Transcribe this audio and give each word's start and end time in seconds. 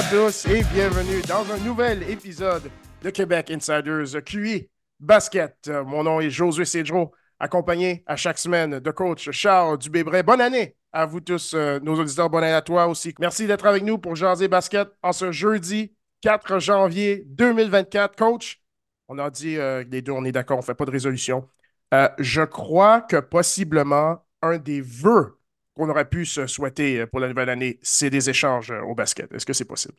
à 0.00 0.02
tous 0.04 0.46
et 0.46 0.64
bienvenue 0.72 1.20
dans 1.28 1.44
un 1.52 1.58
nouvel 1.58 2.08
épisode 2.08 2.70
de 3.02 3.10
Québec 3.10 3.50
Insiders 3.50 4.24
QI 4.24 4.70
Basket. 4.98 5.70
Mon 5.84 6.04
nom 6.04 6.20
est 6.22 6.30
Josué 6.30 6.64
Cédro, 6.64 7.12
accompagné 7.38 8.02
à 8.06 8.16
chaque 8.16 8.38
semaine 8.38 8.80
de 8.80 8.90
coach 8.92 9.30
Charles 9.30 9.76
Dubébret. 9.76 10.22
Bonne 10.22 10.40
année 10.40 10.74
à 10.90 11.04
vous 11.04 11.20
tous, 11.20 11.52
euh, 11.52 11.80
nos 11.80 12.00
auditeurs. 12.00 12.30
Bonne 12.30 12.44
année 12.44 12.54
à 12.54 12.62
toi 12.62 12.86
aussi. 12.86 13.14
Merci 13.20 13.46
d'être 13.46 13.66
avec 13.66 13.82
nous 13.82 13.98
pour 13.98 14.16
Jaser 14.16 14.48
Basket 14.48 14.88
en 15.02 15.12
ce 15.12 15.32
jeudi 15.32 15.92
4 16.22 16.60
janvier 16.60 17.24
2024. 17.26 18.16
Coach, 18.16 18.62
on 19.06 19.18
a 19.18 19.28
dit 19.28 19.58
euh, 19.58 19.84
les 19.90 20.00
deux, 20.00 20.12
on 20.12 20.24
est 20.24 20.32
d'accord, 20.32 20.56
on 20.56 20.60
ne 20.60 20.64
fait 20.64 20.74
pas 20.74 20.86
de 20.86 20.92
résolution. 20.92 21.46
Euh, 21.92 22.08
je 22.18 22.42
crois 22.42 23.02
que 23.02 23.16
possiblement 23.16 24.24
un 24.40 24.56
des 24.56 24.80
vœux 24.80 25.39
qu'on 25.80 25.90
aurait 25.90 26.08
pu 26.08 26.24
se 26.26 26.46
souhaiter 26.46 27.06
pour 27.06 27.20
la 27.20 27.28
nouvelle 27.28 27.48
année, 27.50 27.78
c'est 27.82 28.10
des 28.10 28.30
échanges 28.30 28.70
au 28.70 28.94
basket. 28.94 29.32
Est-ce 29.32 29.46
que 29.46 29.52
c'est 29.52 29.64
possible? 29.64 29.94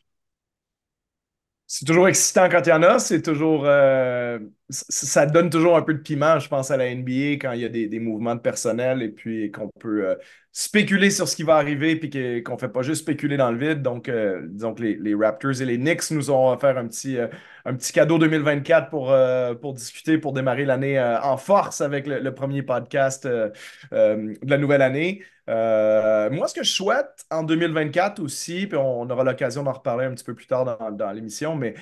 C'est 1.74 1.86
toujours 1.86 2.06
excitant 2.06 2.50
quand 2.50 2.60
il 2.66 2.68
y 2.68 2.72
en 2.72 2.82
a. 2.82 2.98
C'est 2.98 3.22
toujours. 3.22 3.62
Euh, 3.64 4.38
ça 4.68 5.24
donne 5.24 5.48
toujours 5.48 5.74
un 5.74 5.80
peu 5.80 5.94
de 5.94 6.00
piment, 6.00 6.38
je 6.38 6.46
pense, 6.46 6.70
à 6.70 6.76
la 6.76 6.94
NBA 6.94 7.38
quand 7.40 7.52
il 7.52 7.62
y 7.62 7.64
a 7.64 7.70
des, 7.70 7.98
mouvements 7.98 8.34
de 8.34 8.40
personnel 8.40 9.00
et 9.00 9.08
puis 9.08 9.50
qu'on 9.50 9.70
peut 9.80 10.06
euh, 10.06 10.14
spéculer 10.52 11.10
sur 11.10 11.26
ce 11.26 11.34
qui 11.34 11.44
va 11.44 11.56
arriver 11.56 11.96
puis 11.96 12.10
qu'on 12.42 12.54
ne 12.54 12.58
fait 12.58 12.68
pas 12.68 12.82
juste 12.82 13.00
spéculer 13.00 13.38
dans 13.38 13.50
le 13.50 13.56
vide. 13.56 13.80
Donc, 13.80 14.10
euh, 14.10 14.42
disons 14.50 14.74
que 14.74 14.82
les, 14.82 15.14
Raptors 15.14 15.62
et 15.62 15.64
les 15.64 15.78
Knicks 15.78 16.10
nous 16.10 16.30
ont 16.30 16.50
offert 16.50 16.76
un 16.76 16.88
petit, 16.88 17.16
un 17.64 17.74
petit 17.74 17.92
cadeau 17.92 18.18
2024 18.18 18.90
pour, 18.90 19.14
pour 19.60 19.74
discuter, 19.74 20.18
pour 20.18 20.32
démarrer 20.32 20.64
l'année 20.64 21.00
en 21.00 21.36
force 21.36 21.80
avec 21.80 22.06
le 22.06 22.34
premier 22.34 22.62
podcast 22.62 23.26
de 23.26 23.52
la 23.90 24.58
nouvelle 24.58 24.82
année. 24.82 25.22
Euh, 25.48 26.30
moi, 26.30 26.46
ce 26.48 26.54
que 26.54 26.62
je 26.62 26.72
souhaite 26.72 27.24
en 27.30 27.42
2024 27.42 28.20
aussi, 28.20 28.66
puis 28.66 28.78
on, 28.78 29.08
aura 29.10 29.24
l'occasion 29.24 29.62
d'en 29.62 29.72
reparler 29.72 30.06
un 30.06 30.14
petit 30.14 30.24
peu 30.24 30.34
plus 30.34 30.46
tard 30.46 30.92
dans, 30.92 31.10
l'émission, 31.12 31.56
mais 31.56 31.74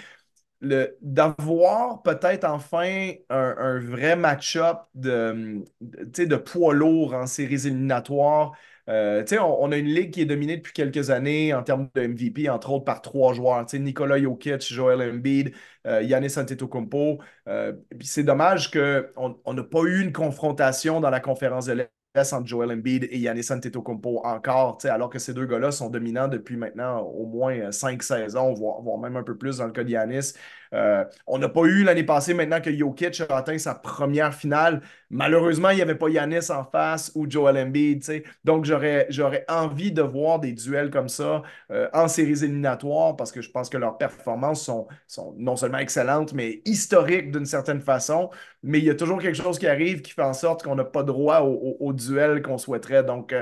d'avoir 0.63 2.03
peut-être 2.03 2.45
enfin 2.45 3.13
un, 3.31 3.79
vrai 3.79 4.17
match-up 4.17 4.79
de, 4.95 5.65
de, 5.81 6.37
poids 6.37 6.75
lourd 6.75 7.15
en 7.15 7.27
séries 7.27 7.67
éliminatoires. 7.67 8.53
Euh, 8.91 9.25
on, 9.41 9.71
a 9.71 9.77
une 9.77 9.87
ligue 9.87 10.11
qui 10.13 10.23
est 10.23 10.27
dominée 10.27 10.57
depuis 10.57 10.73
quelques 10.73 11.11
années 11.11 11.55
en 11.55 11.63
termes 11.63 11.89
de 11.95 12.07
MVP, 12.09 12.49
entre 12.49 12.71
autres 12.73 12.85
par 12.85 13.03
trois 13.03 13.33
joueurs. 13.35 13.65
Nicolas 13.75 14.19
Jokic, 14.21 14.63
Joel 14.73 15.01
Embiid, 15.15 15.53
euh, 15.87 16.03
Yannis 16.03 16.37
Antetokounmpo. 16.37 17.21
Euh, 17.49 17.73
c'est 18.01 18.25
dommage 18.25 18.71
qu'on 18.73 19.55
n'a 19.55 19.63
pas 19.63 19.83
eu 19.83 20.03
une 20.03 20.13
confrontation 20.13 21.01
dans 21.01 21.11
la 21.11 21.21
conférence 21.21 21.67
de 21.67 21.73
l'Est 21.75 22.33
entre 22.33 22.47
Joel 22.49 22.73
Embiid 22.73 23.05
et 23.11 23.19
Yannis 23.19 23.53
Antetokounmpo 23.53 24.23
encore, 24.25 24.79
alors 24.85 25.09
que 25.09 25.21
ces 25.21 25.35
deux 25.35 25.47
gars-là 25.47 25.71
sont 25.71 25.89
dominants 25.89 26.27
depuis 26.27 26.57
maintenant 26.57 27.01
au 27.03 27.27
moins 27.27 27.71
cinq 27.71 28.03
saisons, 28.03 28.55
voire, 28.55 28.83
voire, 28.83 28.99
même 28.99 29.17
un 29.17 29.23
peu 29.23 29.37
plus 29.39 29.59
dans 29.59 29.67
le 29.67 29.73
cas 29.73 29.85
de 29.85 29.91
Yannis. 29.91 30.33
Euh, 30.75 31.05
on 31.27 31.39
n'a 31.39 31.49
pas 31.49 31.63
eu 31.63 31.83
l'année 31.83 32.05
passée, 32.05 32.35
maintenant 32.35 32.61
que 32.61 32.73
Jokic 32.73 33.21
a 33.29 33.37
atteint 33.37 33.59
sa 33.59 33.75
première 33.75 34.35
finale. 34.35 34.83
Malheureusement, 35.11 35.71
il 35.71 35.77
n'y 35.77 35.83
avait 35.83 35.97
pas 35.97 36.09
Yanis 36.09 36.51
en 36.51 36.65
face 36.65 37.11
ou 37.15 37.29
Joel 37.29 37.57
Embiid. 37.57 38.05
Donc, 38.45 38.65
j'aurais, 38.65 39.09
envie 39.49 39.93
de 39.93 40.03
voir 40.03 40.39
des 40.39 40.53
duels 40.53 40.91
comme 40.91 41.09
ça 41.09 41.43
euh, 41.71 41.89
en 41.93 42.09
séries 42.09 42.45
éliminatoires 42.45 43.17
parce 43.17 43.33
que 43.33 43.43
je 43.43 43.51
pense 43.51 43.69
que 43.69 43.77
leurs 43.77 43.99
performances 43.99 44.65
sont, 44.65 44.87
sont 45.07 45.35
non 45.39 45.57
seulement 45.57 45.79
excellentes, 45.79 46.33
mais 46.35 46.63
historiques 46.65 47.31
d'une 47.31 47.47
certaine 47.47 47.81
façon. 47.81 48.31
Mais 48.63 48.79
il 48.79 48.85
y 48.85 48.91
a 48.91 48.95
toujours 48.95 49.21
quelque 49.21 49.37
chose 49.37 49.59
qui 49.59 49.67
arrive 49.67 50.03
qui 50.03 50.13
fait 50.13 50.23
en 50.23 50.33
sorte 50.33 50.63
qu'on 50.63 50.75
n'a 50.75 50.85
pas 50.85 51.03
droit 51.03 51.41
au, 51.41 51.93
duel 51.93 52.43
qu'on 52.43 52.59
souhaiterait. 52.59 53.05
Donc, 53.05 53.35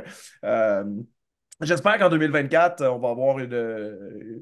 euh, 0.45 0.84
J'espère 1.61 1.99
qu'en 1.99 2.09
2024, 2.09 2.85
on 2.87 2.99
va 3.01 3.11
avoir 3.11 3.41
une, 3.41 3.51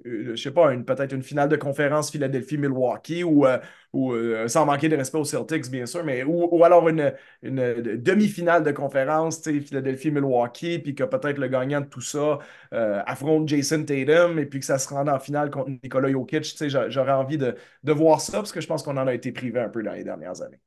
je 0.04 0.36
sais 0.36 0.50
pas, 0.50 0.70
une, 0.74 0.84
peut-être 0.84 1.14
une 1.14 1.22
finale 1.22 1.48
de 1.48 1.56
conférence 1.56 2.10
Philadelphie-Milwaukee 2.10 3.24
ou, 3.24 3.46
euh, 3.46 3.58
ou 3.94 4.12
euh, 4.12 4.46
sans 4.48 4.66
manquer 4.66 4.90
de 4.90 4.96
respect 4.96 5.16
aux 5.16 5.24
Celtics, 5.24 5.70
bien 5.70 5.86
sûr, 5.86 6.04
mais 6.04 6.24
ou, 6.24 6.62
alors 6.62 6.90
une, 6.90 7.14
une 7.42 7.72
demi-finale 7.96 8.64
de 8.64 8.70
conférence, 8.70 9.42
Philadelphie-Milwaukee, 9.42 10.78
puis 10.80 10.94
que 10.94 11.04
peut-être 11.04 11.38
le 11.38 11.48
gagnant 11.48 11.80
de 11.80 11.86
tout 11.86 12.02
ça 12.02 12.38
euh, 12.74 13.00
affronte 13.06 13.48
Jason 13.48 13.82
Tatum 13.82 14.38
et 14.38 14.44
puis 14.44 14.60
que 14.60 14.66
ça 14.66 14.78
se 14.78 14.86
rende 14.90 15.08
en 15.08 15.18
finale 15.18 15.48
contre 15.50 15.70
Nikola 15.70 16.10
Jokic. 16.10 16.54
J'aurais 16.68 17.12
envie 17.12 17.38
de, 17.38 17.54
de 17.82 17.92
voir 17.92 18.20
ça 18.20 18.38
parce 18.38 18.52
que 18.52 18.60
je 18.60 18.66
pense 18.66 18.82
qu'on 18.82 18.98
en 18.98 19.06
a 19.06 19.14
été 19.14 19.32
privé 19.32 19.58
un 19.60 19.70
peu 19.70 19.82
dans 19.82 19.92
les 19.92 20.04
dernières 20.04 20.42
années. 20.42 20.60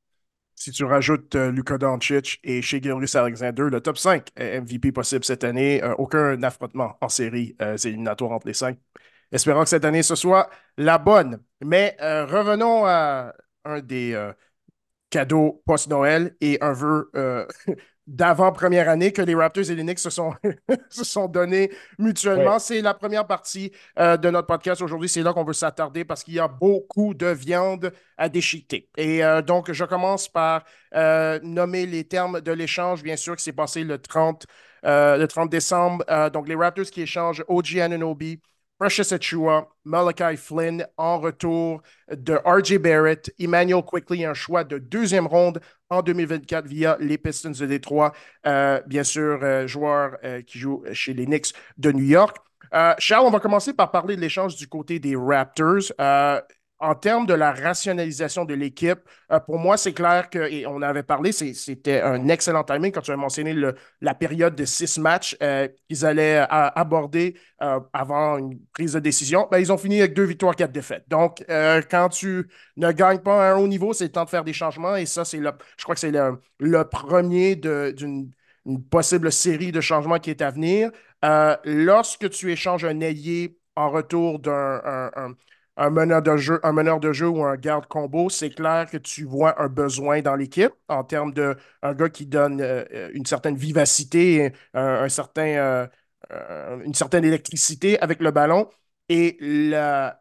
Si 0.60 0.72
tu 0.72 0.84
rajoutes 0.84 1.36
euh, 1.36 1.52
Luka 1.52 1.78
Doncic 1.78 2.42
et 2.44 2.62
Gilgis 2.62 3.16
Alexander, 3.16 3.64
le 3.72 3.80
top 3.80 3.98
5 3.98 4.28
MVP 4.38 4.92
possible 4.92 5.24
cette 5.24 5.46
année, 5.46 5.82
euh, 5.82 5.96
aucun 5.98 6.44
affrontement 6.44 6.98
en 7.00 7.08
série 7.08 7.56
euh, 7.62 7.78
éliminatoire 7.78 8.32
entre 8.32 8.46
les 8.46 8.54
cinq. 8.54 8.78
Espérons 9.32 9.64
que 9.64 9.70
cette 9.70 9.86
année 9.86 10.04
ce 10.04 10.16
soit 10.16 10.50
la 10.76 10.98
bonne. 10.98 11.42
Mais 11.62 11.96
revenons 12.02 12.86
à 12.86 13.34
un 13.64 13.80
des 13.80 14.32
cadeaux 15.10 15.62
post-Noël 15.66 16.36
et 16.42 16.58
un 16.62 16.74
vœu 16.74 17.10
d'avant-première 18.10 18.90
année 18.90 19.12
que 19.12 19.22
les 19.22 19.36
Raptors 19.36 19.70
et 19.70 19.76
les 19.76 19.84
Knicks 19.84 20.00
se 20.00 20.10
sont, 20.10 20.34
se 20.90 21.04
sont 21.04 21.28
donnés 21.28 21.72
mutuellement. 22.00 22.58
C'est 22.58 22.82
la 22.82 22.96
première 22.96 23.28
partie 23.28 23.72
euh, 24.00 24.18
de 24.18 24.30
notre 24.32 24.48
podcast 24.48 24.82
aujourd'hui. 24.82 25.08
C'est 25.08 25.22
là 25.22 25.32
qu'on 25.32 25.44
veut 25.44 25.54
s'attarder 25.54 26.04
parce 26.04 26.24
qu'il 26.24 26.34
y 26.34 26.40
a 26.40 26.48
beaucoup 26.48 27.14
de 27.14 27.28
viande 27.28 27.94
à 28.18 28.28
déchiqueter. 28.28 28.90
Et 28.98 29.24
euh, 29.24 29.42
donc, 29.44 29.72
je 29.72 29.86
commence 29.86 30.28
par 30.28 30.64
euh, 30.96 31.40
nommer 31.44 31.86
les 31.86 32.04
termes 32.04 32.42
de 32.42 32.52
l'échange, 32.52 33.04
bien 33.04 33.16
sûr, 33.16 33.36
qui 33.36 33.44
s'est 33.44 33.54
passé 33.54 33.84
le 33.84 34.00
30, 34.00 34.48
le 34.84 35.26
30 35.26 35.50
décembre. 35.50 36.04
donc, 36.34 36.48
les 36.48 36.56
Raptors 36.56 36.86
qui 36.86 37.02
échangent 37.02 37.44
OG 37.48 37.78
Ananobi, 37.78 38.42
Precious 38.80 39.14
Achua, 39.14 39.68
Malachi 39.84 40.38
Flynn 40.38 40.88
en 40.96 41.20
retour 41.20 41.82
de 42.10 42.40
RJ 42.46 42.78
Barrett, 42.78 43.30
Emmanuel 43.38 43.84
Quickly, 43.84 44.24
un 44.24 44.34
choix 44.34 44.64
de 44.64 44.78
deuxième 44.78 45.28
ronde 45.28 45.60
en 45.90 46.02
2024 46.02 46.66
via 46.66 46.96
les 47.02 47.18
Pistons 47.18 47.52
de 47.52 47.66
Détroit, 47.66 48.14
euh, 48.48 48.82
bien 48.88 49.04
sûr, 49.04 49.40
euh, 49.44 49.68
joueur 49.68 50.18
euh, 50.24 50.42
qui 50.42 50.60
joue 50.60 50.82
chez 50.94 51.14
les 51.14 51.26
Knicks 51.26 51.54
de 51.78 51.92
New 51.92 52.06
York. 52.06 52.38
Charles, 53.00 53.26
on 53.26 53.32
va 53.32 53.40
commencer 53.40 53.74
par 53.74 53.92
parler 53.92 54.16
de 54.16 54.22
l'échange 54.22 54.56
du 54.56 54.68
côté 54.68 55.00
des 55.00 55.16
Raptors 55.16 55.92
en 56.80 56.96
termes 56.96 57.26
de 57.26 57.34
la 57.34 57.52
rationalisation 57.52 58.46
de 58.46 58.54
l'équipe, 58.54 59.00
euh, 59.32 59.40
pour 59.40 59.60
moi, 59.60 59.76
c'est 59.76 59.94
clair 59.94 60.30
que, 60.30 60.40
et 60.40 60.66
on 60.66 60.82
avait 60.82 61.04
parlé, 61.04 61.32
c'était 61.34 62.02
un 62.02 62.28
excellent 62.30 62.64
timing 62.64 62.92
quand 62.92 63.02
tu 63.02 63.12
as 63.12 63.18
mentionné 63.18 63.54
la 64.02 64.14
période 64.14 64.56
de 64.56 64.64
six 64.66 64.98
matchs 64.98 65.36
euh, 65.44 65.68
qu'ils 65.88 66.06
allaient 66.06 66.40
euh, 66.40 66.46
aborder 66.48 67.36
avant 67.94 68.38
une 68.38 68.58
prise 68.72 68.94
de 68.94 69.00
décision. 69.00 69.48
Ben, 69.52 69.60
ils 69.60 69.72
ont 69.72 69.78
fini 69.78 70.00
avec 70.00 70.14
deux 70.14 70.24
victoires, 70.24 70.56
quatre 70.56 70.72
défaites. 70.72 71.04
Donc, 71.10 71.44
quand 71.50 72.08
tu 72.10 72.50
ne 72.78 72.92
gagnes 72.94 73.20
pas 73.20 73.50
à 73.50 73.54
un 73.54 73.58
haut 73.58 73.68
niveau, 73.68 73.92
c'est 73.92 74.06
le 74.06 74.12
temps 74.12 74.24
de 74.24 74.30
faire 74.30 74.46
des 74.46 74.54
changements. 74.54 74.96
Et 74.96 75.06
ça, 75.06 75.26
c'est 75.26 75.40
je 75.40 75.84
crois 75.84 75.96
que 75.96 76.00
c'est 76.00 76.12
le, 76.12 76.84
premier 76.86 77.58
d'une 77.58 78.32
possible 78.90 79.32
série 79.32 79.74
de 79.74 79.82
changements 79.82 80.20
qui 80.20 80.30
est 80.30 80.42
à 80.42 80.52
venir. 80.52 80.90
lorsque 81.66 82.30
tu 82.30 82.52
échanges 82.52 82.86
un 82.86 83.02
ailier 83.02 83.58
en 83.76 83.90
retour 83.90 84.40
d'un 84.40 85.12
un 85.80 85.90
meneur 85.90 86.22
de 86.22 86.38
jeu, 86.38 86.60
un 86.64 86.74
meneur 86.74 87.00
de 87.00 87.14
jeu 87.14 87.28
ou 87.30 87.44
un 87.44 87.56
garde 87.56 87.88
combo, 87.88 88.30
c'est 88.30 88.50
clair 88.52 88.88
que 88.92 88.98
tu 88.98 89.24
vois 89.24 89.62
un 89.62 89.70
besoin 89.70 90.22
dans 90.22 90.36
l'équipe 90.36 90.74
en 90.90 91.04
termes 91.04 91.34
de 91.34 91.56
un 91.82 91.94
gars 91.94 92.10
qui 92.10 92.26
donne 92.26 92.62
euh, 92.62 93.10
une 93.14 93.26
certaine 93.26 93.56
vivacité, 93.56 94.54
un, 94.74 95.08
certain, 95.10 95.88
euh, 96.32 96.84
une 96.84 96.94
certaine 96.94 97.24
électricité 97.26 98.00
avec 98.02 98.20
le 98.22 98.32
ballon. 98.32 98.70
Et 99.08 99.38
la, 99.42 100.20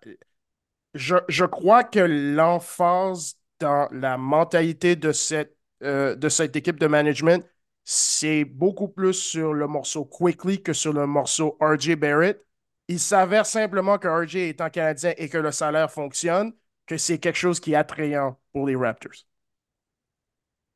je, 0.95 1.45
crois 1.45 1.85
que 1.85 2.01
l'emphase 2.01 3.37
dans 3.61 3.89
la 3.93 4.17
mentalité 4.19 4.97
de 4.97 5.13
cette, 5.13 5.57
euh, 5.83 6.15
de 6.17 6.29
cette 6.29 6.57
équipe 6.57 6.79
de 6.81 6.87
management, 6.87 7.45
c'est 7.85 8.45
beaucoup 8.45 8.89
plus 8.89 9.15
sur 9.15 9.55
le 9.55 9.67
morceau 9.67 10.05
Quickly 10.05 10.63
que 10.63 10.73
sur 10.73 10.93
le 10.93 11.07
morceau 11.07 11.57
RJ 11.61 11.97
Barrett. 11.97 12.45
Il 12.89 12.99
s'avère 12.99 13.47
simplement 13.47 13.99
que 13.99 14.09
RJ 14.09 14.37
étant 14.37 14.71
canadien 14.71 15.13
et 15.19 15.29
que 15.29 15.39
le 15.39 15.53
salaire 15.53 15.91
fonctionne, 15.91 16.53
que 16.87 16.97
c'est 16.97 17.19
quelque 17.19 17.37
chose 17.37 17.61
qui 17.61 17.73
est 17.73 17.77
attrayant 17.77 18.39
pour 18.53 18.67
les 18.67 18.77
Raptors. 18.77 19.27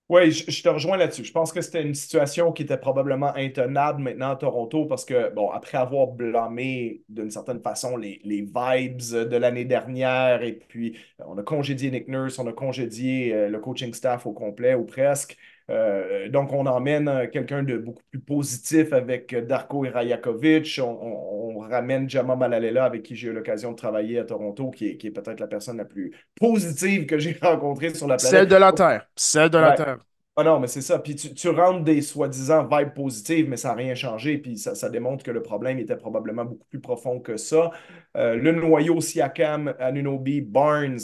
Oui, 0.09 0.31
je, 0.31 0.63
te 0.63 0.69
rejoins 0.69 0.99
là-dessus. 0.99 1.25
Je 1.25 1.33
pense 1.33 1.53
que 1.53 1.63
c'était 1.63 1.83
une 1.83 1.95
situation 1.95 2.53
qui 2.53 2.65
était 2.65 2.77
probablement 2.77 3.35
intenable 3.35 4.03
maintenant 4.03 4.33
à 4.33 4.37
Toronto 4.37 4.85
parce 4.85 5.07
que, 5.07 5.33
bon, 5.33 5.49
après 5.51 5.79
avoir 5.79 6.09
blâmé 6.09 7.03
d'une 7.09 7.31
certaine 7.31 7.63
façon 7.63 7.97
les, 7.97 8.21
les 8.23 8.43
vibes 8.43 8.99
de 8.99 9.37
l'année 9.37 9.65
dernière 9.65 10.43
et 10.43 10.53
puis 10.53 10.99
on 11.19 11.39
a 11.39 11.43
congédié 11.43 11.91
Nick 11.91 12.09
Nurse, 12.09 12.39
on 12.39 12.47
a 12.47 12.53
congédié 12.53 13.33
euh, 13.33 13.49
le 13.49 13.59
coaching 13.59 13.95
staff 13.95 14.27
au 14.27 14.33
complet 14.33 14.75
ou 14.75 14.85
presque. 14.85 15.39
Euh, 15.71 16.29
donc, 16.29 16.53
on 16.53 16.67
emmène 16.67 17.09
euh, 17.09 17.27
quelqu'un 17.27 17.63
de 17.63 17.77
beaucoup 17.77 18.03
plus 18.11 18.21
positif 18.21 18.93
avec 18.93 19.35
Darko 19.35 19.85
Irajakovic. 19.85 20.81
On, 20.83 21.59
ramène 21.59 22.11
Jamal 22.11 22.39
Malalela, 22.39 22.85
avec 22.85 23.05
qui 23.05 23.15
j'ai 23.15 23.29
eu 23.29 23.33
l'occasion 23.33 23.71
de 23.71 23.77
travailler 23.77 24.19
à 24.19 24.25
Toronto, 24.25 24.71
qui 24.71 24.89
est, 24.89 25.11
peut-être 25.11 25.39
la 25.41 25.47
personne 25.47 25.77
la 25.77 25.85
plus 25.85 26.13
positive 26.35 27.07
que 27.07 27.19
j'ai 27.19 27.39
rencontrée 27.43 27.95
sur 27.95 28.09
la 28.09 28.17
planète. 28.17 28.31
Celle 28.31 28.49
de 28.49 28.57
la 28.57 28.73
Terre. 28.73 29.09
Celle 29.15 29.49
de 29.49 29.59
la 29.59 29.73
Terre. 29.73 29.99
Ah 30.35 30.45
non, 30.45 30.59
mais 30.61 30.67
c'est 30.67 30.81
ça. 30.81 30.99
Puis 30.99 31.15
tu, 31.15 31.35
tu 31.35 31.49
rentres 31.51 31.85
des 31.85 32.01
soi-disant 32.01 32.67
vibes 32.67 32.95
positives, 32.95 33.51
mais 33.51 33.59
ça 33.59 33.69
n'a 33.69 33.75
rien 33.75 33.95
changé. 33.95 34.39
Puis 34.39 34.57
ça, 34.57 34.75
ça 34.75 34.89
démontre 34.89 35.23
que 35.23 35.31
le 35.31 35.43
problème 35.43 35.79
était 35.79 35.97
probablement 35.97 36.47
beaucoup 36.47 36.67
plus 36.71 36.81
profond 36.81 37.21
que 37.21 37.37
ça. 37.37 37.71
Euh, 38.17 38.37
le 38.37 38.53
noyau 38.53 39.03
Siakam, 39.03 39.75
Anunoby, 39.79 40.41
Barnes, 40.41 40.97
euh, 40.97 40.99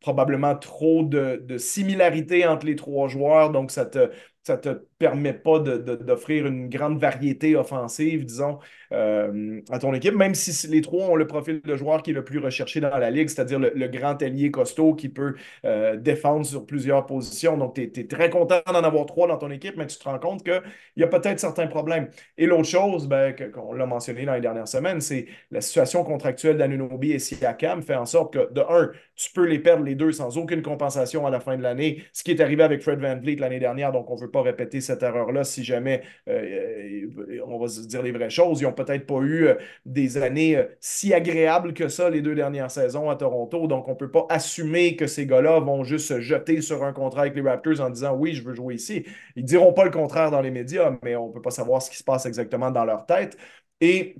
probablement 0.00 0.56
trop 0.56 1.02
de, 1.04 1.42
de 1.44 1.58
similarités 1.58 2.46
entre 2.46 2.66
les 2.66 2.76
trois 2.76 3.08
joueurs. 3.08 3.50
Donc 3.50 3.70
ça 3.70 3.86
te, 3.86 4.10
ça 4.42 4.56
te 4.58 4.80
permet 4.98 5.32
pas 5.32 5.60
d'offrir 5.60 6.46
une 6.46 6.68
grande 6.68 6.98
variété 6.98 7.54
offensive, 7.56 8.24
disons, 8.24 8.58
euh, 8.92 9.60
à 9.70 9.78
ton 9.78 9.94
équipe, 9.94 10.14
même 10.14 10.34
si 10.34 10.66
les 10.68 10.80
trois 10.80 11.06
ont 11.06 11.16
le 11.16 11.26
profil 11.26 11.60
de 11.62 11.76
joueur 11.76 12.02
qui 12.02 12.10
est 12.10 12.14
le 12.14 12.24
plus 12.24 12.38
recherché 12.38 12.80
dans 12.80 12.96
la 12.96 13.10
ligue, 13.10 13.28
c'est-à-dire 13.28 13.58
le, 13.58 13.88
grand 13.88 14.20
ailier 14.20 14.50
costaud 14.50 14.94
qui 14.94 15.08
peut 15.08 15.34
euh, 15.64 15.96
défendre 15.96 16.44
sur 16.44 16.66
plusieurs 16.66 17.06
positions. 17.06 17.56
Donc, 17.56 17.74
tu 17.74 17.82
es, 17.82 18.06
très 18.06 18.30
content 18.30 18.60
d'en 18.66 18.84
avoir 18.84 19.06
trois 19.06 19.28
dans 19.28 19.38
ton 19.38 19.50
équipe, 19.50 19.76
mais 19.76 19.86
tu 19.86 19.98
te 19.98 20.04
rends 20.04 20.18
compte 20.18 20.42
qu'il 20.42 20.62
y 20.96 21.02
a 21.02 21.06
peut-être 21.06 21.38
certains 21.38 21.66
problèmes. 21.66 22.08
Et 22.36 22.46
l'autre 22.46 22.68
chose, 22.68 23.08
ben, 23.08 23.34
qu'on 23.52 23.72
l'a 23.72 23.86
mentionné 23.86 24.24
dans 24.24 24.34
les 24.34 24.40
dernières 24.40 24.68
semaines, 24.68 25.00
c'est 25.00 25.26
la 25.50 25.60
situation 25.60 26.04
contractuelle 26.04 26.56
d'Anunobi 26.56 27.12
et 27.12 27.18
Siakam 27.18 27.82
fait 27.82 27.94
en 27.94 28.06
sorte 28.06 28.34
que, 28.34 28.52
de 28.52 28.60
un, 28.60 28.90
tu 29.14 29.30
peux 29.32 29.46
les 29.46 29.58
perdre 29.58 29.84
les 29.84 29.94
deux 29.94 30.12
sans 30.12 30.38
aucune 30.38 30.62
compensation 30.62 31.26
à 31.26 31.30
la 31.30 31.40
fin 31.40 31.56
de 31.56 31.62
l'année, 31.62 32.02
ce 32.12 32.24
qui 32.24 32.30
est 32.30 32.40
arrivé 32.40 32.62
avec 32.62 32.82
Fred 32.82 33.00
Van 33.00 33.16
Vliet 33.16 33.36
l'année 33.36 33.60
dernière, 33.60 33.92
donc 33.92 34.10
on 34.10 34.16
ne 34.16 34.20
veut 34.20 34.30
pas 34.30 34.42
répéter 34.42 34.80
cette 34.88 35.02
erreur-là 35.02 35.44
si 35.44 35.64
jamais 35.64 36.02
euh, 36.28 37.06
on 37.46 37.58
va 37.58 37.68
se 37.68 37.80
dire 37.86 38.02
les 38.02 38.12
vraies 38.12 38.30
choses. 38.30 38.60
Ils 38.60 38.64
n'ont 38.64 38.72
peut-être 38.72 39.06
pas 39.06 39.20
eu 39.20 39.46
euh, 39.46 39.54
des 39.86 40.16
années 40.18 40.56
euh, 40.56 40.64
si 40.80 41.14
agréables 41.14 41.74
que 41.74 41.88
ça 41.88 42.10
les 42.10 42.22
deux 42.22 42.34
dernières 42.34 42.70
saisons 42.70 43.10
à 43.10 43.16
Toronto. 43.16 43.66
Donc, 43.66 43.88
on 43.88 43.92
ne 43.92 43.96
peut 43.96 44.10
pas 44.10 44.26
assumer 44.30 44.96
que 44.96 45.06
ces 45.06 45.26
gars-là 45.26 45.60
vont 45.60 45.84
juste 45.84 46.08
se 46.08 46.20
jeter 46.20 46.60
sur 46.60 46.84
un 46.84 46.92
contrat 46.92 47.22
avec 47.22 47.34
les 47.34 47.42
Raptors 47.42 47.80
en 47.80 47.90
disant 47.90 48.14
oui, 48.14 48.34
je 48.34 48.42
veux 48.42 48.54
jouer 48.54 48.74
ici. 48.74 49.04
Ils 49.36 49.42
ne 49.42 49.48
diront 49.48 49.72
pas 49.72 49.84
le 49.84 49.90
contraire 49.90 50.30
dans 50.30 50.40
les 50.40 50.50
médias, 50.50 50.96
mais 51.02 51.16
on 51.16 51.28
ne 51.28 51.32
peut 51.32 51.42
pas 51.42 51.50
savoir 51.50 51.82
ce 51.82 51.90
qui 51.90 51.96
se 51.96 52.04
passe 52.04 52.26
exactement 52.26 52.70
dans 52.70 52.84
leur 52.84 53.06
tête. 53.06 53.36
Et 53.80 54.16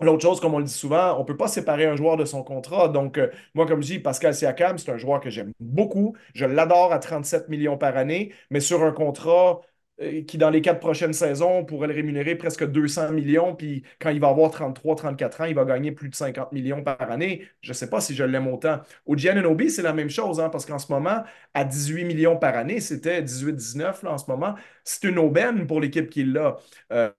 L'autre 0.00 0.20
chose, 0.22 0.40
comme 0.40 0.52
on 0.52 0.58
le 0.58 0.64
dit 0.64 0.72
souvent, 0.72 1.16
on 1.16 1.20
ne 1.20 1.24
peut 1.24 1.38
pas 1.38 1.48
séparer 1.48 1.86
un 1.86 1.96
joueur 1.96 2.18
de 2.18 2.26
son 2.26 2.42
contrat. 2.42 2.88
Donc, 2.88 3.18
moi, 3.54 3.66
comme 3.66 3.82
je 3.82 3.94
dis, 3.94 3.98
Pascal 3.98 4.34
Siakam, 4.34 4.76
c'est 4.76 4.90
un 4.92 4.98
joueur 4.98 5.20
que 5.20 5.30
j'aime 5.30 5.52
beaucoup. 5.58 6.14
Je 6.34 6.44
l'adore 6.44 6.92
à 6.92 6.98
37 6.98 7.48
millions 7.48 7.78
par 7.78 7.96
année, 7.96 8.32
mais 8.50 8.60
sur 8.60 8.82
un 8.84 8.92
contrat 8.92 9.62
euh, 9.62 9.75
qui, 10.26 10.36
dans 10.38 10.50
les 10.50 10.60
quatre 10.60 10.80
prochaines 10.80 11.12
saisons, 11.14 11.64
pourrait 11.64 11.88
le 11.88 11.94
rémunérer 11.94 12.34
presque 12.34 12.64
200 12.66 13.12
millions, 13.12 13.54
puis 13.56 13.82
quand 13.98 14.10
il 14.10 14.20
va 14.20 14.28
avoir 14.28 14.50
33, 14.50 14.96
34 14.96 15.40
ans, 15.40 15.44
il 15.44 15.54
va 15.54 15.64
gagner 15.64 15.92
plus 15.92 16.08
de 16.10 16.14
50 16.14 16.52
millions 16.52 16.82
par 16.82 17.00
année. 17.10 17.46
Je 17.62 17.70
ne 17.70 17.74
sais 17.74 17.88
pas 17.88 18.00
si 18.00 18.14
je 18.14 18.24
l'aime 18.24 18.46
autant. 18.46 18.80
Au 19.06 19.16
Giannobi, 19.16 19.70
c'est 19.70 19.82
la 19.82 19.92
même 19.94 20.10
chose, 20.10 20.40
hein, 20.40 20.50
parce 20.50 20.66
qu'en 20.66 20.78
ce 20.78 20.92
moment, 20.92 21.22
à 21.54 21.64
18 21.64 22.04
millions 22.04 22.36
par 22.36 22.56
année, 22.56 22.80
c'était 22.80 23.22
18-19 23.22 24.06
en 24.06 24.18
ce 24.18 24.30
moment, 24.30 24.54
c'est 24.84 25.04
une 25.04 25.18
aubaine 25.18 25.66
pour 25.66 25.80
l'équipe 25.80 26.10
qui 26.10 26.24
l'a. 26.24 26.56
Euh, 26.92 27.06
euh, 27.06 27.12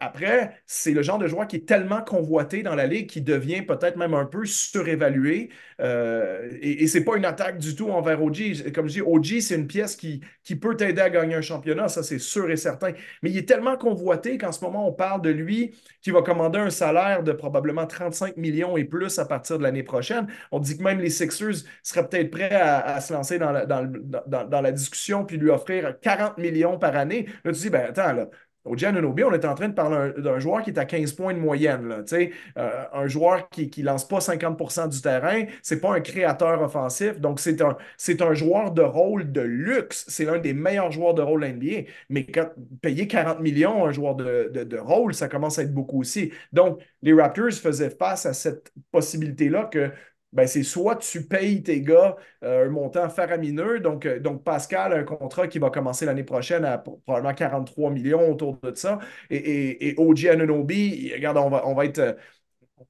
après, 0.00 0.62
c'est 0.66 0.92
le 0.92 1.02
genre 1.02 1.18
de 1.18 1.26
joueur 1.26 1.46
qui 1.46 1.56
est 1.56 1.66
tellement 1.66 2.02
convoité 2.02 2.62
dans 2.62 2.74
la 2.74 2.86
ligue 2.86 3.08
qui 3.08 3.22
devient 3.22 3.62
peut-être 3.62 3.96
même 3.96 4.14
un 4.14 4.26
peu 4.26 4.44
surévalué. 4.44 5.50
Euh, 5.80 6.50
et, 6.60 6.82
et 6.84 6.86
c'est 6.86 7.04
pas 7.04 7.16
une 7.16 7.24
attaque 7.24 7.58
du 7.58 7.74
tout 7.74 7.90
envers 7.90 8.22
OG. 8.22 8.70
Comme 8.74 8.88
je 8.88 8.94
dis, 8.94 9.00
OG, 9.00 9.40
c'est 9.40 9.54
une 9.54 9.66
pièce 9.66 9.96
qui, 9.96 10.20
qui 10.44 10.56
peut 10.56 10.76
t'aider 10.76 11.00
à 11.00 11.10
gagner 11.10 11.34
un 11.34 11.40
championnat, 11.40 11.88
ça 11.88 12.02
c'est 12.02 12.18
sûr 12.18 12.50
et 12.50 12.56
certain. 12.56 12.92
Mais 13.22 13.30
il 13.30 13.38
est 13.38 13.48
tellement 13.48 13.76
convoité 13.76 14.38
qu'en 14.38 14.52
ce 14.52 14.62
moment, 14.64 14.86
on 14.86 14.92
parle 14.92 15.22
de 15.22 15.30
lui 15.30 15.74
qui 16.02 16.10
va 16.10 16.22
commander 16.22 16.58
un 16.58 16.70
salaire 16.70 17.22
de 17.22 17.32
probablement 17.32 17.86
35 17.86 18.36
millions 18.36 18.76
et 18.76 18.84
plus 18.84 19.18
à 19.18 19.24
partir 19.24 19.58
de 19.58 19.62
l'année 19.62 19.82
prochaine. 19.82 20.26
On 20.50 20.58
dit 20.58 20.76
que 20.76 20.82
même 20.82 21.00
les 21.00 21.10
Sixers 21.10 21.64
seraient 21.82 22.08
peut-être 22.08 22.30
prêts 22.30 22.54
à, 22.54 23.00
se 23.00 23.12
lancer 23.12 23.38
dans 23.38 23.52
la, 23.52 23.66
dans, 23.66 23.86
dans 24.26 24.60
la 24.60 24.72
discussion 24.72 25.24
puis 25.24 25.36
lui 25.36 25.50
offrir 25.50 25.98
40 26.00 26.38
millions 26.38 26.78
par 26.78 26.96
année. 26.96 27.26
Là, 27.44 27.52
tu 27.52 27.60
dis, 27.60 27.70
ben 27.70 27.86
attends, 27.88 28.12
là, 28.12 28.28
au 28.64 28.76
Giannobi, 28.76 29.24
on 29.24 29.32
est 29.32 29.44
en 29.44 29.54
train 29.54 29.68
de 29.68 29.74
parler 29.74 30.12
d'un 30.18 30.38
joueur 30.38 30.62
qui 30.62 30.70
est 30.70 30.78
à 30.78 30.84
15 30.84 31.12
points 31.12 31.34
de 31.34 31.38
moyenne. 31.38 32.04
Euh, 32.12 32.84
un 32.92 33.06
joueur 33.08 33.48
qui 33.48 33.70
ne 33.78 33.84
lance 33.84 34.06
pas 34.06 34.20
50% 34.20 34.88
du 34.88 35.00
terrain, 35.00 35.44
c'est 35.62 35.80
pas 35.80 35.94
un 35.94 36.00
créateur 36.00 36.62
offensif. 36.62 37.18
Donc, 37.20 37.40
c'est 37.40 37.60
un, 37.60 37.76
un 38.20 38.34
joueur 38.34 38.70
de 38.70 38.82
rôle 38.82 39.32
de 39.32 39.40
luxe. 39.40 40.04
C'est 40.08 40.24
l'un 40.24 40.38
des 40.38 40.52
meilleurs 40.52 40.92
joueurs 40.92 41.14
de 41.14 41.22
rôle 41.22 41.44
NBA. 41.44 41.88
Mais 42.08 42.24
quand, 42.24 42.50
payer 42.80 43.08
40 43.08 43.40
millions 43.40 43.84
un 43.84 43.92
joueur 43.92 44.14
de, 44.14 44.50
de, 44.52 44.78
rôle, 44.78 45.14
ça 45.14 45.28
commence 45.28 45.58
à 45.58 45.62
être 45.62 45.74
beaucoup 45.74 46.00
aussi. 46.00 46.32
Donc, 46.52 46.80
les 47.02 47.12
Raptors 47.12 47.52
faisaient 47.52 47.90
face 47.90 48.26
à 48.26 48.32
cette 48.32 48.72
possibilité-là 48.92 49.64
que 49.64 49.90
ben 50.32 50.46
c'est 50.46 50.62
soit 50.62 50.96
tu 50.96 51.26
payes 51.26 51.62
tes 51.62 51.80
gars 51.82 52.16
euh, 52.42 52.66
un 52.66 52.70
montant 52.70 53.08
faramineux, 53.10 53.80
donc, 53.80 54.06
euh, 54.06 54.18
donc 54.18 54.44
Pascal 54.44 54.92
a 54.92 54.96
un 54.96 55.04
contrat 55.04 55.48
qui 55.48 55.58
va 55.58 55.70
commencer 55.70 56.06
l'année 56.06 56.24
prochaine 56.24 56.64
à 56.64 56.78
probablement 56.78 57.34
43 57.34 57.90
millions 57.90 58.30
autour 58.30 58.58
de 58.60 58.74
ça, 58.74 58.98
et, 59.30 59.88
et, 59.90 59.94
OG 59.98 60.26
Anunobi, 60.26 61.12
regarde, 61.14 61.36
on 61.38 61.50
va, 61.50 61.66
on 61.66 61.74
va 61.74 61.84
être... 61.84 62.16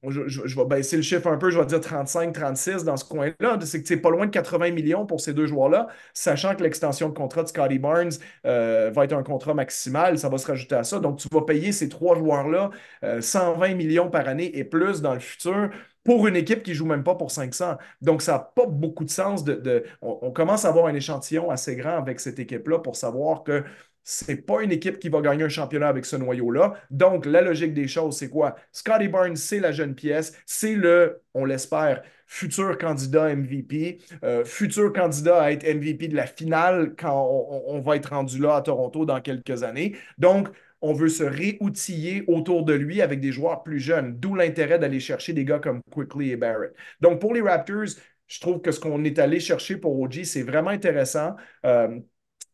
Euh, 0.03 0.23
je, 0.27 0.55
vais 0.55 0.65
baisser 0.65 0.95
le 0.95 1.01
chiffre 1.01 1.27
un 1.27 1.37
peu, 1.37 1.49
je 1.49 1.59
vais 1.59 1.65
dire 1.65 1.81
35, 1.81 2.33
36 2.33 2.83
dans 2.83 2.97
ce 2.97 3.05
coin-là. 3.05 3.59
C'est 3.63 3.81
que 3.81 3.87
c'est 3.87 3.97
pas 3.97 4.09
loin 4.09 4.25
de 4.25 4.31
80 4.31 4.71
millions 4.71 5.05
pour 5.05 5.21
ces 5.21 5.33
deux 5.33 5.47
joueurs-là, 5.47 5.87
sachant 6.13 6.55
que 6.55 6.63
l'extension 6.63 7.09
de 7.09 7.13
contrat 7.13 7.43
de 7.43 7.47
Scotty 7.47 7.79
Barnes 7.79 8.11
va 8.43 9.03
être 9.03 9.13
un 9.13 9.23
contrat 9.23 9.53
maximal, 9.53 10.17
ça 10.17 10.29
va 10.29 10.37
se 10.37 10.47
rajouter 10.47 10.75
à 10.75 10.83
ça. 10.83 10.99
Donc, 10.99 11.17
tu 11.17 11.27
vas 11.31 11.41
payer 11.41 11.71
ces 11.71 11.89
trois 11.89 12.15
joueurs-là 12.15 12.71
120 13.19 13.75
millions 13.75 14.09
par 14.09 14.27
année 14.27 14.57
et 14.57 14.63
plus 14.63 15.01
dans 15.01 15.13
le 15.13 15.19
futur 15.19 15.69
pour 16.03 16.27
une 16.27 16.35
équipe 16.35 16.63
qui 16.63 16.71
ne 16.71 16.75
joue 16.75 16.85
même 16.85 17.03
pas 17.03 17.15
pour 17.15 17.31
500. 17.31 17.77
Donc, 18.01 18.21
ça 18.21 18.33
n'a 18.33 18.39
pas 18.39 18.65
beaucoup 18.65 19.05
de 19.05 19.09
sens. 19.09 19.43
De, 19.43 19.85
on, 20.01 20.31
commence 20.31 20.65
à 20.65 20.69
avoir 20.69 20.87
un 20.87 20.95
échantillon 20.95 21.49
assez 21.49 21.75
grand 21.75 21.97
avec 21.97 22.19
cette 22.19 22.39
équipe-là 22.39 22.79
pour 22.79 22.95
savoir 22.95 23.43
que 23.43 23.63
ce 24.03 24.31
n'est 24.31 24.37
pas 24.37 24.61
une 24.63 24.71
équipe 24.71 24.99
qui 24.99 25.09
va 25.09 25.21
gagner 25.21 25.43
un 25.43 25.49
championnat 25.49 25.87
avec 25.87 26.05
ce 26.05 26.15
noyau-là. 26.15 26.73
Donc, 26.91 27.25
la 27.25 27.41
logique 27.41 27.73
des 27.73 27.87
choses, 27.87 28.17
c'est 28.17 28.29
quoi? 28.29 28.55
Scotty 28.71 29.07
Barnes, 29.07 29.35
c'est 29.35 29.59
la 29.59 29.71
jeune 29.71 29.95
pièce, 29.95 30.37
c'est 30.45 30.75
le, 30.75 31.21
on 31.33 31.45
l'espère, 31.45 32.03
futur 32.27 32.77
candidat 32.77 33.35
MVP, 33.35 33.99
euh, 34.23 34.43
futur 34.45 34.91
candidat 34.91 35.41
à 35.41 35.51
être 35.51 35.63
MVP 35.63 36.07
de 36.07 36.15
la 36.15 36.27
finale 36.27 36.95
quand 36.97 37.13
on, 37.13 37.75
on 37.75 37.79
va 37.81 37.95
être 37.95 38.09
rendu 38.09 38.39
là 38.39 38.55
à 38.57 38.61
Toronto 38.61 39.05
dans 39.05 39.21
quelques 39.21 39.63
années. 39.63 39.95
Donc, 40.17 40.49
on 40.81 40.93
veut 40.93 41.09
se 41.09 41.23
réoutiller 41.23 42.25
autour 42.27 42.65
de 42.65 42.73
lui 42.73 43.01
avec 43.01 43.21
des 43.21 43.31
joueurs 43.31 43.63
plus 43.63 43.79
jeunes, 43.79 44.19
d'où 44.19 44.35
l'intérêt 44.35 44.79
d'aller 44.79 44.99
chercher 44.99 45.31
des 45.31 45.45
gars 45.45 45.59
comme 45.59 45.81
Quickly 45.91 46.31
et 46.31 46.35
Barrett. 46.35 46.73
Donc, 46.99 47.21
pour 47.21 47.33
les 47.33 47.41
Raptors, 47.41 47.85
je 48.27 48.39
trouve 48.39 48.61
que 48.61 48.71
ce 48.71 48.79
qu'on 48.79 49.03
est 49.03 49.17
allé 49.19 49.39
chercher 49.39 49.77
pour 49.77 49.99
OG, 49.99 50.23
c'est 50.23 50.43
vraiment 50.43 50.71
intéressant. 50.71 51.35
Euh, 51.65 51.99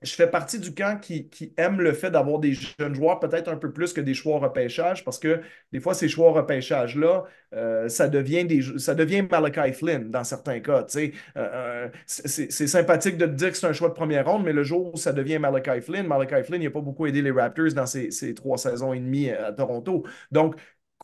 je 0.01 0.13
fais 0.13 0.27
partie 0.27 0.59
du 0.59 0.73
camp 0.73 0.99
qui, 0.99 1.29
aime 1.57 1.81
le 1.81 1.93
fait 1.93 2.11
d'avoir 2.11 2.39
des 2.39 2.53
jeunes 2.53 2.95
joueurs 2.95 3.19
peut-être 3.19 3.49
un 3.49 3.57
peu 3.57 3.71
plus 3.71 3.91
que 3.93 4.01
des 4.01 4.13
choix 4.13 4.35
au 4.35 4.39
repêchage 4.39 5.03
parce 5.03 5.19
que 5.19 5.41
des 5.71 5.79
fois, 5.79 5.93
ces 5.93 6.07
choix 6.07 6.29
au 6.29 6.33
repêchage-là, 6.33 7.25
euh, 7.53 7.89
ça, 7.89 8.07
devient 8.07 8.47
ça 8.79 8.95
devient 8.95 9.23
Malachi 9.29 9.73
Flynn 9.73 10.09
dans 10.09 10.23
certains 10.23 10.59
cas. 10.59 10.85
Euh, 10.95 11.09
euh, 11.37 11.89
c'est 12.05 12.67
sympathique 12.67 13.17
de 13.17 13.25
te 13.25 13.31
dire 13.31 13.51
que 13.51 13.57
c'est 13.57 13.67
un 13.67 13.73
choix 13.73 13.89
de 13.89 13.93
première 13.93 14.25
ronde, 14.25 14.43
mais 14.45 14.53
le 14.53 14.63
jour 14.63 14.93
où 14.93 14.97
ça 14.97 15.11
devient 15.11 15.39
Malachi 15.39 15.81
Flynn, 15.81 16.07
Malachi 16.07 16.43
Flynn, 16.43 16.63
n'a 16.63 16.69
pas 16.69 16.81
beaucoup 16.81 17.05
aidé 17.05 17.21
les 17.21 17.31
Raptors 17.31 17.73
dans 17.73 17.85
ces, 17.85 18.11
ces 18.11 18.33
trois 18.33 18.57
saisons 18.57 18.93
et 18.93 18.99
demie 18.99 19.29
à 19.31 19.51
Toronto. 19.51 20.05
Donc, 20.31 20.55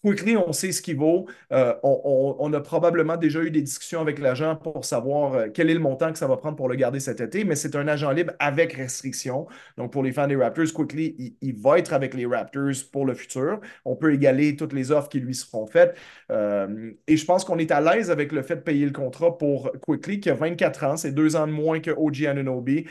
Quickly, 0.05 0.37
on 0.37 0.53
sait 0.53 0.71
ce 0.71 0.83
qu'il 0.83 0.97
vaut. 0.97 1.25
Euh, 1.51 1.73
on, 1.81 2.53
a 2.53 2.61
probablement 2.61 3.17
déjà 3.17 3.41
eu 3.41 3.49
des 3.49 3.63
discussions 3.63 4.01
avec 4.01 4.19
l'agent 4.19 4.55
pour 4.55 4.85
savoir 4.85 5.33
euh, 5.33 5.47
quel 5.51 5.67
est 5.67 5.73
le 5.73 5.79
montant 5.79 6.11
que 6.11 6.19
ça 6.19 6.27
va 6.27 6.37
prendre 6.37 6.55
pour 6.55 6.69
le 6.69 6.75
garder 6.75 6.99
cet 6.99 7.21
été, 7.21 7.43
mais 7.43 7.55
c'est 7.55 7.75
un 7.75 7.87
agent 7.87 8.11
libre 8.11 8.33
avec 8.37 8.73
restriction. 8.73 9.47
Donc, 9.77 9.91
pour 9.91 10.03
les 10.03 10.11
fans 10.11 10.27
des 10.27 10.35
Raptors, 10.35 10.71
Quickly, 10.75 11.35
il, 11.41 11.55
va 11.59 11.79
être 11.79 11.91
avec 11.91 12.13
les 12.13 12.27
Raptors 12.27 12.87
pour 12.91 13.07
le 13.07 13.15
futur. 13.15 13.59
On 13.83 13.95
peut 13.95 14.13
égaler 14.13 14.55
toutes 14.55 14.73
les 14.73 14.91
offres 14.91 15.09
qui 15.09 15.19
lui 15.19 15.33
seront 15.33 15.65
faites. 15.65 15.97
Euh, 16.31 16.91
et 17.07 17.17
je 17.17 17.25
pense 17.25 17.43
qu'on 17.43 17.57
est 17.57 17.71
à 17.71 17.81
l'aise 17.81 18.11
avec 18.11 18.31
le 18.31 18.43
fait 18.43 18.57
de 18.57 18.61
payer 18.61 18.85
le 18.85 18.91
contrat 18.91 19.35
pour 19.39 19.71
Quickly, 19.81 20.19
qui 20.19 20.29
a 20.29 20.35
24 20.35 20.83
ans. 20.83 20.97
C'est 20.97 21.13
deux 21.13 21.35
ans 21.35 21.47
de 21.47 21.51
moins 21.51 21.79
que 21.79 21.89
OG 21.89 22.25
Anunobi. 22.27 22.85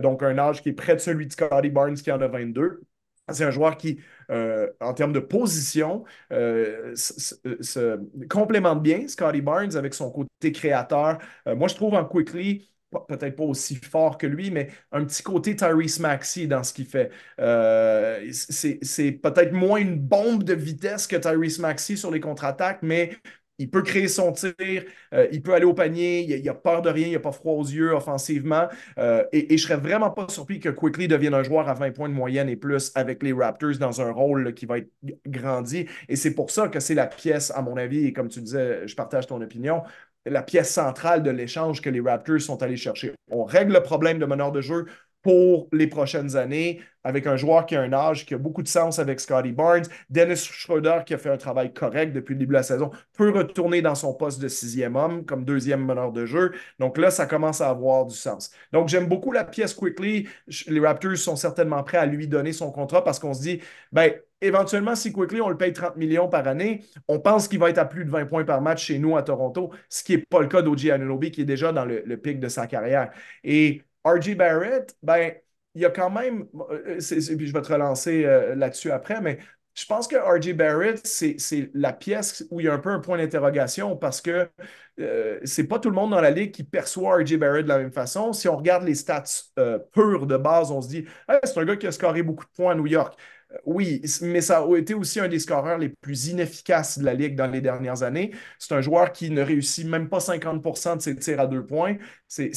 donc, 0.00 0.22
un 0.22 0.38
âge 0.38 0.62
qui 0.62 0.70
est 0.70 0.72
près 0.72 0.94
de 0.94 1.00
celui 1.00 1.26
de 1.26 1.32
Scotty 1.32 1.68
Barnes, 1.68 1.96
qui 1.96 2.10
en 2.10 2.20
a 2.22 2.28
22. 2.28 2.80
C'est 3.32 3.44
un 3.44 3.50
joueur 3.50 3.76
qui, 3.76 3.98
euh, 4.30 4.68
en 4.80 4.94
termes 4.94 5.12
de 5.12 5.20
position, 5.20 6.04
euh, 6.32 6.94
se, 6.94 8.00
complémente 8.28 8.82
bien, 8.82 9.06
Scotty 9.08 9.40
Barnes, 9.40 9.76
avec 9.76 9.94
son 9.94 10.10
côté 10.10 10.52
créateur. 10.52 11.18
Euh, 11.48 11.56
moi, 11.56 11.68
je 11.68 11.74
trouve 11.74 11.94
en 11.94 12.04
Quickly, 12.04 12.70
peut-être 13.08 13.36
pas 13.36 13.44
aussi 13.44 13.76
fort 13.76 14.16
que 14.18 14.26
lui, 14.26 14.50
mais 14.50 14.68
un 14.92 15.04
petit 15.04 15.22
côté 15.22 15.54
Tyrese 15.56 16.00
Maxey 16.00 16.46
dans 16.46 16.62
ce 16.62 16.72
qu'il 16.72 16.86
fait. 16.86 17.10
c'est 18.32 19.12
peut-être 19.12 19.52
moins 19.52 19.78
une 19.78 19.98
bombe 19.98 20.44
de 20.44 20.54
vitesse 20.54 21.06
que 21.06 21.16
Tyrese 21.16 21.58
Maxey 21.58 21.96
sur 21.96 22.10
les 22.10 22.20
contre-attaques, 22.20 22.80
mais 22.82 23.16
il 23.58 23.70
peut 23.70 23.82
créer 23.82 24.08
son 24.08 24.32
tir, 24.32 24.54
euh, 25.14 25.26
il 25.32 25.42
peut 25.42 25.54
aller 25.54 25.64
au 25.64 25.74
panier, 25.74 26.22
il, 26.22 26.48
a 26.48 26.54
peur 26.54 26.82
de 26.82 26.90
rien, 26.90 27.06
il 27.06 27.12
n'a 27.12 27.20
pas 27.20 27.32
froid 27.32 27.54
aux 27.54 27.64
yeux 27.64 27.92
offensivement. 27.92 28.68
Euh, 28.98 29.24
et, 29.32 29.54
et, 29.54 29.58
je 29.58 29.62
serais 29.62 29.76
vraiment 29.76 30.10
pas 30.10 30.28
surpris 30.28 30.60
que 30.60 30.68
Quickly 30.68 31.08
devienne 31.08 31.34
un 31.34 31.42
joueur 31.42 31.68
à 31.68 31.74
20 31.74 31.92
points 31.92 32.08
de 32.08 32.14
moyenne 32.14 32.48
et 32.48 32.56
plus 32.56 32.92
avec 32.94 33.22
les 33.22 33.32
Raptors 33.32 33.78
dans 33.78 34.00
un 34.00 34.12
rôle 34.12 34.54
qui 34.54 34.66
va 34.66 34.78
être 34.78 34.90
grandi. 35.26 35.86
Et 36.08 36.16
c'est 36.16 36.34
pour 36.34 36.50
ça 36.50 36.68
que 36.68 36.80
c'est 36.80 36.94
la 36.94 37.06
pièce, 37.06 37.50
à 37.50 37.62
mon 37.62 37.76
avis, 37.76 38.06
et 38.06 38.12
comme 38.12 38.28
tu 38.28 38.40
disais, 38.40 38.86
je 38.86 38.94
partage 38.94 39.26
ton 39.26 39.40
opinion, 39.40 39.82
la 40.26 40.42
pièce 40.42 40.70
centrale 40.72 41.22
de 41.22 41.30
l'échange 41.30 41.80
que 41.80 41.90
les 41.90 42.00
Raptors 42.00 42.40
sont 42.40 42.62
allés 42.62 42.76
chercher. 42.76 43.14
On 43.30 43.44
règle 43.44 43.72
le 43.72 43.82
problème 43.82 44.18
de 44.18 44.26
meneur 44.26 44.52
de 44.52 44.60
jeu 44.60 44.86
pour 45.26 45.66
les 45.72 45.88
prochaines 45.88 46.36
années 46.36 46.80
avec 47.02 47.26
un 47.26 47.36
joueur 47.36 47.66
qui 47.66 47.74
a 47.74 47.80
un 47.80 47.92
âge 47.92 48.26
qui 48.26 48.34
a 48.34 48.38
beaucoup 48.38 48.62
de 48.62 48.68
sens 48.68 49.00
avec 49.00 49.18
Scotty 49.18 49.50
Barnes. 49.50 49.82
Dennis 50.08 50.36
Schroeder, 50.36 51.00
qui 51.04 51.14
a 51.14 51.18
fait 51.18 51.30
un 51.30 51.36
travail 51.36 51.72
correct 51.72 52.12
depuis 52.12 52.34
le 52.34 52.38
début 52.38 52.50
de 52.50 52.58
la 52.58 52.62
saison, 52.62 52.92
peut 53.12 53.30
retourner 53.30 53.82
dans 53.82 53.96
son 53.96 54.14
poste 54.14 54.40
de 54.40 54.46
sixième 54.46 54.94
homme 54.94 55.24
comme 55.24 55.44
deuxième 55.44 55.84
meneur 55.84 56.12
de 56.12 56.26
jeu. 56.26 56.52
Donc 56.78 56.96
là, 56.96 57.10
ça 57.10 57.26
commence 57.26 57.60
à 57.60 57.70
avoir 57.70 58.06
du 58.06 58.14
sens. 58.14 58.52
Donc 58.72 58.88
j'aime 58.88 59.08
beaucoup 59.08 59.32
la 59.32 59.42
pièce 59.42 59.74
Quickly. 59.74 60.28
Les 60.68 60.78
Raptors 60.78 61.16
sont 61.16 61.34
certainement 61.34 61.82
prêts 61.82 61.98
à 61.98 62.06
lui 62.06 62.28
donner 62.28 62.52
son 62.52 62.70
contrat 62.70 63.02
parce 63.02 63.18
qu'on 63.18 63.34
se 63.34 63.42
dit, 63.42 63.60
ben, 63.90 64.12
éventuellement, 64.40 64.94
si 64.94 65.12
Quickly, 65.12 65.40
on 65.40 65.48
le 65.48 65.56
paye 65.56 65.72
30 65.72 65.96
millions 65.96 66.28
par 66.28 66.46
année, 66.46 66.84
on 67.08 67.18
pense 67.18 67.48
qu'il 67.48 67.58
va 67.58 67.70
être 67.70 67.78
à 67.78 67.84
plus 67.84 68.04
de 68.04 68.10
20 68.10 68.26
points 68.26 68.44
par 68.44 68.62
match 68.62 68.84
chez 68.84 69.00
nous 69.00 69.16
à 69.16 69.24
Toronto, 69.24 69.72
ce 69.88 70.04
qui 70.04 70.16
n'est 70.16 70.22
pas 70.22 70.40
le 70.40 70.46
cas 70.46 70.62
d'Oji 70.62 70.92
Anunobi, 70.92 71.32
qui 71.32 71.40
est 71.40 71.44
déjà 71.44 71.72
dans 71.72 71.84
le, 71.84 72.04
le 72.06 72.16
pic 72.16 72.38
de 72.38 72.48
sa 72.48 72.68
carrière. 72.68 73.10
Et 73.42 73.82
RJ 74.06 74.34
Barrett, 74.36 74.96
ben, 75.02 75.34
il 75.74 75.82
y 75.82 75.84
a 75.84 75.90
quand 75.90 76.10
même, 76.10 76.46
euh, 76.70 76.98
puis 77.36 77.46
je 77.46 77.52
vais 77.52 77.62
te 77.62 77.72
relancer 77.72 78.24
euh, 78.24 78.54
là-dessus 78.54 78.90
après, 78.90 79.20
mais 79.20 79.38
je 79.74 79.84
pense 79.84 80.08
que 80.08 80.16
RJ 80.16 80.54
Barrett, 80.54 81.06
c'est 81.06 81.36
la 81.74 81.92
pièce 81.92 82.46
où 82.50 82.60
il 82.60 82.66
y 82.66 82.68
a 82.68 82.72
un 82.72 82.78
peu 82.78 82.88
un 82.90 83.00
point 83.00 83.18
d'interrogation 83.18 83.94
parce 83.96 84.22
que 84.22 84.48
euh, 85.00 85.38
c'est 85.44 85.64
pas 85.64 85.78
tout 85.78 85.90
le 85.90 85.94
monde 85.94 86.12
dans 86.12 86.20
la 86.22 86.30
ligue 86.30 86.52
qui 86.52 86.64
perçoit 86.64 87.16
RJ 87.18 87.36
Barrett 87.36 87.64
de 87.64 87.68
la 87.68 87.78
même 87.78 87.92
façon. 87.92 88.32
Si 88.32 88.48
on 88.48 88.56
regarde 88.56 88.84
les 88.84 88.94
stats 88.94 89.24
pures 89.92 90.26
de 90.26 90.36
base, 90.38 90.70
on 90.70 90.80
se 90.80 90.88
dit 90.88 91.04
c'est 91.44 91.58
un 91.58 91.64
gars 91.66 91.76
qui 91.76 91.86
a 91.86 91.92
scoré 91.92 92.22
beaucoup 92.22 92.44
de 92.46 92.50
points 92.56 92.72
à 92.72 92.74
New 92.74 92.86
York. 92.86 93.18
Oui, 93.64 94.02
mais 94.22 94.40
ça 94.40 94.58
a 94.62 94.76
été 94.76 94.94
aussi 94.94 95.20
un 95.20 95.28
des 95.28 95.38
scoreurs 95.38 95.78
les 95.78 95.88
plus 95.88 96.28
inefficaces 96.28 96.98
de 96.98 97.04
la 97.04 97.14
Ligue 97.14 97.36
dans 97.36 97.46
les 97.46 97.60
dernières 97.60 98.02
années. 98.02 98.32
C'est 98.58 98.74
un 98.74 98.80
joueur 98.80 99.12
qui 99.12 99.30
ne 99.30 99.40
réussit 99.40 99.86
même 99.86 100.08
pas 100.08 100.20
50% 100.20 100.96
de 100.96 101.00
ses 101.02 101.16
tirs 101.16 101.40
à 101.40 101.46
deux 101.46 101.64
points. 101.64 101.96
C'est 102.28 102.50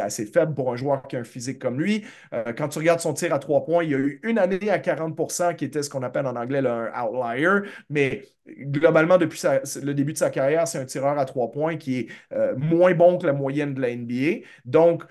assez 0.00 0.26
faible 0.26 0.54
pour 0.54 0.72
un 0.72 0.76
joueur 0.76 1.02
qui 1.06 1.16
a 1.16 1.20
un 1.20 1.24
physique 1.24 1.58
comme 1.58 1.80
lui. 1.80 2.04
Euh, 2.32 2.52
quand 2.52 2.68
tu 2.68 2.78
regardes 2.78 3.00
son 3.00 3.12
tir 3.14 3.32
à 3.34 3.38
trois 3.38 3.64
points, 3.64 3.84
il 3.84 3.90
y 3.90 3.94
a 3.94 3.98
eu 3.98 4.20
une 4.22 4.38
année 4.38 4.70
à 4.70 4.78
40% 4.78 5.54
qui 5.54 5.64
était 5.66 5.82
ce 5.82 5.90
qu'on 5.90 6.02
appelle 6.02 6.26
en 6.26 6.36
anglais 6.36 6.62
un 6.66 6.90
outlier. 7.04 7.60
Mais 7.90 8.24
globalement, 8.48 9.18
depuis 9.18 9.40
le 9.82 9.92
début 9.94 10.12
de 10.12 10.18
sa 10.18 10.30
carrière, 10.30 10.66
c'est 10.68 10.78
un 10.78 10.84
tireur 10.84 11.18
à 11.18 11.24
trois 11.24 11.50
points 11.50 11.76
qui 11.76 11.98
est 12.00 12.08
euh, 12.32 12.54
moins 12.56 12.94
bon 12.94 13.18
que 13.18 13.26
la 13.26 13.32
moyenne 13.32 13.74
de 13.74 13.80
la 13.80 13.90
NBA. 13.90 14.46
Donc, 14.64 15.04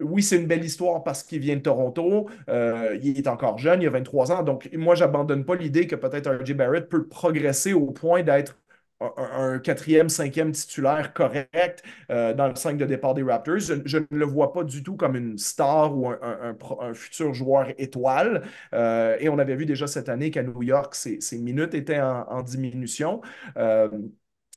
oui, 0.00 0.22
c'est 0.22 0.36
une 0.36 0.46
belle 0.46 0.64
histoire 0.64 1.02
parce 1.02 1.22
qu'il 1.22 1.40
vient 1.40 1.56
de 1.56 1.60
Toronto. 1.60 2.28
Euh, 2.48 2.98
il 3.02 3.18
est 3.18 3.28
encore 3.28 3.58
jeune, 3.58 3.82
il 3.82 3.88
a 3.88 3.90
23 3.90 4.32
ans. 4.32 4.42
Donc, 4.42 4.68
moi, 4.72 4.94
j'abandonne 4.94 5.44
pas 5.44 5.54
l'idée 5.54 5.86
que 5.86 5.96
peut-être 5.96 6.30
RJ 6.30 6.54
Barrett 6.54 6.88
peut 6.88 7.06
progresser 7.06 7.72
au 7.72 7.90
point 7.90 8.22
d'être 8.22 8.56
un, 9.00 9.58
quatrième, 9.60 10.10
cinquième 10.10 10.52
titulaire 10.52 11.14
correct 11.14 11.82
euh, 12.10 12.34
dans 12.34 12.48
le 12.48 12.54
5 12.54 12.76
de 12.76 12.84
départ 12.84 13.14
des 13.14 13.22
Raptors. 13.22 13.58
Je, 13.58 13.98
ne 13.98 14.04
le 14.10 14.26
vois 14.26 14.52
pas 14.52 14.62
du 14.62 14.82
tout 14.82 14.96
comme 14.96 15.16
une 15.16 15.38
star 15.38 15.96
ou 15.96 16.08
un, 16.08 16.94
futur 16.94 17.32
joueur 17.32 17.68
étoile. 17.78 18.42
Euh, 18.74 19.16
et 19.18 19.30
on 19.30 19.38
avait 19.38 19.56
vu 19.56 19.64
déjà 19.64 19.86
cette 19.86 20.10
année 20.10 20.30
qu'à 20.30 20.42
New 20.42 20.62
York, 20.62 20.94
ses, 20.94 21.18
minutes 21.38 21.74
étaient 21.74 22.00
en, 22.00 22.26
en 22.28 22.42
diminution. 22.42 23.22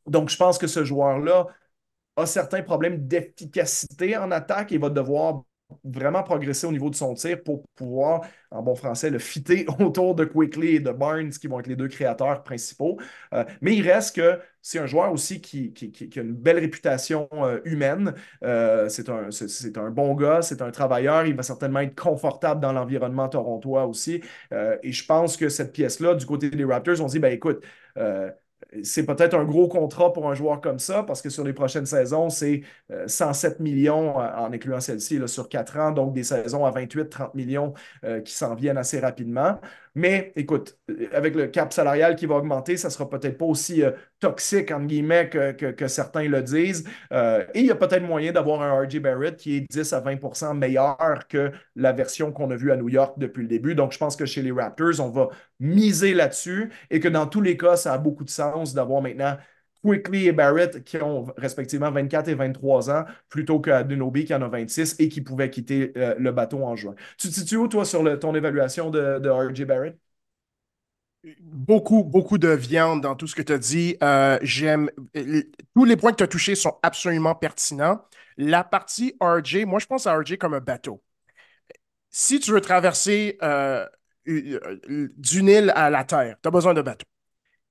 donc, 0.07 0.29
je 0.29 0.37
pense 0.37 0.57
que 0.57 0.67
ce 0.67 0.83
joueur-là 0.83 1.47
a 2.15 2.25
certains 2.25 2.61
problèmes 2.61 3.07
d'efficacité 3.07 4.17
en 4.17 4.31
attaque 4.31 4.71
et 4.71 4.77
va 4.77 4.89
devoir 4.89 5.43
vraiment 5.83 6.23
progresser 6.23 6.67
au 6.67 6.71
niveau 6.71 6.89
de 6.89 6.95
son 6.95 7.13
tir 7.13 7.41
pour 7.43 7.63
pouvoir, 7.75 8.21
en 8.51 8.61
bon 8.61 8.75
français, 8.75 9.09
le 9.09 9.19
fitter 9.19 9.65
autour 9.79 10.15
de 10.15 10.25
Quickly 10.25 10.75
et 10.75 10.79
de 10.79 10.91
Barnes, 10.91 11.31
qui 11.31 11.47
vont 11.47 11.59
être 11.59 11.67
les 11.67 11.75
deux 11.75 11.87
créateurs 11.87 12.43
principaux. 12.43 12.99
Euh, 13.33 13.43
mais 13.61 13.75
il 13.75 13.89
reste 13.89 14.15
que 14.15 14.39
c'est 14.61 14.79
un 14.79 14.85
joueur 14.85 15.11
aussi 15.11 15.41
qui, 15.41 15.73
a 16.15 16.19
une 16.21 16.33
belle 16.33 16.59
réputation 16.59 17.27
euh, 17.33 17.59
humaine. 17.65 18.13
Euh, 18.43 18.87
c'est 18.89 19.09
un, 19.09 19.29
un, 19.75 19.89
bon 19.89 20.15
gars, 20.15 20.41
c'est 20.41 20.61
un 20.61 20.71
travailleur. 20.71 21.25
Il 21.25 21.35
va 21.35 21.43
certainement 21.43 21.79
être 21.79 21.99
confortable 21.99 22.61
dans 22.61 22.71
l'environnement 22.71 23.27
torontois 23.29 23.85
aussi. 23.85 24.21
et 24.51 24.91
je 24.91 25.05
pense 25.05 25.37
que 25.37 25.49
cette 25.49 25.73
pièce-là, 25.73 26.15
du 26.15 26.25
côté 26.25 26.49
des 26.49 26.63
Raptors, 26.63 27.01
on 27.01 27.07
dit, 27.07 27.19
ben 27.19 27.33
écoute, 27.33 27.63
c'est 28.81 29.05
peut-être 29.05 29.35
un 29.35 29.43
gros 29.43 29.67
contrat 29.67 30.11
pour 30.13 30.29
un 30.29 30.33
joueur 30.33 30.61
comme 30.61 30.79
ça, 30.79 31.03
parce 31.03 31.21
que 31.21 31.29
sur 31.29 31.43
les 31.43 31.53
prochaines 31.53 31.85
saisons, 31.85 32.29
c'est 32.29 32.61
107 33.07 33.53
euh, 33.59 33.63
millions 33.63 34.19
euh, 34.19 34.27
en 34.35 34.51
incluant 34.51 34.79
celle-ci 34.79 35.19
sur 35.27 35.49
quatre 35.49 35.77
ans, 35.77 35.91
donc 35.91 36.13
des 36.13 36.23
saisons 36.23 36.65
à 36.65 36.71
28-30 36.71 37.31
millions 37.35 37.73
euh, 38.03 38.21
qui 38.21 38.33
s'en 38.33 38.55
viennent 38.55 38.77
assez 38.77 38.99
rapidement. 38.99 39.59
Mais 39.95 40.33
écoute, 40.35 40.77
avec 41.11 41.35
le 41.35 41.47
cap 41.47 41.71
salarial 41.71 42.15
qui 42.15 42.25
va 42.25 42.35
augmenter, 42.35 42.77
ça 42.77 42.87
ne 42.87 42.93
sera 42.93 43.09
peut-être 43.09 43.37
pas 43.37 43.45
aussi 43.45 43.83
toxique, 44.19 44.71
entre 44.71 44.87
guillemets, 44.87 45.29
que, 45.29 45.87
certains 45.87 46.27
le 46.27 46.41
disent. 46.41 46.83
et 47.11 47.59
il 47.59 47.65
y 47.65 47.71
a 47.71 47.75
peut-être 47.75 48.03
moyen 48.03 48.31
d'avoir 48.31 48.61
un 48.63 48.83
RJ 48.83 48.99
Barrett 48.99 49.35
qui 49.35 49.57
est 49.57 49.61
10 49.69 49.93
à 49.93 50.01
20% 50.01 50.57
meilleur 50.57 51.27
que 51.29 51.51
la 51.75 51.91
version 51.91 52.31
qu'on 52.31 52.49
a 52.51 52.55
vue 52.55 52.71
à 52.71 52.75
New 52.75 52.89
York 52.89 53.15
depuis 53.17 53.43
le 53.43 53.47
début. 53.47 53.75
Donc, 53.75 53.91
je 53.91 53.97
pense 53.97 54.15
que 54.15 54.25
chez 54.25 54.41
les 54.41 54.51
Raptors, 54.51 54.99
on 54.99 55.09
va 55.09 55.29
miser 55.59 56.13
là-dessus 56.13 56.71
et 56.89 56.99
que 56.99 57.07
dans 57.07 57.27
tous 57.27 57.41
les 57.41 57.57
cas, 57.57 57.75
ça 57.75 57.93
a 57.93 57.97
beaucoup 57.97 58.23
de 58.23 58.29
sens 58.29 58.73
d'avoir 58.73 59.01
maintenant 59.01 59.37
Quickly 59.83 60.27
et 60.27 60.31
Barrett 60.31 60.83
qui 60.83 60.97
ont 60.97 61.25
respectivement 61.37 61.91
24 61.91 62.29
et 62.29 62.35
23 62.35 62.89
ans 62.89 63.05
plutôt 63.29 63.59
qu'Adunobi 63.59 64.25
qui 64.25 64.33
en 64.33 64.41
a 64.41 64.47
26 64.47 64.95
et 64.99 65.09
qui 65.09 65.21
pouvait 65.21 65.49
quitter 65.49 65.91
euh, 65.97 66.15
le 66.17 66.31
bateau 66.31 66.63
en 66.63 66.75
juin. 66.75 66.95
Tu 67.17 67.29
te 67.29 67.33
situes 67.33 67.57
où, 67.57 67.67
toi, 67.67 67.85
sur 67.85 68.17
ton 68.19 68.33
évaluation 68.35 68.89
de, 68.89 69.19
de 69.19 69.29
RJ 69.29 69.65
Barrett? 69.65 69.97
Beaucoup, 71.39 72.03
beaucoup 72.03 72.37
de 72.37 72.49
viande 72.49 73.01
dans 73.01 73.15
tout 73.15 73.27
ce 73.27 73.35
que 73.35 73.41
tu 73.41 73.53
as 73.53 73.57
dit. 73.57 73.95
Euh, 74.03 74.37
j'aime. 74.41 74.89
Tous 75.73 75.85
les 75.85 75.95
points 75.95 76.11
que 76.11 76.17
tu 76.17 76.23
as 76.23 76.27
touchés 76.27 76.55
sont 76.55 76.77
absolument 76.83 77.33
pertinents. 77.33 78.01
La 78.37 78.63
partie 78.65 79.15
RJ, 79.21 79.63
moi, 79.65 79.79
je 79.79 79.85
pense 79.85 80.05
à 80.05 80.15
RJ 80.17 80.37
comme 80.37 80.53
un 80.53 80.59
bateau. 80.59 81.01
Si 82.09 82.39
tu 82.39 82.51
veux 82.51 82.61
traverser 82.61 83.37
euh, 83.41 83.85
d'une 84.25 85.47
île 85.49 85.71
à 85.75 85.89
la 85.89 86.03
terre, 86.03 86.37
tu 86.41 86.47
as 86.47 86.51
besoin 86.51 86.73
de 86.73 86.81
bateau. 86.81 87.05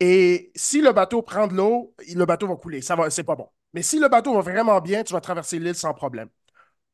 Et 0.05 0.51
si 0.57 0.81
le 0.81 0.93
bateau 0.93 1.23
prend 1.23 1.47
de 1.47 1.55
l'eau, 1.55 1.95
le 2.13 2.25
bateau 2.25 2.49
va 2.49 2.57
couler. 2.57 2.83
Ça 2.83 2.97
va, 2.97 3.09
c'est 3.09 3.23
pas 3.23 3.37
bon. 3.37 3.49
Mais 3.73 3.83
si 3.83 4.01
le 4.01 4.09
bateau 4.09 4.35
va 4.35 4.41
vraiment 4.41 4.81
bien, 4.81 5.05
tu 5.05 5.13
vas 5.13 5.21
traverser 5.21 5.59
l'île 5.61 5.77
sans 5.77 5.95
problème. 5.95 6.29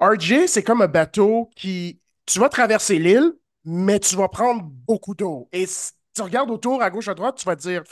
RJ, 0.01 0.47
c'est 0.47 0.63
comme 0.63 0.83
un 0.83 0.89
bateau 0.89 1.51
qui. 1.57 2.01
Tu 2.27 2.39
vas 2.39 2.51
traverser 2.51 2.99
l'île, 2.99 3.33
mais 3.65 3.99
tu 4.01 4.15
vas 4.17 4.29
prendre 4.29 4.63
beaucoup 4.63 5.15
d'eau. 5.15 5.49
Et 5.53 5.67
si 5.67 5.93
tu 6.15 6.21
regardes 6.23 6.51
autour, 6.51 6.83
à 6.83 6.91
gauche, 6.91 7.09
à 7.09 7.15
droite, 7.15 7.37
tu 7.39 7.47
vas 7.47 7.57
te 7.57 7.63
dire 7.63 7.83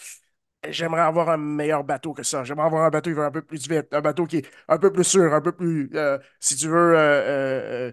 J'aimerais 0.69 1.03
avoir 1.03 1.29
un 1.31 1.37
meilleur 1.37 1.85
bateau 1.85 2.13
que 2.13 2.23
ça. 2.25 2.43
J'aimerais 2.45 2.67
avoir 2.67 2.85
un 2.85 2.91
bateau 2.91 3.11
qui 3.11 3.15
va 3.17 3.27
un 3.27 3.31
peu 3.31 3.43
plus 3.43 3.69
vite, 3.69 3.87
un 3.95 4.01
bateau 4.01 4.27
qui 4.27 4.39
est 4.39 4.47
un 4.69 4.79
peu 4.79 4.93
plus 4.93 5.05
sûr, 5.05 5.33
un 5.33 5.41
peu 5.41 5.53
plus, 5.53 5.91
euh, 5.95 6.19
si 6.41 6.57
tu 6.57 6.67
veux, 6.69 6.75
euh, 6.99 7.91
euh, 7.91 7.93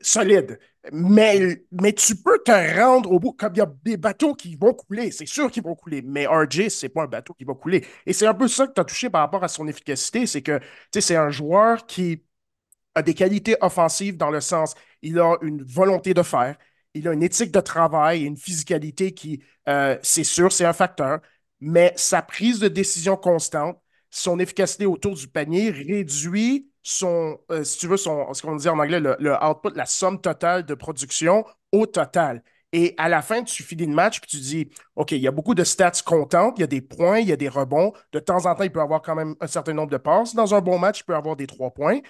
solide. 0.00 0.58
Mais, 0.92 1.64
mais 1.72 1.92
tu 1.92 2.16
peux 2.16 2.38
te 2.44 2.52
rendre 2.80 3.10
au 3.10 3.18
bout, 3.18 3.32
comme 3.32 3.52
il 3.54 3.58
y 3.58 3.60
a 3.62 3.72
des 3.84 3.96
bateaux 3.96 4.34
qui 4.34 4.54
vont 4.56 4.74
couler, 4.74 5.10
c'est 5.10 5.26
sûr 5.26 5.50
qu'ils 5.50 5.62
vont 5.62 5.74
couler, 5.74 6.02
mais 6.02 6.26
RJ, 6.26 6.68
c'est 6.68 6.90
pas 6.90 7.04
un 7.04 7.06
bateau 7.06 7.32
qui 7.34 7.44
va 7.44 7.54
couler. 7.54 7.86
Et 8.06 8.12
c'est 8.12 8.26
un 8.26 8.34
peu 8.34 8.48
ça 8.48 8.66
que 8.66 8.72
tu 8.74 8.80
as 8.80 8.84
touché 8.84 9.10
par 9.10 9.22
rapport 9.22 9.42
à 9.44 9.48
son 9.48 9.66
efficacité, 9.66 10.26
c'est 10.26 10.42
que 10.42 10.60
c'est 10.92 11.16
un 11.16 11.30
joueur 11.30 11.86
qui 11.86 12.22
a 12.94 13.02
des 13.02 13.14
qualités 13.14 13.56
offensives 13.60 14.16
dans 14.16 14.30
le 14.30 14.40
sens, 14.40 14.74
il 15.02 15.18
a 15.18 15.36
une 15.42 15.62
volonté 15.62 16.14
de 16.14 16.22
faire, 16.22 16.56
il 16.94 17.08
a 17.08 17.12
une 17.12 17.22
éthique 17.22 17.50
de 17.52 17.60
travail, 17.60 18.24
une 18.24 18.36
physicalité 18.36 19.12
qui, 19.14 19.42
euh, 19.68 19.98
c'est 20.02 20.24
sûr, 20.24 20.52
c'est 20.52 20.64
un 20.64 20.72
facteur, 20.72 21.20
mais 21.60 21.92
sa 21.96 22.22
prise 22.22 22.60
de 22.60 22.68
décision 22.68 23.16
constante, 23.16 23.80
son 24.10 24.38
efficacité 24.38 24.86
autour 24.86 25.14
du 25.14 25.26
panier 25.28 25.70
réduit 25.70 26.70
son, 26.84 27.40
euh, 27.50 27.64
si 27.64 27.78
tu 27.78 27.88
veux, 27.88 27.96
son, 27.96 28.32
ce 28.34 28.42
qu'on 28.42 28.56
dit 28.56 28.68
en 28.68 28.78
anglais, 28.78 29.00
le, 29.00 29.16
output, 29.42 29.70
la 29.74 29.86
somme 29.86 30.20
totale 30.20 30.64
de 30.66 30.74
production 30.74 31.44
au 31.72 31.86
total. 31.86 32.42
Et 32.72 32.94
à 32.98 33.08
la 33.08 33.22
fin, 33.22 33.42
tu 33.42 33.62
finis 33.62 33.86
le 33.86 33.94
match 33.94 34.18
et 34.18 34.26
tu 34.26 34.36
dis, 34.36 34.70
OK, 34.96 35.12
il 35.12 35.18
y 35.20 35.28
a 35.28 35.30
beaucoup 35.30 35.54
de 35.54 35.64
stats 35.64 35.92
comptantes, 36.04 36.54
il 36.58 36.60
y 36.60 36.64
a 36.64 36.66
des 36.66 36.82
points, 36.82 37.20
il 37.20 37.28
y 37.28 37.32
a 37.32 37.36
des 37.36 37.48
rebonds. 37.48 37.92
De 38.12 38.18
temps 38.18 38.44
en 38.46 38.54
temps, 38.54 38.64
il 38.64 38.72
peut 38.72 38.80
avoir 38.80 39.00
quand 39.00 39.14
même 39.14 39.34
un 39.40 39.46
certain 39.46 39.72
nombre 39.72 39.90
de 39.90 39.96
passes. 39.96 40.34
Dans 40.34 40.54
un 40.54 40.60
bon 40.60 40.78
match, 40.78 41.00
il 41.00 41.04
peut 41.04 41.14
avoir 41.14 41.36
des 41.36 41.46
trois 41.46 41.70
points. 41.72 42.00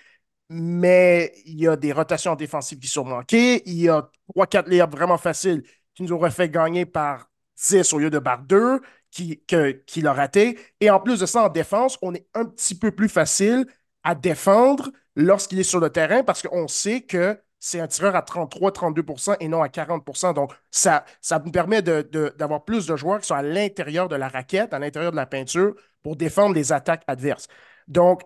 Mais 0.48 1.32
il 1.46 1.60
y 1.60 1.68
a 1.68 1.76
des 1.76 1.92
rotations 1.92 2.34
défensives 2.34 2.78
qui 2.78 2.88
sont 2.88 3.04
manquées. 3.04 3.62
Il 3.66 3.80
y 3.80 3.88
a 3.88 4.10
trois, 4.28 4.46
quatre 4.46 4.68
layups 4.68 4.90
vraiment 4.90 5.18
faciles 5.18 5.62
qui 5.94 6.02
nous 6.02 6.12
auraient 6.12 6.30
fait 6.30 6.50
gagner 6.50 6.86
par 6.86 7.30
10 7.56 7.92
au 7.92 7.98
lieu 7.98 8.10
de 8.10 8.18
par 8.18 8.42
2 8.42 8.80
qui, 9.10 9.44
qui 9.86 10.00
l'a 10.02 10.12
raté. 10.12 10.58
Et 10.80 10.90
en 10.90 11.00
plus 11.00 11.20
de 11.20 11.26
ça, 11.26 11.44
en 11.44 11.48
défense, 11.48 11.98
on 12.02 12.14
est 12.14 12.26
un 12.34 12.44
petit 12.44 12.76
peu 12.76 12.90
plus 12.90 13.08
facile 13.08 13.66
à 14.04 14.14
défendre 14.14 14.90
lorsqu'il 15.16 15.58
est 15.58 15.64
sur 15.64 15.80
le 15.80 15.90
terrain 15.90 16.22
parce 16.22 16.42
qu'on 16.42 16.68
sait 16.68 17.02
que 17.02 17.40
c'est 17.58 17.80
un 17.80 17.86
tireur 17.86 18.14
à 18.14 18.20
33-32% 18.20 19.36
et 19.40 19.48
non 19.48 19.62
à 19.62 19.68
40% 19.68 20.34
Donc, 20.34 20.52
ça, 20.70 21.04
ça 21.22 21.38
nous 21.42 21.50
permet 21.50 21.80
d'avoir 21.80 22.60
de, 22.60 22.64
plus 22.64 22.86
de 22.86 22.94
joueurs 22.94 23.20
qui 23.20 23.26
sont 23.26 23.34
à 23.34 23.42
l'intérieur 23.42 24.08
de 24.08 24.16
la 24.16 24.28
raquette, 24.28 24.74
à 24.74 24.78
l'intérieur 24.78 25.12
de 25.12 25.16
la 25.16 25.24
peinture 25.24 25.74
pour 26.02 26.16
défendre 26.16 26.54
les 26.54 26.72
attaques 26.72 27.04
adverses. 27.06 27.48
Donc, 27.88 28.20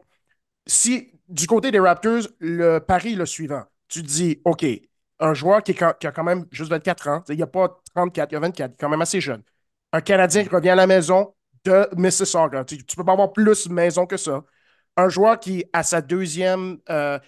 si 0.66 1.12
du 1.28 1.46
côté 1.46 1.70
des 1.70 1.78
Raptors, 1.78 2.22
le 2.40 2.78
pari 2.80 3.12
est 3.12 3.16
le 3.16 3.26
suivant. 3.26 3.62
Tu 3.86 4.02
dis, 4.02 4.40
OK, 4.44 4.66
un 5.20 5.34
joueur 5.34 5.62
qui, 5.62 5.74
qui 5.74 5.84
a 5.84 6.12
quand 6.12 6.24
même 6.24 6.46
juste 6.50 6.70
24 6.70 7.08
ans, 7.08 7.22
il 7.28 7.36
n'y 7.36 7.42
a 7.42 7.46
pas 7.46 7.80
34, 7.94 8.32
il 8.32 8.34
y 8.34 8.36
a 8.36 8.40
24, 8.40 8.70
il 8.70 8.74
est 8.74 8.76
quand 8.76 8.88
même 8.88 9.00
assez 9.02 9.20
jeune. 9.20 9.42
Un 9.92 10.00
Canadien 10.00 10.42
qui 10.42 10.48
revient 10.50 10.70
à 10.70 10.74
la 10.74 10.86
maison 10.86 11.34
de 11.64 11.88
Mississauga. 11.96 12.64
Tu 12.64 12.76
ne 12.76 12.82
peux 12.96 13.04
pas 13.04 13.12
avoir 13.12 13.32
plus 13.32 13.68
maison 13.68 14.06
que 14.06 14.16
ça 14.16 14.42
un 14.98 15.08
joueur 15.08 15.40
qui, 15.40 15.64
à 15.72 15.84
sa 15.84 16.02
deuxième, 16.02 16.78
euh, 16.90 17.18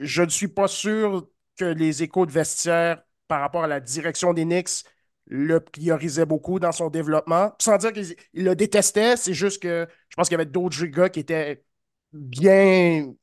je 0.00 0.22
ne 0.22 0.28
suis 0.30 0.48
pas 0.48 0.68
sûr 0.68 1.28
que 1.58 1.64
les 1.66 2.02
échos 2.04 2.26
de 2.26 2.32
vestiaire 2.32 3.02
par 3.28 3.40
rapport 3.40 3.64
à 3.64 3.68
la 3.68 3.80
direction 3.80 4.34
des 4.34 4.44
Knicks 4.44 4.84
le 5.26 5.60
priorisait 5.60 6.26
beaucoup 6.26 6.60
dans 6.60 6.72
son 6.72 6.90
développement. 6.90 7.54
Sans 7.60 7.78
dire 7.78 7.92
qu'il 7.92 8.16
le 8.34 8.54
détestait, 8.56 9.16
c'est 9.16 9.34
juste 9.34 9.62
que 9.62 9.88
je 10.10 10.16
pense 10.16 10.28
qu'il 10.28 10.34
y 10.38 10.40
avait 10.40 10.46
d'autres 10.50 10.84
gars 10.86 11.08
qui 11.10 11.20
étaient 11.20 11.64
bien, 12.12 13.14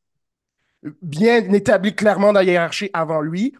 bien 1.01 1.37
établis 1.53 1.95
clairement 1.95 2.33
dans 2.33 2.39
la 2.39 2.43
hiérarchie 2.43 2.89
avant 2.93 3.21
lui. 3.21 3.55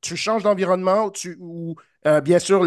Tu 0.00 0.16
changes 0.16 0.42
d'environnement 0.44 1.12
où, 1.40 1.76
euh, 2.06 2.20
bien 2.20 2.38
sûr, 2.38 2.64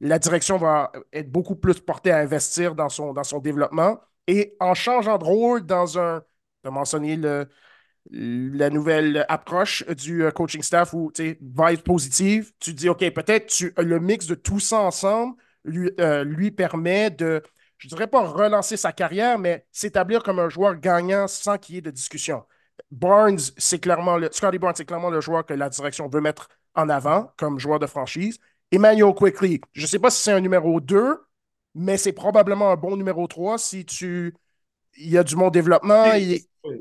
la 0.00 0.18
direction 0.18 0.58
va 0.58 0.92
être 1.12 1.30
beaucoup 1.30 1.56
plus 1.56 1.80
portée 1.80 2.10
à 2.12 2.18
investir 2.18 2.74
dans 2.74 2.88
son, 2.88 3.12
dans 3.12 3.24
son 3.24 3.38
développement. 3.40 4.00
Et 4.28 4.56
en 4.60 4.74
changeant 4.74 5.18
de 5.18 5.24
rôle 5.24 5.66
dans 5.66 5.98
un, 5.98 6.20
tu 6.62 6.68
as 6.68 6.70
mentionné 6.70 7.16
le, 7.16 7.48
la 8.10 8.70
nouvelle 8.70 9.24
approche 9.28 9.84
du 9.86 10.22
euh, 10.22 10.30
coaching 10.30 10.62
staff 10.62 10.94
va 11.54 11.72
être 11.72 11.82
positive, 11.82 12.52
tu 12.60 12.74
dis, 12.74 12.88
OK, 12.88 13.00
peut-être 13.10 13.52
le 13.78 13.98
mix 13.98 14.26
de 14.26 14.34
tout 14.34 14.60
ça 14.60 14.80
ensemble 14.80 15.36
lui, 15.64 15.90
euh, 16.00 16.24
lui 16.24 16.50
permet 16.50 17.10
de, 17.10 17.42
je 17.78 17.86
ne 17.86 17.90
dirais 17.90 18.06
pas 18.06 18.24
relancer 18.26 18.76
sa 18.76 18.92
carrière, 18.92 19.38
mais 19.38 19.66
s'établir 19.72 20.22
comme 20.22 20.38
un 20.38 20.48
joueur 20.48 20.76
gagnant 20.76 21.26
sans 21.26 21.58
qu'il 21.58 21.74
y 21.76 21.78
ait 21.78 21.82
de 21.82 21.90
discussion. 21.90 22.44
Barnes, 22.90 23.38
c'est 23.56 23.80
clairement 23.80 24.16
le, 24.16 24.28
Scotty 24.32 24.58
Barnes, 24.58 24.74
c'est 24.76 24.84
clairement 24.84 25.10
le 25.10 25.20
joueur 25.20 25.44
que 25.44 25.54
la 25.54 25.68
direction 25.68 26.08
veut 26.08 26.20
mettre 26.20 26.48
en 26.74 26.88
avant 26.88 27.32
comme 27.36 27.58
joueur 27.58 27.78
de 27.78 27.86
franchise. 27.86 28.38
Emmanuel 28.70 29.14
Quickly, 29.14 29.60
je 29.72 29.82
ne 29.82 29.86
sais 29.86 29.98
pas 29.98 30.10
si 30.10 30.22
c'est 30.22 30.32
un 30.32 30.40
numéro 30.40 30.80
2, 30.80 31.18
mais 31.74 31.96
c'est 31.96 32.12
probablement 32.12 32.70
un 32.70 32.76
bon 32.76 32.96
numéro 32.96 33.26
3 33.26 33.58
si 33.58 33.84
tu. 33.84 34.34
Il 34.96 35.10
y 35.10 35.18
a 35.18 35.22
du 35.22 35.36
bon 35.36 35.50
développement. 35.50 36.06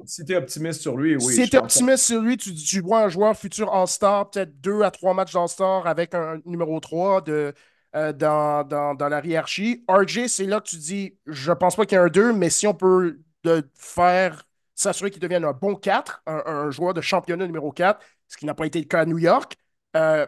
Si 0.06 0.26
tu 0.26 0.34
es 0.34 0.36
optimiste 0.36 0.82
sur 0.82 0.98
lui, 0.98 1.16
oui. 1.16 1.34
Si 1.34 1.50
tu 1.50 1.56
es 1.56 1.60
optimiste 1.60 2.06
sur 2.06 2.22
lui, 2.22 2.38
tu, 2.38 2.82
vois 2.82 3.04
un 3.04 3.10
joueur 3.10 3.38
futur 3.38 3.74
All-Star, 3.74 4.30
peut-être 4.30 4.60
deux 4.60 4.82
à 4.82 4.92
trois 4.92 5.14
matchs 5.14 5.36
All-Star 5.36 5.86
avec 5.86 6.14
un 6.16 6.42
numéro 6.46 6.80
3 6.80 7.22
de, 7.22 7.54
euh, 7.96 8.12
dans, 8.14 8.64
dans, 8.64 9.08
la 9.08 9.26
hiérarchie. 9.26 9.86
RJ, 9.88 10.28
c'est 10.28 10.46
là 10.46 10.60
que 10.60 10.68
tu 10.70 10.78
dis 10.78 11.18
je 11.26 11.52
pense 11.52 11.76
pas 11.76 11.86
qu'il 11.86 11.98
y 11.98 12.02
ait 12.02 12.04
un 12.04 12.10
2, 12.10 12.34
mais 12.34 12.50
si 12.50 12.68
on 12.68 12.74
peut 12.74 13.20
de 13.44 13.70
faire 13.76 14.48
s'assurer 14.76 15.12
qu'il 15.12 15.22
devienne 15.22 15.46
un 15.46 15.54
bon 15.54 15.76
4, 15.76 16.24
un, 16.28 16.70
joueur 16.72 16.94
de 16.94 17.02
championnat 17.02 17.46
numéro 17.46 17.72
4, 17.72 18.00
ce 18.28 18.38
qui 18.38 18.46
n'a 18.46 18.54
pas 18.54 18.66
été 18.66 18.80
le 18.80 18.86
cas 18.86 19.02
à 19.02 19.06
New 19.06 19.18
York, 19.18 19.56
euh, 19.96 20.26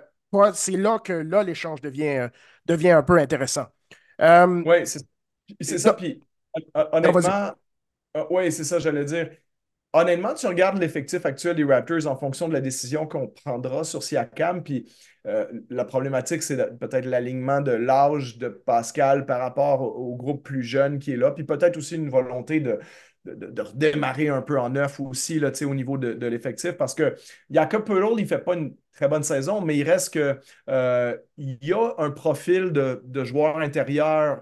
c'est 0.53 0.77
là 0.77 0.99
que 0.99 1.13
là, 1.13 1.43
l'échange 1.43 1.81
devient, 1.81 2.29
devient 2.65 2.91
un 2.91 3.03
peu 3.03 3.17
intéressant. 3.17 3.65
Euh, 4.19 4.63
oui, 4.65 4.85
c'est 5.61 5.77
ça. 5.77 5.93
Puis, 5.93 6.21
honnêtement, 6.73 7.51
oui, 8.29 8.51
c'est 8.51 8.63
ça, 8.63 8.79
j'allais 8.79 9.05
dire. 9.05 9.29
Honnêtement, 9.91 10.35
tu 10.35 10.45
regardes 10.45 10.77
l'effectif 10.77 11.25
actuel 11.25 11.55
des 11.55 11.63
Raptors 11.63 12.05
en 12.05 12.15
fonction 12.15 12.47
de 12.47 12.53
la 12.53 12.61
décision 12.61 13.07
qu'on 13.07 13.27
prendra 13.27 13.83
sur 13.83 14.03
Siakam, 14.03 14.61
puis 14.61 14.93
euh, 15.25 15.47
la 15.71 15.83
problématique, 15.83 16.43
c'est 16.43 16.77
peut-être 16.77 17.05
l'alignement 17.05 17.59
de 17.59 17.71
l'âge 17.71 18.37
de 18.37 18.49
Pascal 18.49 19.25
par 19.25 19.39
rapport 19.39 19.81
au, 19.81 20.15
groupe 20.15 20.43
plus 20.43 20.61
jeune 20.61 20.99
qui 20.99 21.13
est 21.13 21.17
là, 21.17 21.31
puis 21.31 21.43
peut-être 21.43 21.75
aussi 21.75 21.95
une 21.95 22.09
volonté 22.09 22.59
de, 22.59 22.79
de, 23.35 23.61
redémarrer 23.61 24.29
un 24.29 24.41
peu 24.41 24.59
en 24.59 24.69
neuf 24.69 24.99
aussi 24.99 25.39
là, 25.39 25.51
au 25.61 25.75
niveau 25.75 25.97
de, 25.97 26.25
l'effectif 26.27 26.73
parce 26.73 26.93
que 26.93 27.15
Jacob 27.49 27.85
Pearl, 27.85 28.13
il 28.17 28.23
ne 28.23 28.27
fait 28.27 28.39
pas 28.39 28.55
une 28.55 28.75
très 28.93 29.07
bonne 29.07 29.23
saison, 29.23 29.61
mais 29.61 29.77
il 29.77 29.83
reste 29.83 30.13
que 30.13 30.39
euh, 30.69 31.17
il 31.37 31.57
y 31.61 31.73
a 31.73 31.93
un 31.97 32.11
profil 32.11 32.71
de, 32.71 33.23
joueur 33.23 33.57
intérieur 33.57 34.41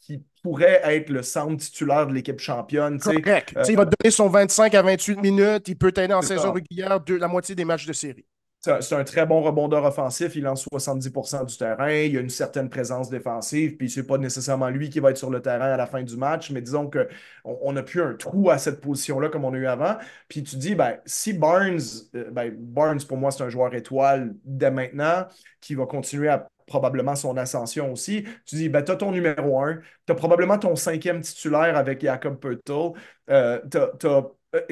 qui 0.00 0.24
pourrait 0.42 0.80
être 0.84 1.10
le 1.10 1.22
centre 1.22 1.58
titulaire 1.58 2.06
de 2.06 2.14
l'équipe 2.14 2.38
championne. 2.38 2.98
Correct. 2.98 3.54
Euh, 3.56 3.64
il 3.68 3.76
va 3.76 3.84
te 3.84 3.94
donner 4.00 4.10
son 4.10 4.28
25 4.28 4.74
à 4.74 4.82
28 4.82 5.20
minutes, 5.20 5.68
il 5.68 5.76
peut 5.76 5.92
t'aider 5.92 6.14
en 6.14 6.22
saison 6.22 6.52
régulière 6.52 7.00
de 7.00 7.14
la 7.14 7.28
moitié 7.28 7.54
des 7.54 7.64
matchs 7.64 7.86
de 7.86 7.92
série. 7.92 8.24
C'est 8.60 8.92
un 8.92 9.04
très 9.04 9.24
bon 9.24 9.40
rebondeur 9.40 9.84
offensif. 9.84 10.36
Il 10.36 10.42
lance 10.42 10.66
70% 10.70 11.46
du 11.46 11.56
terrain. 11.56 11.90
Il 11.90 12.14
a 12.18 12.20
une 12.20 12.28
certaine 12.28 12.68
présence 12.68 13.08
défensive. 13.08 13.76
Puis 13.76 13.88
c'est 13.88 14.06
pas 14.06 14.18
nécessairement 14.18 14.68
lui 14.68 14.90
qui 14.90 15.00
va 15.00 15.10
être 15.10 15.16
sur 15.16 15.30
le 15.30 15.40
terrain 15.40 15.72
à 15.72 15.78
la 15.78 15.86
fin 15.86 16.02
du 16.02 16.14
match. 16.18 16.50
Mais 16.50 16.60
disons 16.60 16.90
qu'on 16.90 17.72
n'a 17.72 17.82
plus 17.82 18.02
un 18.02 18.12
trou 18.14 18.50
à 18.50 18.58
cette 18.58 18.82
position-là 18.82 19.30
comme 19.30 19.46
on 19.46 19.54
a 19.54 19.56
eu 19.56 19.66
avant. 19.66 19.96
Puis 20.28 20.42
tu 20.42 20.56
dis, 20.56 20.74
ben, 20.74 20.98
si 21.06 21.32
Barnes, 21.32 21.80
euh, 22.14 22.30
ben, 22.30 22.54
Barnes 22.54 23.00
pour 23.08 23.16
moi, 23.16 23.30
c'est 23.30 23.42
un 23.44 23.48
joueur 23.48 23.74
étoile 23.74 24.34
dès 24.44 24.70
maintenant 24.70 25.26
qui 25.62 25.74
va 25.74 25.86
continuer 25.86 26.28
à 26.28 26.46
probablement 26.66 27.16
son 27.16 27.38
ascension 27.38 27.90
aussi. 27.92 28.24
Tu 28.44 28.56
dis, 28.56 28.68
ben, 28.68 28.82
tu 28.82 28.92
as 28.92 28.96
ton 28.96 29.10
numéro 29.10 29.58
1, 29.60 29.76
tu 30.06 30.12
as 30.12 30.14
probablement 30.14 30.58
ton 30.58 30.76
cinquième 30.76 31.22
titulaire 31.22 31.76
avec 31.76 32.02
Jacob 32.02 32.38
Pertl, 32.38 32.92
euh, 33.30 33.58
tu 33.70 34.06
as 34.06 34.22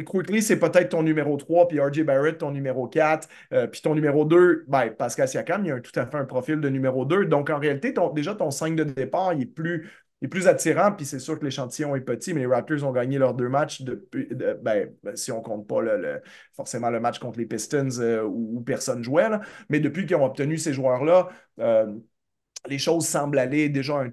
Quickly, 0.05 0.43
c'est 0.43 0.59
peut-être 0.59 0.89
ton 0.91 1.03
numéro 1.05 1.37
3, 1.37 1.69
puis 1.69 1.81
RJ 1.81 2.03
Barrett, 2.03 2.39
ton 2.39 2.51
numéro 2.51 2.89
4, 2.89 3.29
euh, 3.53 3.67
puis 3.69 3.81
ton 3.81 3.95
numéro 3.95 4.25
2, 4.25 4.65
ben, 4.67 4.91
Pascal 4.91 5.29
Siakam, 5.29 5.65
il 5.65 5.73
a 5.73 5.81
tout 5.81 5.99
à 5.99 6.05
fait 6.07 6.17
un 6.17 6.25
profil 6.25 6.61
de 6.61 6.69
numéro 6.69 7.05
2. 7.05 7.27
Donc, 7.27 7.49
en 7.51 7.59
réalité, 7.59 7.95
déjà, 8.13 8.35
ton 8.35 8.51
5 8.51 8.75
de 8.75 8.83
départ, 8.83 9.35
il 9.35 9.43
est 9.43 9.47
plus, 9.47 9.89
plus 10.29 10.49
attirant, 10.49 10.91
puis 10.93 11.07
c'est 11.07 11.21
sûr 11.21 11.39
que 11.39 11.45
l'échantillon 11.45 11.95
est 11.95 12.01
petit, 12.01 12.35
mais 12.35 12.41
les 12.41 12.47
Raptors 12.47 12.83
ont 12.83 12.91
gagné 12.91 13.19
leurs 13.19 13.35
deux 13.35 13.49
matchs 13.49 13.83
ben, 13.85 14.91
ben, 15.05 15.17
si 15.17 15.31
on 15.31 15.41
compte 15.43 15.69
pas 15.69 15.81
le, 15.81 16.23
forcément 16.57 16.91
le 16.91 16.99
match 16.99 17.21
contre 17.21 17.39
les 17.39 17.47
Pistons 17.47 18.01
euh, 18.01 18.25
où, 18.25 18.61
personne 18.63 19.05
jouait, 19.05 19.29
mais 19.69 19.79
depuis 19.79 20.07
qu'ils 20.07 20.17
ont 20.17 20.25
obtenu 20.25 20.59
ces 20.59 20.73
joueurs-là, 20.73 21.29
les 22.69 22.79
choses 22.79 23.07
semblent 23.07 23.39
aller 23.39 23.69
déjà 23.69 24.01
un 24.01 24.11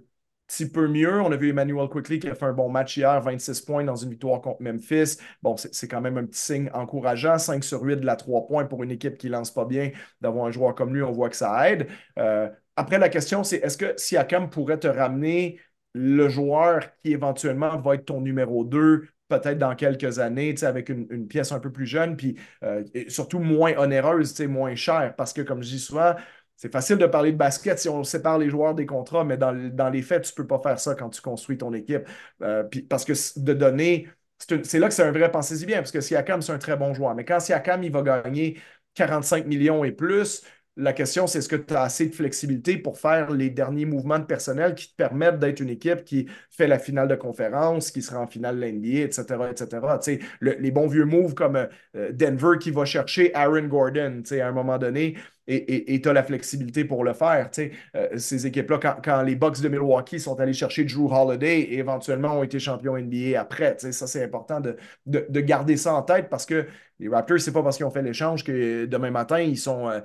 petit 0.47 0.69
peu 0.69 0.87
mieux. 0.87 1.21
On 1.21 1.31
a 1.31 1.35
vu 1.35 1.49
Emmanuel 1.49 1.87
Quickly 1.89 2.19
qui 2.19 2.29
a 2.29 2.35
fait 2.35 2.45
un 2.45 2.53
bon 2.53 2.69
match 2.69 2.97
hier, 2.97 3.19
26 3.21 3.61
points 3.61 3.83
dans 3.83 3.95
une 3.95 4.09
victoire 4.09 4.41
contre 4.41 4.61
Memphis. 4.61 5.17
Bon, 5.41 5.55
c'est 5.57 5.87
quand 5.87 6.01
même 6.01 6.17
un 6.17 6.25
petit 6.25 6.39
signe 6.39 6.69
encourageant. 6.73 7.37
5 7.37 7.63
sur 7.63 7.81
8 7.81 7.97
de 7.97 8.05
la 8.05 8.15
3 8.15 8.47
points 8.47 8.65
pour 8.65 8.83
une 8.83 8.91
équipe 8.91 9.17
qui 9.17 9.29
lance 9.29 9.53
pas 9.53 9.65
bien. 9.65 9.91
D'avoir 10.21 10.45
un 10.45 10.51
joueur 10.51 10.75
comme 10.75 10.93
lui, 10.93 11.03
on 11.03 11.11
voit 11.11 11.29
que 11.29 11.35
ça 11.35 11.69
aide. 11.69 11.87
Euh, 12.19 12.49
après, 12.75 12.99
la 12.99 13.09
question, 13.09 13.43
c'est 13.43 13.57
est-ce 13.57 13.77
que 13.77 13.93
Siakam 13.97 14.49
pourrait 14.49 14.79
te 14.79 14.87
ramener 14.87 15.59
le 15.93 16.27
joueur 16.27 16.81
qui 17.03 17.13
éventuellement 17.13 17.77
va 17.79 17.95
être 17.95 18.05
ton 18.05 18.19
numéro 18.19 18.65
2 18.65 19.07
peut-être 19.27 19.57
dans 19.57 19.75
quelques 19.75 20.19
années, 20.19 20.53
avec 20.63 20.89
une, 20.89 21.27
pièce 21.27 21.51
un 21.51 21.59
peu 21.59 21.71
plus 21.71 21.87
jeune, 21.87 22.15
puis 22.15 22.35
euh, 22.63 22.83
surtout 23.07 23.39
moins 23.39 23.73
onéreuse, 23.77 24.39
moins 24.41 24.75
chère, 24.75 25.15
parce 25.15 25.33
que 25.33 25.41
comme 25.41 25.63
je 25.63 25.69
dis 25.69 25.79
souvent, 25.79 26.13
c'est 26.57 26.71
facile 26.71 26.97
de 26.97 27.05
parler 27.05 27.31
de 27.31 27.37
basket 27.37 27.79
si 27.79 27.89
on 27.89 28.03
sépare 28.03 28.37
les 28.37 28.49
joueurs 28.49 28.75
des 28.75 28.85
contrats, 28.85 29.23
mais 29.23 29.37
dans, 29.37 29.51
les 29.91 30.01
faits, 30.01 30.23
tu 30.23 30.31
ne 30.31 30.35
peux 30.35 30.47
pas 30.47 30.59
faire 30.59 30.79
ça 30.79 30.95
quand 30.95 31.09
tu 31.09 31.21
construis 31.21 31.57
ton 31.57 31.73
équipe. 31.73 32.07
Euh, 32.41 32.63
parce 32.89 33.05
que 33.05 33.13
de 33.39 33.53
donner, 33.53 34.07
c'est 34.39 34.79
là 34.79 34.87
que 34.87 34.93
c'est 34.93 35.03
un 35.03 35.11
vrai 35.11 35.31
pensez-y 35.31 35.65
bien, 35.65 35.77
parce 35.77 35.91
que 35.91 36.01
Siakam, 36.01 36.41
c'est 36.41 36.53
un 36.53 36.57
très 36.57 36.77
bon 36.77 36.93
joueur. 36.93 37.15
Mais 37.15 37.25
quand 37.25 37.39
Siakam, 37.39 37.83
il 37.83 37.91
va 37.91 38.01
gagner 38.01 38.59
45 38.95 39.45
millions 39.45 39.83
et 39.83 39.91
plus, 39.91 40.43
la 40.77 40.93
question, 40.93 41.25
c'est 41.25 41.39
est-ce 41.39 41.47
que 41.47 41.55
tu 41.55 41.73
as 41.73 41.83
assez 41.83 42.07
de 42.07 42.13
flexibilité 42.13 42.77
pour 42.77 42.97
faire 42.97 43.31
les 43.31 43.49
derniers 43.49 43.85
mouvements 43.85 44.19
de 44.19 44.25
personnel 44.25 44.75
qui 44.75 44.89
te 44.89 44.95
permettent 44.95 45.39
d'être 45.39 45.61
une 45.61 45.69
équipe 45.69 46.03
qui 46.03 46.27
fait 46.49 46.67
la 46.67 46.79
finale 46.79 47.07
de 47.07 47.15
conférence, 47.15 47.91
qui 47.91 48.01
sera 48.01 48.19
en 48.19 48.27
finale 48.27 48.59
de 48.59 48.65
l'NBA, 48.65 49.05
etc., 49.05 49.23
etc. 49.51 50.19
les 50.41 50.71
bons 50.71 50.87
vieux 50.87 51.05
moves 51.05 51.33
comme 51.33 51.67
euh, 51.95 52.11
Denver 52.11 52.57
qui 52.59 52.71
va 52.71 52.83
chercher 52.83 53.33
Aaron 53.33 53.67
Gordon 53.67 54.21
à 54.31 54.47
un 54.47 54.51
moment 54.51 54.77
donné, 54.77 55.15
et 55.47 56.01
tu 56.01 56.09
as 56.09 56.13
la 56.13 56.23
flexibilité 56.23 56.85
pour 56.85 57.03
le 57.03 57.13
faire. 57.13 57.49
Euh, 57.95 58.17
ces 58.17 58.47
équipes-là, 58.47 58.79
quand, 59.03 59.21
les 59.21 59.35
Bucks 59.35 59.61
de 59.61 59.69
Milwaukee 59.69 60.19
sont 60.19 60.39
allés 60.39 60.53
chercher 60.53 60.85
Drew 60.85 61.07
Holiday 61.11 61.61
et 61.61 61.77
éventuellement 61.77 62.39
ont 62.39 62.43
été 62.43 62.57
champions 62.59 62.97
NBA 62.97 63.39
après, 63.39 63.77
ça 63.77 64.07
c'est 64.07 64.23
important 64.23 64.59
de, 64.59 64.75
de, 65.05 65.41
garder 65.41 65.77
ça 65.77 65.93
en 65.93 66.01
tête 66.01 66.29
parce 66.29 66.45
que 66.45 66.65
les 66.99 67.09
Raptors, 67.09 67.39
c'est 67.39 67.51
pas 67.51 67.61
parce 67.61 67.77
qu'ils 67.77 67.85
ont 67.85 67.91
fait 67.91 68.01
l'échange 68.01 68.43
que 68.43 68.85
demain 68.85 69.11
matin, 69.11 69.39
ils 69.39 69.57
sont 69.57 69.89
euh, 69.89 69.99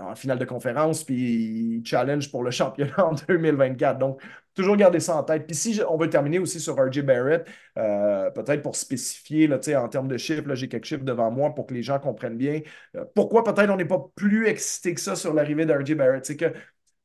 en 0.00 0.14
finale 0.14 0.38
de 0.38 0.44
conférence 0.44 1.04
puis 1.04 1.82
challenge 1.84 2.30
pour 2.30 2.42
le 2.42 2.50
championnat 2.52 3.06
en 3.06 3.14
2024. 3.14 3.98
Donc, 3.98 4.20
toujours 4.54 4.76
garder 4.76 5.00
ça 5.00 5.16
en 5.16 5.22
tête. 5.22 5.46
Puis 5.46 5.56
si 5.56 5.80
on 5.88 5.96
veut 5.96 6.10
terminer 6.10 6.38
aussi 6.38 6.60
sur 6.60 6.76
RJ 6.76 7.02
Barrett, 7.02 7.46
euh, 7.78 8.30
peut-être 8.30 8.62
pour 8.62 8.76
spécifier 8.76 9.46
là, 9.46 9.58
en 9.80 9.88
termes 9.88 10.08
de 10.08 10.16
chiffres, 10.16 10.54
j'ai 10.54 10.68
quelques 10.68 10.84
chiffres 10.84 11.04
devant 11.04 11.30
moi 11.30 11.54
pour 11.54 11.66
que 11.66 11.74
les 11.74 11.82
gens 11.82 11.98
comprennent 11.98 12.36
bien 12.36 12.60
euh, 12.96 13.04
pourquoi 13.14 13.44
peut-être 13.44 13.70
on 13.70 13.76
n'est 13.76 13.84
pas 13.84 14.04
plus 14.16 14.46
excité 14.48 14.94
que 14.94 15.00
ça 15.00 15.16
sur 15.16 15.32
l'arrivée 15.32 15.64
d'RJ 15.64 15.94
Barrett. 15.94 16.24
C'est 16.26 16.36
que 16.36 16.52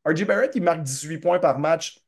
RJ 0.06 0.26
Barrett, 0.26 0.52
il 0.56 0.64
marque 0.64 0.84
18 0.84 1.20
points 1.20 1.40
par 1.40 1.60
match 1.60 2.03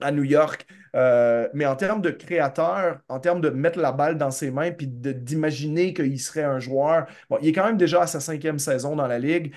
à 0.00 0.12
New 0.12 0.24
York. 0.24 0.66
Euh, 0.96 1.48
mais 1.54 1.66
en 1.66 1.76
termes 1.76 2.00
de 2.00 2.10
créateur, 2.10 3.00
en 3.08 3.20
termes 3.20 3.40
de 3.40 3.50
mettre 3.50 3.78
la 3.78 3.92
balle 3.92 4.16
dans 4.18 4.30
ses 4.30 4.50
mains 4.50 4.70
puis 4.70 4.86
d'imaginer 4.86 5.92
qu'il 5.92 6.18
serait 6.20 6.44
un 6.44 6.58
joueur, 6.60 7.06
bon, 7.30 7.38
il 7.42 7.48
est 7.48 7.52
quand 7.52 7.66
même 7.66 7.76
déjà 7.76 8.02
à 8.02 8.06
sa 8.06 8.20
cinquième 8.20 8.58
saison 8.58 8.96
dans 8.96 9.06
la 9.06 9.18
ligue. 9.18 9.54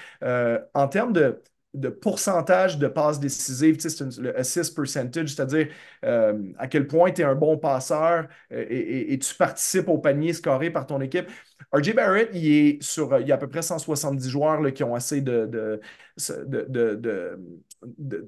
en 0.74 0.88
termes 0.88 1.14
de, 1.14 1.42
de 1.74 1.90
pourcentage 1.90 2.78
de 2.78 2.88
passes 2.88 3.20
décisives, 3.20 3.78
c'est 3.80 4.02
le 4.20 4.38
assist 4.38 4.76
percentage, 4.76 5.30
c'est-à-dire 5.30 5.70
euh, 6.04 6.52
à 6.58 6.68
quel 6.68 6.86
point 6.86 7.12
tu 7.12 7.22
es 7.22 7.24
un 7.24 7.36
bon 7.36 7.58
passeur 7.58 8.28
euh, 8.52 8.66
et, 8.70 9.18
tu 9.20 9.34
participes 9.36 9.88
au 9.88 9.98
panier 9.98 10.34
scoré 10.34 10.70
par 10.70 10.86
ton 10.86 11.00
équipe. 11.00 11.28
RJ 11.74 11.94
Barrett, 11.94 12.30
il 12.34 12.52
est 12.52 12.84
sur, 12.84 13.18
il 13.20 13.28
y 13.28 13.32
a 13.32 13.36
à 13.36 13.38
peu 13.38 13.48
près 13.48 13.62
170 13.62 14.30
joueurs 14.30 14.62
là, 14.62 14.72
qui 14.72 14.84
ont 14.84 14.96
assez 14.96 15.22
de, 15.22 15.80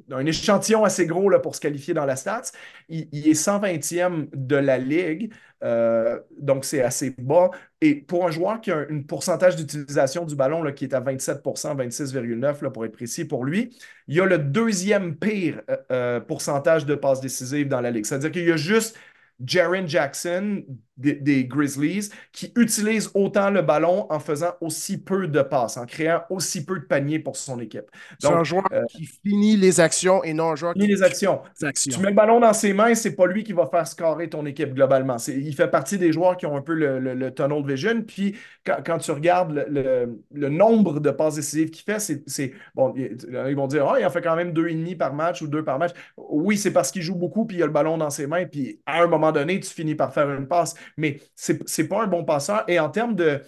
d'un 0.07 0.25
échantillon 0.25 0.83
assez 0.83 1.05
gros 1.05 1.29
là, 1.29 1.39
pour 1.39 1.55
se 1.55 1.61
qualifier 1.61 1.93
dans 1.93 2.05
la 2.05 2.15
stats. 2.15 2.51
Il, 2.89 3.27
est 3.27 3.33
120e 3.33 4.29
de 4.33 4.55
la 4.55 4.77
ligue, 4.77 5.33
euh, 5.63 6.19
donc 6.39 6.65
c'est 6.65 6.81
assez 6.81 7.11
bas. 7.17 7.51
Et 7.81 7.95
pour 7.95 8.25
un 8.25 8.31
joueur 8.31 8.61
qui 8.61 8.71
a 8.71 8.77
un, 8.77 9.01
pourcentage 9.01 9.55
d'utilisation 9.55 10.25
du 10.25 10.35
ballon 10.35 10.63
là, 10.63 10.71
qui 10.71 10.85
est 10.85 10.93
à 10.93 11.01
27% 11.01 11.75
26,9 11.75 12.71
pour 12.71 12.85
être 12.85 12.93
précis 12.93 13.25
pour 13.25 13.45
lui, 13.45 13.77
il 14.07 14.15
y 14.15 14.21
a 14.21 14.25
le 14.25 14.37
deuxième 14.37 15.15
pire 15.15 15.61
euh, 15.69 15.77
euh, 15.91 16.19
pourcentage 16.19 16.85
de 16.85 16.95
passes 16.95 17.21
décisives 17.21 17.67
dans 17.67 17.81
la 17.81 17.91
ligue. 17.91 18.05
C'est-à-dire 18.05 18.31
qu'il 18.31 18.47
y 18.47 18.51
a 18.51 18.57
juste 18.57 18.97
Jaron 19.43 19.87
Jackson 19.87 20.63
des, 20.97 21.45
Grizzlies 21.45 22.09
qui 22.31 22.51
utilise 22.55 23.09
autant 23.13 23.49
le 23.49 23.61
ballon 23.61 24.05
en 24.09 24.19
faisant 24.19 24.53
aussi 24.61 24.97
peu 24.97 25.27
de 25.27 25.41
passes, 25.41 25.77
en 25.77 25.85
créant 25.85 26.21
aussi 26.29 26.65
peu 26.65 26.79
de 26.79 26.85
paniers 26.85 27.19
pour 27.19 27.35
son 27.35 27.59
équipe. 27.59 27.85
C'est 28.19 28.27
un 28.27 28.43
joueur 28.43 28.63
euh, 28.71 28.83
qui 28.89 29.05
finit 29.05 29.57
les 29.57 29.79
actions 29.79 30.23
et 30.23 30.33
non 30.33 30.51
un 30.51 30.55
joueur 30.55 30.73
qui 30.73 30.81
finit 30.81 30.93
les 30.93 31.03
actions. 31.03 31.41
Tu 31.73 31.99
mets 31.99 32.09
le 32.09 32.15
ballon 32.15 32.39
dans 32.39 32.53
ses 32.53 32.73
mains, 32.73 32.93
c'est 32.95 33.15
pas 33.15 33.25
lui 33.25 33.43
qui 33.43 33.53
va 33.53 33.67
faire 33.67 33.87
scorer 33.87 34.29
ton 34.29 34.45
équipe 34.45 34.73
globalement. 34.73 35.17
Il 35.27 35.55
fait 35.55 35.67
partie 35.67 35.97
des 35.97 36.11
joueurs 36.11 36.37
qui 36.37 36.45
ont 36.45 36.55
un 36.55 36.61
peu 36.61 36.73
le, 36.73 37.33
tunnel 37.33 37.65
vision. 37.65 38.01
Puis 38.01 38.35
quand, 38.63 38.97
tu 38.99 39.11
regardes 39.11 39.65
le, 39.69 40.49
nombre 40.49 40.99
de 40.99 41.11
passes 41.11 41.35
décisives 41.35 41.71
qu'il 41.71 41.83
fait, 41.83 41.99
c'est 42.27 42.53
bon. 42.75 42.93
Ils 42.95 43.55
vont 43.55 43.67
dire, 43.67 43.87
oh, 43.91 43.95
il 43.99 44.05
en 44.05 44.09
fait 44.09 44.21
quand 44.21 44.35
même 44.35 44.53
deux 44.53 44.67
et 44.67 44.73
demi 44.73 44.95
par 44.95 45.13
match 45.13 45.41
ou 45.41 45.47
deux 45.47 45.63
par 45.63 45.79
match. 45.79 45.91
Oui, 46.17 46.57
c'est 46.57 46.71
parce 46.71 46.91
qu'il 46.91 47.01
joue 47.01 47.15
beaucoup 47.15 47.45
puis 47.45 47.57
il 47.57 47.63
a 47.63 47.65
le 47.65 47.71
ballon 47.71 47.97
dans 47.97 48.09
ses 48.09 48.27
mains. 48.27 48.45
Puis 48.45 48.79
à 48.85 49.01
un 49.01 49.07
moment 49.07 49.31
donné, 49.31 49.59
tu 49.59 49.69
finis 49.69 49.95
par 49.95 50.13
faire 50.13 50.29
une 50.31 50.47
passe 50.47 50.75
mais 50.97 51.19
c'est 51.35 51.61
n'est 51.77 51.87
pas 51.87 52.03
un 52.03 52.07
bon 52.07 52.23
passeur. 52.23 52.63
Et 52.67 52.79
en 52.79 52.89
termes 52.89 53.15
de, 53.15 53.41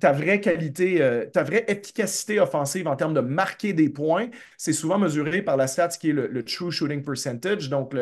ta 0.00 0.12
vraie 0.12 0.40
qualité, 0.40 1.02
euh, 1.02 1.26
ta 1.26 1.42
vraie 1.42 1.64
efficacité 1.68 2.40
offensive 2.40 2.88
en 2.88 2.96
termes 2.96 3.14
de 3.14 3.20
marquer 3.20 3.72
des 3.72 3.88
points, 3.88 4.28
c'est 4.56 4.72
souvent 4.72 4.98
mesuré 4.98 5.42
par 5.42 5.56
la 5.56 5.66
stat 5.66 5.88
qui 5.88 6.10
est 6.10 6.12
le, 6.12 6.44
true 6.44 6.70
shooting 6.70 7.02
percentage, 7.02 7.68
donc 7.68 7.94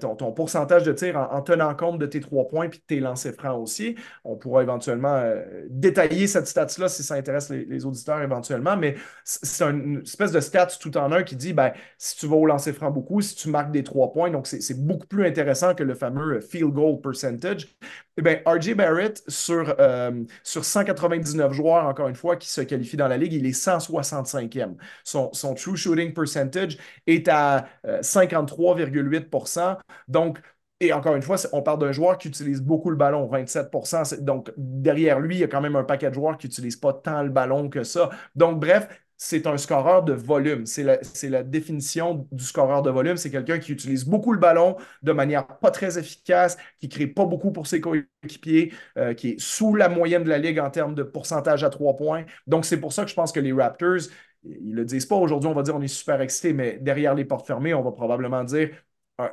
ton, 0.00 0.32
pourcentage 0.32 0.84
de 0.84 0.92
tir 0.92 1.16
en, 1.16 1.42
tenant 1.42 1.74
compte 1.74 1.98
de 1.98 2.06
tes 2.06 2.20
trois 2.20 2.46
points 2.48 2.68
puis 2.68 2.78
de 2.78 2.84
tes 2.84 3.00
lancers 3.00 3.34
francs 3.34 3.60
aussi. 3.60 3.96
On 4.24 4.36
pourra 4.36 4.62
éventuellement 4.62 5.14
euh, 5.14 5.42
détailler 5.68 6.26
cette 6.26 6.46
stat-là 6.46 6.88
si 6.88 7.02
ça 7.02 7.14
intéresse 7.14 7.50
les, 7.50 7.84
auditeurs 7.84 8.20
éventuellement, 8.20 8.76
mais 8.76 8.96
c'est 9.24 9.64
une 9.64 10.02
espèce 10.02 10.32
de 10.32 10.40
stat 10.40 10.68
tout 10.80 10.96
en 10.98 11.12
un 11.12 11.22
qui 11.22 11.36
dit 11.36 11.52
ben, 11.52 11.72
si 11.98 12.16
tu 12.16 12.26
vas 12.26 12.36
au 12.36 12.46
lancer 12.46 12.72
franc 12.72 12.90
beaucoup, 12.90 13.20
si 13.20 13.34
tu 13.34 13.48
marques 13.48 13.70
des 13.70 13.82
trois 13.82 14.12
points, 14.12 14.30
donc 14.30 14.46
c'est 14.46 14.86
beaucoup 14.86 15.06
plus 15.06 15.26
intéressant 15.26 15.74
que 15.74 15.82
le 15.82 15.94
fameux 15.94 16.40
field 16.40 16.72
goal 16.72 17.00
percentage. 17.00 17.68
Eh 18.16 18.22
bien, 18.22 18.40
RJ 18.44 18.74
Barrett, 18.74 19.22
sur, 19.28 19.74
euh, 19.78 20.24
sur 20.42 20.64
199 20.64 21.52
joueurs, 21.52 21.86
encore 21.86 22.08
une 22.08 22.14
fois, 22.16 22.36
qui 22.36 22.48
se 22.48 22.60
qualifient 22.60 22.96
dans 22.96 23.08
la 23.08 23.16
ligue, 23.16 23.32
il 23.32 23.46
est 23.46 23.52
165e. 23.52 24.76
Son, 25.04 25.32
son 25.32 25.54
true 25.54 25.76
shooting 25.76 26.12
percentage 26.12 26.76
est 27.06 27.28
à 27.28 27.66
53,8 28.02 29.58
euh, 29.58 29.76
Donc, 30.08 30.40
et 30.80 30.92
encore 30.92 31.14
une 31.14 31.22
fois, 31.22 31.36
on 31.52 31.62
parle 31.62 31.78
d'un 31.78 31.92
joueur 31.92 32.18
qui 32.18 32.28
utilise 32.28 32.60
beaucoup 32.62 32.90
le 32.90 32.96
ballon, 32.96 33.26
27% 33.26 34.20
Donc, 34.20 34.50
derrière 34.56 35.20
lui, 35.20 35.36
il 35.36 35.40
y 35.40 35.44
a 35.44 35.48
quand 35.48 35.60
même 35.60 35.76
un 35.76 35.84
paquet 35.84 36.08
de 36.08 36.14
joueurs 36.14 36.38
qui 36.38 36.46
n'utilisent 36.46 36.76
pas 36.76 36.92
tant 36.94 37.22
le 37.22 37.30
ballon 37.30 37.68
que 37.68 37.84
ça. 37.84 38.10
Donc, 38.34 38.60
bref, 38.60 38.88
c'est 39.22 39.46
un 39.46 39.58
scoreur 39.58 40.02
de 40.02 40.14
volume. 40.14 40.64
C'est 40.64 40.82
la, 40.82 40.98
la, 41.24 41.42
définition 41.42 42.26
du 42.32 42.42
scoreur 42.42 42.80
de 42.80 42.88
volume. 42.88 43.18
C'est 43.18 43.30
quelqu'un 43.30 43.58
qui 43.58 43.70
utilise 43.70 44.06
beaucoup 44.06 44.32
le 44.32 44.38
ballon 44.38 44.76
de 45.02 45.12
manière 45.12 45.46
pas 45.46 45.70
très 45.70 45.98
efficace, 45.98 46.56
qui 46.78 46.88
crée 46.88 47.06
pas 47.06 47.26
beaucoup 47.26 47.52
pour 47.52 47.66
ses 47.66 47.82
coéquipiers, 47.82 48.72
euh, 48.96 49.12
qui 49.12 49.32
est 49.32 49.38
sous 49.38 49.74
la 49.74 49.90
moyenne 49.90 50.24
de 50.24 50.30
la 50.30 50.38
ligue 50.38 50.58
en 50.58 50.70
termes 50.70 50.94
de 50.94 51.02
pourcentage 51.02 51.62
à 51.64 51.68
trois 51.68 51.96
points. 51.96 52.24
Donc, 52.46 52.64
c'est 52.64 52.80
pour 52.80 52.94
ça 52.94 53.04
que 53.04 53.10
je 53.10 53.14
pense 53.14 53.30
que 53.30 53.40
les 53.40 53.52
Raptors, 53.52 54.08
ils 54.42 54.72
le 54.72 54.86
disent 54.86 55.04
pas 55.04 55.16
aujourd'hui, 55.16 55.50
on 55.50 55.54
va 55.54 55.62
dire 55.62 55.76
on 55.76 55.82
est 55.82 55.88
super 55.88 56.22
excité, 56.22 56.54
mais 56.54 56.78
derrière 56.80 57.14
les 57.14 57.26
portes 57.26 57.46
fermées, 57.46 57.74
on 57.74 57.82
va 57.82 57.92
probablement 57.92 58.42
dire 58.42 58.70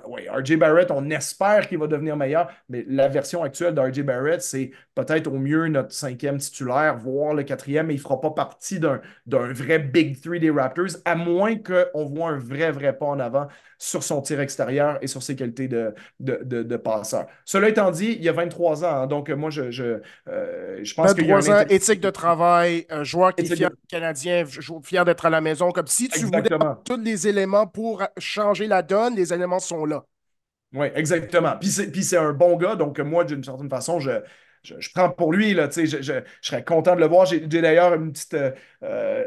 oui, 0.08 0.28
RJ 0.30 0.58
Barrett, 0.58 0.91
on 0.91 1.10
espère 1.10 1.67
qu'il 1.67 1.78
va 1.78 1.88
devenir 1.88 2.15
meilleur, 2.15 2.50
mais 2.69 2.86
la 2.88 3.08
version 3.08 3.43
actuelle 3.43 3.73
d'RJ 3.73 4.02
Barrett, 4.02 4.41
c'est 4.41 4.71
peut-être 4.95 5.28
au 5.28 5.38
mieux 5.38 5.67
notre 5.67 5.93
cinquième 5.93 6.38
titulaire, 6.38 6.97
voire 6.97 7.34
le 7.34 7.43
quatrième, 7.43 7.88
mais 7.88 7.93
il 7.93 7.97
ne 7.97 8.02
fera 8.02 8.19
pas 8.19 8.32
partie 8.32 8.80
d'un 8.80 9.00
vrai 9.28 9.80
Big 9.80 10.21
Three 10.21 10.39
des 10.39 10.50
Raptors, 10.50 10.97
à 11.06 11.15
moins 11.15 11.56
qu'on 11.56 12.06
voit 12.06 12.30
un 12.30 12.38
vrai, 12.38 12.71
vrai 12.71 12.97
pas 12.97 13.06
en 13.06 13.19
avant 13.19 13.47
sur 13.80 14.04
son 14.04 14.21
tir 14.21 14.39
extérieur 14.39 14.97
et 15.02 15.08
sur 15.08 15.21
ses 15.21 15.36
qualités 15.36 15.67
de, 15.67 15.93
de, 16.19 16.78
passeur. 16.78 17.28
Cela 17.45 17.69
étant 17.69 17.91
dit, 17.91 18.15
il 18.17 18.23
y 18.23 18.30
a 18.30 18.34
23 18.34 18.84
ans, 18.84 18.88
hein, 18.88 19.08
donc 19.08 19.30
moi, 19.30 19.50
je, 19.50 19.71
je, 19.71 20.00
euh, 20.28 20.80
je 20.82 20.93
pense 20.95 21.13
que. 21.13 21.21
23 21.21 21.52
ans, 21.52 21.65
éthique 21.69 22.02
de 22.02 22.10
travail, 22.10 22.86
un 22.89 23.04
joueur 23.04 23.36
qui 23.36 23.45
est 23.45 23.56
fier 23.56 23.69
canadien, 23.88 24.45
fier 24.84 25.06
d'être 25.06 25.26
à 25.26 25.30
la 25.30 25.41
maison, 25.41 25.71
comme 25.71 25.88
si 25.88 26.10
tu 26.10 26.26
voulais 26.26 26.43
tous 26.86 26.97
les 26.97 27.28
éléments 27.28 27.67
pour 27.67 28.04
changer 28.17 28.67
la 28.67 28.82
donne, 28.82 29.15
les 29.15 29.34
éléments 29.34 29.60
sont 29.60 29.77
là. 29.86 30.06
Oui, 30.74 30.88
exactement. 30.96 31.56
Puis 31.60 31.70
c'est 31.70 32.18
un 32.18 32.34
bon 32.34 32.58
gars, 32.58 32.76
donc 32.76 33.00
moi, 33.00 33.24
d'une 33.24 33.44
certaine 33.44 33.70
façon, 33.70 34.00
je, 34.00 34.12
je, 34.63 34.90
prends 34.94 35.10
pour 35.10 35.32
lui, 35.32 35.54
là, 35.54 35.70
je, 35.74 35.86
je, 35.86 36.02
je, 36.02 36.13
serais 36.42 36.63
content 36.63 36.96
de 36.96 37.00
le 37.00 37.08
voir. 37.08 37.26
J'ai 37.26 37.40
d'ailleurs 37.40 37.94
une 37.94 38.12
petite. 38.12 38.36
Euh, 38.84 39.24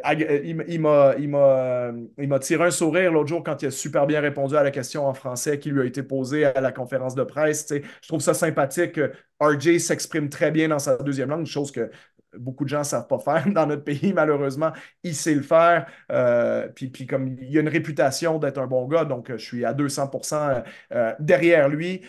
il 0.68 2.28
m'a 2.28 2.38
tiré 2.40 2.64
un 2.64 2.70
sourire 2.70 3.12
l'autre 3.12 3.28
jour 3.28 3.42
quand 3.42 3.62
il 3.62 3.66
a 3.66 3.70
super 3.70 4.06
bien 4.06 4.20
répondu 4.20 4.56
à 4.56 4.62
la 4.62 4.70
question 4.70 5.06
en 5.06 5.14
français 5.14 5.58
qui 5.58 5.70
lui 5.70 5.80
a 5.80 5.84
été 5.84 6.02
posée 6.02 6.44
à 6.44 6.60
la 6.60 6.72
conférence 6.72 7.14
de 7.14 7.24
presse. 7.24 7.66
Je 7.70 8.08
trouve 8.08 8.20
ça 8.20 8.34
sympathique. 8.34 9.00
RJ 9.40 9.78
s'exprime 9.78 10.28
très 10.28 10.50
bien 10.50 10.68
dans 10.68 10.78
sa 10.78 10.98
deuxième 10.98 11.30
langue, 11.30 11.46
chose 11.46 11.72
que 11.72 11.90
beaucoup 12.36 12.64
de 12.64 12.68
gens 12.68 12.80
ne 12.80 12.84
savent 12.84 13.06
pas 13.06 13.18
faire 13.18 13.44
dans 13.52 13.66
notre 13.66 13.84
pays, 13.84 14.12
malheureusement. 14.12 14.72
Il 15.02 15.14
sait 15.14 15.34
le 15.34 15.42
faire. 15.42 15.86
Euh, 16.12 16.68
puis, 16.68 16.88
puis, 16.88 17.06
comme 17.06 17.36
il 17.40 17.56
a 17.56 17.60
une 17.60 17.68
réputation 17.68 18.38
d'être 18.38 18.58
un 18.58 18.66
bon 18.66 18.86
gars, 18.86 19.04
donc 19.04 19.30
euh, 19.30 19.38
je 19.38 19.44
suis 19.44 19.64
à 19.64 19.72
200% 19.74 20.62
euh, 20.92 21.14
derrière 21.18 21.68
lui. 21.68 22.02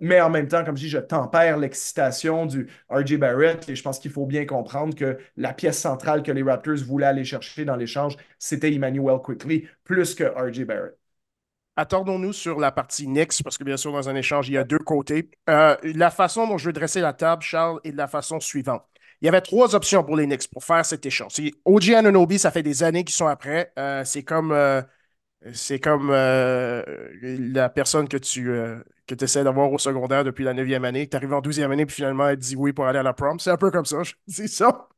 mais 0.00 0.20
en 0.20 0.30
même 0.30 0.48
temps, 0.48 0.64
comme 0.64 0.76
je 0.76 0.82
dis, 0.84 0.88
je 0.88 0.98
tempère 0.98 1.56
l'excitation 1.58 2.46
du 2.46 2.68
RJ 2.90 3.16
Barrett 3.18 3.68
et 3.68 3.76
je 3.76 3.82
pense 3.82 3.98
qu'il 3.98 4.10
faut 4.10 4.26
bien 4.26 4.46
comprendre 4.46 4.94
que 4.94 5.18
la 5.36 5.52
pièce 5.52 5.78
centrale 5.78 6.22
que 6.22 6.32
les 6.32 6.42
Raptors 6.42 6.76
voulaient 6.86 7.06
aller 7.06 7.24
chercher 7.24 7.64
dans 7.64 7.76
l'échange, 7.76 8.16
c'était 8.38 8.72
Emmanuel 8.72 9.18
Quickly 9.22 9.66
plus 9.84 10.14
que 10.14 10.24
RJ 10.24 10.64
Barrett. 10.64 10.96
Attendons-nous 11.76 12.32
sur 12.32 12.60
la 12.60 12.72
partie 12.72 13.06
Knicks, 13.06 13.42
parce 13.42 13.56
que 13.56 13.64
bien 13.64 13.76
sûr, 13.76 13.92
dans 13.92 14.08
un 14.08 14.14
échange, 14.14 14.48
il 14.48 14.52
y 14.52 14.58
a 14.58 14.64
deux 14.64 14.78
côtés. 14.78 15.30
la 15.46 16.10
façon 16.10 16.46
dont 16.46 16.58
je 16.58 16.66
vais 16.66 16.72
dresser 16.72 17.00
la 17.00 17.12
table, 17.12 17.42
Charles, 17.42 17.80
est 17.84 17.92
de 17.92 17.96
la 17.96 18.08
façon 18.08 18.40
suivante. 18.40 18.89
Il 19.22 19.26
y 19.26 19.28
avait 19.28 19.40
trois 19.42 19.74
options 19.74 20.02
pour 20.02 20.16
les 20.16 20.26
Knicks 20.26 20.48
pour 20.50 20.64
faire 20.64 20.84
cet 20.84 21.04
échange. 21.04 21.34
OG 21.64 21.90
Anunobi, 21.90 22.38
ça 22.38 22.50
fait 22.50 22.62
des 22.62 22.82
années 22.82 23.04
qu'ils 23.04 23.14
sont 23.14 23.26
après. 23.26 23.72
Euh, 23.78 24.02
c'est 24.04 24.22
comme, 24.22 24.50
euh, 24.50 24.80
c'est 25.52 25.78
comme 25.78 26.10
euh, 26.10 26.82
la 27.20 27.68
personne 27.68 28.08
que 28.08 28.16
tu 28.16 28.50
que 29.06 29.24
essaies 29.24 29.44
d'avoir 29.44 29.72
au 29.72 29.78
secondaire 29.78 30.24
depuis 30.24 30.44
la 30.44 30.54
neuvième 30.54 30.84
année. 30.84 31.08
Tu 31.08 31.16
arrives 31.16 31.34
en 31.34 31.40
douzième 31.40 31.70
année, 31.72 31.84
puis 31.84 31.96
finalement, 31.96 32.28
elle 32.28 32.36
dit 32.36 32.56
oui 32.56 32.72
pour 32.72 32.86
aller 32.86 33.00
à 33.00 33.02
la 33.02 33.12
prom. 33.12 33.38
C'est 33.40 33.50
un 33.50 33.56
peu 33.56 33.70
comme 33.70 33.84
ça, 33.84 33.98
c'est 34.26 34.48
ça. 34.48 34.88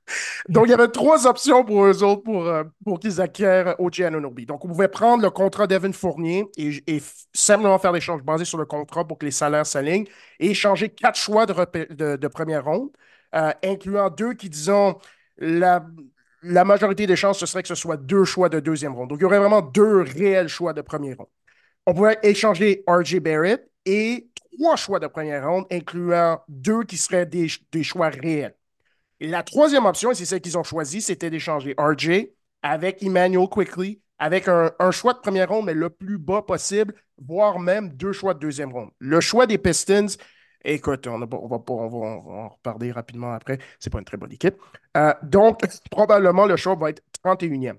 Donc, 0.49 0.67
il 0.67 0.71
y 0.71 0.75
avait 0.75 0.89
trois 0.89 1.27
options 1.27 1.65
pour 1.65 1.85
eux 1.87 2.03
autres 2.03 2.23
pour, 2.23 2.53
pour 2.85 3.01
qu'ils 3.01 3.21
acquièrent 3.21 3.75
OG 3.81 4.03
Anunobi. 4.03 4.47
Donc, 4.47 4.65
on 4.65 4.69
pouvait 4.69 4.89
prendre 4.89 5.23
le 5.23 5.31
contrat 5.31 5.67
d'Evan 5.67 5.93
Fournier 5.93 6.45
et, 6.59 7.03
simplement 7.33 7.79
faire 7.79 7.93
l'échange 7.93 8.23
basé 8.23 8.45
sur 8.45 8.59
le 8.59 8.67
contrat 8.67 9.07
pour 9.07 9.19
que 9.19 9.25
les 9.25 9.33
salaires 9.33 9.67
s'alignent 9.67 10.07
et 10.39 10.51
échanger 10.51 10.91
quatre 10.91 11.17
choix 11.17 11.47
de, 11.47 12.17
de 12.17 12.29
première 12.29 12.65
ronde. 12.65 12.91
Euh, 13.35 13.53
incluant 13.65 14.11
deux 14.11 14.35
qui, 14.35 14.51
disons, 14.51 14.99
la, 15.39 15.85
majorité 16.43 17.07
des 17.07 17.17
chances, 17.17 17.39
ce 17.39 17.47
serait 17.47 17.63
que 17.63 17.69
ce 17.69 17.75
soit 17.75 17.97
deux 17.97 18.25
choix 18.25 18.49
de 18.49 18.61
deuxième 18.61 18.95
ronde. 18.95 19.09
Donc, 19.09 19.19
il 19.19 19.23
y 19.23 19.25
aurait 19.25 19.39
vraiment 19.39 19.63
deux 19.63 20.03
réels 20.03 20.49
choix 20.49 20.73
de 20.73 20.83
premier 20.83 21.15
ronde. 21.15 21.29
On 21.87 21.95
pourrait 21.95 22.19
échanger 22.23 22.85
RJ 22.87 23.21
Barrett 23.21 23.69
et 23.87 24.29
trois 24.53 24.77
choix 24.77 25.01
de 25.01 25.07
première 25.07 25.49
ronde, 25.49 25.67
incluant 25.71 26.41
deux 26.49 26.85
qui 26.85 26.97
seraient 26.97 27.27
des, 27.27 27.49
choix 27.83 28.11
réels. 28.11 28.55
Et 29.19 29.29
la 29.29 29.43
troisième 29.43 29.87
option, 29.87 30.11
et 30.11 30.15
c'est 30.15 30.27
celle 30.27 30.41
qu'ils 30.41 30.59
ont 30.59 30.63
choisie, 30.65 31.01
c'était 31.01 31.31
d'échanger 31.31 31.75
RJ 31.79 32.27
avec 32.63 33.03
Emmanuel 33.03 33.49
Quickly, 33.49 34.01
avec 34.19 34.47
un, 34.47 34.73
un, 34.79 34.91
choix 34.91 35.15
de 35.15 35.19
première 35.19 35.49
ronde, 35.49 35.67
mais 35.67 35.75
le 35.75 35.91
plus 35.91 36.19
bas 36.19 36.43
possible, 36.43 36.95
voire 37.19 37.59
même 37.59 37.89
deux 37.91 38.13
choix 38.13 38.35
de 38.35 38.41
deuxième 38.41 38.73
ronde. 38.73 38.91
Le 38.99 39.21
choix 39.21 39.47
des 39.47 39.59
Pistons, 39.59 40.07
Écoute, 40.65 41.07
on, 41.07 41.19
va, 41.19 41.27
en 41.37 42.49
reparler 42.49 42.93
rapidement 42.93 43.33
après. 43.33 43.59
C'est 43.81 43.91
pas 43.91 43.99
une 43.99 44.05
très 44.05 44.17
bonne 44.17 44.33
équipe. 44.33 44.57
Euh, 44.97 45.13
donc, 45.23 45.61
probablement, 45.91 46.47
le 46.47 46.57
choix 46.57 46.75
va 46.77 46.91
être 46.91 47.03
31e. 47.25 47.79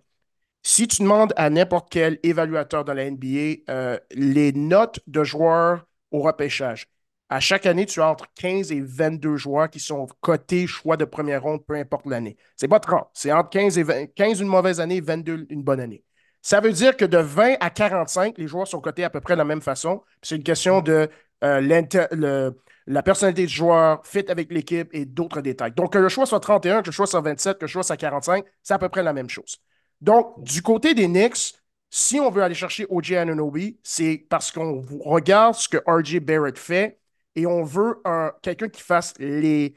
Si 0.63 0.87
tu 0.87 1.01
demandes 1.03 1.33
à 1.35 1.49
n'importe 1.49 1.89
quel 1.91 2.19
évaluateur 2.23 2.85
dans 2.85 2.93
la 2.93 3.09
NBA 3.09 3.63
euh, 3.69 3.99
les 4.11 4.53
notes 4.53 4.99
de 5.07 5.23
joueurs 5.23 5.85
au 6.11 6.21
repêchage, 6.21 6.87
à 7.29 7.39
chaque 7.39 7.65
année, 7.65 7.85
tu 7.85 8.01
as 8.01 8.09
entre 8.09 8.27
15 8.35 8.71
et 8.71 8.79
22 8.81 9.37
joueurs 9.37 9.69
qui 9.69 9.79
sont 9.79 10.07
cotés 10.21 10.67
choix 10.67 10.97
de 10.97 11.05
première 11.05 11.43
ronde, 11.43 11.65
peu 11.65 11.75
importe 11.75 12.05
l'année. 12.05 12.37
C'est 12.55 12.67
pas 12.67 12.79
30. 12.79 13.07
C'est 13.13 13.31
entre 13.31 13.49
15 13.49 13.77
et 13.77 13.83
20, 13.83 14.05
15 14.13 14.39
une 14.41 14.47
mauvaise 14.47 14.79
année, 14.79 15.01
22 15.01 15.47
une 15.49 15.63
bonne 15.63 15.79
année. 15.79 16.03
Ça 16.41 16.59
veut 16.59 16.71
dire 16.71 16.95
que 16.95 17.05
de 17.05 17.17
20 17.17 17.55
à 17.59 17.69
45, 17.69 18.37
les 18.37 18.47
joueurs 18.47 18.67
sont 18.67 18.81
cotés 18.81 19.03
à 19.03 19.09
peu 19.09 19.21
près 19.21 19.33
de 19.33 19.39
la 19.39 19.45
même 19.45 19.61
façon. 19.61 20.03
C'est 20.21 20.35
une 20.35 20.43
question 20.43 20.81
de 20.81 21.09
le, 21.43 22.51
la 22.87 23.03
personnalité 23.03 23.45
du 23.45 23.53
joueur, 23.53 24.05
fit 24.05 24.25
avec 24.29 24.51
l'équipe 24.51 24.89
et 24.93 25.05
d'autres 25.05 25.41
détails. 25.41 25.71
Donc, 25.73 25.93
que 25.93 25.97
le 25.97 26.09
choix 26.09 26.25
soit 26.25 26.39
31, 26.39 26.81
que 26.81 26.87
le 26.87 26.91
choix 26.91 27.07
soit 27.07 27.21
27, 27.21 27.57
que 27.57 27.65
le 27.65 27.67
choix 27.67 27.83
soit 27.83 27.97
45, 27.97 28.45
c'est 28.61 28.73
à 28.73 28.79
peu 28.79 28.89
près 28.89 29.03
la 29.03 29.13
même 29.13 29.29
chose. 29.29 29.57
Donc, 30.01 30.41
du 30.43 30.61
côté 30.61 30.93
des 30.93 31.07
Knicks, 31.07 31.55
si 31.89 32.19
on 32.19 32.29
veut 32.31 32.41
aller 32.43 32.55
chercher 32.55 32.85
OJ 32.89 33.13
Anunoby, 33.13 33.79
c'est 33.83 34.25
parce 34.29 34.51
qu'on 34.51 34.81
regarde 35.05 35.55
ce 35.55 35.69
que 35.69 35.77
RJ 35.85 36.19
Barrett 36.19 36.57
fait 36.57 36.99
et 37.35 37.45
on 37.45 37.63
veut 37.63 38.01
quelqu'un 38.41 38.69
qui 38.69 38.81
fasse 38.81 39.13
les, 39.19 39.75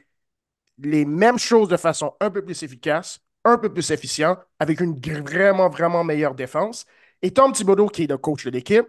les 0.79 1.05
mêmes 1.05 1.39
choses 1.39 1.69
de 1.69 1.77
façon 1.77 2.15
un 2.19 2.29
peu 2.31 2.43
plus 2.43 2.61
efficace, 2.63 3.19
un 3.43 3.57
peu 3.57 3.71
plus 3.71 3.91
efficient, 3.91 4.37
avec 4.59 4.79
une 4.81 4.99
vraiment, 4.99 5.69
vraiment 5.69 6.03
meilleure 6.03 6.35
défense. 6.35 6.85
Et 7.21 7.31
Tom 7.31 7.51
Thibodeau, 7.53 7.87
qui 7.87 8.03
est 8.03 8.07
le 8.07 8.17
coach 8.17 8.45
de 8.45 8.51
l'équipe, 8.51 8.87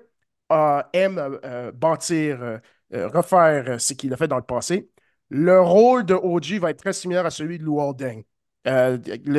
euh, 0.51 0.83
aime 0.93 1.19
euh, 1.45 1.73
bâtir, 1.73 2.43
euh, 2.43 2.59
refaire 3.09 3.81
ce 3.81 3.93
qu'il 3.93 4.13
a 4.15 4.17
fait 4.17 4.29
dans 4.29 4.37
le 4.37 4.43
passé. 4.43 4.91
Le 5.29 5.61
rôle 5.61 6.07
de 6.07 6.15
OG 6.15 6.59
va 6.59 6.71
être 6.71 6.79
très 6.79 6.95
similaire 6.95 7.27
à 7.27 7.31
celui 7.31 7.59
de 7.59 7.65
Lou 7.65 7.95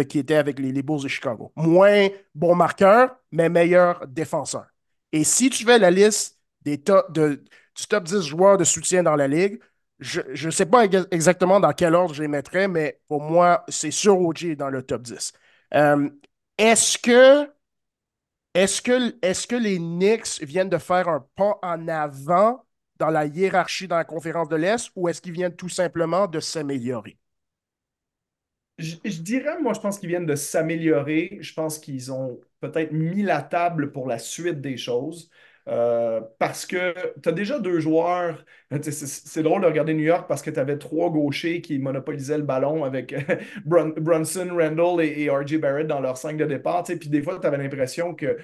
qui 0.04 0.20
était 0.20 0.36
avec 0.36 0.60
les, 0.60 0.84
Bulls 0.84 1.04
de 1.04 1.08
Chicago. 1.08 1.52
Moins 1.56 2.10
bon 2.36 2.56
marqueur, 2.56 3.16
mais 3.32 3.50
meilleur 3.50 4.06
défenseur. 4.08 4.68
Et 5.12 5.24
si 5.24 5.50
tu 5.50 5.66
fais 5.66 5.80
la 5.80 5.90
liste 5.90 6.40
des 6.62 6.80
top, 6.80 7.12
de, 7.12 7.44
du 7.76 7.88
top 7.88 8.04
10 8.04 8.22
joueurs 8.22 8.58
de 8.58 8.64
soutien 8.64 9.02
dans 9.02 9.16
la 9.16 9.28
ligue, 9.28 9.60
je 10.00 10.46
ne 10.46 10.52
sais 10.52 10.66
pas 10.66 10.86
exactement 11.12 11.60
dans 11.60 11.74
quel 11.74 11.96
ordre 11.96 12.14
je 12.14 12.22
les 12.22 12.28
mettrais, 12.28 12.68
mais 12.68 13.02
pour 13.08 13.22
moi, 13.22 13.66
c'est 13.68 13.92
sûr 13.92 14.20
OG 14.20 14.56
dans 14.56 14.70
le 14.70 14.84
top 14.84 15.02
10. 15.02 15.34
est-ce 16.58 16.98
que 17.00 17.50
est-ce 18.54 18.82
que, 18.82 19.56
les 19.56 19.78
Knicks 19.78 20.42
viennent 20.42 20.70
de 20.70 20.78
faire 20.78 21.08
un 21.08 21.26
pas 21.36 21.60
en 21.62 21.88
avant 21.88 22.66
dans 22.98 23.10
la 23.10 23.26
hiérarchie 23.26 23.88
dans 23.88 23.98
la 23.98 24.04
conférence 24.04 24.50
de 24.50 24.56
l'Est 24.56 24.92
ou 24.96 25.08
est-ce 25.08 25.22
qu'ils 25.22 25.34
viennent 25.34 25.56
tout 25.56 25.70
simplement 25.70 26.28
de 26.28 26.40
s'améliorer? 26.40 27.18
Je, 28.78 28.96
dirais, 29.22 29.60
moi, 29.60 29.74
je 29.74 29.82
pense 29.82 30.00
qu'ils 30.00 30.10
viennent 30.10 30.26
de 30.26 30.36
s'améliorer. 30.36 31.38
Je 31.42 31.54
pense 31.54 31.80
qu'ils 31.80 32.12
ont 32.12 32.40
peut-être 32.62 32.92
mis 32.94 33.24
la 33.24 33.42
table 33.42 33.92
pour 33.92 34.08
la 34.08 34.20
suite 34.20 34.62
des 34.62 34.78
choses. 34.78 35.30
Euh, 35.70 36.22
parce 36.40 36.66
que 36.66 36.96
tu 37.22 37.30
as 37.30 37.32
déjà 37.32 37.60
deux 37.60 37.80
joueurs. 37.80 38.44
C'est 38.82 39.44
drôle 39.44 39.62
de 39.62 39.68
regarder 39.68 39.94
New 39.94 40.04
York 40.04 40.26
parce 40.28 40.42
que 40.42 40.50
tu 40.50 40.60
avais 40.60 40.78
trois 40.78 41.12
gauchers 41.12 41.62
qui 41.62 41.78
monopolisaient 41.78 42.38
le 42.40 42.44
ballon 42.44 42.84
avec 42.84 43.16
Brunson, 43.66 44.50
Randall 44.52 45.02
et, 45.06 45.30
RJ 45.30 45.60
Barrett 45.60 45.86
dans 45.86 46.00
leur 46.00 46.18
5 46.18 46.38
de 46.38 46.46
départ. 46.46 46.84
Puis 46.84 47.10
des 47.10 47.22
fois, 47.22 47.40
tu 47.40 47.46
avais 47.46 47.58
l'impression 47.58 48.16
que 48.16 48.26
euh, 48.26 48.38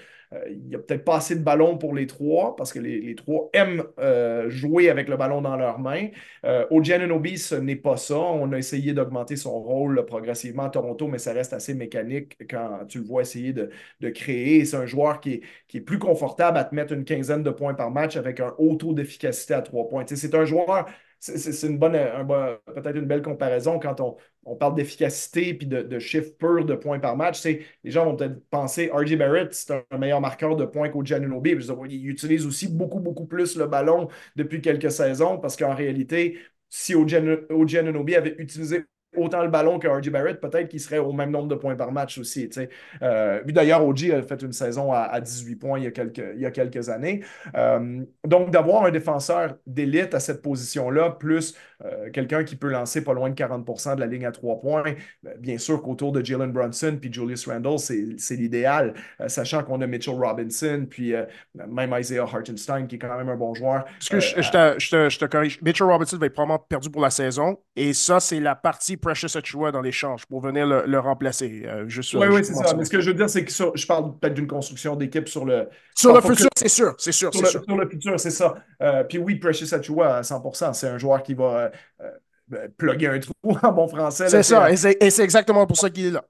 il 0.49 0.67
n'y 0.67 0.75
a 0.75 0.79
peut-être 0.79 1.03
pas 1.03 1.17
assez 1.17 1.35
de 1.35 1.43
ballons 1.43 1.77
pour 1.77 1.93
les 1.93 2.07
trois 2.07 2.55
parce 2.55 2.73
que 2.73 2.79
les, 2.79 3.15
trois 3.15 3.49
aiment 3.53 3.83
euh, 3.99 4.49
jouer 4.49 4.89
avec 4.89 5.07
le 5.07 5.17
ballon 5.17 5.41
dans 5.41 5.55
leurs 5.55 5.79
mains. 5.79 6.07
Euh, 6.45 6.65
Obi, 6.69 7.37
ce 7.37 7.55
n'est 7.55 7.75
pas 7.75 7.97
ça. 7.97 8.17
On 8.17 8.51
a 8.51 8.57
essayé 8.57 8.93
d'augmenter 8.93 9.35
son 9.35 9.59
rôle 9.59 10.05
progressivement 10.05 10.63
à 10.63 10.69
Toronto, 10.69 11.07
mais 11.07 11.17
ça 11.17 11.33
reste 11.33 11.53
assez 11.53 11.73
mécanique 11.73 12.37
quand 12.49 12.85
tu 12.87 12.99
le 12.99 13.05
vois 13.05 13.21
essayer 13.21 13.53
de, 13.53 13.69
créer. 14.09 14.65
C'est 14.65 14.77
un 14.77 14.85
joueur 14.85 15.19
qui 15.19 15.33
est, 15.33 15.41
qui 15.67 15.77
est, 15.77 15.81
plus 15.81 15.99
confortable 15.99 16.57
à 16.57 16.63
te 16.63 16.73
mettre 16.75 16.93
une 16.93 17.05
quinzaine 17.05 17.43
de 17.43 17.49
points 17.49 17.73
par 17.73 17.91
match 17.91 18.17
avec 18.17 18.39
un 18.39 18.53
haut 18.57 18.75
taux 18.75 18.93
d'efficacité 18.93 19.53
à 19.53 19.61
trois 19.61 19.87
points. 19.87 20.05
C'est 20.07 20.35
un 20.35 20.45
joueur 20.45 20.85
c'est 21.19 21.67
une 21.67 21.77
bonne, 21.77 21.93
peut-être 21.93 22.95
une 22.95 23.05
belle 23.05 23.21
comparaison 23.21 23.79
quand 23.79 23.99
on, 24.01 24.55
parle 24.55 24.75
d'efficacité 24.75 25.53
puis 25.55 25.67
de, 25.67 25.99
chiffres 25.99 26.35
purs 26.37 26.65
de 26.65 26.75
points 26.75 26.99
par 26.99 27.17
match. 27.17 27.43
Les 27.43 27.65
gens 27.91 28.05
vont 28.05 28.15
peut-être 28.15 28.39
penser 28.49 28.89
R.J. 28.93 29.15
Barrett, 29.15 29.53
c'est 29.53 29.73
un 29.89 29.97
meilleur 29.97 30.21
marqueur 30.21 30.55
de 30.55 30.65
points 30.65 30.89
qu'au. 30.89 31.03
Il 31.03 32.09
utilise 32.09 32.45
aussi 32.45 32.67
beaucoup, 32.67 32.99
beaucoup 32.99 33.25
plus 33.25 33.57
le 33.57 33.67
ballon 33.67 34.07
depuis 34.35 34.61
quelques 34.61 34.91
saisons 34.91 35.37
parce 35.39 35.55
qu'en 35.55 35.73
réalité, 35.73 36.37
si 36.69 36.93
Giannunobi 37.07 38.15
avait 38.15 38.35
utilisé 38.37 38.85
autant 39.17 39.43
le 39.43 39.49
ballon 39.49 39.79
que 39.79 39.87
R.J. 39.87 40.09
Barrett, 40.09 40.39
peut-être 40.39 40.69
qu'il 40.69 40.79
serait 40.79 40.99
au 40.99 41.11
même 41.11 41.31
nombre 41.31 41.47
de 41.47 41.55
points 41.55 41.75
par 41.75 41.91
match 41.91 42.17
aussi. 42.17 42.49
Euh, 43.01 43.41
d'ailleurs, 43.45 43.85
OG 43.85 44.11
a 44.11 44.21
fait 44.21 44.41
une 44.41 44.53
saison 44.53 44.91
à, 44.91 45.19
18 45.19 45.55
points 45.55 45.79
il 45.79 45.85
y 45.85 45.87
a 45.87 45.91
quelques, 45.91 46.23
il 46.35 46.41
y 46.41 46.45
a 46.45 46.51
quelques 46.51 46.89
années. 46.89 47.23
Euh, 47.55 48.03
donc, 48.25 48.51
d'avoir 48.51 48.85
un 48.85 48.91
défenseur 48.91 49.55
d'élite 49.65 50.13
à 50.13 50.19
cette 50.19 50.41
position-là, 50.41 51.11
plus 51.11 51.55
euh, 51.83 52.09
quelqu'un 52.11 52.43
qui 52.43 52.55
peut 52.55 52.69
lancer 52.69 53.03
pas 53.03 53.13
loin 53.13 53.29
de 53.29 53.35
40% 53.35 53.95
de 53.95 53.99
la 53.99 54.07
ligne 54.07 54.25
à 54.25 54.31
trois 54.31 54.59
points, 54.59 54.95
ben, 55.23 55.33
bien 55.37 55.57
sûr 55.57 55.81
qu'autour 55.81 56.11
de 56.11 56.23
Jalen 56.23 56.51
Brunson 56.51 56.97
puis 56.99 57.11
Julius 57.11 57.47
Randle, 57.47 57.79
c'est 57.79 58.35
l'idéal, 58.35 58.93
euh, 59.21 59.27
sachant 59.27 59.63
qu'on 59.63 59.81
a 59.81 59.87
Mitchell 59.87 60.15
Robinson, 60.15 60.85
puis 60.89 61.13
même 61.53 61.95
Isaiah 61.97 62.23
Hartenstein, 62.23 62.87
qui 62.87 62.95
est 62.95 62.99
quand 62.99 63.15
même 63.17 63.29
un 63.29 63.35
bon 63.35 63.53
joueur. 63.53 63.85
que 64.09 64.19
je, 64.19 64.33
te, 64.35 64.79
je, 64.79 65.19
te, 65.19 65.25
corrige. 65.25 65.61
Mitchell 65.61 65.87
Robinson 65.87 66.17
va 66.17 66.27
être 66.27 66.33
probablement 66.33 66.59
perdu 66.59 66.89
pour 66.89 67.01
la 67.01 67.09
saison, 67.09 67.57
et 67.75 67.93
ça, 67.93 68.19
c'est 68.19 68.39
la 68.39 68.55
partie 68.55 68.97
Precious 69.05 69.37
Achua 69.37 69.71
dans 69.71 69.81
l'échange 69.81 70.25
pour 70.25 70.41
venir 70.41 70.65
le, 70.65 70.99
remplacer. 70.99 71.63
Euh, 71.67 71.85
oui, 71.85 72.27
oui, 72.27 72.43
c'est 72.43 72.55
ça. 72.55 72.73
Mais 72.75 72.85
ce 72.85 72.89
que 72.89 72.99
je 72.99 73.11
veux 73.11 73.15
dire, 73.15 73.29
c'est 73.29 73.45
que 73.45 73.51
je 73.51 73.85
parle 73.85 74.17
peut-être 74.17 74.33
d'une 74.33 74.47
construction 74.47 74.95
d'équipe 74.95 75.29
sur 75.29 75.45
le. 75.45 75.69
Sur 75.93 76.11
le 76.11 76.21
futur, 76.21 76.49
c'est 76.57 76.67
sûr, 76.67 76.95
c'est 76.97 77.11
sûr, 77.11 77.31
sur, 77.31 77.43
le, 77.43 77.47
sur 77.47 77.77
le 77.77 77.87
futur, 77.87 78.19
c'est 78.19 78.31
ça. 78.31 78.55
Euh, 78.81 79.03
puis 79.03 79.19
oui, 79.19 79.35
Precious 79.35 79.75
Achua 79.75 80.17
à 80.17 80.21
100% 80.21 80.73
c'est 80.73 80.87
un 80.87 80.97
joueur 80.97 81.21
qui 81.21 81.35
va 81.35 81.43
euh, 81.43 81.69
euh 82.01 82.67
plugger 82.77 83.07
un 83.07 83.19
trou 83.19 83.33
en 83.63 83.71
bon 83.71 83.87
français. 83.87 84.27
C'est 84.27 84.43
ça, 84.43 84.71
et 84.71 84.75
c'est 84.75 85.23
exactement 85.23 85.67
pour 85.67 85.77
ça 85.77 85.91
qu'il 85.91 86.07
est 86.07 86.11
là. 86.11 86.25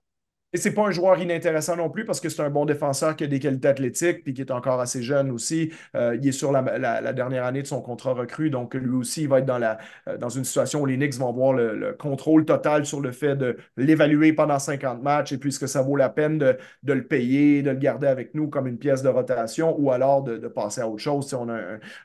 Et 0.56 0.58
c'est 0.58 0.72
pas 0.72 0.84
un 0.84 0.92
joueur 0.92 1.20
inintéressant 1.20 1.76
non 1.76 1.90
plus 1.90 2.06
parce 2.06 2.22
que 2.22 2.30
c'est 2.30 2.42
un 2.42 2.50
bon 2.50 2.64
défenseur 2.64 3.18
qui 3.18 3.26
a 3.26 3.28
des 3.28 3.40
qualités 3.40 3.68
athlétiques 3.68 4.24
puis 4.24 4.34
qui 4.34 4.40
est 4.40 4.52
encore 4.52 4.80
assez 4.80 5.04
jeune 5.04 5.30
aussi. 5.30 5.74
Euh, 5.98 6.16
il 6.16 6.26
est 6.26 6.32
sur 6.32 6.54
la, 6.54 7.12
dernière 7.12 7.44
année 7.44 7.62
de 7.62 7.68
son 7.68 7.82
contrat 7.82 8.14
recru, 8.14 8.50
donc 8.50 8.74
lui 8.74 8.96
aussi, 8.96 9.24
il 9.24 9.28
va 9.28 9.40
être 9.40 9.46
dans, 9.46 9.58
la, 9.58 9.80
euh, 10.08 10.18
dans 10.18 10.30
une 10.30 10.46
situation 10.46 10.80
où 10.80 10.86
les 10.86 10.96
Knicks 10.96 11.16
vont 11.16 11.28
avoir 11.28 11.52
le, 11.52 11.94
contrôle 12.00 12.46
total 12.46 12.86
sur 12.86 13.02
le 13.02 13.12
fait 13.12 13.36
de 13.36 13.58
l'évaluer 13.76 14.32
pendant 14.32 14.58
50 14.58 15.04
matchs 15.04 15.34
et 15.34 15.38
puis 15.38 15.52
ce 15.52 15.60
que 15.60 15.68
ça 15.68 15.82
vaut 15.82 15.98
la 15.98 16.08
peine 16.08 16.38
de, 16.38 16.58
le 16.86 17.04
payer, 17.04 17.62
de 17.62 17.72
le 17.72 17.76
garder 17.76 18.08
avec 18.08 18.34
nous 18.34 18.48
comme 18.48 18.68
une 18.68 18.78
pièce 18.78 19.04
de 19.04 19.10
rotation 19.10 19.76
ou 19.78 19.92
alors 19.92 20.24
de, 20.24 20.38
passer 20.48 20.80
à 20.80 20.88
autre 20.88 21.00
chose. 21.00 21.28
Si 21.28 21.36
on 21.36 21.50
a 21.50 21.60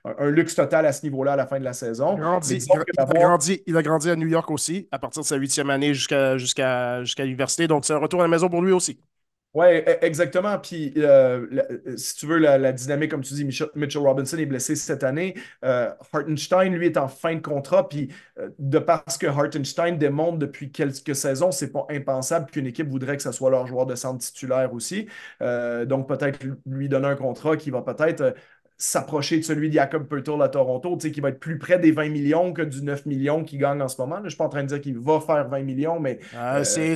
un, 0.05 0.31
luxe 0.31 0.57
total 0.57 0.87
à 0.87 0.93
ce 0.93 1.05
niveau-là 1.05 1.35
à 1.35 1.37
la 1.37 1.47
fin 1.47 1.61
de 1.61 1.65
la 1.65 1.73
saison. 1.73 2.17
Il, 2.17 2.21
a 2.99 3.05
grandi, 3.05 3.63
il, 3.65 3.77
a 3.77 3.83
grandi, 3.83 4.11
à 4.11 4.17
New 4.17 4.27
York 4.27 4.51
aussi 4.51 4.89
à 4.91 4.99
partir 4.99 5.23
de 5.23 5.27
sa 5.27 5.37
huitième 5.37 5.71
année 5.71 5.95
jusqu'à 5.95 6.37
jusqu'à 6.37 7.05
jusqu'à 7.05 7.25
l'université, 7.25 7.69
donc 7.69 7.85
c'est 7.85 7.93
un 7.93 7.99
retour 7.99 8.21
à 8.21 8.25
la 8.25 8.29
maison 8.29 8.40
pour 8.49 8.63
lui 8.63 8.73
aussi. 8.73 9.01
Oui, 9.53 9.67
e, 9.67 9.99
exactement. 10.05 10.59
Puis, 10.61 10.93
euh, 10.97 11.97
si 11.97 12.15
tu 12.15 12.27
veux, 12.27 12.39
la, 12.39 12.73
dynamique, 12.73 13.11
comme 13.11 13.23
tu 13.23 13.35
dis, 13.35 13.45
Mitchell, 13.45 14.01
Robinson 14.01 14.39
est 14.39 14.47
blessé 14.47 14.77
cette 14.77 15.03
année. 15.03 15.35
Euh, 15.65 15.93
Hartenstein, 16.13 16.73
lui, 16.73 16.87
est 16.87 16.97
en 16.97 17.09
fin 17.09 17.35
de 17.35 17.41
contrat. 17.41 17.89
Puis, 17.89 18.13
euh, 18.39 18.51
de 18.61 18.79
parce 18.79 19.19
que 19.19 19.27
Hartenstein 19.27 19.99
démontre 19.99 20.39
depuis 20.39 20.71
quelques 20.71 21.17
saisons, 21.17 21.51
c'est 21.51 21.73
pas 21.73 21.85
impensable 21.91 22.49
qu'une 22.49 22.69
équipe 22.69 22.89
voudrait 22.89 23.17
que 23.17 23.25
ce 23.25 23.33
soit 23.33 23.51
leur 23.51 23.67
joueur 23.67 23.87
de 23.87 23.97
centre 23.97 24.19
titulaire 24.25 24.73
aussi. 24.73 25.09
donc, 25.41 26.07
peut-être 26.09 26.39
lui 26.67 26.89
donner 26.89 27.09
un 27.09 27.17
contrat 27.17 27.57
qui 27.57 27.71
va 27.71 27.83
peut-être 27.83 28.35
s'approcher 28.81 29.37
de 29.37 29.43
celui 29.43 29.69
de 29.69 29.75
Jacob 29.75 30.09
Pertl 30.09 30.41
à 30.43 30.49
Toronto, 30.49 30.97
qui 30.97 31.21
va 31.21 31.29
être 31.29 31.39
plus 31.39 31.59
près 31.59 31.79
des 31.79 31.93
20 31.93 32.09
millions 32.09 32.53
que 32.55 32.63
du 32.63 32.83
9 32.83 33.05
millions 33.05 33.45
qu'il 33.45 33.59
gagne 33.59 33.83
en 33.83 33.89
ce 33.89 34.01
moment. 34.01 34.17
je 34.19 34.25
ne 34.25 34.29
suis 34.31 34.39
pas 34.39 34.47
en 34.47 34.49
train 34.49 34.63
de 34.63 34.69
dire 34.69 34.81
qu'il 34.81 34.99
va 34.99 35.21
faire 35.21 35.47
20 35.49 35.61
millions, 35.61 36.01
mais. 36.01 36.19
Ah, 36.35 36.59
euh, 36.59 36.95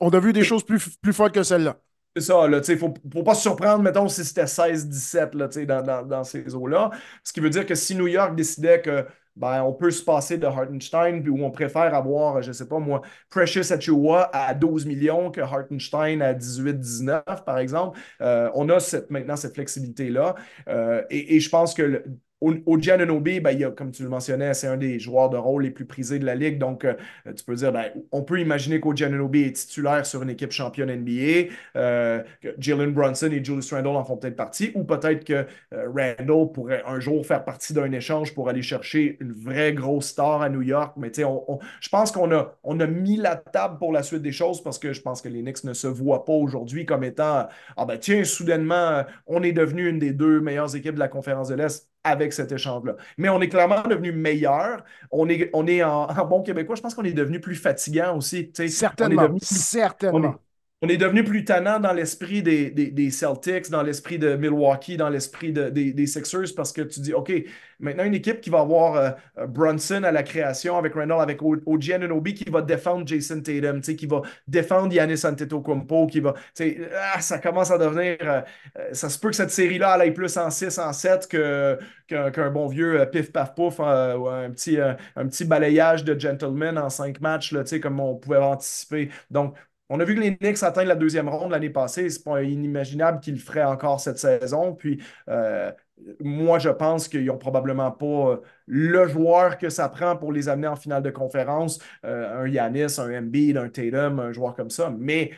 on 0.00 0.10
a 0.10 0.20
vu 0.20 0.34
des 0.34 0.44
choses 0.44 0.62
plus, 0.64 0.96
plus 0.98 1.14
fortes 1.14 1.32
que 1.32 1.42
celle-là. 1.42 1.78
C'est 2.14 2.24
ça, 2.24 2.44
il 2.46 2.50
ne 2.50 2.76
faut, 2.76 2.90
pas 3.24 3.34
se 3.34 3.40
surprendre, 3.40 3.82
mettons, 3.82 4.06
si 4.06 4.22
c'était 4.22 4.44
16-17 4.44 5.64
dans, 5.64 5.82
dans, 5.82 6.06
dans, 6.06 6.24
ces 6.24 6.54
eaux-là. 6.54 6.90
Ce 7.24 7.32
qui 7.32 7.40
veut 7.40 7.48
dire 7.48 7.64
que 7.64 7.74
si 7.74 7.94
New 7.94 8.06
York 8.06 8.34
décidait 8.36 8.82
que 8.82 9.06
ben, 9.36 9.62
on 9.62 9.72
peut 9.72 9.90
se 9.90 10.04
passer 10.04 10.38
de 10.38 10.46
Hartenstein, 10.46 11.22
puis 11.22 11.30
où 11.30 11.42
on 11.44 11.50
préfère 11.50 11.94
avoir, 11.94 12.42
je 12.42 12.48
ne 12.48 12.52
sais 12.52 12.68
pas 12.68 12.78
moi, 12.78 13.02
Precious 13.30 13.72
Achua 13.72 14.30
à 14.32 14.54
12 14.54 14.86
millions 14.86 15.30
que 15.30 15.40
Hartenstein 15.40 16.20
à 16.20 16.34
18-19, 16.34 17.44
par 17.44 17.58
exemple. 17.58 17.98
Euh, 18.20 18.50
on 18.54 18.68
a 18.68 18.80
cette, 18.80 19.10
maintenant 19.10 19.36
cette 19.36 19.54
flexibilité-là. 19.54 20.34
Euh, 20.68 21.02
et, 21.10 21.40
je 21.40 21.48
pense 21.48 21.74
que 21.74 22.04
au, 22.42 22.78
Giannobi, 22.78 23.40
ben, 23.40 23.52
il 23.52 23.70
comme 23.70 23.92
tu 23.92 24.02
le 24.02 24.08
mentionnais, 24.08 24.54
c'est 24.54 24.66
un 24.66 24.76
des 24.76 24.98
joueurs 24.98 25.30
de 25.30 25.36
rôle 25.36 25.62
les 25.62 25.70
plus 25.70 25.84
prisés 25.84 26.18
de 26.18 26.26
la 26.26 26.34
Ligue. 26.34 26.58
Donc, 26.58 26.84
euh, 26.84 26.94
tu 27.36 27.44
peux 27.44 27.54
dire, 27.54 27.72
ben, 27.72 27.90
on 28.10 28.22
peut 28.22 28.40
imaginer 28.40 28.80
qu'Ogianunobi 28.80 29.42
est 29.42 29.52
titulaire 29.52 30.04
sur 30.04 30.22
une 30.22 30.30
équipe 30.30 30.50
championne 30.50 30.90
NBA, 30.90 31.52
euh, 31.76 32.22
que 32.40 32.48
Jalen 32.58 32.92
Brunson 32.92 33.30
et 33.30 33.44
Julius 33.44 33.72
Randle 33.72 33.88
en 33.88 34.04
font 34.04 34.16
peut-être 34.16 34.36
partie, 34.36 34.72
ou 34.74 34.84
peut-être 34.84 35.24
que 35.24 35.46
euh, 35.72 35.88
Randle 35.94 36.52
pourrait 36.52 36.82
un 36.86 37.00
jour 37.00 37.24
faire 37.24 37.44
partie 37.44 37.72
d'un 37.72 37.90
échange 37.92 38.34
pour 38.34 38.48
aller 38.48 38.62
chercher 38.62 39.16
une 39.20 39.32
vraie 39.32 39.72
grosse 39.72 40.06
star 40.08 40.42
à 40.42 40.48
New 40.48 40.62
York. 40.62 40.94
Mais 40.96 41.10
tu 41.10 41.22
sais, 41.22 41.28
je 41.80 41.88
pense 41.88 42.10
qu'on 42.10 42.32
a, 42.32 42.56
on 42.64 42.80
a 42.80 42.86
mis 42.86 43.16
la 43.16 43.36
table 43.36 43.78
pour 43.78 43.92
la 43.92 44.02
suite 44.02 44.22
des 44.22 44.32
choses 44.32 44.62
parce 44.62 44.78
que 44.78 44.92
je 44.92 45.00
pense 45.00 45.22
que 45.22 45.28
les 45.28 45.42
Knicks 45.42 45.64
ne 45.64 45.74
se 45.74 45.86
voient 45.86 46.24
pas 46.24 46.32
aujourd'hui 46.32 46.86
comme 46.86 47.04
étant, 47.04 47.46
ah 47.76 47.84
ben 47.86 47.98
tiens, 47.98 48.24
soudainement, 48.24 49.02
on 49.26 49.42
est 49.42 49.52
devenu 49.52 49.88
une 49.88 49.98
des 49.98 50.12
deux 50.12 50.40
meilleures 50.40 50.74
équipes 50.74 50.94
de 50.94 51.00
la 51.00 51.08
conférence 51.08 51.48
de 51.48 51.54
l'Est 51.54 51.91
avec 52.04 52.32
cet 52.32 52.52
échange-là. 52.52 52.96
Mais 53.16 53.28
on 53.28 53.40
est 53.40 53.48
clairement 53.48 53.82
devenu 53.82 54.12
meilleur. 54.12 54.84
On 55.10 55.28
est, 55.28 55.50
on 55.52 55.66
est 55.66 55.82
en, 55.82 56.06
bon 56.26 56.42
québécois, 56.42 56.76
je 56.76 56.82
pense 56.82 56.94
qu'on 56.94 57.04
est 57.04 57.12
devenu 57.12 57.40
plus 57.40 57.54
fatigant 57.54 58.16
aussi. 58.16 58.50
Certainement. 58.68 59.28
certainement. 59.40 60.18
on 60.18 60.32
est 60.32 60.36
devenu 60.96 61.22
plus 61.22 61.44
tannant 61.44 61.78
dans 61.78 61.92
l'esprit 61.92 62.42
des, 62.42 63.10
Celtics, 63.10 63.70
dans 63.70 63.84
l'esprit 63.84 64.18
de 64.18 64.34
Milwaukee, 64.34 64.96
dans 64.96 65.08
l'esprit 65.08 65.52
de, 65.52 65.70
des, 65.70 66.06
Sixers, 66.08 66.54
parce 66.56 66.72
que 66.72 66.82
tu 66.82 66.98
dis, 66.98 67.14
OK, 67.14 67.32
maintenant 67.78 68.02
une 68.02 68.14
équipe 68.14 68.40
qui 68.40 68.50
va 68.50 68.60
avoir 68.60 68.96
euh, 68.96 69.10
euh, 69.38 69.46
Brunson 69.46 70.02
à 70.02 70.10
la 70.10 70.24
création 70.24 70.76
avec 70.76 70.94
Randall, 70.94 71.20
avec 71.20 71.40
OG 71.40 71.92
Anunobi 71.92 72.34
qui 72.34 72.50
va 72.50 72.62
défendre 72.62 73.06
Jason 73.06 73.40
Tatum, 73.40 73.80
qui 73.80 74.06
va 74.06 74.22
défendre 74.48 74.92
Yannis 74.92 75.24
Antetokounmpo, 75.24 76.08
qui 76.08 76.18
va, 76.18 76.34
ah, 77.14 77.20
ça 77.20 77.38
commence 77.38 77.70
à 77.70 77.78
devenir, 77.78 78.16
euh, 78.22 78.40
ça 78.92 79.08
se 79.08 79.20
peut 79.20 79.30
que 79.30 79.36
cette 79.36 79.52
série-là 79.52 79.92
aille 79.92 80.12
plus 80.12 80.36
en 80.36 80.50
6, 80.50 80.78
en 80.78 80.92
7 80.92 81.28
qu'un 81.28 82.50
bon 82.50 82.66
vieux 82.66 83.08
pif-paf-pouf, 83.12 83.78
un, 83.78 84.50
petit, 84.50 84.78
un 84.80 85.26
petit 85.28 85.44
balayage 85.44 86.02
de 86.02 86.18
gentleman 86.18 86.76
en 86.76 86.90
5 86.90 87.20
matchs, 87.20 87.52
là, 87.52 87.62
comme 87.80 88.00
on 88.00 88.16
pouvait 88.16 88.38
anticiper. 88.38 89.10
Donc, 89.30 89.54
on 89.88 90.00
a 90.00 90.04
vu 90.04 90.14
que 90.14 90.20
les 90.20 90.36
Knicks 90.36 90.62
atteignent 90.62 90.88
la 90.88 90.94
deuxième 90.94 91.28
ronde 91.28 91.50
l'année 91.50 91.70
passée. 91.70 92.08
C'est 92.08 92.24
pas 92.24 92.42
inimaginable 92.42 93.20
qu'ils 93.20 93.34
le 93.34 93.40
feraient 93.40 93.64
encore 93.64 94.00
cette 94.00 94.18
saison. 94.18 94.74
Puis, 94.74 95.02
euh, 95.28 95.70
moi, 96.20 96.58
je 96.58 96.70
pense 96.70 97.08
qu'ils 97.08 97.26
n'ont 97.26 97.36
probablement 97.36 97.90
pas 97.92 98.06
euh, 98.06 98.36
le 98.66 99.06
joueur 99.06 99.58
que 99.58 99.68
ça 99.68 99.88
prend 99.88 100.16
pour 100.16 100.32
les 100.32 100.48
amener 100.48 100.68
en 100.68 100.76
finale 100.76 101.02
de 101.02 101.10
conférence. 101.10 101.78
Euh, 102.06 102.42
un 102.42 102.48
Yanis, 102.48 102.98
un 102.98 103.18
Embiid, 103.18 103.56
un 103.58 103.68
Tatum, 103.68 104.18
un 104.18 104.32
joueur 104.32 104.54
comme 104.54 104.70
ça. 104.70 104.90
Mais 104.96 105.32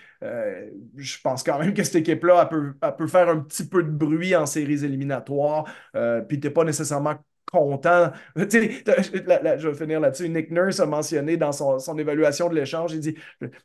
je 0.96 1.20
pense 1.22 1.42
quand 1.42 1.58
même 1.58 1.74
que 1.74 1.82
cette 1.82 1.96
équipe-là, 1.96 2.46
peut, 2.46 3.06
faire 3.08 3.28
un 3.28 3.40
petit 3.40 3.68
peu 3.68 3.82
de 3.82 3.90
bruit 3.90 4.34
en 4.36 4.46
séries 4.46 4.84
éliminatoires. 4.84 5.64
puis, 6.28 6.40
tu 6.40 6.50
pas 6.50 6.64
nécessairement 6.64 7.16
content. 7.54 8.10
je 8.36 9.68
vais 9.68 9.74
finir 9.74 10.00
là-dessus. 10.00 10.28
Nick 10.28 10.50
Nurse 10.50 10.80
a 10.80 10.86
mentionné 10.86 11.36
dans 11.36 11.52
son, 11.52 11.98
évaluation 11.98 12.48
de 12.48 12.54
l'échange, 12.54 12.92
il 12.92 13.00
dit 13.00 13.16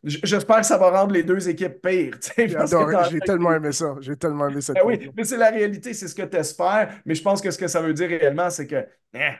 J'espère 0.03 0.61
que 0.61 0.65
ça 0.65 0.77
va 0.77 0.91
rendre 0.91 1.13
les 1.13 1.23
deux 1.23 1.49
équipes 1.49 1.81
pires. 1.81 2.17
J'ai 2.37 3.19
tellement 3.19 3.53
aimé 3.53 3.71
ça. 3.71 3.95
J'ai 3.99 4.15
tellement 4.15 4.47
aimé 4.47 4.61
ça. 4.61 4.73
Ben 4.73 4.81
oui, 4.85 5.09
mais 5.15 5.23
c'est 5.23 5.37
la 5.37 5.49
réalité, 5.49 5.93
c'est 5.93 6.07
ce 6.07 6.15
que 6.15 6.23
tu 6.23 6.37
espères. 6.37 6.89
Mais 7.05 7.15
je 7.15 7.23
pense 7.23 7.41
que 7.41 7.51
ce 7.51 7.57
que 7.57 7.67
ça 7.67 7.81
veut 7.81 7.93
dire 7.93 8.09
réellement, 8.09 8.49
c'est 8.49 8.67
que. 8.67 8.85
Eh, 9.13 9.33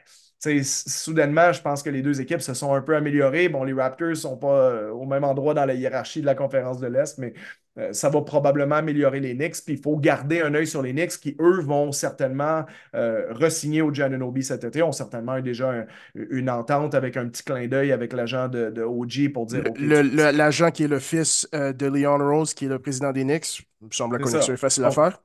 soudainement, 0.64 1.52
je 1.52 1.62
pense 1.62 1.84
que 1.84 1.90
les 1.90 2.02
deux 2.02 2.22
équipes 2.22 2.42
se 2.42 2.54
sont 2.54 2.74
un 2.74 2.82
peu 2.82 2.96
améliorées. 2.96 3.50
Bon, 3.50 3.64
les 3.64 3.74
Raptors 3.74 4.10
ne 4.10 4.14
sont 4.14 4.38
pas 4.38 4.72
euh, 4.72 4.92
au 4.92 5.06
même 5.06 5.24
endroit 5.24 5.54
dans 5.54 5.66
la 5.66 5.74
hiérarchie 5.74 6.22
de 6.22 6.26
la 6.26 6.36
conférence 6.36 6.80
de 6.80 6.88
l'Est, 6.88 7.18
mais 7.18 7.34
euh, 7.80 7.94
ça 7.94 8.10
va 8.10 8.22
probablement 8.22 8.76
améliorer 8.76 9.20
les 9.20 9.36
Knicks. 9.36 9.64
Puis 9.66 9.76
il 9.76 9.82
faut 9.82 9.96
garder 9.98 10.42
un 10.42 10.54
œil 10.54 10.68
sur 10.68 10.82
les 10.82 10.92
Knicks 10.92 11.20
qui, 11.20 11.36
eux, 11.40 11.62
vont 11.62 11.92
certainement 11.92 12.66
euh, 12.96 13.34
re-signer 13.34 13.82
au 13.82 13.94
cet 14.42 14.64
été. 14.64 14.82
Ont 14.82 14.92
certainement 14.92 15.38
eu 15.38 15.42
déjà 15.42 15.86
une 16.16 16.50
entente 16.50 16.96
avec 16.96 17.18
un 17.18 17.28
petit 17.28 17.44
clin 17.44 17.68
d'œil 17.68 17.92
avec 17.92 18.14
l'agent 18.14 18.48
de, 18.48 18.82
OG 18.82 19.34
pour 19.34 19.46
dire. 19.46 19.64
L'agent 19.78 20.72
qui 20.72 20.84
est 20.84 20.88
le 20.88 21.00
fils 21.00 21.48
euh, 21.54 21.74
de 21.74 21.86
Leon 21.88 22.18
Rose, 22.18 22.54
qui 22.54 22.66
est 22.66 22.70
le 22.70 22.80
président 22.80 23.12
des 23.12 23.24
Knicks. 23.24 23.68
Il 23.82 23.88
me 23.88 23.92
semble 23.92 24.18
la 24.18 24.24
connexion 24.24 24.54
est 24.54 24.58
facile 24.58 24.86
à 24.86 24.92
faire. 24.92 25.22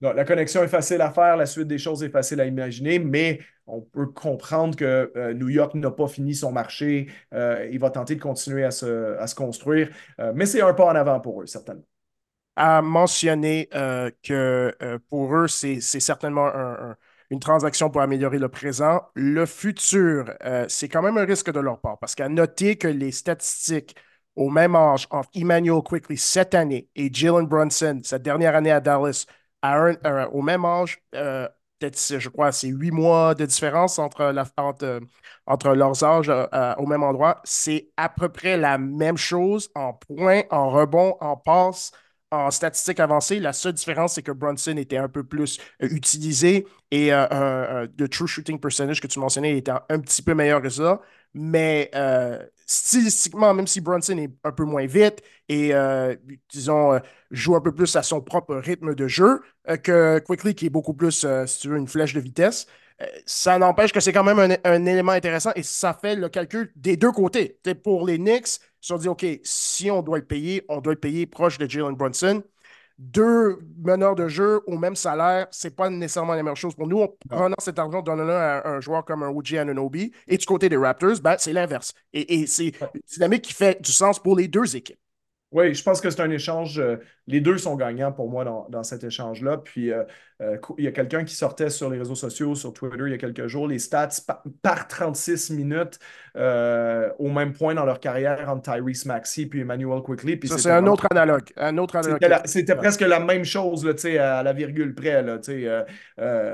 La 0.00 0.24
connexion 0.24 0.62
est 0.62 0.68
facile 0.68 1.00
à 1.00 1.10
faire, 1.10 1.36
la 1.36 1.46
suite 1.46 1.68
des 1.68 1.78
choses 1.78 2.02
est 2.02 2.10
facile 2.10 2.40
à 2.40 2.46
imaginer, 2.46 2.98
mais 2.98 3.40
on 3.66 3.80
peut 3.80 4.06
comprendre 4.06 4.76
que 4.76 5.10
euh, 5.16 5.34
New 5.34 5.48
York 5.48 5.74
n'a 5.74 5.90
pas 5.90 6.06
fini 6.06 6.34
son 6.34 6.52
marché. 6.52 7.08
il 7.32 7.78
va 7.78 7.90
tenter 7.90 8.14
de 8.14 8.20
continuer 8.20 8.64
à 8.64 8.70
se, 8.70 9.16
à 9.18 9.26
construire, 9.34 9.88
mais 10.34 10.46
c'est 10.46 10.60
un 10.60 10.74
pas 10.74 10.86
en 10.86 10.94
avant 10.94 11.20
pour 11.20 11.42
eux, 11.42 11.46
certainement 11.46 11.84
a 12.56 12.80
mentionné 12.82 13.68
euh, 13.74 14.10
que 14.22 14.74
euh, 14.82 14.98
pour 15.10 15.34
eux, 15.36 15.46
c'est 15.46 15.80
certainement 15.80 16.50
une 17.30 17.40
transaction 17.40 17.90
pour 17.90 18.00
améliorer 18.00 18.38
le 18.38 18.48
présent. 18.48 19.02
Le 19.14 19.46
futur, 19.46 20.32
euh, 20.44 20.64
c'est 20.68 20.88
quand 20.88 21.02
même 21.02 21.18
un 21.18 21.24
risque 21.24 21.52
de 21.52 21.60
leur 21.60 21.80
part 21.80 21.98
parce 21.98 22.14
qu'à 22.14 22.28
noter 22.28 22.76
que 22.76 22.88
les 22.88 23.12
statistiques 23.12 23.96
au 24.36 24.50
même 24.50 24.74
âge 24.74 25.06
entre 25.10 25.30
Emmanuel 25.34 25.82
Quickly 25.82 26.16
cette 26.16 26.54
année 26.54 26.88
et 26.94 27.10
Jalen 27.12 27.46
Brunson, 27.46 28.00
cette 28.04 28.22
dernière 28.22 28.54
année 28.54 28.70
à 28.70 28.80
Dallas, 28.80 29.26
au 29.62 30.42
même 30.42 30.64
âge, 30.64 30.98
peut-être, 31.12 32.18
je 32.18 32.28
crois, 32.28 32.52
c'est 32.52 32.68
huit 32.68 32.90
mois 32.90 33.34
de 33.34 33.44
différence 33.46 33.98
entre, 33.98 34.32
leurs 35.74 36.04
âges 36.04 36.30
au 36.78 36.86
même 36.86 37.02
endroit. 37.02 37.40
C'est 37.44 37.90
à 37.96 38.08
peu 38.08 38.28
près 38.28 38.56
la 38.56 38.78
même 38.78 39.16
chose 39.16 39.70
en 39.74 39.92
points, 39.92 40.42
en 40.50 40.70
rebond, 40.70 41.16
en 41.20 41.36
passe 41.36 41.92
en 42.30 42.50
statistiques 42.50 43.00
avancées. 43.00 43.38
La 43.40 43.52
seule 43.52 43.72
différence, 43.72 44.14
c'est 44.14 44.22
que 44.22 44.32
Brunson 44.32 44.76
était 44.76 44.96
un 44.96 45.08
peu 45.08 45.24
plus 45.24 45.58
euh, 45.82 45.88
utilisé 45.90 46.66
et 46.90 47.12
euh, 47.12 47.86
le 47.98 48.08
true 48.08 48.26
shooting 48.26 48.58
percentage 48.58 49.00
que 49.00 49.06
tu 49.06 49.18
mentionnais 49.18 49.56
était 49.56 49.72
un 49.72 50.00
petit 50.00 50.22
peu 50.22 50.34
meilleur 50.34 50.62
que 50.62 50.68
ça. 50.68 51.00
Mais 51.34 51.90
euh, 51.94 52.42
stylistiquement, 52.66 53.52
même 53.54 53.66
si 53.66 53.80
Brunson 53.80 54.16
est 54.18 54.30
un 54.42 54.52
peu 54.52 54.64
moins 54.64 54.86
vite 54.86 55.22
et, 55.48 55.72
disons, 56.48 56.98
joue 57.30 57.56
un 57.56 57.60
peu 57.60 57.72
plus 57.74 57.94
à 57.96 58.02
son 58.02 58.20
propre 58.22 58.56
rythme 58.56 58.94
de 58.94 59.06
jeu 59.06 59.42
que 59.82 60.18
Quickly, 60.20 60.54
qui 60.54 60.66
est 60.66 60.70
beaucoup 60.70 60.94
plus, 60.94 61.26
si 61.46 61.60
tu 61.60 61.68
veux, 61.68 61.76
une 61.76 61.88
flèche 61.88 62.14
de 62.14 62.20
vitesse, 62.20 62.66
ça 63.26 63.58
n'empêche 63.58 63.92
que 63.92 64.00
c'est 64.00 64.12
quand 64.12 64.24
même 64.24 64.38
un, 64.38 64.56
un, 64.64 64.86
élément 64.86 65.12
intéressant 65.12 65.50
et 65.54 65.62
ça 65.62 65.92
fait 65.92 66.14
le 66.14 66.28
calcul 66.28 66.72
des 66.76 66.96
deux 66.96 67.12
côtés. 67.12 67.58
Pour 67.82 68.06
les 68.06 68.18
Knicks, 68.18 68.58
ils 68.82 68.92
ont 68.92 68.98
dit, 68.98 69.08
OK, 69.08 69.26
si 69.42 69.90
on 69.90 70.02
doit 70.02 70.18
le 70.18 70.24
payer, 70.24 70.64
on 70.68 70.80
doit 70.80 70.94
le 70.94 71.00
payer 71.00 71.26
proche 71.26 71.58
de 71.58 71.68
Jalen 71.68 71.94
Brunson. 71.94 72.42
Deux 72.98 73.58
meneurs 73.78 74.14
de 74.14 74.26
jeu 74.26 74.62
au 74.66 74.78
même 74.78 74.96
salaire, 74.96 75.46
c'est 75.50 75.76
pas 75.76 75.90
nécessairement 75.90 76.34
la 76.34 76.42
meilleure 76.42 76.56
chose 76.56 76.74
pour 76.74 76.86
nous. 76.86 77.02
En 77.02 77.08
prenant 77.28 77.56
cet 77.58 77.78
argent, 77.78 78.00
donnant-le 78.00 78.32
à 78.32 78.66
un 78.66 78.80
joueur 78.80 79.04
comme 79.04 79.22
un 79.22 79.28
Woody 79.28 79.58
Anunobi. 79.58 80.12
Et 80.26 80.38
du 80.38 80.46
côté 80.46 80.70
des 80.70 80.78
Raptors, 80.78 81.20
ben, 81.22 81.36
c'est 81.38 81.52
l'inverse. 81.52 81.92
Et, 82.14 82.40
et 82.40 82.46
c'est 82.46 82.68
une 82.68 83.00
dynamique 83.06 83.42
qui 83.42 83.52
fait 83.52 83.82
du 83.82 83.92
sens 83.92 84.18
pour 84.18 84.34
les 84.36 84.48
deux 84.48 84.74
équipes. 84.74 84.98
Oui, 85.52 85.74
je 85.74 85.82
pense 85.82 86.00
que 86.00 86.08
c'est 86.08 86.22
un 86.22 86.30
échange. 86.30 86.80
Euh, 87.28 87.32
les 87.36 87.40
deux 87.40 87.58
sont 87.58 87.76
gagnants 87.76 88.12
pour 88.12 88.30
moi 88.30 88.44
dans, 88.44 88.82
cet 88.82 89.04
échange-là. 89.04 89.58
Puis, 89.58 89.92
euh, 89.92 90.04
euh, 90.42 90.58
il 90.78 90.84
y 90.84 90.88
a 90.88 90.92
quelqu'un 90.92 91.24
qui 91.24 91.34
sortait 91.34 91.70
sur 91.70 91.90
les 91.90 91.98
réseaux 91.98 92.14
sociaux, 92.14 92.54
sur 92.54 92.72
Twitter, 92.72 93.04
il 93.06 93.10
y 93.10 93.14
a 93.14 93.18
quelques 93.18 93.46
jours, 93.46 93.66
les 93.66 93.78
stats 93.78 94.08
par, 94.62 94.88
36 94.88 95.50
minutes 95.50 95.98
au 97.18 97.30
même 97.30 97.54
point 97.54 97.74
dans 97.74 97.86
leur 97.86 97.98
carrière 97.98 98.46
entre 98.50 98.70
Tyrese 98.70 99.06
Maxey 99.06 99.46
puis 99.46 99.62
Emmanuel 99.62 100.02
Quickly. 100.02 100.36
Puis 100.36 100.50
Ça, 100.50 100.58
c'est 100.58 100.70
un 100.70 100.86
autre 100.86 101.06
analogue. 101.10 101.50
Un 101.56 101.78
autre 101.78 101.98
C'était 102.44 102.76
presque 102.76 103.00
la 103.00 103.20
même 103.20 103.44
chose 103.44 103.86
là, 103.86 103.92
à 104.38 104.42
la 104.42 104.52
virgule 104.52 104.94
près, 104.94 105.22
là, 105.22 105.38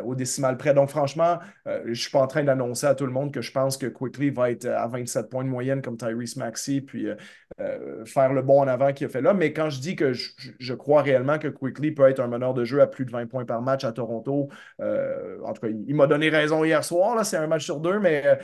au 0.05 0.15
décimal 0.15 0.57
près. 0.57 0.73
Donc, 0.73 0.89
franchement, 0.89 1.39
je 1.67 1.89
ne 1.89 1.95
suis 1.95 2.11
pas 2.11 2.21
en 2.21 2.29
train 2.29 2.45
d'annoncer 2.45 2.87
à 2.87 2.95
tout 2.95 3.07
le 3.07 3.13
monde 3.13 3.33
que 3.33 3.41
je 3.41 3.51
pense 3.51 3.77
que 3.77 3.87
Quickly 3.87 4.31
va 4.31 4.51
être 4.53 4.67
à 4.67 4.87
27 4.87 5.29
points 5.29 5.45
de 5.45 5.49
moyenne 5.49 5.83
comme 5.83 5.97
Tyrese 5.97 6.37
Maxey, 6.37 6.81
puis 6.81 7.09
faire 8.05 8.33
le 8.33 8.43
bon 8.43 8.61
en 8.61 8.69
avant 8.69 8.93
qu'il 8.93 9.09
a 9.09 9.11
fait 9.11 9.21
là. 9.21 9.35
Mais 9.35 9.53
quand 9.53 9.69
je 9.69 9.81
dis 9.81 9.97
que 9.97 10.13
je, 10.13 10.31
crois 10.75 11.03
réellement 11.03 11.39
que 11.39 11.49
Quickly 11.49 11.93
peut 11.93 12.09
être 12.09 12.21
un 12.21 12.29
meneur 12.29 12.55
de 12.55 12.65
jeu 12.65 12.81
à 12.81 12.87
plus 12.87 13.05
de 13.05 13.11
20 13.11 13.27
points 13.27 13.45
par 13.45 13.63
match 13.63 13.85
à 13.85 13.93
Toronto, 13.93 14.49
euh, 14.81 15.39
en 15.45 15.53
tout 15.53 15.63
cas, 15.63 15.69
il, 15.69 15.95
m'a 15.95 16.07
donné 16.07 16.29
raison 16.29 16.65
hier 16.65 16.85
soir. 16.85 17.25
C'est 17.25 17.37
un 17.37 17.47
match 17.47 17.65
sur 17.65 17.81
deux, 17.81 17.99
mais 17.99 18.25
euh, 18.27 18.37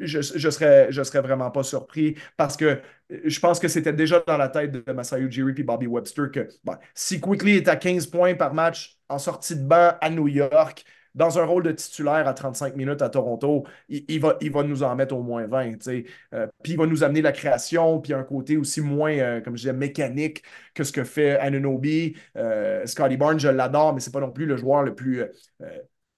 je 0.00 0.18
ne 0.18 0.50
serais, 0.50 0.88
je 0.90 1.20
vraiment 1.20 1.50
pas 1.50 1.62
surpris 1.62 2.16
parce 2.36 2.56
que 2.56 2.80
je 3.10 3.40
pense 3.40 3.60
que 3.60 3.68
c'était 3.68 3.92
déjà 3.92 4.22
dans 4.26 4.36
la 4.36 4.48
tête 4.48 4.72
de 4.72 4.92
Masayu 4.92 5.26
Ujiri 5.26 5.54
et 5.56 5.62
Bobby 5.62 5.86
Webster 5.86 6.30
que 6.30 6.48
si 6.94 7.20
Quickly 7.20 7.56
est 7.56 7.68
à 7.68 7.76
15 7.76 8.06
points 8.06 8.34
par 8.34 8.54
match 8.54 8.98
en 9.08 9.18
sortie 9.18 9.56
de 9.56 9.62
banc 9.62 9.92
à 10.00 10.10
New 10.10 10.28
York, 10.28 10.84
dans 11.14 11.38
un 11.38 11.44
rôle 11.44 11.62
de 11.62 11.72
titulaire 11.72 12.26
à 12.26 12.34
35 12.34 12.76
minutes 12.76 13.02
à 13.02 13.08
Toronto, 13.08 13.64
il, 13.88 14.20
va, 14.20 14.36
nous 14.64 14.82
en 14.82 14.94
mettre 14.96 15.14
au 15.14 15.22
moins 15.22 15.46
20. 15.46 15.86
Euh, 15.88 16.46
puis 16.62 16.72
il 16.72 16.78
va 16.78 16.86
nous 16.86 17.04
amener 17.04 17.22
la 17.22 17.32
création, 17.32 18.00
puis 18.00 18.12
un 18.12 18.24
côté 18.24 18.56
aussi 18.56 18.80
moins, 18.80 19.12
euh, 19.12 19.40
comme 19.40 19.56
je 19.56 19.62
disais, 19.62 19.72
mécanique 19.72 20.42
que 20.74 20.84
ce 20.84 20.92
que 20.92 21.04
fait 21.04 21.38
Anunobi. 21.38 22.16
Euh, 22.36 22.84
Scotty 22.86 23.16
Barnes, 23.16 23.38
je 23.38 23.48
l'adore, 23.48 23.94
mais 23.94 24.00
c'est 24.00 24.12
pas 24.12 24.20
non 24.20 24.32
plus 24.32 24.46
le 24.46 24.56
joueur 24.56 24.82
le 24.82 24.94
plus 24.94 25.22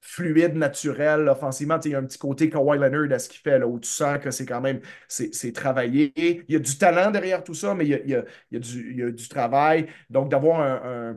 fluide, 0.06 0.54
naturel, 0.54 1.28
offensivement. 1.28 1.78
Il 1.84 1.90
y 1.90 1.94
a 1.94 1.98
un 1.98 2.04
petit 2.04 2.18
côté 2.18 2.48
Kawhi 2.48 2.78
Leonard 2.78 3.12
à 3.12 3.18
ce 3.18 3.28
qu'il 3.28 3.40
fait, 3.40 3.58
là, 3.58 3.66
où 3.66 3.78
tu 3.78 3.88
sens 3.88 4.18
que 4.18 4.30
c'est 4.30 4.46
quand 4.46 4.60
même 4.60 4.80
c'est 5.08 5.52
travaillé. 5.52 6.12
Il 6.48 6.52
y 6.52 6.56
a 6.56 6.58
du 6.58 6.78
talent 6.78 7.10
derrière 7.10 7.42
tout 7.42 7.54
ça, 7.54 7.74
mais 7.74 7.84
il 7.84 7.90
y 7.90 7.94
a, 7.94 7.98
il 8.04 8.10
y 8.52 8.56
a, 8.56 8.58
du, 8.58 8.92
il 8.92 8.98
y 8.98 9.02
a 9.02 9.10
du, 9.10 9.28
travail. 9.28 9.86
Donc, 10.10 10.30
d'avoir 10.30 10.60
un, 10.60 11.16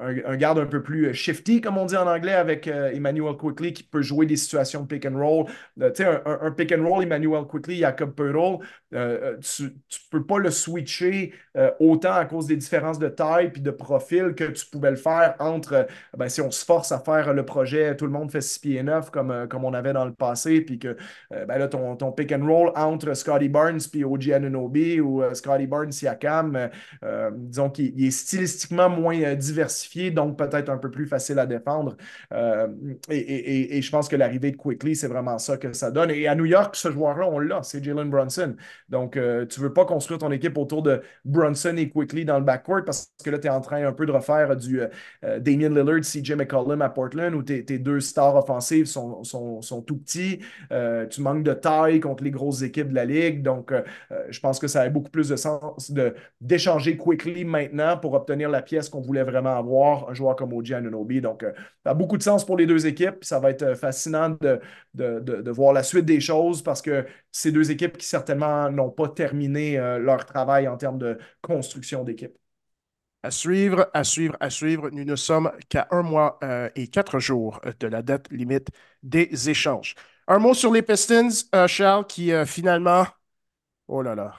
un, 0.00 0.22
un, 0.24 0.36
garde 0.36 0.58
un 0.58 0.66
peu 0.66 0.82
plus 0.82 1.12
shifty, 1.14 1.60
comme 1.60 1.78
on 1.78 1.86
dit 1.86 1.96
en 1.96 2.06
anglais, 2.06 2.34
avec 2.34 2.68
euh, 2.68 2.90
Emmanuel 2.92 3.36
Quickly, 3.36 3.72
qui 3.72 3.82
peut 3.82 4.02
jouer 4.02 4.26
des 4.26 4.36
situations 4.36 4.82
de 4.82 4.86
pick 4.86 5.06
and 5.06 5.18
roll. 5.18 5.46
Euh, 5.80 5.90
tu 5.90 6.02
sais, 6.02 6.20
un, 6.24 6.50
pick 6.50 6.72
and 6.72 6.86
roll, 6.86 7.02
Emmanuel 7.02 7.44
Quickly, 7.44 7.78
Jacob 7.78 8.14
Pearl, 8.14 8.58
euh, 8.94 9.36
tu 9.38 9.64
ne 9.64 9.68
peux 10.10 10.24
pas 10.24 10.38
le 10.38 10.50
switcher 10.50 11.32
autant 11.80 12.12
à 12.12 12.24
cause 12.24 12.46
des 12.46 12.56
différences 12.56 12.98
de 12.98 13.08
taille 13.08 13.50
puis 13.50 13.60
de 13.60 13.72
profil 13.72 14.34
que 14.36 14.44
tu 14.44 14.64
pouvais 14.66 14.90
le 14.90 14.96
faire 14.96 15.34
entre, 15.40 15.88
ben, 16.16 16.28
si 16.28 16.40
on 16.40 16.50
se 16.50 16.64
force 16.64 16.92
à 16.92 17.00
faire 17.00 17.34
le 17.34 17.44
projet, 17.44 17.96
tout 17.96 18.06
le 18.06 18.12
monde 18.12 18.17
monde 18.18 18.30
fait 18.30 18.40
6 18.40 18.58
pieds 18.58 18.82
9 18.82 19.10
comme, 19.10 19.30
euh, 19.30 19.46
comme 19.46 19.64
on 19.64 19.74
avait 19.74 19.92
dans 19.92 20.04
le 20.04 20.12
passé, 20.12 20.60
puis 20.60 20.78
que 20.78 20.96
euh, 21.32 21.44
ben 21.46 21.58
là, 21.58 21.68
ton, 21.68 21.96
ton, 21.96 22.12
pick 22.12 22.32
and 22.32 22.46
roll 22.46 22.72
entre 22.76 23.14
Scotty 23.14 23.48
Barnes 23.48 23.80
puis 23.90 24.04
OG 24.04 24.30
Anunobi 24.30 25.00
ou 25.00 25.22
Scotty 25.34 25.66
Barnes 25.66 25.92
Siakam, 25.92 26.68
disons 27.32 27.70
qu'il 27.70 28.04
est 28.04 28.10
stylistiquement 28.10 28.88
moins 28.88 29.34
diversifié, 29.34 30.10
donc 30.10 30.38
peut-être 30.38 30.68
un 30.68 30.78
peu 30.78 30.90
plus 30.90 31.06
facile 31.06 31.38
à 31.38 31.46
défendre. 31.46 31.96
Et, 33.10 33.16
et, 33.18 33.76
et, 33.76 33.82
je 33.82 33.90
pense 33.90 34.08
que 34.08 34.16
l'arrivée 34.16 34.50
de 34.50 34.56
Quickly, 34.56 34.96
c'est 34.96 35.06
vraiment 35.06 35.38
ça 35.38 35.56
que 35.56 35.72
ça 35.72 35.90
donne. 35.90 36.10
Et 36.10 36.26
à 36.26 36.34
New 36.34 36.46
York, 36.46 36.74
ce 36.76 36.90
joueur-là, 36.90 37.26
on 37.28 37.38
l'a, 37.38 37.62
c'est 37.62 37.82
Jalen 37.82 38.10
Brunson. 38.10 38.56
Donc, 38.88 39.18
tu 39.48 39.60
veux 39.60 39.72
pas 39.72 39.84
construire 39.84 40.18
ton 40.18 40.32
équipe 40.32 40.56
autour 40.58 40.82
de 40.82 41.02
Brunson 41.24 41.76
et 41.76 41.88
Quickly 41.88 42.24
dans 42.24 42.38
le 42.38 42.44
backcourt 42.44 42.84
parce 42.84 43.12
que 43.24 43.30
là, 43.30 43.38
tu 43.38 43.46
es 43.46 43.50
en 43.50 43.60
train 43.60 43.86
un 43.86 43.92
peu 43.92 44.06
de 44.06 44.12
refaire 44.12 44.56
du 44.56 44.80
Damien 45.22 45.68
Lillard, 45.68 46.00
CJ 46.00 46.32
McCollum 46.32 46.82
à 46.82 46.88
Portland 46.88 47.34
où 47.34 47.42
tes, 47.42 47.78
deux 47.78 48.00
stars 48.08 48.36
offensives 48.36 48.86
sont, 48.86 49.22
sont, 49.24 49.82
tout 49.82 49.96
petits. 49.98 50.40
Euh, 50.72 51.06
tu 51.06 51.20
manques 51.20 51.42
de 51.42 51.52
taille 51.52 52.00
contre 52.00 52.24
les 52.24 52.30
grosses 52.30 52.62
équipes 52.62 52.88
de 52.88 52.94
la 52.94 53.04
Ligue. 53.04 53.42
Donc, 53.42 53.72
euh, 53.72 53.82
euh, 54.10 54.24
je 54.30 54.40
pense 54.40 54.58
que 54.58 54.66
ça 54.66 54.82
a 54.82 54.88
beaucoup 54.88 55.10
plus 55.10 55.28
de 55.28 55.36
sens 55.36 55.92
d'échanger 56.40 56.96
quickly 56.96 57.44
maintenant 57.44 57.96
pour 57.96 58.14
obtenir 58.14 58.48
la 58.50 58.62
pièce 58.62 58.88
qu'on 58.88 59.00
voulait 59.00 59.22
vraiment 59.22 59.56
avoir, 59.56 60.08
un 60.10 60.14
joueur 60.14 60.36
comme 60.36 60.52
OG 60.52 60.72
Anunobi. 60.72 61.20
Donc, 61.20 61.44
ça 61.84 61.90
a 61.90 61.94
beaucoup 61.94 62.16
de 62.16 62.22
sens 62.22 62.44
pour 62.44 62.56
les 62.56 62.66
deux 62.66 62.86
équipes. 62.86 63.24
Ça 63.24 63.38
va 63.38 63.50
être 63.50 63.74
fascinant 63.74 64.30
de, 64.40 64.60
de, 64.94 65.20
de, 65.20 65.50
voir 65.50 65.72
la 65.72 65.82
suite 65.82 66.04
des 66.04 66.20
choses 66.20 66.62
parce 66.62 66.82
que 66.82 67.06
ces 67.30 67.52
deux 67.52 67.70
équipes 67.70 67.96
qui 67.96 68.06
certainement 68.06 68.70
n'ont 68.70 68.90
pas 68.90 69.08
terminé 69.08 69.76
leur 70.00 70.24
travail 70.24 70.68
en 70.68 70.76
termes 70.76 70.98
de 70.98 71.18
construction 71.42 72.04
d'équipe. 72.04 72.36
À 73.22 73.30
suivre, 73.32 73.90
à 73.94 74.04
suivre, 74.04 74.36
à 74.38 74.48
suivre. 74.48 74.90
Nous 74.90 75.04
ne 75.04 75.16
sommes 75.16 75.50
qu'à 75.68 75.88
un 75.90 76.02
mois 76.02 76.38
euh, 76.44 76.70
et 76.76 76.86
quatre 76.86 77.18
jours 77.18 77.60
de 77.80 77.86
la 77.88 78.02
date 78.02 78.30
limite 78.30 78.68
des 79.02 79.50
échanges. 79.50 79.96
Un 80.28 80.38
mot 80.38 80.54
sur 80.54 80.72
les 80.72 80.82
Pistons, 80.82 81.28
euh, 81.54 81.66
Charles, 81.66 82.06
qui 82.06 82.32
euh, 82.32 82.46
finalement, 82.46 83.06
oh 83.88 84.02
là 84.02 84.14
là, 84.14 84.34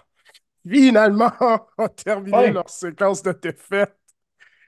finalement 0.67 1.31
ont 1.77 1.89
terminé 1.89 2.51
leur 2.51 2.69
séquence 2.69 3.21
de 3.21 3.33
défaites. 3.33 3.95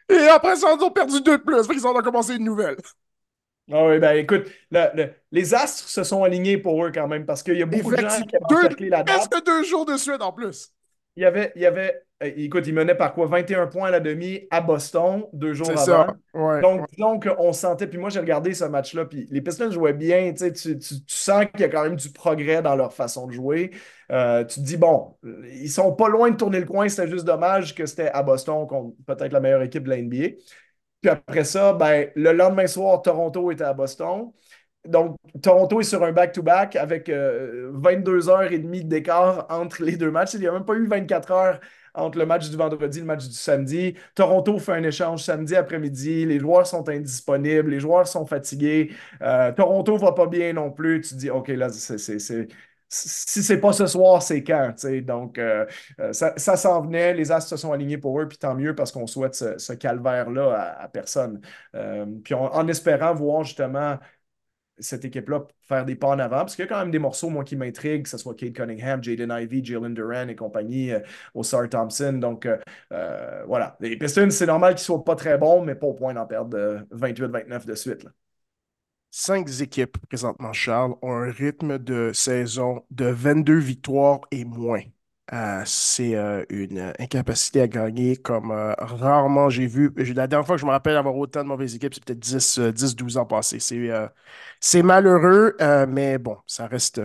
Et 0.10 0.28
après 0.28 0.58
ça, 0.58 0.76
ils 0.78 0.84
ont 0.84 0.92
perdu 0.92 1.22
deux 1.22 1.38
de 1.38 1.44
plus, 1.44 1.68
ils 1.74 1.88
ont 1.88 1.94
commencé 2.02 2.36
une 2.36 2.44
nouvelle. 2.44 2.76
Ah 3.72 3.86
oui, 3.86 4.00
ben 4.00 4.18
écoute, 4.18 4.48
les 5.32 5.54
astres 5.54 5.88
se 5.88 6.04
sont 6.04 6.24
alignés 6.24 6.58
pour 6.58 6.86
eux 6.86 6.92
quand 6.92 7.08
même 7.08 7.26
parce 7.26 7.44
qu'il 7.44 7.58
y 7.58 7.62
a 7.62 7.66
beaucoup 7.66 7.92
de 7.92 7.98
gens 7.98 8.22
qui 8.24 8.36
ont 8.36 8.48
deux, 8.50 8.90
la 8.90 9.04
date. 9.04 9.30
Presque 9.30 9.46
deux 9.46 9.64
jours 9.64 9.86
de 9.86 9.96
suite 9.96 10.22
en 10.22 10.34
plus. 10.34 10.74
Il 11.16 11.24
y 11.24 11.26
avait, 11.26 11.54
il 11.56 11.62
y 11.62 11.66
avait 11.66 11.96
euh, 11.96 12.11
écoute, 12.22 12.68
il 12.68 12.74
menait 12.74 12.96
par 12.96 13.14
quoi? 13.14 13.26
21 13.26 13.68
points 13.68 13.88
à 13.88 13.92
la 13.92 14.00
demi 14.00 14.48
à 14.52 14.62
Boston, 14.62 15.24
deux 15.34 15.54
jours 15.54 15.70
avant. 15.70 15.84
Ça. 15.84 16.16
Ouais, 16.34 16.62
donc, 16.62 16.88
disons 16.92 17.20
qu'on 17.20 17.54
sentait, 17.54 17.88
puis 17.88 17.98
moi 17.98 18.10
j'ai 18.10 18.20
regardé 18.20 18.54
ce 18.54 18.66
match-là, 18.66 19.06
puis 19.06 19.28
les 19.32 19.42
Pistons 19.42 19.72
jouaient 19.72 19.94
bien, 19.94 20.34
tu, 20.34 20.52
tu, 20.54 20.78
tu 20.78 20.96
sens 21.08 21.46
qu'il 21.52 21.62
y 21.62 21.64
a 21.64 21.70
quand 21.70 21.84
même 21.84 21.96
du 21.96 22.10
progrès 22.12 22.62
dans 22.62 22.76
leur 22.76 22.94
façon 22.94 23.28
de 23.28 23.34
jouer. 23.34 23.72
Euh, 24.12 24.44
tu 24.46 24.60
te 24.60 24.66
dis, 24.66 24.78
bon, 24.78 25.16
ils 25.54 25.70
sont 25.70 25.94
pas 25.94 26.10
loin 26.10 26.30
de 26.32 26.36
tourner 26.36 26.60
le 26.60 26.66
coin, 26.66 26.88
c'était 26.90 27.10
juste 27.10 27.26
dommage 27.26 27.76
que 27.76 27.86
c'était 27.86 28.10
à 28.10 28.24
Boston 28.24 28.68
contre 28.68 28.96
peut-être 29.06 29.34
la 29.34 29.40
meilleure 29.40 29.64
équipe 29.64 29.84
de 29.84 29.90
la 29.90 29.98
NBA. 29.98 30.36
Puis 31.02 31.10
après 31.10 31.44
ça, 31.44 31.74
ben, 31.74 32.10
le 32.16 32.32
lendemain 32.32 32.68
soir, 32.68 33.02
Toronto 33.02 33.52
était 33.52 33.64
à 33.64 33.74
Boston. 33.74 34.32
Donc, 34.88 35.18
Toronto 35.42 35.80
est 35.80 35.84
sur 35.84 36.04
un 36.04 36.12
back-to-back 36.12 36.76
avec 36.76 37.10
22 37.10 37.14
euh, 37.14 38.32
heures 38.32 38.52
et 38.52 38.58
demie 38.60 38.84
d'écart 38.84 39.46
entre 39.50 39.84
les 39.84 39.96
deux 39.96 40.10
matchs. 40.12 40.34
Il 40.34 40.42
n'y 40.42 40.48
a 40.48 40.52
même 40.52 40.66
pas 40.66 40.74
eu 40.74 40.88
24 40.88 41.32
heures 41.32 41.60
entre 41.94 42.18
le 42.18 42.26
match 42.26 42.50
du 42.50 42.58
vendredi 42.58 43.00
et 43.00 43.02
le 43.02 43.08
match 43.08 43.28
du 43.28 43.34
samedi. 43.34 43.96
Toronto 44.16 44.58
fait 44.60 44.74
un 44.74 44.84
échange 44.84 45.24
samedi 45.24 45.56
après-midi. 45.56 46.26
Les 46.26 46.40
joueurs 46.40 46.68
sont 46.68 46.88
indisponibles. 46.90 47.70
Les 47.72 47.80
joueurs 47.80 48.08
sont 48.08 48.26
fatigués. 48.26 48.92
Euh, 49.22 49.52
Toronto 49.52 49.98
va 49.98 50.14
pas 50.14 50.28
bien 50.28 50.54
non 50.54 50.72
plus. 50.72 51.02
Tu 51.02 51.16
dis, 51.16 51.30
OK, 51.30 51.50
là, 51.50 51.70
c'est. 51.70 52.08
Si 52.94 53.42
c'est 53.42 53.62
pas 53.62 53.72
ce 53.72 53.86
soir, 53.88 54.22
c'est 54.22 54.44
quand, 54.44 54.74
Donc, 55.06 55.38
euh, 55.38 55.66
euh, 56.02 56.12
ça, 56.12 56.58
s'en 56.58 56.82
venait, 56.82 57.14
les 57.14 57.32
As 57.32 57.40
se 57.40 57.56
sont 57.56 57.72
alignés 57.72 57.98
pour 57.98 58.20
eux, 58.20 58.28
puis 58.28 58.38
tant 58.38 58.54
mieux 58.54 58.76
parce 58.76 58.92
qu'on 58.92 59.08
souhaite 59.08 59.34
ce, 59.34 59.72
calvaire-là 59.72 60.76
à, 60.78 60.90
personne. 60.90 61.40
puis 62.26 62.34
en 62.34 62.68
espérant 62.68 63.14
voir 63.14 63.46
justement 63.46 63.98
cette 64.82 65.06
équipe-là 65.06 65.46
faire 65.62 65.86
des 65.86 65.96
pas 65.96 66.08
en 66.10 66.20
avant. 66.20 66.40
Parce 66.40 66.56
qu'il 66.56 66.66
y 66.66 66.68
a 66.68 66.70
quand 66.70 66.80
même 66.80 66.92
des 66.92 67.00
morceaux, 67.00 67.30
moi, 67.30 67.44
qui 67.44 67.56
m'intriguent, 67.56 68.04
que 68.04 68.10
ce 68.10 68.18
soit 68.18 68.36
Kate 68.36 68.54
Cunningham, 68.54 69.04
Jaden 69.04 69.32
Ivey, 69.32 69.64
Jalen 69.64 69.94
Duran 69.94 70.28
et 70.28 70.36
compagnie, 70.36 70.92
euh, 70.92 71.00
Osar 71.34 71.70
Thompson. 71.70 72.14
Donc, 72.14 72.46
euh, 72.46 72.58
euh, 72.92 73.44
voilà. 73.48 73.78
Les 73.80 73.98
Pistons, 73.98 74.30
c'est 74.32 74.46
normal 74.46 74.76
qu'ils 74.76 74.82
ne 74.82 74.86
soient 74.86 75.04
pas 75.04 75.16
très 75.16 75.38
bons, 75.38 75.64
mais 75.64 75.76
pas 75.76 75.88
au 75.88 75.94
point 75.94 76.14
d'en 76.14 76.26
perdre 76.26 76.86
28-29 76.92 77.66
de 77.66 77.76
suite. 77.76 78.06
Cinq 79.12 79.50
équipes 79.62 79.98
présentement, 80.08 80.54
Charles, 80.54 80.96
ont 81.02 81.12
un 81.14 81.32
rythme 81.32 81.78
de 81.78 82.12
saison 82.14 82.86
de 82.92 83.06
22 83.06 83.58
victoires 83.58 84.22
et 84.32 84.46
moins. 84.46 84.84
Euh, 85.34 85.62
c'est 85.66 86.16
euh, 86.16 86.44
une 86.50 86.94
incapacité 87.00 87.62
à 87.62 87.68
gagner 87.70 88.18
comme 88.18 88.52
euh, 88.52 88.74
rarement 88.78 89.50
j'ai 89.50 89.66
vu. 89.66 89.94
La 90.14 90.28
dernière 90.28 90.46
fois 90.46 90.56
que 90.56 90.62
je 90.62 90.66
me 90.66 90.72
rappelle 90.72 90.98
avoir 90.98 91.16
autant 91.16 91.42
de 91.42 91.48
mauvaises 91.48 91.74
équipes, 91.74 91.94
c'est 91.94 92.04
peut-être 92.04 92.20
10-12 92.20 93.18
ans 93.18 93.26
passés. 93.26 93.60
C'est 94.60 94.84
malheureux, 94.84 95.56
mais 95.88 96.18
bon, 96.18 96.38
ça 96.48 96.68
reste, 96.68 97.02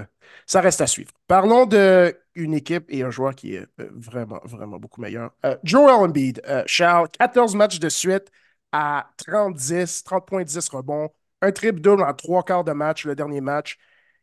ça 0.46 0.60
reste 0.60 0.80
à 0.80 0.86
suivre. 0.88 1.12
Parlons 1.28 1.66
d'une 1.66 2.54
équipe 2.54 2.86
et 2.88 3.02
un 3.04 3.10
joueur 3.10 3.34
qui 3.34 3.54
est 3.54 3.66
vraiment, 3.78 4.40
vraiment 4.44 4.78
beaucoup 4.78 5.00
meilleur. 5.00 5.30
Joel 5.62 5.94
Embiid, 5.94 6.42
Charles, 6.66 7.08
14 7.18 7.54
matchs 7.54 7.78
de 7.78 7.88
suite 7.88 8.30
à 8.72 9.08
30-10, 9.18 10.02
30 10.02 10.26
points, 10.26 10.42
10 10.42 10.68
rebonds, 10.68 11.10
un 11.42 11.52
triple 11.52 11.80
double 11.80 12.02
en 12.02 12.12
trois 12.12 12.42
quarts 12.42 12.64
de 12.64 12.72
match, 12.72 13.06
le 13.06 13.14
dernier 13.14 13.40
match. 13.40 13.78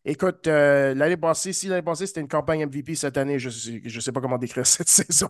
Écoute, 0.05 0.47
euh, 0.47 0.93
l'année 0.95 1.17
passée, 1.17 1.53
si 1.53 1.67
l'année 1.67 1.81
passée 1.81 2.07
c'était 2.07 2.19
une 2.21 2.27
campagne 2.27 2.65
MVP, 2.65 2.95
cette 2.95 3.17
année, 3.17 3.39
je 3.39 3.47
ne 3.47 3.99
sais, 4.01 4.11
pas 4.11 4.19
comment 4.21 4.37
décrire 4.37 4.65
cette 4.67 4.89
saison. 4.89 5.29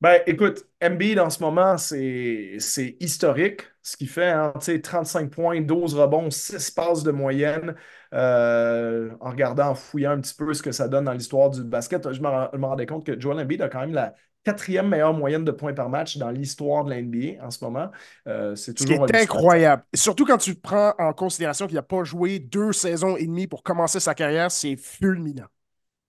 Ben, 0.00 0.20
écoute, 0.26 0.66
Embiid 0.82 1.18
en 1.18 1.30
ce 1.30 1.42
moment, 1.42 1.78
c'est 1.78 2.96
historique 3.00 3.62
ce 3.82 3.96
qu'il 3.96 4.08
fait. 4.08 4.28
Hein, 4.30 4.52
35 4.82 5.30
points, 5.30 5.60
12 5.62 5.94
rebonds, 5.94 6.30
6 6.30 6.70
passes 6.72 7.02
de 7.02 7.12
moyenne. 7.12 7.74
Euh, 8.12 9.10
en 9.20 9.30
regardant, 9.30 9.68
en 9.70 9.74
fouillant 9.74 10.12
un 10.12 10.20
petit 10.20 10.34
peu 10.34 10.52
ce 10.52 10.62
que 10.62 10.72
ça 10.72 10.88
donne 10.88 11.04
dans 11.06 11.12
l'histoire 11.12 11.50
du 11.50 11.64
basket, 11.64 12.12
je 12.12 12.20
me 12.20 12.66
rendais 12.66 12.86
compte 12.86 13.06
que 13.06 13.18
Joel 13.18 13.38
Embiid 13.40 13.62
a 13.62 13.68
quand 13.68 13.80
même 13.80 13.94
la 13.94 14.14
quatrième 14.46 14.88
meilleure 14.88 15.12
moyenne 15.12 15.44
de 15.44 15.50
points 15.50 15.74
par 15.74 15.88
match 15.88 16.18
dans 16.18 16.30
l'histoire 16.30 16.84
de 16.84 16.90
la 16.90 17.02
NBA 17.02 17.44
en 17.44 17.50
ce 17.50 17.64
moment. 17.64 17.90
Euh, 18.28 18.54
c'est 18.54 18.74
toujours 18.74 19.04
incroyable. 19.12 19.82
Surtout 19.92 20.24
quand 20.24 20.38
tu 20.38 20.54
prends 20.54 20.94
en 20.98 21.12
considération 21.12 21.66
qu'il 21.66 21.74
n'a 21.74 21.82
pas 21.82 22.04
joué 22.04 22.38
deux 22.38 22.72
saisons 22.72 23.16
et 23.16 23.26
demie 23.26 23.48
pour 23.48 23.64
commencer 23.64 23.98
sa 23.98 24.14
carrière, 24.14 24.52
c'est 24.52 24.76
fulminant. 24.76 25.46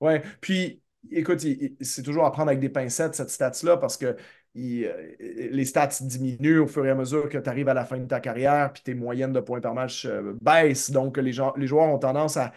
Oui, 0.02 0.20
puis 0.40 0.84
écoute, 1.10 1.44
c'est 1.82 2.04
toujours 2.04 2.26
à 2.26 2.32
prendre 2.32 2.50
avec 2.50 2.60
des 2.60 2.70
pincettes 2.70 3.16
cette 3.16 3.32
stats-là 3.32 3.78
parce 3.78 3.98
que 3.98 4.16
euh, 4.56 5.16
les 5.52 5.66
stats 5.66 5.90
diminuent 6.02 6.60
au 6.60 6.68
fur 6.68 6.86
et 6.86 6.92
à 6.92 6.96
mesure 6.96 7.30
que 7.30 7.40
tu 7.40 7.50
arrives 7.50 7.70
à 7.70 7.74
la 7.74 7.86
fin 7.86 7.98
de 7.98 8.06
ta 8.06 8.20
carrière, 8.20 8.72
puis 8.72 8.84
tes 8.84 8.94
moyennes 8.94 9.34
de 9.34 9.40
points 9.40 9.62
par 9.62 9.74
match 9.74 10.06
euh, 10.06 10.34
baissent. 10.42 10.92
Donc, 10.92 11.18
les, 11.18 11.32
gens, 11.32 11.54
les 11.58 11.68
joueurs 11.68 11.88
ont 11.88 12.00
tendance 12.00 12.38
à, 12.38 12.54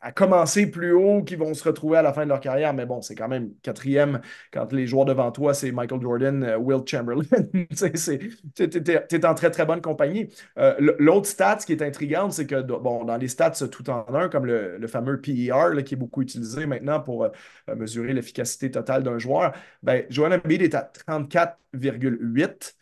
à 0.00 0.12
commencer 0.12 0.66
plus 0.66 0.92
haut 0.92 1.22
qui 1.22 1.36
vont 1.36 1.54
se 1.54 1.64
retrouver 1.64 1.98
à 1.98 2.02
la 2.02 2.12
fin 2.12 2.24
de 2.24 2.28
leur 2.28 2.40
carrière. 2.40 2.74
Mais 2.74 2.86
bon, 2.86 3.02
c'est 3.02 3.14
quand 3.14 3.28
même 3.28 3.52
quatrième 3.62 4.20
quand 4.52 4.72
les 4.72 4.86
joueurs 4.86 5.04
devant 5.04 5.30
toi, 5.30 5.54
c'est 5.54 5.72
Michael 5.72 6.00
Jordan, 6.00 6.42
euh, 6.42 6.58
Will 6.58 6.82
Chamberlain. 6.86 7.24
tu 8.54 9.16
es, 9.16 9.26
en 9.26 9.34
très, 9.34 9.50
très 9.50 9.66
bonne 9.66 9.80
compagnie. 9.80 10.28
Euh, 10.58 10.74
l'autre 10.98 11.26
stat 11.26 11.58
qui 11.66 11.72
est 11.72 11.82
intrigante, 11.82 12.32
c'est 12.32 12.46
que 12.46 12.60
bon, 12.62 13.04
dans 13.04 13.16
les 13.16 13.28
stats 13.28 13.68
tout 13.70 13.88
en 13.90 14.06
un, 14.14 14.28
comme 14.28 14.46
le, 14.46 14.86
fameux 14.86 15.20
PER 15.20 15.82
qui 15.84 15.94
est 15.94 15.98
beaucoup 15.98 16.22
utilisé 16.22 16.66
maintenant 16.66 17.00
pour 17.00 17.24
euh, 17.24 17.30
mesurer 17.74 18.12
l'efficacité 18.12 18.70
totale 18.70 19.02
d'un 19.02 19.18
joueur, 19.18 19.52
ben, 19.82 20.04
Joel 20.10 20.40
est 20.48 20.74
à 20.74 20.90
34,8. 21.08 22.74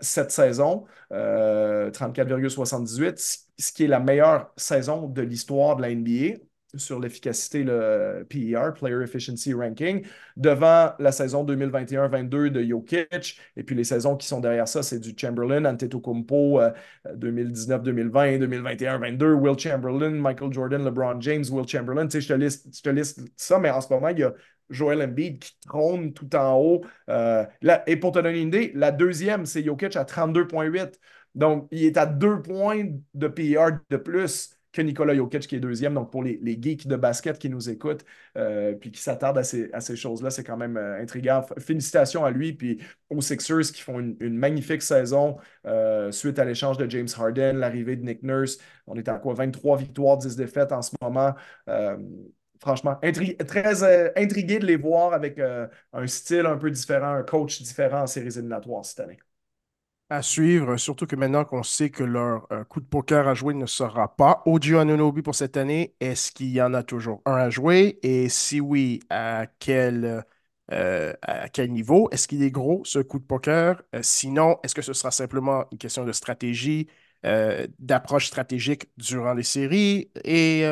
Cette 0.00 0.30
saison, 0.30 0.84
34,78, 1.10 3.46
ce 3.58 3.72
qui 3.72 3.84
est 3.84 3.88
la 3.88 4.00
meilleure 4.00 4.52
saison 4.56 5.08
de 5.08 5.22
l'histoire 5.22 5.76
de 5.76 5.82
la 5.82 5.94
NBA 5.94 6.38
sur 6.76 7.00
l'efficacité, 7.00 7.64
le 7.64 8.24
PER, 8.28 8.70
Player 8.78 9.02
Efficiency 9.02 9.52
Ranking, 9.52 10.06
devant 10.36 10.92
la 11.00 11.10
saison 11.10 11.44
2021-22 11.44 12.50
de 12.50 12.62
Jokic. 12.62 13.40
Et 13.56 13.64
puis 13.64 13.74
les 13.74 13.82
saisons 13.82 14.16
qui 14.16 14.28
sont 14.28 14.38
derrière 14.38 14.68
ça, 14.68 14.84
c'est 14.84 15.00
du 15.00 15.12
Chamberlain, 15.16 15.64
Antetokounmpo, 15.64 16.60
2019-2020, 17.12 18.38
2021-22, 18.38 19.32
Will 19.32 19.58
Chamberlain, 19.58 20.10
Michael 20.10 20.52
Jordan, 20.52 20.84
LeBron 20.84 21.20
James, 21.20 21.44
Will 21.50 21.66
Chamberlain. 21.66 22.06
Tu 22.06 22.12
sais, 22.12 22.20
je 22.20 22.28
te 22.28 22.34
liste, 22.34 22.68
je 22.72 22.82
te 22.82 22.90
liste 22.90 23.20
ça, 23.36 23.58
mais 23.58 23.70
en 23.70 23.80
ce 23.80 23.92
moment, 23.92 24.10
il 24.10 24.20
y 24.20 24.22
a 24.22 24.32
Joel 24.70 25.02
Embiid 25.02 25.38
qui 25.40 25.58
trône 25.66 26.12
tout 26.12 26.34
en 26.36 26.56
haut. 26.58 26.84
Euh, 27.08 27.44
et 27.86 27.96
pour 27.96 28.12
te 28.12 28.18
donner 28.18 28.40
une 28.40 28.48
idée, 28.48 28.72
la 28.74 28.92
deuxième, 28.92 29.46
c'est 29.46 29.62
Jokic 29.64 29.96
à 29.96 30.04
32,8. 30.04 30.98
Donc, 31.34 31.68
il 31.70 31.84
est 31.84 31.96
à 31.96 32.06
deux 32.06 32.42
points 32.42 32.84
de 33.14 33.28
PR 33.28 33.78
de 33.88 33.96
plus 33.96 34.50
que 34.72 34.82
Nikola 34.82 35.14
Jokic 35.14 35.46
qui 35.46 35.56
est 35.56 35.60
deuxième. 35.60 35.94
Donc, 35.94 36.10
pour 36.10 36.22
les, 36.22 36.38
les 36.42 36.60
geeks 36.60 36.86
de 36.86 36.96
basket 36.96 37.38
qui 37.38 37.48
nous 37.50 37.70
écoutent 37.70 38.04
euh, 38.36 38.74
puis 38.74 38.90
qui 38.90 39.00
s'attardent 39.00 39.38
à 39.38 39.42
ces, 39.42 39.96
choses-là, 39.96 40.30
c'est 40.30 40.44
quand 40.44 40.56
même 40.56 40.76
euh, 40.76 41.00
intriguant. 41.00 41.44
Félicitations 41.58 42.24
à 42.24 42.30
lui 42.30 42.52
puis 42.52 42.80
aux 43.08 43.20
Sixers 43.20 43.72
qui 43.72 43.82
font 43.82 43.98
une, 43.98 44.38
magnifique 44.38 44.82
saison 44.82 45.36
euh, 45.66 46.12
suite 46.12 46.38
à 46.38 46.44
l'échange 46.44 46.78
de 46.78 46.88
James 46.88 47.08
Harden, 47.16 47.54
l'arrivée 47.54 47.96
de 47.96 48.04
Nick 48.04 48.22
Nurse. 48.22 48.58
On 48.86 48.96
est 48.96 49.08
à 49.08 49.18
quoi? 49.18 49.34
23 49.34 49.76
victoires, 49.76 50.18
10 50.18 50.36
défaites 50.36 50.72
en 50.72 50.82
ce 50.82 50.92
moment 51.00 51.34
franchement, 52.60 52.96
très 53.46 53.82
intrigué 54.16 54.58
de 54.58 54.66
les 54.66 54.76
voir 54.76 55.12
avec 55.12 55.38
un 55.38 56.06
style 56.06 56.46
un 56.46 56.56
peu 56.56 56.70
différent, 56.70 57.14
un 57.14 57.22
coach 57.22 57.62
différent 57.62 58.02
en 58.02 58.06
séries 58.06 58.28
éliminatoires 58.36 58.84
cette 58.84 59.00
année 59.00 59.18
à 60.08 60.22
suivre, 60.22 60.76
surtout 60.76 61.06
que 61.06 61.14
maintenant 61.14 61.44
qu'on 61.44 61.62
sait 61.62 61.90
que 61.90 62.02
leur 62.02 62.46
euh, 62.52 62.64
coup 62.64 62.80
de 62.80 62.86
poker 62.86 63.28
à 63.28 63.34
jouer 63.34 63.54
ne 63.54 63.66
sera 63.66 64.16
pas 64.16 64.42
Ojo 64.44 64.78
Anunobi 64.78 65.22
pour 65.22 65.36
cette 65.36 65.56
année, 65.56 65.94
est-ce 66.00 66.32
qu'il 66.32 66.48
y 66.50 66.60
en 66.60 66.74
a 66.74 66.82
toujours 66.82 67.22
un 67.26 67.34
à 67.36 67.48
jouer? 67.50 67.98
Et 68.02 68.28
si 68.28 68.60
oui, 68.60 69.00
à 69.08 69.46
quel, 69.60 70.24
euh, 70.72 71.12
à 71.22 71.48
quel 71.48 71.70
niveau? 71.72 72.08
Est-ce 72.10 72.26
qu'il 72.26 72.42
est 72.42 72.50
gros, 72.50 72.82
ce 72.84 72.98
coup 72.98 73.20
de 73.20 73.24
poker? 73.24 73.80
Euh, 73.94 74.00
sinon, 74.02 74.58
est-ce 74.64 74.74
que 74.74 74.82
ce 74.82 74.92
sera 74.92 75.12
simplement 75.12 75.64
une 75.70 75.78
question 75.78 76.04
de 76.04 76.12
stratégie, 76.12 76.88
d'approche 77.78 78.26
stratégique 78.28 78.88
durant 78.96 79.34
les 79.34 79.42
séries? 79.42 80.10
Et 80.24 80.64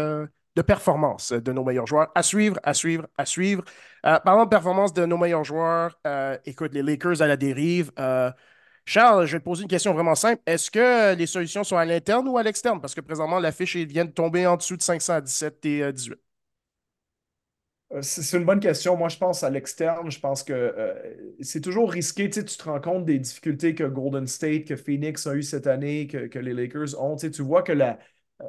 de 0.58 0.62
performance 0.62 1.32
de 1.32 1.52
nos 1.52 1.64
meilleurs 1.64 1.86
joueurs? 1.86 2.10
À 2.14 2.22
suivre, 2.22 2.58
à 2.64 2.74
suivre, 2.74 3.06
à 3.16 3.24
suivre. 3.24 3.64
parlant 4.02 4.44
de 4.44 4.50
performance 4.50 4.92
de 4.92 5.06
nos 5.06 5.16
meilleurs 5.16 5.44
joueurs, 5.44 5.98
écoute, 6.44 6.74
les 6.74 6.82
Lakers 6.82 7.22
à 7.22 7.26
la 7.26 7.36
dérive. 7.36 7.92
Charles, 8.84 9.26
je 9.26 9.32
vais 9.32 9.38
te 9.38 9.44
poser 9.44 9.62
une 9.62 9.68
question 9.68 9.92
vraiment 9.92 10.14
simple. 10.14 10.42
Est-ce 10.46 10.70
que 10.70 11.14
les 11.14 11.26
solutions 11.26 11.62
sont 11.62 11.76
à 11.76 11.84
l'interne 11.84 12.26
ou 12.26 12.38
à 12.38 12.42
l'externe? 12.42 12.80
Parce 12.80 12.94
que 12.94 13.02
présentement, 13.02 13.38
la 13.38 13.52
fiche 13.52 13.76
vient 13.76 14.06
de 14.06 14.10
tomber 14.10 14.46
en 14.46 14.56
dessous 14.56 14.76
de 14.76 14.82
517 14.82 15.64
et 15.66 15.92
18. 15.92 16.18
Euh, 17.92 18.02
c'est 18.02 18.36
une 18.36 18.44
bonne 18.44 18.60
question. 18.60 18.96
Moi, 18.96 19.08
je 19.08 19.16
pense 19.16 19.42
à 19.42 19.50
l'externe. 19.50 20.10
Je 20.10 20.20
pense 20.20 20.42
que 20.42 20.52
euh, 20.52 20.94
c'est 21.40 21.60
toujours 21.60 21.90
risqué. 21.90 22.28
Tu, 22.28 22.44
te 22.44 22.62
rends 22.64 22.80
compte 22.80 23.04
des 23.04 23.18
difficultés 23.18 23.74
que 23.74 23.84
Golden 23.84 24.26
State, 24.26 24.64
que 24.66 24.76
Phoenix 24.76 25.26
a 25.26 25.34
eu 25.34 25.42
cette 25.42 25.66
année, 25.66 26.06
que, 26.06 26.38
les 26.38 26.52
Lakers 26.52 27.00
ont. 27.00 27.16
Tu, 27.16 27.30
tu 27.30 27.42
vois 27.42 27.62
que 27.62 27.72
la, 27.72 27.98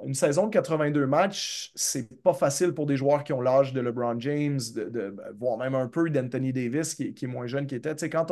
une 0.05 0.13
saison 0.13 0.45
de 0.47 0.51
82 0.51 1.07
matchs, 1.07 1.71
c'est 1.73 2.21
pas 2.21 2.33
facile 2.33 2.73
pour 2.73 2.85
des 2.85 2.95
joueurs 2.95 3.23
qui 3.23 3.33
ont 3.33 3.41
l'âge 3.41 3.73
de 3.73 3.81
LeBron 3.81 4.19
James, 4.19 4.59
de, 4.75 5.15
voire 5.39 5.57
même 5.57 5.73
un 5.73 5.87
peu 5.87 6.09
d'Anthony 6.09 6.53
Davis, 6.53 6.93
qui, 6.93 7.13
est 7.19 7.27
moins 7.27 7.47
jeune 7.47 7.65
qu'il 7.65 7.79
était. 7.79 7.95
Quand 8.09 8.25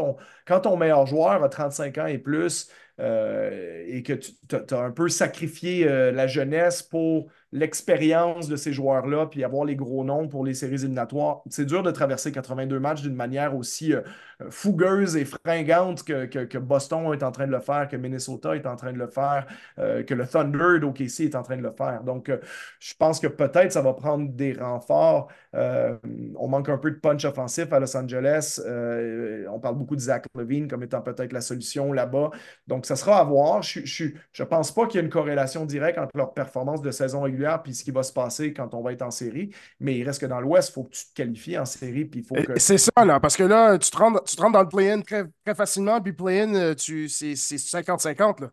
ton 0.61 0.77
meilleur 0.77 1.07
joueur 1.07 1.43
a 1.43 1.49
35 1.49 1.97
ans 1.97 2.05
et 2.05 2.19
plus, 2.19 2.69
euh, 2.99 3.83
et 3.85 4.01
que 4.01 4.13
tu 4.13 4.55
as 4.73 4.79
un 4.79 4.89
peu 4.89 5.07
sacrifié 5.07 5.87
euh, 5.87 6.11
la 6.11 6.25
jeunesse 6.25 6.81
pour 6.81 7.27
l'expérience 7.51 8.49
de 8.49 8.55
ces 8.55 8.73
joueurs-là, 8.73 9.27
puis 9.27 9.43
avoir 9.43 9.65
les 9.65 9.75
gros 9.75 10.03
noms 10.03 10.27
pour 10.27 10.43
les 10.43 10.55
séries 10.55 10.75
éliminatoires. 10.75 11.43
C'est 11.49 11.65
dur 11.65 11.83
de 11.83 11.91
traverser 11.91 12.31
82 12.31 12.79
matchs 12.79 13.03
d'une 13.03 13.15
manière 13.15 13.55
aussi 13.55 13.93
euh, 13.93 14.01
fougueuse 14.49 15.15
et 15.15 15.25
fringante 15.25 16.03
que, 16.03 16.25
que, 16.25 16.57
Boston 16.57 17.13
est 17.13 17.23
en 17.23 17.31
train 17.31 17.45
de 17.45 17.51
le 17.51 17.59
faire, 17.59 17.87
que 17.87 17.95
Minnesota 17.95 18.55
est 18.55 18.65
en 18.65 18.75
train 18.75 18.91
de 18.91 18.97
le 18.97 19.07
faire, 19.07 19.47
que 19.77 20.13
le 20.13 20.27
Thunder 20.27 20.79
d'OKC 20.79 21.21
est 21.21 21.35
en 21.35 21.43
train 21.43 21.57
de 21.57 21.63
le 21.63 21.71
faire. 21.71 22.03
Donc, 22.03 22.31
je 22.79 22.93
pense 22.99 23.19
que 23.19 23.27
peut-être 23.27 23.71
ça 23.71 23.81
va 23.81 23.93
prendre 23.93 24.29
des 24.29 24.53
renforts. 24.53 25.29
on 25.53 26.47
manque 26.47 26.69
un 26.69 26.77
peu 26.77 26.91
de 26.91 26.97
punch 26.97 27.25
offensif 27.25 27.71
à 27.73 27.79
Los 27.79 27.95
Angeles. 27.97 28.61
on 29.49 29.59
parle 29.59 29.75
beaucoup 29.75 29.95
de 29.95 30.01
Zach 30.01 30.25
Levine 30.35 30.67
comme 30.67 30.83
étant 30.83 31.01
peut-être 31.01 31.33
la 31.33 31.41
solution 31.41 31.93
là-bas. 31.93 32.29
Donc, 32.67 32.85
ça 32.87 32.95
sera 32.95 33.19
à 33.19 33.23
voir. 33.23 33.61
Je 33.61 34.03
ne 34.05 34.43
pense 34.45 34.73
pas 34.73 34.87
qu'il 34.87 34.99
y 34.99 35.01
ait 35.01 35.05
une 35.05 35.11
corrélation 35.11 35.65
directe 35.65 35.97
entre 35.99 36.15
leur 36.15 36.33
performance 36.33 36.81
de 36.81 36.91
saison 36.91 37.21
régulière 37.21 37.61
et 37.65 37.73
ce 37.73 37.83
qui 37.83 37.91
va 37.91 38.03
se 38.03 38.13
passer 38.13 38.53
quand 38.53 38.73
on 38.73 38.81
va 38.81 38.93
être 38.93 39.01
en 39.01 39.11
série. 39.11 39.51
Mais 39.79 39.97
il 39.97 40.03
reste 40.03 40.21
que 40.21 40.25
dans 40.25 40.39
l'Ouest, 40.39 40.69
il 40.69 40.73
faut 40.73 40.83
que 40.85 40.95
tu 40.95 41.05
te 41.05 41.13
qualifies 41.13 41.57
en 41.57 41.65
série. 41.65 42.05
Puis 42.05 42.23
faut 42.23 42.35
que... 42.35 42.57
C'est 42.59 42.77
ça, 42.77 42.91
là, 43.05 43.19
parce 43.19 43.35
que 43.35 43.43
là, 43.43 43.77
tu 43.77 43.91
te 43.91 43.97
rends, 43.97 44.13
tu 44.19 44.35
dans 44.37 44.61
le 44.61 44.67
play-in 44.67 45.01
très, 45.01 45.25
très, 45.43 45.55
facilement, 45.55 46.01
puis 46.01 46.13
play-in, 46.13 46.53
euh, 46.55 46.73
c'est 46.77 47.33
50-50. 47.33 48.49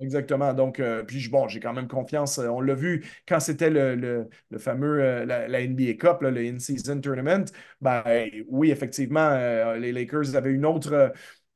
Exactement. 0.00 0.52
Donc, 0.52 0.80
euh, 0.80 1.04
puis 1.04 1.28
bon, 1.28 1.46
j'ai 1.46 1.60
quand 1.60 1.72
même 1.72 1.86
confiance. 1.86 2.38
On 2.38 2.60
l'a 2.60 2.74
vu 2.74 3.06
quand 3.26 3.38
c'était 3.38 3.70
le, 3.70 4.28
fameux, 4.58 5.00
euh, 5.00 5.24
la, 5.24 5.66
NBA 5.66 5.94
Cup, 5.94 6.22
le 6.22 6.36
In-Season 6.36 7.00
Tournament. 7.00 7.44
Ben 7.80 8.02
oui, 8.48 8.70
effectivement, 8.72 9.30
les 9.76 9.92
Lakers 9.92 10.34
avaient 10.34 10.50
une 10.50 10.66
autre 10.66 11.12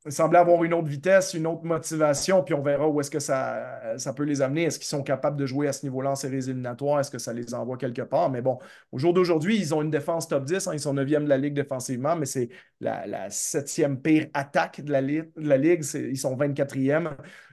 semblait 0.09 0.39
avoir 0.39 0.63
une 0.63 0.73
autre 0.73 0.87
vitesse, 0.87 1.33
une 1.33 1.47
autre 1.47 1.63
motivation, 1.63 2.43
puis 2.43 2.53
on 2.53 2.61
verra 2.61 2.87
où 2.87 2.99
est-ce 2.99 3.11
que 3.11 3.19
ça, 3.19 3.97
ça 3.97 4.13
peut 4.13 4.23
les 4.23 4.41
amener. 4.41 4.63
Est-ce 4.63 4.79
qu'ils 4.79 4.87
sont 4.87 5.03
capables 5.03 5.37
de 5.37 5.45
jouer 5.45 5.67
à 5.67 5.73
ce 5.73 5.85
niveau-là 5.85 6.11
en 6.11 6.15
séries 6.15 6.37
éliminatoires? 6.37 6.99
Est-ce 6.99 7.11
que 7.11 7.17
ça 7.17 7.33
les 7.33 7.53
envoie 7.53 7.77
quelque 7.77 8.01
part? 8.01 8.29
Mais 8.29 8.41
bon, 8.41 8.59
au 8.91 8.99
jour 8.99 9.13
d'aujourd'hui, 9.13 9.57
ils 9.57 9.73
ont 9.73 9.81
une 9.81 9.89
défense 9.89 10.27
top 10.27 10.45
10. 10.45 10.67
Hein. 10.67 10.71
ils 10.73 10.79
sont 10.79 10.93
9e 10.93 11.23
de 11.23 11.29
la 11.29 11.37
Ligue 11.37 11.53
défensivement, 11.53 12.15
mais 12.15 12.25
c'est 12.25 12.49
la, 12.79 13.29
septième 13.29 14.01
pire 14.01 14.27
attaque 14.33 14.81
de 14.81 14.91
la, 14.91 15.01
de 15.01 15.53
Ligue. 15.55 15.83
Ils 15.93 16.17
sont 16.17 16.35
24e. 16.35 17.11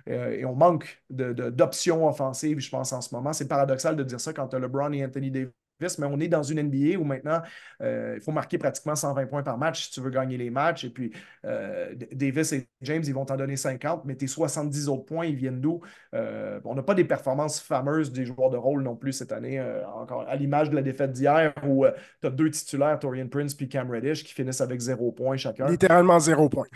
Euh, 0.09 0.31
et 0.33 0.45
on 0.45 0.55
manque 0.55 1.03
d'options 1.11 2.07
offensives, 2.07 2.61
je 2.61 2.71
pense, 2.71 2.93
en 2.93 3.01
ce 3.01 3.15
moment. 3.15 3.33
C'est 3.33 3.49
paradoxal 3.49 3.97
de 3.97 4.05
dire 4.05 4.21
ça 4.21 4.33
quand 4.33 4.49
tu 4.49 4.57
as 4.57 4.59
LeBron 4.59 4.93
et 4.93 5.05
Anthony 5.05 5.31
Davis 5.31 5.64
mais 5.81 6.07
on 6.07 6.21
est 6.21 6.29
dans 6.29 6.43
une 6.43 6.63
NBA 6.63 6.99
où 6.99 7.05
maintenant, 7.05 7.43
euh, 7.81 8.15
il 8.17 8.23
faut 8.23 8.33
marquer 8.33 8.59
pratiquement 8.59 8.95
120 8.95 9.27
points 9.27 9.43
par 9.43 9.59
match 9.59 9.87
si 9.87 9.91
tu 9.91 10.01
veux 10.01 10.11
gagner 10.11 10.37
les 10.37 10.51
matchs. 10.51 10.85
Et 10.85 10.91
puis, 10.91 11.13
euh, 11.45 11.95
Davis 12.13 12.53
et 12.53 12.69
James, 12.83 13.03
ils 13.05 13.15
vont 13.15 13.25
t'en 13.25 13.37
donner 13.37 13.57
50, 13.57 14.05
mais 14.05 14.15
tes 14.15 14.27
70 14.27 14.89
autres 14.89 15.05
points, 15.05 15.27
ils 15.27 15.37
viennent 15.37 15.61
d'où? 15.61 15.81
Euh, 16.15 16.61
on 16.65 16.75
n'a 16.75 16.83
pas 16.83 16.95
des 16.95 17.05
performances 17.05 17.61
fameuses 17.61 18.13
des 18.13 18.25
joueurs 18.25 18.51
de 18.51 18.57
rôle 18.57 18.83
non 18.83 18.97
plus 18.97 19.13
cette 19.13 19.33
année, 19.33 19.61
encore 19.95 20.23
à 20.29 20.37
l'image 20.37 20.71
de 20.71 20.77
la 20.77 20.83
défaite 20.83 21.13
d'hier 21.13 21.53
où 21.67 21.85
tu 22.21 22.27
as 22.27 22.31
deux 22.31 22.51
titulaires, 22.51 22.99
Torian 22.99 23.29
Prince 23.29 23.55
puis 23.55 23.69
Cam 23.69 23.91
Reddish, 23.91 24.25
qui 24.25 24.33
finissent 24.33 24.61
avec 24.61 24.81
zéro 24.81 25.13
point 25.13 25.37
chacun. 25.37 25.67
Littéralement 25.69 26.19
zéro 26.19 26.49
point. 26.49 26.67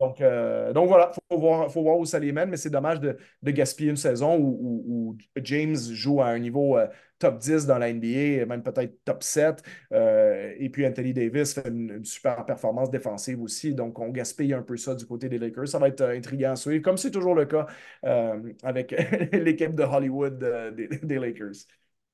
Donc, 0.00 0.20
euh, 0.20 0.72
donc 0.72 0.88
voilà, 0.88 1.10
il 1.14 1.34
faut 1.34 1.40
voir, 1.40 1.72
faut 1.72 1.82
voir 1.82 1.98
où 1.98 2.04
ça 2.04 2.18
les 2.18 2.32
mène, 2.32 2.48
mais 2.50 2.56
c'est 2.56 2.70
dommage 2.70 3.00
de, 3.00 3.16
gaspiller 3.42 3.90
une 3.90 3.96
saison 3.96 4.38
où, 4.38 5.16
James 5.42 5.76
joue 5.76 6.20
à 6.20 6.26
un 6.26 6.38
niveau 6.38 6.78
euh, 6.78 6.86
top 7.18 7.38
10 7.38 7.66
dans 7.66 7.78
la 7.78 7.92
NBA, 7.92 8.46
même 8.46 8.62
peut-être 8.62 9.04
top 9.04 9.22
7. 9.22 9.62
Euh, 9.92 10.52
et 10.58 10.68
puis 10.70 10.86
Anthony 10.86 11.12
Davis 11.12 11.54
fait 11.54 11.68
une, 11.68 12.04
super 12.04 12.44
performance 12.44 12.90
défensive 12.90 13.40
aussi. 13.42 13.74
Donc 13.74 13.98
on 13.98 14.08
gaspille 14.08 14.54
un 14.54 14.62
peu 14.62 14.76
ça 14.76 14.94
du 14.94 15.06
côté 15.06 15.28
des 15.28 15.38
Lakers. 15.38 15.68
Ça 15.68 15.78
va 15.78 15.88
être 15.88 16.02
intriguant 16.02 16.52
à 16.52 16.56
suivre, 16.56 16.82
comme 16.82 16.96
c'est 16.96 17.10
toujours 17.10 17.34
le 17.34 17.46
cas 17.46 17.66
avec 18.62 18.92
l'équipe 19.32 19.74
de 19.74 19.82
Hollywood 19.82 20.38
des 21.02 21.18
Lakers. 21.18 21.66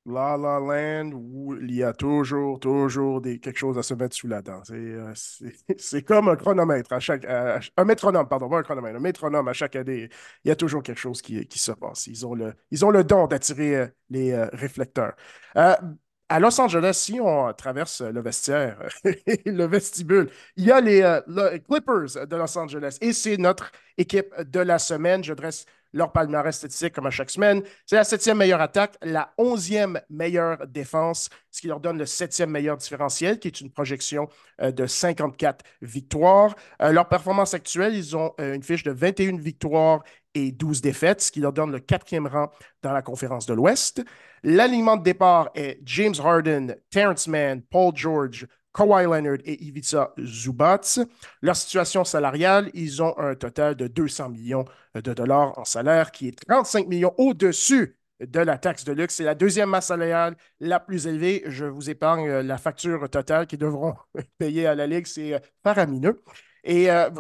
La 0.09 0.37
La 0.37 0.59
Land 0.59 1.13
où 1.15 1.55
il 1.61 1.75
y 1.75 1.83
a 1.83 1.93
toujours, 1.93 2.59
toujours 2.61 3.21
des, 3.21 3.39
quelque 3.39 3.59
chose 3.59 3.77
à 3.79 3.83
se 3.83 3.95
mettre 3.95 4.17
sous 4.17 4.27
la 4.29 4.43
dent. 4.43 4.63
C'est 4.65 4.75
euh, 5.95 6.01
comme 6.07 6.29
un 6.29 6.37
chronomètre 6.37 6.93
à 6.93 7.01
chaque. 7.01 7.25
un 7.27 7.85
métronome, 7.85 8.27
pardon, 8.29 8.49
pas 8.49 8.59
un 8.59 8.63
chronomètre, 8.63 8.97
un 8.97 9.01
métronome 9.01 9.49
à 9.49 9.53
chaque 9.53 9.77
année. 9.77 10.09
Il 10.45 10.49
y 10.49 10.51
a 10.51 10.57
toujours 10.57 10.83
quelque 10.83 10.99
chose 10.99 11.21
qui, 11.23 11.47
qui 11.47 11.59
se 11.59 11.73
passe. 11.73 12.07
Ils 12.07 12.27
ont 12.27 12.35
le, 12.35 12.55
ils 12.71 12.85
ont 12.85 12.91
le 12.91 13.05
don 13.05 13.27
d'attirer 13.27 13.77
euh, 13.77 13.87
les 14.11 14.33
euh, 14.33 14.49
réflecteurs. 14.53 15.15
à 15.55 16.41
Los 16.41 16.61
Angeles, 16.61 16.95
si 16.95 17.21
on 17.21 17.53
traverse 17.55 18.03
le 18.03 18.21
vestiaire, 18.21 18.79
le 19.47 19.65
vestibule, 19.67 20.31
il 20.57 20.65
y 20.67 20.71
a 20.71 20.81
les, 20.81 21.21
les 21.27 21.61
Clippers 21.61 22.27
de 22.27 22.37
Los 22.37 22.59
Angeles 22.59 22.99
et 23.01 23.13
c'est 23.15 23.39
notre 23.39 23.71
équipe 23.97 24.35
de 24.43 24.61
la 24.61 24.79
semaine. 24.79 25.25
Je 25.25 25.33
dresse 25.33 25.65
leur 25.93 26.13
palmarès 26.13 26.57
statistique 26.57 26.95
comme 26.95 27.07
à 27.07 27.11
chaque 27.11 27.31
semaine. 27.31 27.63
C'est 27.87 27.97
la 27.97 28.05
septième 28.05 28.39
meilleure 28.39 28.61
attaque, 28.61 28.97
la 29.03 29.33
onzième 29.39 30.01
meilleure 30.11 30.67
défense, 30.67 31.29
ce 31.51 31.61
qui 31.61 31.69
leur 31.69 31.81
donne 31.81 31.99
le 31.99 32.07
septième 32.07 32.51
meilleur 32.51 32.77
différentiel, 32.77 33.39
qui 33.39 33.49
est 33.49 33.61
une 33.61 33.71
projection 33.71 34.29
euh, 34.61 34.71
de 34.71 34.87
54 34.87 35.65
victoires. 35.83 36.55
Euh, 36.83 36.93
leur 36.93 37.09
performance 37.09 37.55
actuelle, 37.55 37.95
ils 37.95 38.17
ont 38.17 38.33
euh, 38.41 38.55
une 38.55 38.63
fiche 38.63 38.83
de 38.83 38.93
21 38.93 39.39
victoires 39.39 40.03
et 40.35 40.53
12 40.53 40.81
défaites, 40.81 41.23
ce 41.23 41.33
qui 41.33 41.41
leur 41.41 41.53
donne 41.53 41.73
le 41.73 41.81
quatrième 41.81 42.27
rang 42.27 42.51
dans 42.83 42.93
la 42.93 43.03
conférence 43.03 43.47
de 43.47 43.55
l'Ouest. 43.55 44.05
L'alignement 44.43 44.97
de 44.97 45.03
départ 45.03 45.51
est 45.55 45.81
James 45.85 46.15
Harden, 46.23 46.77
Terrence 46.91 47.27
Mann, 47.27 47.63
Paul 47.63 47.93
George, 47.97 48.47
Kawhi 48.79 49.05
Leonard 49.07 49.39
et 49.45 49.61
Ivica 49.65 50.13
Zubac. 50.25 51.01
Leur 51.43 51.57
situation 51.57 52.05
salariale, 52.05 52.71
ils 52.75 53.03
ont 53.03 53.19
un 53.19 53.35
total 53.35 53.75
de 53.75 53.89
200 53.89 54.29
millions 54.29 54.65
de 54.95 55.13
dollars 55.13 55.59
en 55.59 55.65
salaire, 55.65 56.13
qui 56.13 56.29
est 56.29 56.47
35 56.47 56.87
millions 56.87 57.13
au-dessus 57.19 57.97
de 58.21 58.39
la 58.39 58.57
taxe 58.57 58.85
de 58.85 58.93
luxe. 58.93 59.17
C'est 59.17 59.25
la 59.25 59.35
deuxième 59.35 59.71
masse 59.71 59.89
salariale 59.89 60.37
la 60.61 60.79
plus 60.79 61.09
élevée. 61.09 61.43
Je 61.47 61.65
vous 61.65 61.91
épargne 61.91 62.29
la 62.29 62.57
facture 62.57 63.11
totale 63.11 63.49
qu'ils 63.49 63.59
devront 63.59 63.97
payer 64.39 64.69
à 64.69 64.77
la 64.77 64.87
Ligue. 64.87 65.07
C'est 65.07 65.35
euh, 65.35 65.39
faramineux. 65.65 66.23
Et 66.63 66.89
euh, 66.89 67.11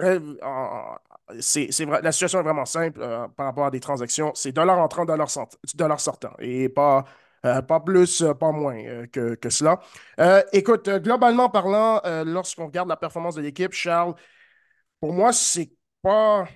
la 1.30 2.12
situation 2.12 2.38
est 2.38 2.42
vraiment 2.44 2.66
simple 2.66 3.00
euh, 3.02 3.26
par 3.28 3.46
rapport 3.46 3.66
à 3.66 3.70
des 3.72 3.80
transactions. 3.80 4.30
C'est 4.34 4.52
dollars 4.52 4.78
entrant, 4.78 5.04
dollars 5.04 6.00
sortant. 6.00 6.34
Et 6.38 6.68
pas 6.68 7.04
euh, 7.44 7.62
pas 7.62 7.80
plus, 7.80 8.22
euh, 8.22 8.34
pas 8.34 8.52
moins 8.52 8.76
euh, 8.84 9.06
que, 9.06 9.50
cela. 9.50 9.80
écoute, 10.52 10.88
globalement 10.88 11.48
parlant, 11.48 12.00
lorsqu'on 12.24 12.66
regarde 12.66 12.88
la 12.88 12.96
performance 12.96 13.34
de 13.36 13.42
l'équipe, 13.42 13.72
Charles, 13.72 14.14
pour 15.00 15.12
moi, 15.12 15.32
c'est 15.32 15.70
pas 16.02 16.48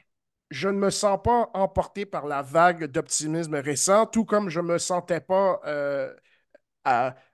je 0.51 0.69
ne 0.69 0.75
me 0.79 0.91
sens 0.91 1.19
pas 1.25 1.51
emporté 1.55 2.05
par 2.07 2.27
la 2.27 2.43
vague 2.43 2.85
d'optimisme 2.85 3.55
récent, 3.57 4.07
tout 4.07 4.27
comme 4.27 4.51
je 4.51 4.61
ne 4.61 4.67
me 4.67 4.79
sentais 4.79 5.21
pas 5.21 5.61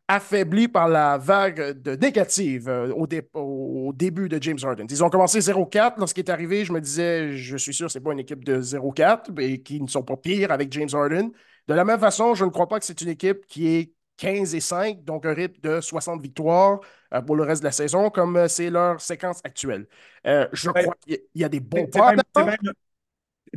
affaibli 0.09 0.68
par 0.68 0.88
la 0.88 1.18
vague 1.18 1.82
de 1.82 1.94
négative 1.96 2.68
au, 2.68 3.07
au, 3.34 3.92
début 3.92 4.28
de 4.28 4.40
James 4.42 4.59
Harden. 4.62 4.86
Ils 4.88 5.05
ont 5.05 5.11
commencé 5.11 5.40
0-4. 5.40 5.99
Lorsqu'il 5.99 6.24
est 6.24 6.30
arrivé, 6.30 6.64
je 6.64 6.72
me 6.72 6.80
disais, 6.80 7.36
je 7.36 7.57
suis 7.57 7.74
sûr 7.74 7.86
que 7.86 7.92
ce 7.92 7.99
n'est 7.99 8.05
pas 8.05 8.12
une 8.12 8.20
équipe 8.20 8.44
de 8.44 8.61
0-4 8.61 9.38
et 9.40 9.62
qui 9.62 9.80
ne 9.82 9.86
sont 9.86 10.03
pas 10.03 10.16
pires 10.16 10.51
avec 10.51 10.72
James 10.72 10.88
Harden. 10.92 11.30
De 11.68 11.74
la 11.74 11.84
même 11.84 12.00
façon, 12.00 12.34
je 12.34 12.44
ne 12.44 12.50
crois 12.50 12.66
pas 12.66 12.78
que 12.78 12.84
c'est 12.84 13.00
une 13.00 13.10
équipe 13.10 13.46
qui 13.46 13.68
est 13.68 13.92
15 14.16 14.54
et 14.54 14.60
5, 14.60 15.04
donc 15.04 15.26
un 15.26 15.34
rythme 15.34 15.60
de 15.60 15.80
60 15.80 16.20
victoires 16.20 16.80
euh, 17.14 17.22
pour 17.22 17.36
le 17.36 17.44
reste 17.44 17.62
de 17.62 17.66
la 17.66 17.72
saison, 17.72 18.10
comme 18.10 18.36
euh, 18.36 18.48
c'est 18.48 18.70
leur 18.70 19.00
séquence 19.00 19.40
actuelle. 19.44 19.86
je 20.24 20.70
crois 20.70 20.94
qu'il 21.06 21.18
y, 21.34 21.44
a 21.44 21.48
des 21.48 21.60
bons 21.60 21.86
pas. 21.86 22.14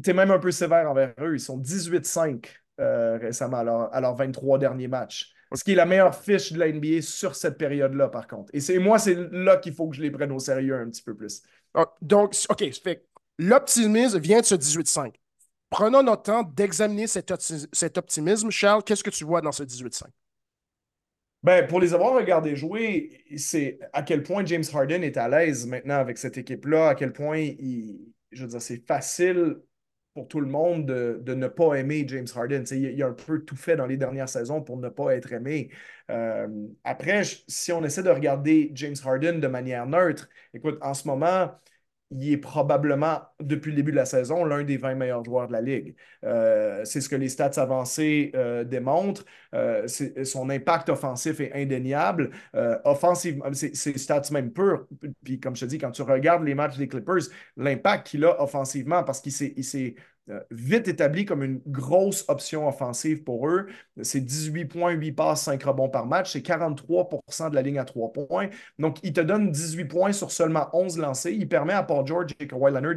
Tu 0.02 0.10
es, 0.10 0.14
même 0.14 0.32
un 0.32 0.40
peu 0.40 0.52
sévère 0.52 0.90
envers 0.90 1.14
eux. 1.22 1.34
Ils 1.34 1.40
sont 1.40 1.58
18-5 1.58 2.46
récemment 2.78 3.90
à, 3.92 4.02
leurs 4.02 4.16
23 4.16 4.58
derniers 4.60 4.88
matchs. 4.88 5.34
Ce 5.54 5.64
qui 5.64 5.74
est 5.74 5.76
la 5.76 5.86
meilleure 5.86 6.16
fiche 6.16 6.54
de 6.54 6.60
la 6.60 6.72
NBA 6.72 7.02
sur 7.02 7.36
cette 7.36 7.58
période-là, 7.58 8.08
par 8.08 8.28
contre. 8.28 8.50
Et 8.54 8.62
c'est 8.62 8.80
moi, 8.80 9.00
c'est 9.00 9.18
là 9.32 9.58
qu'il 9.58 9.74
faut 9.74 9.90
que 9.90 9.96
je 9.96 10.02
les 10.02 10.12
prenne 10.12 10.32
au 10.32 10.40
sérieux 10.40 10.76
un 10.76 10.90
petit 10.90 11.04
peu 11.04 11.14
plus. 11.14 11.42
Ah, 11.74 11.86
donc, 12.02 12.36
OK, 12.50 12.64
fait 12.82 13.06
l'optimisme 13.38 14.20
vient 14.20 14.40
de 14.40 14.46
ce 14.46 14.56
18-5. 14.56 15.14
Prenons 15.72 16.04
notre 16.04 16.24
temps 16.24 16.44
d'examiner 16.44 17.08
cet, 17.08 17.32
optimisme. 17.98 18.52
Charles, 18.52 18.84
qu'est-ce 18.84 19.04
que 19.04 19.10
tu 19.10 19.24
vois 19.24 19.40
dans 19.40 19.54
ce 19.54 19.64
18-5? 19.64 20.04
Ben, 21.44 21.66
pour 21.66 21.80
les 21.80 21.94
avoir 21.94 22.14
regardés 22.14 22.56
jouer, 22.58 23.24
c'est 23.38 23.80
à 23.94 24.04
quel 24.04 24.22
point 24.22 24.46
James 24.46 24.66
Harden 24.72 25.02
est 25.02 25.18
à 25.18 25.30
l'aise 25.30 25.66
maintenant 25.66 25.96
avec 25.96 26.18
cette 26.18 26.38
équipe-là, 26.38 26.90
à 26.90 26.96
quel 26.96 27.14
point 27.14 27.38
il, 27.38 28.14
je 28.32 28.44
veux 28.44 28.50
dire, 28.50 28.62
c'est 28.62 28.86
facile 28.86 29.56
pour 30.14 30.28
tout 30.28 30.42
le 30.42 30.48
monde 30.48 30.86
de, 30.86 31.34
ne 31.34 31.48
pas 31.48 31.76
aimer 31.76 32.06
James 32.06 32.28
Harden. 32.36 32.64
Il, 32.72 33.02
a 33.02 33.08
un 33.08 33.14
peu 33.14 33.44
tout 33.46 33.56
fait 33.56 33.78
dans 33.78 33.86
les 33.86 33.96
dernières 33.96 34.28
saisons 34.28 34.62
pour 34.62 34.78
ne 34.78 34.90
pas 34.90 35.16
être 35.16 35.32
aimé. 35.32 35.72
Euh, 36.10 36.48
après, 36.84 37.22
si 37.48 37.72
on 37.72 37.82
essaie 37.86 38.04
de 38.04 38.10
regarder 38.10 38.72
James 38.74 38.96
Harden 39.04 39.40
de 39.40 39.48
manière 39.48 39.88
neutre, 39.88 40.28
écoute, 40.54 40.78
en 40.82 40.94
ce 40.94 41.08
moment, 41.08 41.50
il 42.12 42.34
est 42.34 42.38
probablement, 42.38 43.22
depuis 43.40 43.70
le 43.72 43.78
début 43.78 43.92
de 43.92 43.96
la 43.96 44.06
saison, 44.06 44.44
l'un 44.44 44.64
des 44.64 44.78
20 44.78 44.96
meilleurs 44.96 45.24
joueurs 45.24 45.48
de 45.48 45.54
la 45.54 45.62
Ligue. 45.62 45.96
Euh, 46.26 46.84
c'est 46.84 47.00
ce 47.02 47.08
que 47.08 47.16
les 47.16 47.30
stats 47.30 47.62
avancées 47.62 48.32
euh, 48.36 48.64
démontrent. 48.64 49.26
Euh, 49.54 49.88
son 49.88 50.50
impact 50.50 50.90
offensif 50.90 51.40
est 51.40 51.54
indéniable. 51.54 52.32
offensivement, 52.84 53.46
c'est 53.54 53.98
stats 53.98 54.24
même 54.32 54.52
purs. 54.52 54.86
Puis 55.24 55.40
comme 55.40 55.56
je 55.56 55.62
te 55.62 55.70
dis, 55.70 55.78
quand 55.78 55.92
tu 55.92 56.02
regardes 56.02 56.44
les 56.44 56.56
matchs 56.56 56.78
des 56.78 56.88
Clippers, 56.88 57.24
l'impact 57.58 58.08
qu'il 58.08 58.26
a 58.26 58.42
offensivement, 58.42 59.04
parce 59.04 59.22
qu'il 59.22 59.32
s'est 59.32 59.96
vite 60.50 60.88
établi 60.88 61.26
comme 61.26 61.44
une 61.44 61.62
grosse 61.68 62.26
option 62.28 62.68
offensive 62.68 63.24
pour 63.24 63.48
eux. 63.48 63.68
C'est 64.02 64.22
18 64.22 64.66
points, 64.66 64.92
8 64.92 65.12
passes, 65.12 65.44
5 65.44 65.62
rebonds 65.64 65.90
par 65.90 66.06
match. 66.06 66.32
C'est 66.32 66.46
43% 66.46 67.50
de 67.50 67.56
la 67.56 67.62
ligne 67.62 67.80
à 67.80 67.86
3 67.86 68.14
points. 68.14 68.50
Donc, 68.80 68.98
il 69.04 69.14
te 69.14 69.22
donne 69.22 69.52
18 69.52 69.86
points 69.86 70.12
sur 70.12 70.32
seulement 70.32 70.70
11 70.74 70.98
lancés. 70.98 71.34
Il 71.34 71.48
permet 71.50 71.74
à 71.74 71.84
Paul 71.84 72.06
George 72.06 72.32
et 72.40 72.48
Kawhi 72.48 72.72
Leonard 72.72 72.96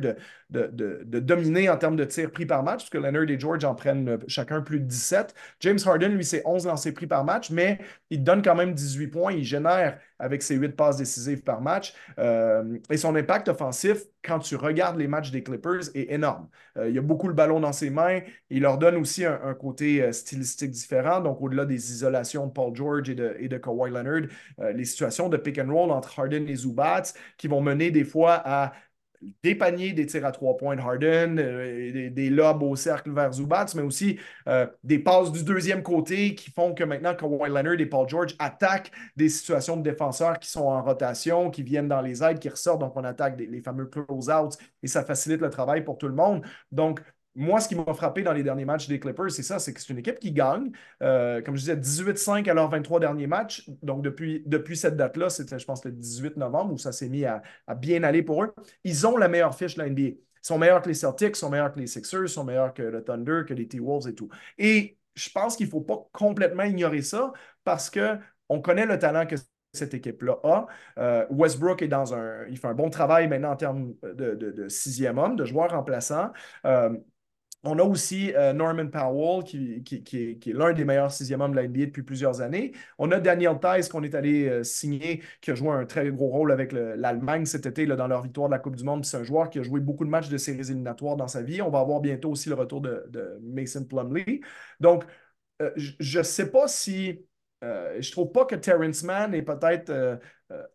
de, 0.51 0.71
de, 1.05 1.21
dominer 1.21 1.69
en 1.69 1.77
termes 1.77 1.97
de 1.97 2.05
tirs 2.05 2.31
pris 2.31 2.47
par 2.47 2.63
match, 2.63 2.83
parce 2.83 2.91
que 2.91 2.99
Leonard 2.99 3.31
et 3.31 3.39
George 3.39 3.65
en 3.65 3.75
prennent 3.75 4.09
euh, 4.09 4.19
chacun 4.29 4.61
plus 4.61 4.81
de 4.81 4.85
17. 4.85 5.35
James 5.61 5.79
Harden, 5.85 6.09
lui, 6.09 6.25
c'est 6.25 6.43
11 6.45 6.67
lancés 6.67 6.93
pris 6.93 7.07
par 7.07 7.25
match, 7.25 7.51
mais 7.51 7.79
il 8.11 8.23
donne 8.23 8.43
quand 8.43 8.55
même 8.55 8.75
18 8.75 9.09
points. 9.09 9.33
Il 9.33 9.45
génère 9.45 9.99
avec 10.25 10.43
ses 10.43 10.57
8 10.57 10.71
passes 10.71 10.97
décisives 10.97 11.43
par 11.43 11.61
match. 11.61 11.95
Euh, 12.19 12.79
et 12.91 12.97
son 12.97 13.15
impact 13.15 13.49
offensif, 13.49 14.05
quand 14.25 14.39
tu 14.39 14.57
regardes 14.57 14.97
les 14.97 15.07
matchs 15.07 15.31
des 15.31 15.43
Clippers, 15.43 15.95
est 15.95 16.11
énorme. 16.11 16.49
Euh, 16.79 16.89
il 16.89 16.97
a 16.99 17.03
beaucoup 17.03 17.29
le 17.29 17.35
ballon 17.35 17.61
dans 17.61 17.73
ses 17.73 17.91
mains. 17.91 18.21
Il 18.49 18.63
leur 18.63 18.79
donne 18.79 18.97
aussi 18.97 19.27
un, 19.27 19.53
côté 19.53 20.03
euh, 20.03 20.13
stylistique 20.13 20.71
différent. 20.71 21.21
Donc, 21.21 21.43
au-delà 21.43 21.67
des 21.67 21.93
isolations 21.93 22.47
de 22.47 22.53
Paul 22.53 22.75
George 22.75 23.11
et 23.11 23.15
de, 23.15 23.37
et 23.39 23.49
de 23.49 23.59
Kawhi 23.59 23.91
Leonard, 23.91 24.29
les 24.75 24.85
situations 24.87 25.29
de 25.29 25.37
pick 25.37 25.59
and 25.59 25.71
roll 25.71 25.91
entre 25.91 26.19
Harden 26.19 26.49
et 26.49 26.57
Zubats 26.57 27.13
qui 27.37 27.49
vont 27.49 27.61
mener 27.61 27.91
des 27.91 28.05
fois 28.05 28.41
à 28.45 28.73
des 29.43 29.55
paniers, 29.55 29.93
des 29.93 30.07
tirs 30.07 30.25
à 30.25 30.33
trois 30.33 30.57
points 30.57 30.77
de 30.77 30.81
Harden, 30.81 31.39
euh, 31.39 32.11
des, 32.11 32.31
lobes 32.31 32.63
au 32.63 32.77
cercle 32.77 33.13
vers 33.13 33.33
Zubats, 33.33 33.67
mais 33.75 33.83
aussi 33.83 34.19
euh, 34.49 34.67
des 34.83 34.99
passes 34.99 35.33
du 35.33 35.45
deuxième 35.45 35.83
côté 35.83 36.35
qui 36.35 36.51
font 36.51 36.75
que 36.75 36.85
maintenant, 36.85 37.15
Kawhi 37.15 37.49
Leonard 37.49 37.81
et 37.81 37.87
Paul 37.87 38.09
George 38.09 38.35
attaquent 38.39 38.91
des 39.17 39.29
situations 39.29 39.77
de 39.77 39.83
défenseurs 39.83 40.39
qui 40.39 40.51
sont 40.51 40.65
en 40.65 40.83
rotation, 40.83 41.51
qui 41.51 41.63
viennent 41.63 41.89
dans 41.89 42.01
les 42.01 42.23
aides, 42.23 42.39
qui 42.39 42.49
ressortent, 42.49 42.81
donc 42.81 42.97
on 42.97 43.05
attaque 43.05 43.39
les 43.39 43.61
fameux 43.61 43.87
close-outs 43.87 44.57
et 44.83 44.87
ça 44.87 45.05
facilite 45.05 45.41
le 45.41 45.51
travail 45.51 45.85
pour 45.85 45.99
tout 45.99 46.09
le 46.09 46.15
monde. 46.15 46.45
Donc, 46.73 47.01
moi, 47.37 47.61
ce 47.61 47.69
qui 47.69 47.75
m'a 47.75 47.93
frappé 47.95 48.23
dans 48.23 48.33
les 48.33 48.43
derniers 48.43 48.65
matchs 48.65 48.87
des 48.87 49.01
Clippers, 49.01 49.31
c'est 49.31 49.43
ça, 49.43 49.59
c'est 49.59 49.73
que 49.73 49.81
c'est 49.81 49.93
une 49.93 49.99
équipe 49.99 50.21
qui 50.21 50.33
gagne. 50.33 50.71
Euh, 51.03 51.43
comme 51.43 51.57
je 51.57 51.61
disais, 51.61 51.77
18-5 51.77 52.49
à 52.49 52.55
leurs 52.55 52.71
23 52.71 53.01
derniers 53.01 53.27
matchs. 53.27 53.69
Donc, 53.83 54.03
depuis, 54.03 54.43
depuis 54.47 54.77
cette 54.77 54.97
date-là, 54.97 55.29
c'était, 55.31 55.59
je 55.59 55.65
pense, 55.65 55.85
le 55.85 55.91
18 55.91 56.37
novembre 56.37 56.75
où 56.75 56.79
ça 56.79 56.93
s'est 56.93 57.09
mis 57.09 57.25
à, 57.25 57.43
bien 57.77 58.03
aller 58.05 58.23
pour 58.23 58.45
eux. 58.45 58.55
Ils 58.85 59.07
ont 59.07 59.17
la 59.17 59.29
meilleure 59.29 59.55
fiche 59.55 59.75
de 59.75 59.83
la 59.83 59.89
NBA. 59.89 60.03
Ils 60.03 60.19
sont 60.43 60.59
meilleurs 60.59 60.83
que 60.83 60.89
les 60.89 60.95
Celtics, 60.95 61.37
sont 61.37 61.51
meilleurs 61.51 61.73
que 61.73 61.81
les 61.81 61.87
Sixers, 61.87 62.29
sont 62.29 62.45
meilleurs 62.45 62.73
que 62.73 62.83
le 62.83 63.03
Thunder, 63.03 63.43
que 63.47 63.55
les 63.55 63.67
T-Wolves 63.67 64.09
et 64.09 64.15
tout. 64.15 64.29
Et 64.59 64.99
je 65.15 65.31
pense 65.31 65.57
qu'il 65.57 65.67
ne 65.67 65.71
faut 65.71 65.81
pas 65.81 66.07
complètement 66.13 66.65
ignorer 66.65 67.03
ça 67.03 67.33
parce 67.65 67.91
qu'on 67.91 68.61
connaît 68.61 68.87
le 68.87 68.99
talent 68.99 69.27
que 69.27 69.37
cette 69.73 69.95
équipe-là 69.95 70.37
a. 70.45 70.67
Euh, 70.99 71.27
Westbrook 71.31 71.83
est 71.83 71.89
dans 71.89 72.15
un. 72.15 72.47
Il 72.49 72.59
fait 72.59 72.69
un 72.69 72.75
bon 72.75 72.91
travail 72.91 73.27
maintenant 73.27 73.51
en 73.51 73.57
termes 73.57 73.95
de, 74.03 74.69
sixième 74.69 75.19
homme, 75.19 75.35
de 75.35 75.45
joueur 75.45 75.71
remplaçant. 75.71 76.31
Euh, 76.65 76.97
on 77.65 77.79
a 77.79 77.83
aussi 77.83 78.33
euh, 78.35 78.53
Norman 78.53 78.89
Powell, 78.89 79.43
qui, 79.43 79.83
est, 80.13 80.47
l'un 80.53 80.73
des 80.73 80.85
meilleurs 80.85 81.11
sixième 81.11 81.41
hommes 81.41 81.53
de 81.53 81.57
la 81.57 81.67
depuis 81.67 82.03
plusieurs 82.03 82.41
années. 82.41 82.73
On 82.99 83.11
a 83.11 83.21
Daniel 83.21 83.59
Tice, 83.59 83.89
qu'on 83.89 84.03
est 84.03 84.15
allé 84.15 84.49
euh, 84.49 84.63
signer, 84.63 85.23
qui 85.41 85.51
a 85.51 85.55
joué 85.55 85.71
un 85.71 85.87
très 85.87 86.11
gros 86.11 86.29
rôle 86.29 86.53
avec 86.53 86.73
l'Allemagne 86.73 87.47
cet 87.47 87.67
été 87.67 87.87
dans 87.87 88.07
leur 88.07 88.23
victoire 88.23 88.49
de 88.49 88.55
la 88.55 88.59
Coupe 88.59 88.77
du 88.77 88.85
Monde. 88.85 89.05
C'est 89.05 89.17
un 89.17 89.23
joueur 89.23 89.49
qui 89.49 89.59
a 89.59 89.63
joué 89.63 89.81
beaucoup 89.81 90.05
de 90.05 90.11
matchs 90.11 90.29
de 90.29 90.37
séries 90.37 90.61
éliminatoires 90.61 91.17
dans 91.17 91.29
sa 91.29 91.43
vie. 91.43 91.63
On 91.63 91.71
va 91.71 91.81
avoir 91.81 92.01
bientôt 92.01 92.31
aussi 92.31 92.49
le 92.49 92.55
retour 92.55 92.81
de, 92.83 93.39
Mason 93.43 93.85
Plumley. 93.85 94.41
Donc, 94.81 95.05
euh, 95.63 95.71
je 95.77 96.19
ne 96.19 96.25
sais 96.25 96.51
pas 96.51 96.69
si. 96.69 97.25
je 97.63 98.11
trouve 98.13 98.31
pas 98.31 98.45
que 98.45 98.57
Terrence 98.57 99.03
Mann 99.05 99.35
est 99.35 99.43
peut-être 99.43 100.19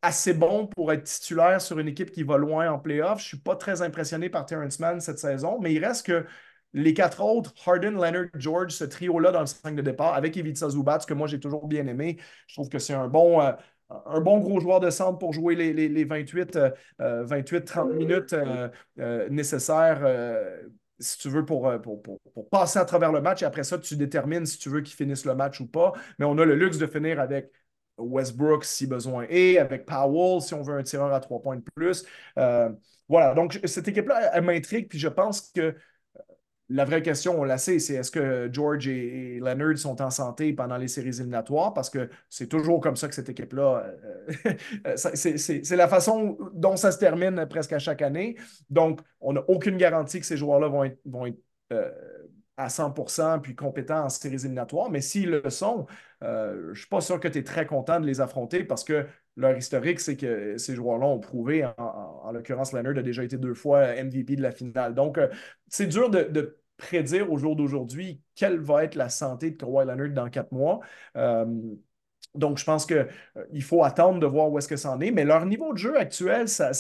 assez 0.02 0.34
bon 0.34 0.66
pour 0.66 0.92
être 0.92 1.04
titulaire 1.04 1.62
sur 1.62 1.78
une 1.78 1.88
équipe 1.88 2.12
qui 2.12 2.24
va 2.24 2.38
loin 2.38 2.72
en 2.72 2.80
playoff. 2.80 3.20
Je 3.20 3.26
ne 3.26 3.28
suis 3.28 3.40
pas 3.40 3.56
très 3.56 3.84
impressionné 3.84 4.30
par 4.30 4.46
Terrence 4.46 4.80
Mann 4.80 5.00
cette 5.00 5.20
saison, 5.20 5.60
mais 5.62 5.72
il 5.74 5.86
reste 5.86 6.08
que 6.08 6.26
les 6.74 6.94
quatre 6.94 7.24
autres, 7.24 7.54
Harden, 7.66 7.96
Leonard, 7.96 8.28
George, 8.36 8.72
ce 8.72 8.84
trio-là 8.84 9.32
dans 9.32 9.40
le 9.42 9.46
5 9.48 9.76
de 9.76 9.82
départ, 9.82 10.14
avec 10.14 10.36
Ivica 10.36 10.70
Zubac, 10.70 11.06
que 11.06 11.14
moi 11.14 11.28
j'ai 11.28 11.40
toujours 11.40 11.68
bien 11.68 11.88
aimé. 11.88 12.18
Je 12.48 12.56
trouve 12.56 12.70
que 12.70 12.80
c'est 12.80 12.94
un 12.94 13.08
bon, 13.08 13.42
euh, 13.42 13.54
gros 13.90 14.60
joueur 14.60 14.80
de 14.80 14.90
centre 14.90 15.18
pour 15.18 15.34
jouer 15.34 15.56
les, 15.56 15.74
les, 15.74 16.04
28, 16.04 16.60
28, 17.00 17.66
30 17.66 17.94
minutes 17.94 18.34
euh, 18.34 18.70
euh, 19.00 19.30
nécessaires 19.30 20.06
si 21.00 21.18
tu 21.18 21.30
veux, 21.30 21.46
pour, 21.46 21.72
passer 22.52 22.78
à 22.78 22.86
travers 22.86 23.12
le 23.12 23.22
match. 23.22 23.42
Et 23.42 23.46
après 23.46 23.64
ça, 23.64 23.80
tu 23.80 23.96
détermines 23.96 24.46
si 24.46 24.58
tu 24.60 24.70
veux 24.70 24.82
qu'il 24.82 24.96
finisse 24.96 25.26
le 25.26 25.34
match 25.34 25.62
ou 25.62 25.68
pas. 25.68 25.94
Mais 26.20 26.26
on 26.26 26.38
a 26.38 26.46
le 26.46 26.56
luxe 26.56 26.78
de 26.78 26.88
finir 26.88 27.20
avec 27.20 27.52
Westbrook 27.98 28.64
si 28.64 28.86
besoin 28.86 29.26
et 29.30 29.60
avec 29.60 29.86
Powell 29.86 30.42
si 30.42 30.54
on 30.54 30.62
veut 30.62 30.76
un 30.76 30.84
tireur 30.84 31.14
à 31.14 31.20
trois 31.20 31.42
points 31.42 31.56
de 31.56 31.64
plus. 31.74 32.06
voilà, 33.08 33.34
donc 33.34 33.60
cette 33.64 33.88
équipe-là, 33.88 34.32
elle 34.34 34.44
m'intrigue. 34.44 34.88
Puis 34.88 35.00
je 35.00 35.08
pense 35.08 35.52
que 35.56 35.74
la 36.70 36.86
vraie 36.86 37.02
question, 37.02 37.40
on 37.40 37.44
la 37.44 37.58
sait, 37.58 37.80
c'est 37.80 37.96
est-ce 37.96 38.12
que 38.12 38.48
George 38.52 38.88
et, 38.88 39.40
Leonard 39.40 39.78
sont 39.78 40.02
en 40.02 40.12
santé 40.12 40.54
pendant 40.54 40.78
les 40.78 40.88
séries 40.88 41.10
éliminatoires? 41.10 41.74
Parce 41.74 41.90
que 41.90 42.10
c'est 42.30 42.48
toujours 42.48 42.80
comme 42.80 42.96
ça 42.96 43.08
que 43.08 43.16
cette 43.16 43.30
équipe-là, 43.30 43.86
euh, 44.46 44.54
euh, 44.88 44.96
c'est 44.96 45.76
la 45.76 45.88
façon 45.88 46.38
dont 46.54 46.76
ça 46.76 46.92
se 46.92 47.00
termine 47.00 47.44
presque 47.48 47.74
à 47.74 47.80
chaque 47.80 48.04
année. 48.04 48.36
Donc, 48.70 49.02
on 49.20 49.34
n'a 49.34 49.44
aucune 49.48 49.78
garantie 49.78 50.20
que 50.20 50.26
ces 50.28 50.38
joueurs-là 50.38 50.68
vont 50.68 51.26
être, 51.26 51.40
euh, 51.74 51.92
à 52.56 52.68
100% 52.68 53.40
puis 53.40 53.56
compétents 53.56 54.04
en 54.04 54.10
séries 54.10 54.36
éliminatoires. 54.36 54.92
Mais 54.92 55.02
s'ils 55.02 55.30
le 55.30 55.50
sont, 55.50 55.88
je 56.22 56.70
ne 56.70 56.76
suis 56.76 56.90
pas 56.90 57.02
sûr 57.02 57.20
que 57.20 57.30
tu 57.30 57.40
es 57.40 57.44
très 57.44 57.66
content 57.66 58.00
de 58.00 58.06
les 58.06 58.22
affronter 58.22 58.64
parce 58.66 58.84
que 58.84 59.06
leur 59.40 59.58
historique, 59.58 60.00
c'est 60.00 60.18
que 60.18 60.58
ces 60.58 60.76
joueurs-là 60.76 61.08
ont 61.08 61.20
prouvé, 61.20 61.66
en, 61.78 62.32
l'occurrence, 62.32 62.74
Leonard 62.74 62.98
a 62.98 63.02
déjà 63.02 63.24
été 63.24 63.38
deux 63.38 63.54
fois 63.54 63.94
MVP 63.96 64.36
de 64.36 64.42
la 64.42 64.52
finale. 64.52 64.94
Donc, 64.94 65.20
c'est 65.68 65.88
dur 65.88 66.10
de 66.10 66.60
prédire 66.80 67.32
au 67.32 67.38
jour 67.38 67.56
d'aujourd'hui 67.56 68.22
quelle 68.34 68.60
va 68.60 68.84
être 68.86 68.96
la 68.96 69.10
santé 69.10 69.52
de 69.52 69.58
Kawhi 69.58 69.86
Leonard 69.86 70.10
dans 70.10 70.30
quatre 70.30 70.52
mois. 70.52 70.80
Euh, 71.16 71.46
donc, 72.36 72.58
je 72.60 72.64
pense 72.64 72.86
qu'il 72.86 73.08
euh, 73.38 73.62
faut 73.62 73.84
attendre 73.84 74.20
de 74.20 74.26
voir 74.26 74.52
où 74.52 74.58
est-ce 74.60 74.68
que 74.68 74.78
ça 74.78 74.92
en 74.92 75.02
est. 75.02 75.12
Mais 75.12 75.26
leur 75.26 75.46
niveau 75.46 75.74
de 75.74 75.78
jeu 75.78 75.98
actuel, 76.00 76.48
ça, 76.48 76.72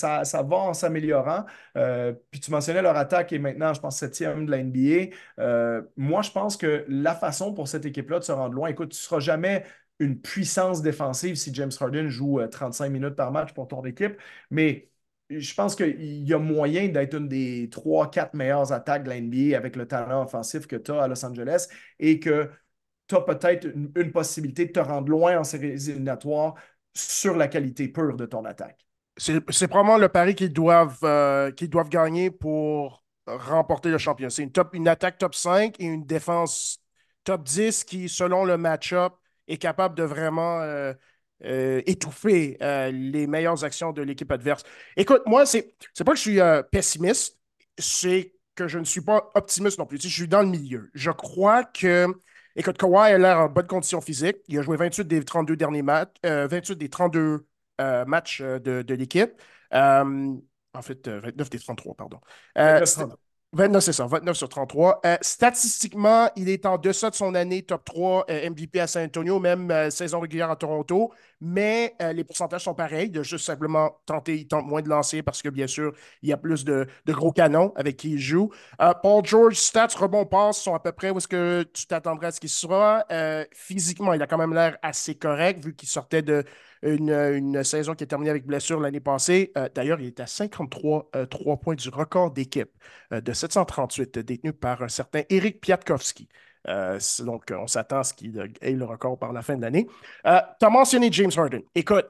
va 0.44 0.56
en 0.56 0.74
s'améliorant. 0.74 1.46
Euh, 1.76 2.14
puis 2.32 2.40
tu 2.40 2.52
mentionnais 2.52 2.82
leur 2.82 2.96
attaque 2.96 3.34
est 3.34 3.40
maintenant, 3.40 3.74
je 3.74 3.82
pense, 3.82 3.98
septième 3.98 4.46
de 4.46 4.52
la 4.52 4.64
NBA. 4.64 5.88
moi, 5.98 6.22
je 6.22 6.32
pense 6.32 6.56
que 6.56 6.86
la 6.88 7.16
façon 7.16 7.54
pour 7.54 7.68
cette 7.68 7.86
équipe-là 7.86 8.20
de 8.20 8.24
se 8.24 8.32
rendre 8.32 8.54
loin, 8.54 8.70
écoute, 8.70 8.90
tu 8.90 8.98
ne 8.98 9.02
seras 9.02 9.20
jamais 9.20 9.66
une 10.00 10.20
puissance 10.20 10.82
défensive 10.82 11.36
si 11.36 11.54
James 11.54 11.72
Harden 11.80 12.08
joue 12.08 12.40
35 12.46 12.90
minutes 12.90 13.16
par 13.16 13.32
match 13.32 13.54
pour 13.54 13.68
ton 13.68 13.84
équipe. 13.86 14.18
Mais 14.50 14.90
je 15.30 15.54
pense 15.54 15.76
qu'il 15.76 16.28
y 16.28 16.34
a 16.34 16.40
moyen 16.40 16.88
d'être 16.88 17.16
une 17.16 17.28
des 17.28 17.70
trois, 17.70 18.10
quatre 18.10 18.34
meilleures 18.34 18.72
attaques 18.72 19.04
de 19.04 19.10
la 19.10 19.18
NBA 19.18 19.56
avec 19.56 19.76
le 19.76 19.88
talent 19.88 20.24
offensif 20.24 20.66
que 20.68 20.76
tu 20.76 20.92
as 20.92 21.04
à 21.04 21.08
Los 21.08 21.24
Angeles 21.24 21.68
et 22.00 22.20
que 22.20 22.50
tu 23.08 23.16
as 23.16 23.22
peut-être 23.22 23.66
une, 23.66 24.12
possibilité 24.12 24.66
de 24.66 24.72
te 24.72 24.80
rendre 24.80 25.10
loin 25.10 25.40
en 25.40 25.44
séries 25.44 25.72
éliminatoires 25.72 26.56
sur 26.94 27.36
la 27.36 27.48
qualité 27.48 27.88
pure 27.88 28.16
de 28.16 28.26
ton 28.26 28.46
attaque. 28.46 28.86
C'est 29.18 29.68
probablement 29.68 29.98
le 29.98 30.10
pari 30.10 30.34
qu'ils 30.34 30.54
doivent, 30.54 31.00
euh, 31.04 31.52
doivent 31.52 31.90
gagner 31.90 32.32
pour 32.32 33.04
remporter 33.28 33.90
le 33.90 33.98
championnat. 33.98 34.30
C'est 34.30 34.44
une, 34.44 34.52
une 34.74 34.88
attaque 34.88 35.18
top 35.18 35.36
5 35.36 35.76
et 35.80 35.86
une 35.86 36.06
défense 36.06 36.82
top 37.24 37.44
10 37.44 37.84
qui, 37.84 38.10
selon 38.10 38.46
le 38.46 38.58
match-up, 38.58 39.14
est 39.50 39.58
capable 39.58 39.96
de 39.96 40.04
vraiment 40.04 40.62
euh, 40.62 40.94
euh, 41.44 41.82
étouffer 41.86 42.58
les 42.92 43.28
meilleures 43.28 43.64
actions 43.64 43.92
de 43.92 44.02
l'équipe 44.02 44.32
adverse. 44.32 44.64
Écoute, 44.96 45.22
moi, 45.26 45.46
c'est 45.46 45.76
pas 46.06 46.12
que 46.12 46.18
je 46.18 46.22
suis 46.22 46.40
pessimiste, 46.72 47.38
c'est 47.78 48.34
que 48.56 48.68
je 48.68 48.80
ne 48.80 48.86
suis 48.86 49.02
pas 49.02 49.30
optimiste 49.36 49.80
non 49.80 49.86
plus. 49.86 50.02
je 50.02 50.08
suis 50.08 50.28
dans 50.28 50.42
le 50.42 50.50
milieu. 50.50 50.90
Je 50.94 51.12
crois 51.12 51.64
que 51.64 52.08
Écoute, 52.56 52.78
Kawhi 52.78 53.14
a 53.14 53.18
l'air 53.18 53.40
en 53.40 53.48
bonne 53.48 53.68
condition 53.68 54.02
physique. 54.02 54.38
Il 54.50 54.60
a 54.60 54.64
joué 54.64 54.76
28 54.76 55.08
des 55.08 55.24
32 55.24 55.56
derniers 55.56 55.84
matchs, 55.84 56.18
28 56.24 56.76
des 56.76 56.90
32 56.90 57.46
euh, 57.80 58.06
matchs 58.06 58.42
euh, 58.42 58.60
de, 58.60 58.94
l'équipe. 58.94 59.32
Euh, 59.74 60.36
en 60.74 60.82
fait, 60.82 61.08
29 61.08 61.50
des 61.50 61.60
33, 61.60 61.96
pardon. 61.96 62.20
29, 62.56 63.12
c'est 63.80 63.94
ça, 63.94 64.06
29 64.06 64.38
sur 64.38 64.48
33. 64.50 65.02
Euh, 65.06 65.18
statistiquement, 65.22 66.30
il 66.36 66.50
est 66.50 66.66
en 66.66 66.78
deçà 66.78 67.10
de 67.10 67.16
son 67.16 67.34
année 67.34 67.64
top 67.64 67.84
3 67.84 68.26
euh, 68.30 68.50
MVP 68.50 68.80
à 68.80 68.86
San 68.88 69.04
Antonio, 69.06 69.40
même 69.40 69.72
euh, 69.72 69.90
saison 69.90 70.20
régulière 70.20 70.52
à 70.52 70.56
Toronto. 70.56 71.12
Mais 71.42 71.96
les 72.14 72.26
pourcentages 72.26 72.66
sont 72.66 72.76
pareils. 72.76 73.10
De 73.10 73.24
juste 73.24 73.46
simplement 73.46 74.02
tenter, 74.06 74.36
il 74.36 74.48
tente 74.48 74.66
moins 74.66 74.82
de 74.82 74.90
lancer 74.90 75.24
parce 75.24 75.42
que, 75.42 75.48
bien 75.48 75.68
sûr, 75.68 75.94
il 76.22 76.28
y 76.30 76.34
a 76.34 76.38
plus 76.38 76.66
de, 76.66 76.86
gros 77.08 77.32
canons 77.32 77.72
avec 77.78 77.96
qui 77.96 78.12
il 78.12 78.20
joue. 78.20 78.52
Paul 79.02 79.26
George, 79.26 79.56
stats, 79.56 79.88
rebond, 79.98 80.26
passe 80.26 80.62
sont 80.62 80.76
à 80.76 80.80
peu 80.80 80.92
près 80.92 81.12
où 81.12 81.18
est-ce 81.18 81.30
que 81.30 81.64
tu 81.74 81.88
t'attendrais 81.88 82.28
à 82.28 82.32
ce 82.32 82.42
qu'il 82.42 82.50
sera. 82.50 83.06
physiquement, 83.54 84.12
il 84.14 84.22
a 84.22 84.28
quand 84.28 84.38
même 84.38 84.54
l'air 84.54 84.78
assez 84.82 85.16
correct 85.16 85.64
vu 85.64 85.74
qu'il 85.74 85.88
sortait 85.88 86.22
de 86.22 86.44
une, 86.82 87.64
saison 87.64 87.94
qui 87.96 88.04
est 88.04 88.08
terminée 88.08 88.30
avec 88.30 88.46
blessure 88.46 88.80
l'année 88.80 89.00
passée. 89.00 89.52
Euh, 89.58 89.70
d'ailleurs, 89.74 90.00
il 90.00 90.08
est 90.08 90.20
à 90.20 90.28
53 90.28 91.10
euh, 91.16 91.26
points 91.58 91.76
du 91.76 91.90
record 91.90 92.32
d'équipe 92.32 92.72
euh, 93.14 93.22
de 93.22 93.34
738, 93.34 94.20
détenu 94.20 94.54
par 94.54 94.82
un 94.82 94.88
certain 94.88 95.22
Eric 95.30 95.62
Piatkowski. 95.62 96.30
donc, 97.20 97.52
on 97.52 97.68
s'attend 97.68 98.00
à 98.00 98.04
ce 98.04 98.14
qu'il 98.14 98.52
ait 98.62 98.72
le 98.72 98.86
record 98.86 99.18
par 99.18 99.34
la 99.34 99.42
fin 99.42 99.56
de 99.56 99.62
l'année. 99.62 99.88
tu 100.24 100.30
as 100.66 100.70
mentionné 100.70 101.10
James 101.12 101.32
Harden. 101.36 101.62
Écoute, 101.76 102.08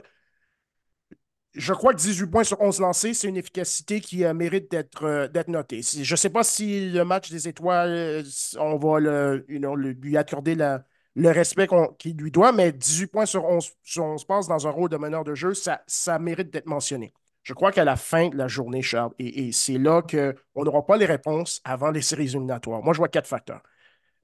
je 1.55 1.73
crois 1.73 1.93
que 1.93 1.99
18 1.99 2.27
points 2.27 2.43
sur 2.43 2.61
11 2.61 2.79
lancés, 2.79 3.13
c'est 3.13 3.27
une 3.27 3.37
efficacité 3.37 4.01
qui 4.01 4.23
mérite 4.33 4.71
d'être 4.71 5.49
notée. 5.49 5.81
Je 5.81 6.13
ne 6.13 6.17
sais 6.17 6.29
pas 6.29 6.43
si 6.43 6.91
le 6.91 7.03
match 7.03 7.31
des 7.31 7.47
étoiles, 7.47 8.23
on 8.59 8.77
va 8.77 8.99
lui 8.99 10.17
accorder 10.17 10.55
la, 10.55 10.83
le 11.19 11.31
respect 11.31 11.67
qu'il 11.97 12.15
lui 12.15 12.31
doit, 12.31 12.53
mais 12.53 12.71
18 12.71 13.07
points 13.07 13.25
sur 13.25 13.43
11, 13.43 13.71
sur 13.83 14.15
passes 14.25 14.47
dans 14.47 14.67
un 14.67 14.69
rôle 14.71 14.89
de 14.89 14.95
meneur 14.95 15.25
de 15.25 15.35
jeu, 15.35 15.53
ça, 15.53 15.81
ça 15.85 16.17
mérite 16.17 16.49
d'être 16.49 16.65
mentionné. 16.65 17.13
Je 17.43 17.53
crois 17.53 17.73
qu'à 17.73 17.83
la 17.83 17.97
fin 17.97 18.29
de 18.29 18.37
la 18.37 18.47
journée, 18.47 18.81
Charles, 18.81 19.11
et, 19.19 19.51
c'est 19.51 19.77
là 19.77 20.01
qu'on 20.01 20.63
n'aura 20.63 20.85
pas 20.85 20.95
les 20.95 21.05
réponses 21.05 21.59
avant 21.65 21.91
les 21.91 22.01
séries 22.01 22.27
éliminatoires. 22.27 22.81
Moi, 22.83 22.93
je 22.93 22.99
vois 22.99 23.09
quatre 23.09 23.27
facteurs. 23.27 23.61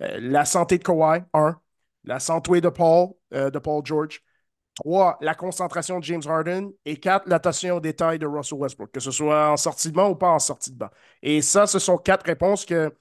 Euh, 0.01 0.19
la 0.21 0.45
santé 0.45 0.77
de 0.77 0.83
Kawhi, 0.83 1.21
un. 1.33 1.59
La 2.05 2.19
santé 2.19 2.61
de 2.61 2.69
Paul, 2.69 3.09
euh, 3.33 3.49
de 3.49 3.59
Paul 3.59 3.85
George. 3.85 4.21
Trois, 4.75 5.17
la 5.21 5.35
concentration 5.35 5.99
de 5.99 6.03
James 6.05 6.21
Harden. 6.25 6.69
Et 6.85 6.97
quatre, 6.97 7.27
l'attention 7.27 7.77
aux 7.77 7.79
détails 7.81 8.19
de 8.19 8.27
Russell 8.27 8.59
Westbrook, 8.59 8.91
que 8.91 8.99
ce 9.01 9.11
soit 9.11 9.49
en 9.49 9.57
sortie 9.57 9.89
de 9.89 9.95
banc 9.95 10.09
ou 10.09 10.15
pas 10.15 10.29
en 10.29 10.39
sortie 10.39 10.71
de 10.71 10.77
banc. 10.77 10.89
Et 11.21 11.41
ça, 11.41 11.67
ce 11.67 11.79
sont 11.79 11.97
quatre 11.97 12.25
réponses 12.25 12.65
que 12.65 12.93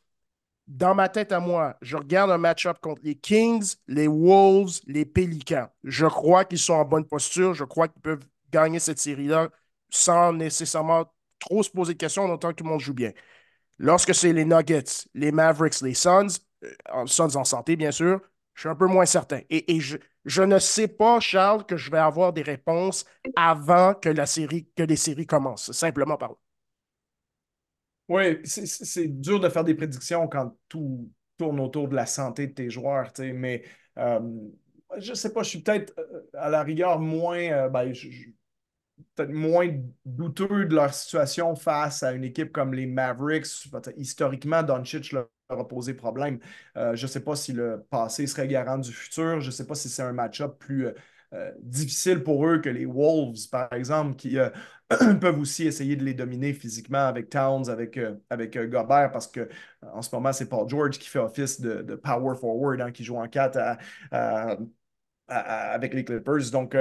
dans 0.67 0.95
ma 0.95 1.09
tête 1.09 1.33
à 1.33 1.41
moi, 1.41 1.77
je 1.83 1.97
regarde 1.97 2.31
un 2.31 2.39
match-up 2.39 2.79
contre 2.81 3.03
les 3.05 3.17
Kings, 3.17 3.75
les 3.87 4.09
Wolves, 4.09 4.81
les 4.87 5.05
Pelicans. 5.05 5.69
Je 5.83 6.07
crois 6.07 6.45
qu'ils 6.45 6.59
sont 6.59 6.75
en 6.75 6.85
bonne 6.85 7.07
posture. 7.07 7.55
Je 7.55 7.65
crois 7.65 7.89
qu'ils 7.89 8.03
peuvent 8.03 8.25
gagner 8.51 8.79
cette 8.79 8.99
série-là 8.99 9.51
sans 9.91 10.33
nécessairement 10.33 11.05
trop 11.39 11.63
se 11.63 11.71
poser 11.71 11.95
de 11.95 11.99
questions, 11.99 12.25
en 12.25 12.31
autant 12.31 12.51
que 12.51 12.57
tout 12.57 12.65
le 12.65 12.71
monde 12.71 12.81
joue 12.81 12.95
bien. 12.95 13.13
Lorsque 13.79 14.15
c'est 14.15 14.33
les 14.33 14.45
Nuggets, 14.45 15.07
les 15.15 15.33
Mavericks, 15.33 15.81
les 15.83 15.95
Suns, 15.95 16.39
euh, 16.65 17.07
Suns 17.07 17.37
en 17.37 17.45
santé, 17.45 17.77
bien 17.77 17.91
sûr, 17.91 18.21
je 18.55 18.61
suis 18.61 18.69
un 18.69 18.77
peu 18.77 18.87
moins 18.87 19.07
certain. 19.07 19.41
Et, 19.51 19.81
je, 19.81 20.43
ne 20.43 20.59
sais 20.59 20.89
pas, 20.89 21.21
Charles, 21.21 21.67
que 21.67 21.77
je 21.77 21.91
vais 21.91 21.99
avoir 21.99 22.33
des 22.33 22.43
réponses 22.43 23.05
avant 23.37 23.95
que, 23.95 24.09
la 24.09 24.27
série, 24.27 24.69
que 24.77 24.83
les 24.85 24.97
séries 24.97 25.27
commencent, 25.27 25.73
simplement 25.73 26.17
par 26.17 26.31
là. 26.31 26.37
Oui, 28.09 28.39
c'est 28.45 29.09
dur 29.09 29.41
de 29.41 29.49
faire 29.49 29.65
des 29.65 29.75
prédictions 29.75 30.29
quand 30.29 30.55
tout 30.69 31.11
tourne 31.39 31.59
autour 31.61 31.89
de 31.89 31.97
la 31.97 32.07
santé 32.07 32.49
de 32.49 32.53
tes 32.53 32.71
joueurs, 32.71 33.11
mais 33.19 33.65
euh, 33.99 34.21
je 34.99 35.11
ne 35.11 35.15
sais 35.15 35.33
pas, 35.33 35.43
je 35.43 35.49
suis 35.51 35.61
peut-être 35.63 35.95
euh, 35.99 36.21
à 36.35 36.51
la 36.51 36.63
rigueur 36.63 37.01
moins, 37.01 37.39
euh, 37.39 37.69
ben, 37.71 37.93
peut-être 39.15 39.33
moins 39.33 39.69
douteux 40.05 40.67
de 40.67 40.75
leur 40.75 40.93
situation 40.93 41.55
face 41.57 42.03
à 42.03 42.13
une 42.13 42.25
équipe 42.25 42.53
comme 42.53 42.75
les 42.75 42.87
Mavericks. 42.87 43.47
Historiquement, 43.97 44.63
Doncic 44.63 45.13
leur 45.13 45.29
a 45.49 45.67
posé 45.67 45.95
problème. 45.95 46.39
je 46.75 46.91
ne 46.91 47.07
sais 47.07 47.21
pas 47.23 47.37
si 47.37 47.53
le 47.53 47.85
passé 47.91 48.27
serait 48.27 48.49
garant 48.49 48.79
du 48.79 48.93
futur. 48.93 49.41
Je 49.41 49.47
ne 49.47 49.51
sais 49.53 49.67
pas 49.67 49.75
si 49.75 49.89
c'est 49.89 50.03
un 50.03 50.13
match-up 50.13 50.59
plus 50.59 50.89
euh, 51.35 51.51
difficile 51.63 52.23
pour 52.23 52.47
eux 52.47 52.59
que 52.61 52.69
les 52.69 52.87
Wolves, 52.87 53.49
par 53.51 53.73
exemple, 53.73 54.15
qui 54.15 54.39
euh, 54.39 54.51
peuvent 55.21 55.39
aussi 55.39 55.67
essayer 55.67 55.97
de 55.97 56.05
les 56.05 56.15
dominer 56.15 56.53
physiquement 56.53 57.07
avec 57.07 57.31
Towns, 57.31 57.69
avec, 57.69 57.97
euh, 57.97 58.17
avec 58.31 58.57
Gobert, 58.57 59.11
parce 59.13 59.27
que 59.27 59.49
en 59.83 60.03
ce 60.03 60.15
moment, 60.15 60.33
c'est 60.33 60.49
Paul 60.49 60.69
George 60.69 60.99
qui 60.99 61.09
fait 61.09 61.19
office 61.19 61.61
de, 61.61 61.95
power 61.97 62.37
forward, 62.37 62.81
hein, 62.81 62.93
qui 62.93 63.05
joue 63.05 63.17
en 63.17 63.29
4 63.29 63.79
avec 65.29 65.95
les 65.95 66.05
Clippers. 66.05 66.51
Donc, 66.53 66.77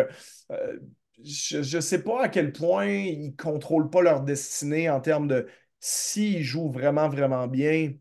je 1.23 1.75
ne 1.75 1.81
sais 1.81 2.03
pas 2.03 2.23
à 2.23 2.29
quel 2.29 2.51
point 2.51 2.87
ils 2.87 3.27
ne 3.27 3.35
contrôlent 3.35 3.89
pas 3.89 4.01
leur 4.01 4.21
destinée 4.21 4.89
en 4.89 4.99
termes 4.99 5.27
de 5.27 5.47
s'ils 5.79 6.43
jouent 6.43 6.71
vraiment, 6.71 7.09
vraiment 7.09 7.47
bien, 7.47 7.93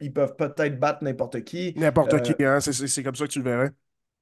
ils 0.00 0.12
peuvent 0.12 0.36
peut-être 0.36 0.78
battre 0.78 1.02
n'importe 1.02 1.42
qui. 1.44 1.74
N'importe 1.76 2.22
qui, 2.22 2.44
hein, 2.44 2.60
c'est 2.60 3.02
comme 3.02 3.14
ça 3.14 3.26
que 3.26 3.32
tu 3.32 3.40
le 3.40 3.44
verrais. 3.44 3.70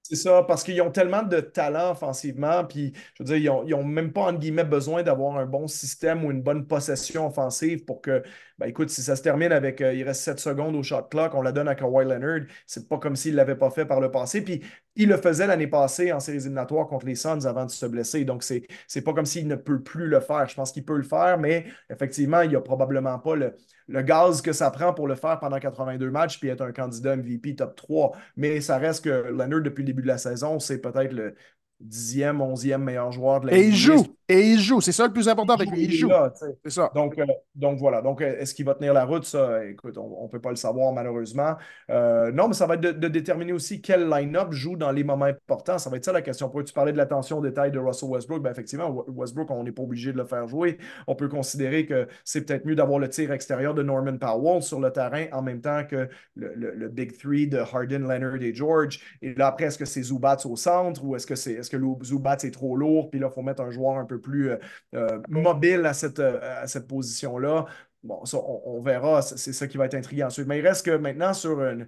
C'est 0.08 0.14
ça, 0.14 0.44
parce 0.44 0.62
qu'ils 0.62 0.80
ont 0.82 0.92
tellement 0.92 1.24
de 1.24 1.40
talent 1.40 1.90
offensivement, 1.90 2.64
puis 2.64 2.92
je 3.14 3.24
veux 3.24 3.26
dire, 3.40 3.62
ils 3.66 3.70
n'ont 3.70 3.80
ont 3.80 3.84
même 3.84 4.12
pas, 4.12 4.22
entre 4.22 4.38
guillemets, 4.38 4.62
besoin 4.64 5.02
d'avoir 5.02 5.36
un 5.36 5.46
bon 5.46 5.66
système 5.66 6.24
ou 6.24 6.30
une 6.30 6.42
bonne 6.42 6.64
possession 6.68 7.26
offensive 7.26 7.84
pour 7.84 8.00
que, 8.02 8.22
ben 8.58 8.66
écoute, 8.66 8.88
si 8.90 9.02
ça 9.02 9.16
se 9.16 9.22
termine 9.22 9.52
avec, 9.52 9.80
euh, 9.80 9.92
il 9.92 10.02
reste 10.02 10.22
7 10.22 10.40
secondes 10.40 10.74
au 10.76 10.82
shot 10.82 11.02
clock, 11.10 11.34
on 11.34 11.42
la 11.42 11.52
donne 11.52 11.68
à 11.68 11.74
Kawhi 11.74 12.06
Leonard, 12.06 12.46
c'est 12.66 12.88
pas 12.88 12.98
comme 12.98 13.16
s'il 13.16 13.32
ne 13.32 13.36
l'avait 13.36 13.56
pas 13.56 13.70
fait 13.70 13.84
par 13.84 14.00
le 14.00 14.10
passé, 14.10 14.42
puis 14.42 14.62
il 14.94 15.08
le 15.08 15.18
faisait 15.18 15.46
l'année 15.46 15.66
passée 15.66 16.12
en 16.12 16.20
séries 16.20 16.38
éliminatoires 16.38 16.86
contre 16.86 17.06
les 17.06 17.16
Suns 17.16 17.44
avant 17.44 17.66
de 17.66 17.70
se 17.70 17.84
blesser, 17.84 18.24
donc 18.24 18.42
c'est 18.42 19.02
pas 19.02 19.12
comme 19.12 19.26
s'il 19.26 19.46
ne 19.46 19.56
peut 19.56 19.82
plus 19.82 20.06
le 20.06 20.20
faire, 20.20 20.48
je 20.48 20.54
pense 20.54 20.72
qu'il 20.72 20.84
peut 20.84 20.96
le 20.96 21.02
faire, 21.02 21.38
mais 21.38 21.66
effectivement, 21.90 22.40
il 22.40 22.50
n'y 22.50 22.56
a 22.56 22.60
probablement 22.60 23.18
pas 23.18 23.36
le, 23.36 23.54
le 23.88 24.02
gaz 24.02 24.42
que 24.42 24.52
ça 24.52 24.70
prend 24.70 24.92
pour 24.92 25.06
le 25.06 25.14
faire 25.14 25.38
pendant 25.38 25.58
82 25.58 26.10
matchs 26.10 26.40
puis 26.40 26.48
être 26.48 26.62
un 26.62 26.72
candidat 26.72 27.16
MVP 27.16 27.56
top 27.56 27.76
3. 27.76 28.12
Mais 28.36 28.60
ça 28.60 28.78
reste 28.78 29.04
que 29.04 29.10
Leonard, 29.30 29.62
depuis 29.62 29.82
le 29.82 29.86
début 29.86 30.02
de 30.02 30.08
la 30.08 30.18
saison, 30.18 30.58
c'est 30.58 30.80
peut-être 30.80 31.12
le 31.12 31.34
dixième, 31.80 32.40
onzième 32.40 32.82
meilleur 32.82 33.12
joueur 33.12 33.40
de 33.40 33.48
la 33.48 33.56
Et 33.56 33.68
il 33.68 33.76
joue. 33.76 34.06
Et 34.28 34.40
il 34.40 34.60
joue. 34.60 34.80
C'est 34.80 34.92
ça 34.92 35.06
le 35.06 35.12
plus 35.12 35.28
important 35.28 35.54
avec 35.54 35.70
lui. 35.70 35.84
Il 35.84 35.92
joue. 35.92 36.10
C'est 36.64 36.70
ça. 36.70 36.90
Donc, 36.94 37.16
euh, 37.18 37.24
donc 37.54 37.78
voilà. 37.78 38.02
Donc, 38.02 38.20
euh, 38.20 38.38
est-ce 38.40 38.54
qu'il 38.54 38.64
va 38.64 38.74
tenir 38.74 38.92
la 38.92 39.04
route? 39.04 39.24
Ça, 39.24 39.64
écoute, 39.64 39.96
on 39.98 40.24
ne 40.24 40.28
peut 40.28 40.40
pas 40.40 40.50
le 40.50 40.56
savoir 40.56 40.92
malheureusement. 40.92 41.54
Euh, 41.90 42.32
non, 42.32 42.48
mais 42.48 42.54
ça 42.54 42.66
va 42.66 42.74
être 42.74 42.80
de, 42.80 43.08
déterminer 43.08 43.52
aussi 43.52 43.80
quel 43.80 44.08
line-up 44.08 44.50
joue 44.50 44.76
dans 44.76 44.90
les 44.90 45.04
moments 45.04 45.26
importants. 45.26 45.78
Ça 45.78 45.90
va 45.90 45.96
être 45.98 46.04
ça 46.04 46.12
la 46.12 46.22
question. 46.22 46.48
Pour 46.48 46.64
tu 46.64 46.72
parlais 46.72 46.92
de 46.92 46.96
l'attention 46.96 47.38
au 47.38 47.42
détail 47.42 47.70
de 47.70 47.78
Russell 47.78 48.08
Westbrook? 48.08 48.42
Ben, 48.42 48.50
effectivement, 48.50 49.04
Westbrook, 49.08 49.48
on 49.52 49.62
n'est 49.62 49.70
pas 49.70 49.82
obligé 49.82 50.12
de 50.12 50.18
le 50.18 50.24
faire 50.24 50.48
jouer. 50.48 50.78
On 51.06 51.14
peut 51.14 51.28
considérer 51.28 51.86
que 51.86 52.08
c'est 52.24 52.44
peut-être 52.44 52.64
mieux 52.64 52.74
d'avoir 52.74 52.98
le 52.98 53.08
tir 53.08 53.30
extérieur 53.30 53.74
de 53.74 53.84
Norman 53.84 54.18
Powell 54.18 54.60
sur 54.60 54.80
le 54.80 54.90
terrain 54.90 55.26
en 55.30 55.42
même 55.42 55.60
temps 55.60 55.84
que 55.88 56.08
le, 56.34 56.88
Big 56.88 57.16
Three 57.16 57.46
de 57.46 57.58
Harden, 57.58 58.08
Leonard 58.08 58.42
et 58.42 58.52
George. 58.52 59.00
Et 59.22 59.34
là, 59.34 59.48
après, 59.48 59.66
est-ce 59.66 59.78
que 59.78 59.84
c'est 59.84 60.02
Zubats 60.02 60.38
au 60.44 60.56
centre 60.56 61.04
ou 61.04 61.14
est-ce 61.14 61.26
que 61.26 61.36
c'est 61.36 61.52
est-ce 61.52 61.70
que 61.70 61.76
Zubats 62.02 62.38
est 62.42 62.50
trop 62.52 62.76
lourd? 62.76 63.10
Puis 63.10 63.20
là, 63.20 63.28
il 63.30 63.34
faut 63.34 63.42
mettre 63.42 63.62
un 63.62 63.70
joueur 63.70 63.98
un 63.98 64.04
peu 64.04 64.15
plus 64.20 64.50
euh, 64.50 64.56
euh, 64.94 65.20
mobile 65.28 65.86
à 65.86 65.94
cette, 65.94 66.18
euh, 66.18 66.62
à 66.62 66.66
cette 66.66 66.86
position-là. 66.86 67.66
Bon, 68.02 68.24
ça, 68.24 68.38
on, 68.38 68.80
verra, 68.80 69.20
c'est 69.22 69.52
ça 69.52 69.66
qui 69.66 69.76
va 69.78 69.86
être 69.86 69.94
intriguant 69.94 70.26
ensuite. 70.26 70.46
Mais 70.46 70.58
il 70.58 70.66
reste 70.66 70.86
que 70.86 70.96
maintenant, 70.96 71.32
sur 71.32 71.60
une, 71.62 71.86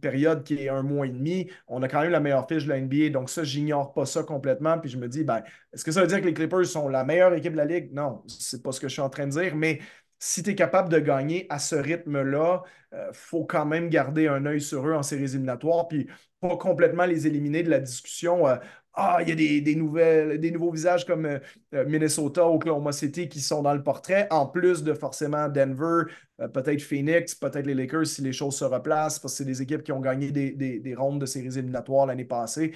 période 0.00 0.44
qui 0.44 0.54
est 0.54 0.68
un 0.68 0.82
mois 0.82 1.06
et 1.06 1.10
demi, 1.10 1.50
on 1.68 1.82
a 1.82 1.88
quand 1.88 2.00
même 2.00 2.10
la 2.10 2.20
meilleure 2.20 2.48
fiche 2.48 2.64
de 2.64 2.70
la 2.70 2.80
NBA. 2.80 3.10
Donc, 3.10 3.28
ça, 3.28 3.44
j'ignore 3.44 3.92
pas 3.92 4.06
ça 4.06 4.22
complètement. 4.22 4.78
Puis 4.78 4.90
je 4.90 4.98
me 4.98 5.08
dis, 5.08 5.24
ben, 5.24 5.42
est-ce 5.72 5.84
que 5.84 5.92
ça 5.92 6.00
veut 6.00 6.06
dire 6.06 6.20
que 6.20 6.26
les 6.26 6.34
Clippers 6.34 6.66
sont 6.66 6.88
la 6.88 7.04
meilleure 7.04 7.34
équipe 7.34 7.52
de 7.52 7.58
la 7.58 7.64
Ligue? 7.66 7.92
Non, 7.92 8.22
c'est 8.26 8.62
pas 8.62 8.72
ce 8.72 8.80
que 8.80 8.88
je 8.88 8.94
suis 8.94 9.02
en 9.02 9.10
train 9.10 9.26
de 9.26 9.32
dire. 9.32 9.54
Mais 9.56 9.80
si 10.18 10.42
tu 10.42 10.50
es 10.50 10.54
capable 10.54 10.88
de 10.88 10.98
gagner 10.98 11.46
à 11.50 11.58
ce 11.58 11.74
rythme-là, 11.76 12.62
il 12.92 12.98
faut 13.12 13.44
quand 13.44 13.66
même 13.66 13.88
garder 13.90 14.28
un 14.28 14.46
œil 14.46 14.60
sur 14.60 14.86
eux 14.88 14.94
en 14.94 15.02
séries 15.02 15.24
éliminatoires. 15.24 15.88
Puis 15.88 16.08
pas 16.40 16.56
complètement 16.56 17.04
les 17.04 17.26
éliminer 17.26 17.62
de 17.62 17.70
la 17.70 17.80
discussion 17.80 18.46
ah, 18.96 19.18
il 19.22 19.28
y 19.28 19.32
a 19.32 19.34
des, 19.34 19.60
des, 19.60 19.74
nouvelles, 19.74 20.38
des 20.38 20.52
nouveaux 20.52 20.70
visages 20.70 21.04
comme 21.04 21.26
euh, 21.26 21.38
euh, 21.74 21.84
Minnesota, 21.84 22.46
Oklahoma 22.46 22.92
City 22.92 23.28
qui 23.28 23.40
sont 23.40 23.60
dans 23.60 23.74
le 23.74 23.82
portrait, 23.82 24.28
en 24.30 24.46
plus 24.46 24.84
de 24.84 24.94
forcément 24.94 25.48
Denver, 25.48 26.04
euh, 26.40 26.46
peut-être 26.48 26.80
Phoenix, 26.80 27.34
peut-être 27.34 27.66
les 27.66 27.74
Lakers 27.74 28.06
si 28.06 28.22
les 28.22 28.32
choses 28.32 28.56
se 28.56 28.64
replacent, 28.64 29.18
parce 29.18 29.34
que 29.34 29.38
c'est 29.38 29.44
des 29.44 29.62
équipes 29.62 29.82
qui 29.82 29.90
ont 29.90 30.00
gagné 30.00 30.30
des, 30.30 30.52
des, 30.52 30.78
des 30.78 30.94
rondes 30.94 31.20
de 31.20 31.26
séries 31.26 31.58
éliminatoires 31.58 32.06
l'année 32.06 32.24
passée. 32.24 32.72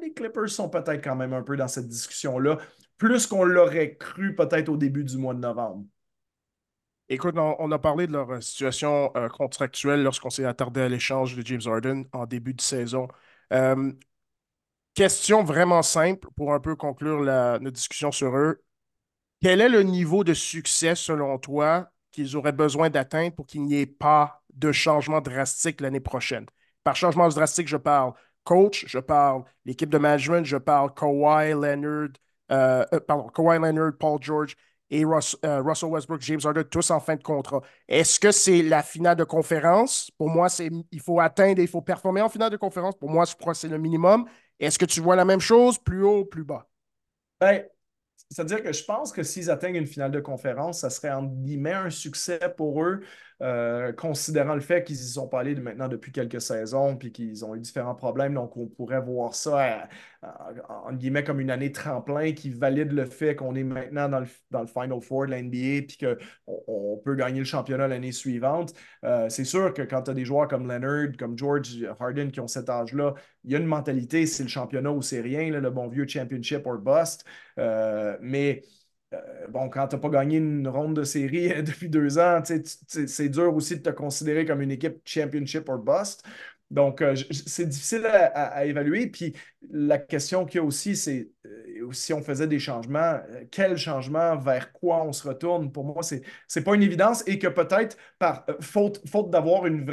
les 0.00 0.12
Clippers 0.12 0.50
sont 0.50 0.68
peut-être 0.68 1.02
quand 1.02 1.16
même 1.16 1.32
un 1.32 1.42
peu 1.42 1.56
dans 1.56 1.68
cette 1.68 1.88
discussion-là, 1.88 2.58
plus 2.96 3.26
qu'on 3.26 3.42
l'aurait 3.42 3.96
cru 3.96 4.36
peut-être 4.36 4.68
au 4.68 4.76
début 4.76 5.02
du 5.02 5.16
mois 5.18 5.34
de 5.34 5.40
novembre. 5.40 5.84
Écoute, 7.08 7.36
on, 7.38 7.70
a 7.70 7.78
parlé 7.78 8.08
de 8.08 8.12
leur 8.12 8.42
situation 8.42 9.12
contractuelle 9.32 10.02
lorsqu'on 10.02 10.30
s'est 10.30 10.44
attardé 10.44 10.80
à 10.80 10.88
l'échange 10.88 11.36
de 11.36 11.46
James 11.46 11.60
Harden 11.64 12.04
en 12.12 12.26
début 12.26 12.52
de 12.52 12.60
saison. 12.60 13.06
Question 14.96 15.44
vraiment 15.44 15.82
simple 15.82 16.26
pour 16.36 16.54
un 16.54 16.58
peu 16.58 16.74
conclure 16.74 17.20
notre 17.20 17.70
discussion 17.70 18.10
sur 18.10 18.34
eux. 18.34 18.62
Quel 19.42 19.60
est 19.60 19.68
le 19.68 19.82
niveau 19.82 20.24
de 20.24 20.32
succès, 20.32 20.94
selon 20.94 21.36
toi, 21.36 21.90
qu'ils 22.12 22.34
auraient 22.34 22.50
besoin 22.50 22.88
d'atteindre 22.88 23.34
pour 23.34 23.46
qu'il 23.46 23.62
n'y 23.64 23.78
ait 23.78 23.84
pas 23.84 24.42
de 24.54 24.72
changement 24.72 25.20
drastique 25.20 25.82
l'année 25.82 26.00
prochaine? 26.00 26.46
Par 26.82 26.96
changement 26.96 27.28
drastique, 27.28 27.68
je 27.68 27.76
parle 27.76 28.14
coach, 28.42 28.86
je 28.88 28.98
parle 28.98 29.44
l'équipe 29.66 29.90
de 29.90 29.98
management, 29.98 30.46
je 30.46 30.56
parle 30.56 30.94
Kawhi 30.94 31.50
Leonard, 31.50 32.08
euh, 32.50 32.86
euh, 32.94 33.00
pardon, 33.00 33.28
Kawhi 33.28 33.58
Leonard, 33.58 33.92
Paul 34.00 34.18
George 34.22 34.56
et 34.88 35.04
euh, 35.04 35.62
Russell 35.62 35.90
Westbrook, 35.90 36.22
James 36.22 36.40
Harden, 36.42 36.64
tous 36.64 36.90
en 36.90 37.00
fin 37.00 37.16
de 37.16 37.22
contrat. 37.22 37.60
Est-ce 37.86 38.18
que 38.18 38.32
c'est 38.32 38.62
la 38.62 38.82
finale 38.82 39.16
de 39.16 39.24
conférence? 39.24 40.10
Pour 40.16 40.30
moi, 40.30 40.48
c'est 40.48 40.70
il 40.90 41.00
faut 41.00 41.20
atteindre 41.20 41.58
et 41.58 41.64
il 41.64 41.68
faut 41.68 41.82
performer 41.82 42.22
en 42.22 42.30
finale 42.30 42.50
de 42.50 42.56
conférence. 42.56 42.96
Pour 42.96 43.10
moi, 43.10 43.26
je 43.26 43.34
crois 43.34 43.52
que 43.52 43.58
c'est 43.58 43.68
le 43.68 43.78
minimum. 43.78 44.26
Est-ce 44.60 44.78
que 44.78 44.84
tu 44.84 45.00
vois 45.00 45.16
la 45.16 45.24
même 45.24 45.40
chose, 45.40 45.78
plus 45.78 46.02
haut, 46.02 46.24
plus 46.24 46.44
bas? 46.44 46.68
Ben, 47.40 47.64
c'est-à-dire 48.30 48.62
que 48.62 48.72
je 48.72 48.84
pense 48.84 49.12
que 49.12 49.22
s'ils 49.22 49.50
atteignent 49.50 49.76
une 49.76 49.86
finale 49.86 50.10
de 50.10 50.20
conférence, 50.20 50.80
ça 50.80 50.90
serait 50.90 51.10
en 51.12 51.24
guillemets 51.24 51.72
un 51.72 51.90
succès 51.90 52.40
pour 52.56 52.82
eux. 52.82 53.02
Euh, 53.42 53.92
considérant 53.92 54.54
le 54.54 54.62
fait 54.62 54.82
qu'ils 54.82 54.96
y 54.96 55.08
sont 55.08 55.28
pas 55.28 55.40
allés 55.40 55.54
maintenant 55.56 55.88
depuis 55.88 56.10
quelques 56.10 56.40
saisons 56.40 56.96
puis 56.96 57.12
qu'ils 57.12 57.44
ont 57.44 57.54
eu 57.54 57.60
différents 57.60 57.94
problèmes. 57.94 58.32
Donc, 58.32 58.56
on 58.56 58.66
pourrait 58.66 59.00
voir 59.02 59.34
ça, 59.34 59.88
euh, 60.24 60.28
en 60.68 60.92
guillemets, 60.94 61.22
comme 61.22 61.40
une 61.40 61.50
année 61.50 61.70
tremplin 61.70 62.32
qui 62.32 62.48
valide 62.48 62.92
le 62.92 63.04
fait 63.04 63.36
qu'on 63.36 63.54
est 63.54 63.62
maintenant 63.62 64.08
dans 64.08 64.20
le, 64.20 64.26
dans 64.50 64.62
le 64.62 64.66
Final 64.66 65.02
Four 65.02 65.26
de 65.26 65.32
la 65.32 65.42
NBA 65.42 65.86
puis 65.86 65.98
qu'on 66.00 66.16
on 66.66 66.96
peut 67.04 67.14
gagner 67.14 67.40
le 67.40 67.44
championnat 67.44 67.88
l'année 67.88 68.12
suivante. 68.12 68.72
Euh, 69.04 69.28
c'est 69.28 69.44
sûr 69.44 69.74
que 69.74 69.82
quand 69.82 70.02
tu 70.02 70.12
as 70.12 70.14
des 70.14 70.24
joueurs 70.24 70.48
comme 70.48 70.66
Leonard, 70.66 71.16
comme 71.18 71.36
George 71.36 71.86
Harden 72.00 72.30
qui 72.30 72.40
ont 72.40 72.48
cet 72.48 72.70
âge-là, 72.70 73.14
il 73.44 73.52
y 73.52 73.54
a 73.54 73.58
une 73.58 73.66
mentalité, 73.66 74.26
c'est 74.26 74.44
le 74.44 74.48
championnat 74.48 74.90
ou 74.92 75.02
c'est 75.02 75.20
rien, 75.20 75.50
le 75.50 75.70
bon 75.70 75.88
vieux 75.88 76.06
championship 76.08 76.66
or 76.66 76.78
bust. 76.78 77.24
mais 78.20 78.62
euh, 79.12 79.46
bon, 79.48 79.68
quand 79.68 79.88
tu 79.88 79.96
n'as 79.96 80.02
pas 80.02 80.08
gagné 80.08 80.38
une 80.38 80.66
ronde 80.66 80.96
de 80.96 81.04
série 81.04 81.52
euh, 81.52 81.62
depuis 81.62 81.88
deux 81.88 82.18
ans, 82.18 82.42
c'est 82.44 83.28
dur 83.28 83.54
aussi 83.54 83.76
de 83.76 83.82
te 83.82 83.90
considérer 83.90 84.44
comme 84.44 84.62
une 84.62 84.70
équipe 84.70 85.00
championship 85.04 85.68
or 85.68 85.78
bust. 85.78 86.24
Donc, 86.68 87.00
euh, 87.00 87.14
c'est 87.30 87.66
difficile 87.68 88.06
à, 88.06 88.64
évaluer. 88.64 89.06
Puis 89.06 89.34
la 89.70 89.98
question 89.98 90.44
qu'il 90.44 90.60
y 90.60 90.60
a 90.60 90.66
aussi, 90.66 90.96
c'est 90.96 91.30
si 91.92 92.12
on 92.12 92.22
faisait 92.22 92.48
des 92.48 92.58
changements, 92.58 93.20
quel 93.52 93.76
changement, 93.76 94.36
vers 94.36 94.72
quoi 94.72 95.04
on 95.04 95.12
se 95.12 95.28
retourne? 95.28 95.70
Pour 95.70 95.84
moi, 95.84 96.02
ce 96.02 96.16
n'est 96.16 96.64
pas 96.64 96.74
une 96.74 96.82
évidence 96.82 97.22
et 97.28 97.38
que 97.38 97.46
peut-être, 97.46 97.96
par 98.18 98.44
faute, 98.60 99.00
faute 99.08 99.30
d'avoir 99.30 99.66
une 99.66 99.88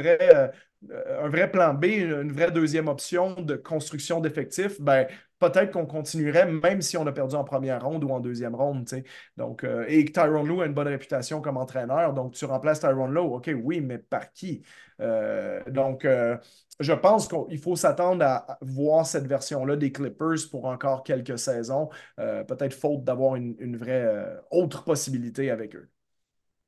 un 0.90 1.28
vrai 1.28 1.50
plan 1.50 1.74
B, 1.74 1.84
une 1.84 2.32
vraie 2.32 2.50
deuxième 2.50 2.88
option 2.88 3.40
de 3.40 3.54
construction 3.54 4.20
d'effectifs, 4.20 4.80
ben, 4.80 5.06
peut-être 5.50 5.72
qu'on 5.72 5.86
continuerait 5.86 6.46
même 6.46 6.82
si 6.82 6.96
on 6.96 7.06
a 7.06 7.12
perdu 7.12 7.34
en 7.34 7.44
première 7.44 7.84
ronde 7.84 8.04
ou 8.04 8.10
en 8.10 8.20
deuxième 8.20 8.54
ronde. 8.54 8.88
Donc, 9.36 9.64
euh, 9.64 9.84
et 9.88 10.04
Tyron 10.04 10.44
Lou 10.44 10.60
a 10.60 10.66
une 10.66 10.74
bonne 10.74 10.88
réputation 10.88 11.40
comme 11.40 11.56
entraîneur. 11.56 12.12
Donc, 12.12 12.32
tu 12.34 12.44
remplaces 12.44 12.80
Tyron 12.80 13.08
Lou, 13.08 13.34
OK, 13.34 13.50
oui, 13.62 13.80
mais 13.80 13.98
par 13.98 14.32
qui? 14.32 14.62
Euh, 15.00 15.60
donc, 15.68 16.04
euh, 16.04 16.36
je 16.80 16.92
pense 16.92 17.28
qu'il 17.28 17.58
faut 17.58 17.76
s'attendre 17.76 18.24
à 18.24 18.58
voir 18.60 19.06
cette 19.06 19.26
version-là 19.26 19.76
des 19.76 19.92
Clippers 19.92 20.48
pour 20.50 20.66
encore 20.66 21.04
quelques 21.04 21.38
saisons. 21.38 21.88
peut-être 22.16 22.74
faute 22.74 23.04
d'avoir 23.04 23.36
une, 23.36 23.76
vraie 23.76 24.40
autre 24.50 24.84
possibilité 24.84 25.50
avec 25.50 25.76
eux. 25.76 25.88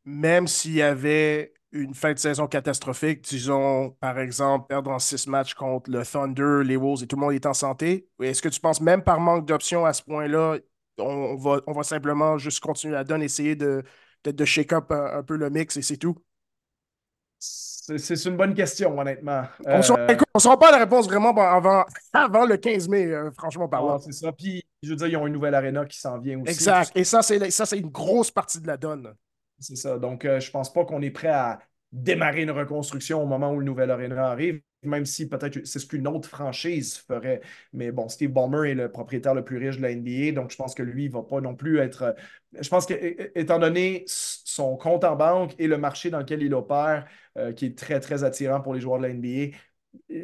Même 0.04 0.46
s'il 0.46 0.74
y 0.74 0.82
avait 0.82 1.52
une 1.76 1.94
fin 1.94 2.12
de 2.12 2.18
saison 2.18 2.46
catastrophique, 2.46 3.22
disons, 3.22 3.90
par 4.00 4.18
exemple, 4.18 4.66
perdre 4.68 4.90
en 4.90 4.98
six 4.98 5.26
matchs 5.26 5.54
contre 5.54 5.90
le 5.90 6.04
Thunder, 6.04 6.62
les 6.64 6.76
Wolves 6.76 7.02
et 7.02 7.06
tout 7.06 7.16
le 7.16 7.20
monde 7.20 7.32
est 7.32 7.46
en 7.46 7.54
santé? 7.54 8.08
Est-ce 8.20 8.42
que 8.42 8.48
tu 8.48 8.60
penses, 8.60 8.80
même 8.80 9.02
par 9.02 9.20
manque 9.20 9.46
d'options 9.46 9.84
à 9.84 9.92
ce 9.92 10.02
point-là, 10.02 10.58
on, 10.98 11.36
va, 11.36 11.60
on 11.66 11.72
va 11.72 11.82
simplement 11.82 12.38
juste 12.38 12.60
continuer 12.60 12.94
la 12.94 13.04
donne, 13.04 13.22
essayer 13.22 13.56
de, 13.56 13.82
de, 14.24 14.44
shake 14.44 14.72
up 14.72 14.90
un, 14.90 15.22
peu 15.22 15.36
le 15.36 15.50
mix 15.50 15.76
et 15.76 15.82
c'est 15.82 15.98
tout? 15.98 16.16
C'est 17.38 18.24
une 18.24 18.36
bonne 18.36 18.54
question, 18.54 18.98
honnêtement. 18.98 19.44
On 19.64 19.78
ne 19.78 19.82
saura 20.40 20.58
pas 20.58 20.72
la 20.72 20.78
réponse 20.78 21.06
vraiment 21.06 21.36
avant, 21.36 21.84
avant 22.12 22.46
le 22.46 22.56
15 22.56 22.88
mai, 22.88 23.06
euh, 23.06 23.30
franchement 23.32 23.68
parlant. 23.68 23.98
c'est 23.98 24.12
ça. 24.12 24.32
Puis, 24.32 24.64
je 24.82 24.90
veux 24.90 24.96
dire, 24.96 25.06
ils 25.06 25.16
ont 25.16 25.26
une 25.26 25.34
nouvelle 25.34 25.54
arena 25.54 25.84
qui 25.84 25.98
s'en 25.98 26.18
vient 26.18 26.40
aussi. 26.40 26.50
Exact. 26.50 26.90
Et 26.96 27.04
ça, 27.04 27.22
c'est 27.22 27.78
une 27.78 27.90
grosse 27.90 28.30
partie 28.30 28.60
de 28.60 28.66
la 28.66 28.76
donne. 28.76 29.14
C'est 29.58 29.76
ça. 29.76 29.98
Donc, 29.98 30.24
euh, 30.24 30.40
je 30.40 30.48
ne 30.48 30.52
pense 30.52 30.72
pas 30.72 30.84
qu'on 30.84 31.02
est 31.02 31.10
prêt 31.10 31.28
à 31.28 31.60
démarrer 31.92 32.42
une 32.42 32.50
reconstruction 32.50 33.22
au 33.22 33.26
moment 33.26 33.52
où 33.52 33.58
le 33.58 33.64
nouvel 33.64 33.90
arena 33.90 34.28
arrive, 34.28 34.60
même 34.82 35.06
si 35.06 35.28
peut-être 35.28 35.64
c'est 35.64 35.78
ce 35.78 35.86
qu'une 35.86 36.06
autre 36.06 36.28
franchise 36.28 36.98
ferait. 36.98 37.40
Mais 37.72 37.90
bon, 37.90 38.08
Steve 38.08 38.30
Ballmer 38.32 38.70
est 38.70 38.74
le 38.74 38.90
propriétaire 38.90 39.34
le 39.34 39.44
plus 39.44 39.56
riche 39.56 39.78
de 39.78 39.82
la 39.82 39.92
NBA, 39.92 40.32
donc 40.32 40.50
je 40.50 40.56
pense 40.56 40.74
que 40.74 40.82
lui, 40.82 41.04
il 41.04 41.08
ne 41.08 41.14
va 41.14 41.22
pas 41.22 41.40
non 41.40 41.54
plus 41.54 41.78
être. 41.78 42.02
Euh, 42.02 42.12
je 42.60 42.68
pense 42.68 42.86
qu'étant 42.86 43.58
donné 43.58 44.04
son 44.06 44.76
compte 44.76 45.04
en 45.04 45.16
banque 45.16 45.54
et 45.58 45.66
le 45.68 45.78
marché 45.78 46.10
dans 46.10 46.18
lequel 46.18 46.42
il 46.42 46.52
opère, 46.54 47.06
euh, 47.38 47.52
qui 47.52 47.66
est 47.66 47.78
très, 47.78 47.98
très 48.00 48.24
attirant 48.24 48.60
pour 48.60 48.74
les 48.74 48.80
joueurs 48.80 48.98
de 48.98 49.04
la 49.04 49.10
NBA, 49.10 49.56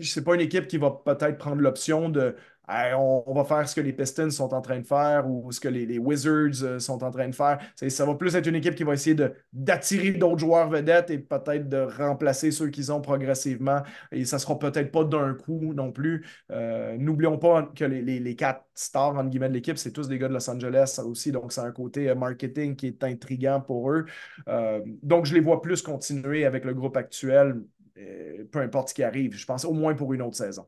c'est 0.03 0.24
pas 0.24 0.35
une 0.35 0.41
équipe 0.43 0.66
qui 0.66 0.76
va 0.78 0.91
peut-être 0.91 1.39
prendre 1.39 1.61
l'option 1.62 2.09
de 2.09 2.37
on, 2.69 3.35
va 3.35 3.45
faire 3.45 3.69
ce 3.69 3.75
que 3.75 3.81
les 3.81 3.93
Pistons 3.93 4.31
sont 4.31 4.55
en 4.55 4.61
train 4.61 4.79
de 4.79 4.87
faire 4.87 5.29
ou 5.29 5.51
ce 5.53 5.61
que 5.61 5.69
les, 5.69 5.99
Wizards 5.99 6.63
euh, 6.63 6.79
sont 6.79 7.03
en 7.03 7.11
train 7.11 7.29
de 7.29 7.35
faire. 7.35 7.59
Ça 7.89 8.07
va 8.07 8.15
plus 8.15 8.35
être 8.35 8.47
une 8.47 8.55
équipe 8.55 8.75
qui 8.75 8.85
va 8.85 8.95
essayer 8.95 9.17
d'attirer 9.53 10.13
d'autres 10.13 10.39
joueurs 10.39 10.69
vedettes 10.71 11.11
et 11.11 11.19
peut-être 11.19 11.69
de 11.69 11.79
remplacer 11.79 12.51
ceux 12.51 12.69
qu'ils 12.69 12.93
ont 12.93 13.01
progressivement. 13.01 13.83
Et 14.11 14.25
ça 14.25 14.37
ne 14.37 14.41
sera 14.41 14.59
peut-être 14.59 14.93
pas 14.93 15.05
d'un 15.05 15.35
coup 15.35 15.75
non 15.75 15.93
plus. 15.93 16.25
Euh, 16.51 16.97
n'oublions 16.99 17.39
pas 17.39 17.71
que 17.75 17.85
les, 17.85 18.37
quatre 18.37 18.65
stars 18.75 19.17
entre 19.17 19.29
guillemets, 19.29 19.49
de 19.49 19.55
l'équipe, 19.55 19.77
c'est 19.77 19.93
tous 19.93 20.09
des 20.09 20.19
gars 20.19 20.29
de 20.29 20.35
Los 20.35 20.49
Angeles 20.49 21.01
aussi. 21.05 21.33
Donc, 21.33 21.53
c'est 21.53 21.61
un 21.61 21.73
côté 21.73 22.09
euh, 22.09 22.15
marketing 22.15 22.77
qui 22.77 22.87
est 22.87 23.05
intriguant 23.05 23.61
pour 23.61 23.91
eux. 23.91 24.07
donc, 25.03 25.27
je 25.27 25.35
les 25.35 25.41
vois 25.41 25.61
plus 25.61 25.83
continuer 25.83 26.45
avec 26.45 26.65
le 26.65 26.75
groupe 26.75 26.97
actuel, 26.97 27.63
peu 28.51 28.61
importe 28.61 28.91
ce 28.91 28.95
qui 28.95 29.03
arrive. 29.03 29.35
Je 29.35 29.47
pense 29.47 29.65
au 29.65 29.73
moins 29.73 29.95
pour 29.95 30.13
une 30.13 30.23
autre 30.23 30.37
saison. 30.37 30.67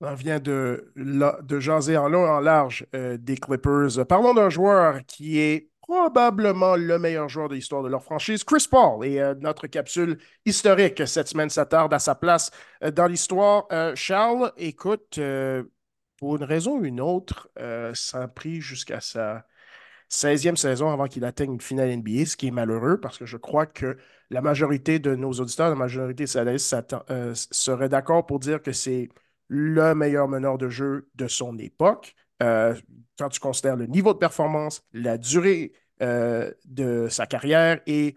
On 0.00 0.14
vient 0.14 0.40
de, 0.40 0.92
de 0.96 1.60
jaser 1.60 1.96
en 1.96 2.08
long 2.08 2.26
en 2.26 2.40
large 2.40 2.86
euh, 2.94 3.16
des 3.16 3.36
Clippers. 3.36 4.04
Parlons 4.06 4.34
d'un 4.34 4.50
joueur 4.50 5.00
qui 5.06 5.38
est 5.38 5.70
probablement 5.80 6.76
le 6.76 6.98
meilleur 6.98 7.28
joueur 7.28 7.48
de 7.48 7.54
l'histoire 7.54 7.82
de 7.82 7.88
leur 7.88 8.02
franchise, 8.02 8.42
Chris 8.44 8.66
Paul. 8.70 9.06
Et 9.06 9.20
euh, 9.20 9.34
notre 9.40 9.66
capsule 9.66 10.18
historique 10.44 11.06
cette 11.06 11.28
semaine 11.28 11.48
s'attarde 11.48 11.94
à 11.94 11.98
sa 11.98 12.14
place 12.14 12.50
euh, 12.82 12.90
dans 12.90 13.06
l'histoire. 13.06 13.66
Charles, 13.94 14.52
écoute, 14.56 15.20
pour 16.18 16.36
une 16.36 16.44
raison 16.44 16.78
ou 16.78 16.84
une 16.84 17.00
autre, 17.00 17.48
ça 17.94 18.22
a 18.22 18.28
pris 18.28 18.60
jusqu'à 18.60 19.00
sa 19.00 19.46
16e 20.10 20.56
saison 20.56 20.90
avant 20.90 21.06
qu'il 21.06 21.24
atteigne 21.24 21.54
une 21.54 21.60
finale 21.60 21.96
NBA, 21.96 22.26
ce 22.26 22.36
qui 22.36 22.48
est 22.48 22.50
malheureux 22.50 23.00
parce 23.00 23.16
que 23.18 23.26
je 23.26 23.36
crois 23.36 23.66
que 23.66 23.96
la 24.30 24.42
majorité 24.42 24.98
de 24.98 25.14
nos 25.14 25.32
auditeurs, 25.32 25.70
la 25.70 25.76
majorité 25.76 26.24
de 26.24 26.38
analystes 26.38 26.76
seraient 27.52 27.88
d'accord 27.88 28.26
pour 28.26 28.38
dire 28.38 28.60
que 28.60 28.72
c'est 28.72 29.08
le 29.48 29.94
meilleur 29.94 30.28
meneur 30.28 30.58
de 30.58 30.68
jeu 30.68 31.08
de 31.14 31.28
son 31.28 31.58
époque. 31.58 32.14
Euh, 32.42 32.74
quand 33.18 33.28
tu 33.28 33.40
considères 33.40 33.76
le 33.76 33.86
niveau 33.86 34.12
de 34.12 34.18
performance, 34.18 34.84
la 34.92 35.18
durée 35.18 35.72
euh, 36.02 36.52
de 36.64 37.08
sa 37.08 37.26
carrière 37.26 37.80
et 37.86 38.14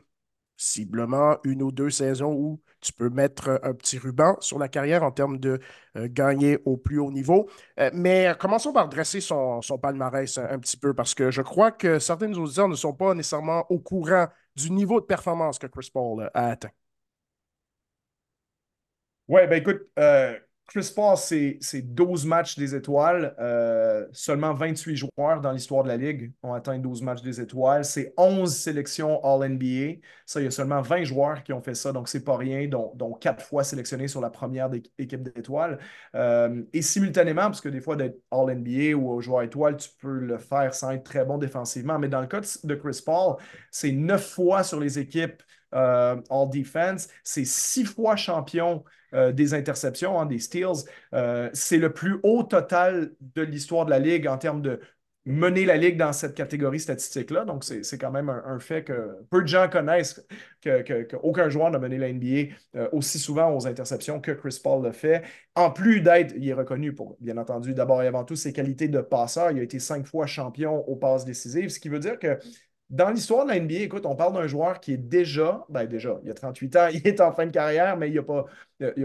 ciblement 0.58 1.38
une 1.44 1.62
ou 1.62 1.72
deux 1.72 1.92
saisons 1.92 2.34
où 2.34 2.60
tu 2.82 2.92
peux 2.94 3.10
mettre 3.10 3.60
un 3.62 3.74
petit 3.74 4.00
ruban 4.00 4.36
sur 4.40 4.58
la 4.58 4.68
carrière 4.68 5.04
en 5.04 5.12
termes 5.12 5.38
de 5.38 5.60
euh, 5.98 6.08
gagner 6.10 6.58
au 6.66 6.78
plus 6.78 6.98
haut 7.00 7.12
niveau. 7.12 7.48
mais 7.94 8.34
commençons 8.40 8.74
par 8.74 8.90
dresser 8.90 9.22
son, 9.22 9.62
palmarès 9.82 10.38
un, 10.40 10.58
petit 10.60 10.78
peu 10.78 10.94
parce 10.96 11.14
que 11.14 11.30
je 11.30 11.44
crois 11.44 11.72
que 11.72 12.00
certains 12.00 12.34
auditeurs 12.34 12.68
ne 12.68 12.76
sont 12.76 12.94
pas 12.94 13.14
nécessairement 13.14 13.66
au 13.70 13.80
courant 13.80 14.28
du 14.56 14.72
niveau 14.72 15.00
de 15.00 15.06
performance 15.06 15.60
que 15.60 15.68
Chris 15.68 15.90
Paul 15.94 16.30
a 16.34 16.50
atteint. 16.50 16.72
Oui, 19.28 19.42
ben 19.48 19.58
écoute, 19.62 19.82
Chris 20.68 20.92
Paul, 20.94 21.16
c'est 21.16 21.82
12 21.82 22.26
matchs 22.26 22.58
des 22.58 22.76
étoiles. 22.76 23.34
Euh, 23.40 24.06
seulement 24.12 24.54
28 24.54 24.98
joueurs 24.98 25.40
dans 25.40 25.54
l'histoire 25.54 25.84
de 25.84 25.88
la 25.88 25.96
Ligue 25.96 26.34
ont 26.44 26.54
atteint 26.54 26.78
12 26.78 27.04
matchs 27.04 27.22
des 27.22 27.40
étoiles. 27.40 27.86
C'est 27.86 28.14
11 28.18 28.54
sélections 28.54 29.24
All-NBA. 29.24 30.02
Ça, 30.26 30.42
il 30.42 30.44
y 30.44 30.48
a 30.48 30.52
seulement 30.52 30.82
20 30.82 31.06
joueurs 31.06 31.44
qui 31.44 31.54
ont 31.54 31.62
fait 31.62 31.74
ça, 31.74 31.94
donc 31.94 32.10
c'est 32.10 32.26
pas 32.26 32.36
rien, 32.36 32.68
dont, 32.68 32.92
dont 32.96 33.14
4 33.14 33.46
fois 33.46 33.64
sélectionnés 33.64 34.10
sur 34.10 34.20
la 34.20 34.30
première 34.30 34.70
équipe 34.98 35.24
d'étoiles. 35.24 35.80
Euh, 36.16 36.62
et 36.74 36.82
simultanément, 36.82 37.44
parce 37.44 37.62
que 37.62 37.70
des 37.70 37.80
fois, 37.80 37.96
d'être 37.96 38.20
All-NBA 38.30 38.94
ou 38.98 39.22
joueur 39.22 39.44
étoile, 39.44 39.78
tu 39.78 39.90
peux 40.02 40.20
le 40.20 40.38
faire 40.38 40.74
sans 40.74 40.92
être 40.92 41.04
très 41.04 41.24
bon 41.24 41.38
défensivement. 41.38 41.98
Mais 41.98 42.10
dans 42.10 42.22
le 42.22 42.28
cas 42.28 42.42
de 42.42 42.76
Chris 42.76 43.02
Paul, 43.06 43.38
c'est 43.72 43.94
9 43.94 44.22
fois 44.22 44.64
sur 44.64 44.82
les 44.82 45.00
équipes 45.00 45.42
All 45.72 46.50
Defense. 46.50 47.08
C'est 47.24 47.46
6 47.46 47.86
fois 47.86 48.16
champion 48.16 48.84
euh, 49.14 49.32
des 49.32 49.54
interceptions, 49.54 50.20
hein, 50.20 50.26
des 50.26 50.40
steals. 50.40 50.84
Euh, 51.14 51.50
c'est 51.54 51.78
le 51.78 51.94
plus 51.94 52.20
haut 52.24 52.44
total 52.44 53.14
de 53.22 53.42
l'histoire 53.42 53.86
de 53.86 53.90
la 53.90 54.00
Ligue 54.00 54.28
en 54.28 54.38
termes 54.38 54.62
de 54.62 54.82
mener 55.24 55.66
la 55.66 55.78
Ligue 55.78 55.98
dans 55.98 56.12
cette 56.12 56.34
catégorie 56.36 56.80
statistique-là. 56.80 57.46
Donc, 57.46 57.64
c'est 57.64 57.98
quand 57.98 58.12
même 58.12 58.30
un, 58.30 58.60
fait 58.60 58.84
que 58.84 59.18
peu 59.30 59.42
de 59.42 59.48
gens 59.48 59.70
connaissent 59.70 60.26
qu'aucun 60.62 61.50
joueur 61.50 61.70
n'a 61.70 61.80
mené 61.80 61.98
la 61.98 62.12
NBA 62.12 62.54
euh, 62.76 62.90
aussi 62.92 63.20
souvent 63.20 63.54
aux 63.54 63.66
interceptions 63.66 64.20
que 64.20 64.32
Chris 64.32 64.60
Paul 64.62 64.84
le 64.84 64.92
fait. 64.92 65.24
En 65.56 65.72
plus 65.72 66.02
d'être, 66.02 66.34
il 66.38 66.48
est 66.48 66.54
reconnu 66.54 66.94
pour, 66.94 67.18
bien 67.20 67.38
entendu, 67.38 67.74
d'abord 67.74 68.04
et 68.04 68.08
avant 68.08 68.24
tout, 68.24 68.36
ses 68.36 68.54
qualités 68.54 68.88
de 68.90 69.00
passeur. 69.00 69.52
Il 69.52 69.60
a 69.60 69.64
été 69.64 69.80
cinq 69.80 70.06
fois 70.06 70.28
champion 70.28 70.80
aux 70.88 70.96
passes 70.96 71.26
décisives, 71.26 71.70
ce 71.70 71.80
qui 71.80 71.90
veut 71.90 72.00
dire 72.00 72.20
que 72.20 72.40
dans 72.90 73.10
l'histoire 73.10 73.46
de 73.46 73.52
la 73.52 73.60
NBA, 73.60 73.76
écoute, 73.82 74.06
on 74.06 74.16
parle 74.16 74.34
d'un 74.34 74.48
joueur 74.48 74.80
qui 74.80 74.94
est 74.94 74.98
déjà, 74.98 75.66
ben 75.70 75.86
déjà, 75.86 76.20
il 76.24 76.32
a 76.32 76.34
38 76.34 76.76
ans, 76.78 76.88
il 76.94 77.06
est 77.08 77.20
en 77.22 77.34
fin 77.34 77.46
de 77.46 77.52
carrière, 77.52 77.98
mais 77.98 78.10
il 78.10 78.16
n'a 78.16 78.24
pas, 78.24 78.46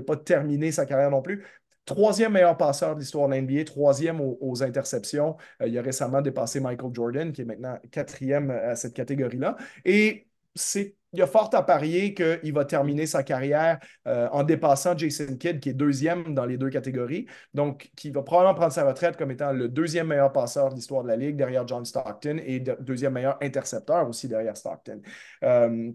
pas 0.07 0.16
terminé 0.16 0.72
sa 0.72 0.87
carrière 0.87 1.11
non 1.11 1.22
plus. 1.22 1.45
Troisième 1.85 2.33
meilleur 2.33 2.57
passeur 2.57 2.95
de 2.95 3.01
l'histoire 3.01 3.28
de 3.28 3.35
la 3.35 3.43
NBA, 3.43 3.64
troisième 3.64 4.20
aux, 4.20 4.62
interceptions. 4.62 5.37
Euh, 5.61 5.66
il 5.66 5.76
a 5.76 5.83
récemment 5.83 6.22
dépassé 6.22 6.61
Michael 6.61 6.95
Jordan, 6.95 7.33
qui 7.33 7.43
est 7.43 7.45
maintenant 7.45 7.76
quatrième 7.91 8.51
à 8.51 8.76
cette 8.76 8.95
catégorie-là. 8.95 9.57
Et 9.85 10.28
c'est 10.55 10.97
il 11.13 11.19
y 11.19 11.23
a 11.23 11.27
fort 11.27 11.51
à 11.53 11.63
parier 11.65 12.15
qu'il 12.15 12.53
va 12.53 12.65
terminer 12.65 13.07
sa 13.07 13.23
carrière 13.23 13.79
euh, 14.07 14.29
en 14.33 14.43
dépassant 14.45 14.97
Jason 14.97 15.37
Kidd, 15.37 15.61
qui 15.61 15.69
est 15.69 15.75
deuxième 15.75 16.35
dans 16.35 16.47
les 16.47 16.57
deux 16.57 16.71
catégories. 16.71 17.27
Donc, 17.55 17.91
qui 17.97 18.11
va 18.11 18.23
probablement 18.23 18.55
prendre 18.55 18.73
sa 18.73 18.87
retraite 18.87 19.17
comme 19.17 19.31
étant 19.31 19.53
le 19.53 19.69
deuxième 19.69 20.09
meilleur 20.09 20.33
passeur 20.33 20.71
de 20.71 20.75
l'histoire 20.75 21.03
de 21.03 21.09
la 21.09 21.17
Ligue 21.17 21.37
derrière 21.37 21.67
John 21.67 21.85
Stockton 21.85 22.41
et 22.45 22.61
deuxième 22.61 23.13
meilleur 23.13 23.37
intercepteur 23.43 24.09
aussi 24.09 24.29
derrière 24.29 24.57
Stockton. 24.57 25.01
Euh, 25.45 25.93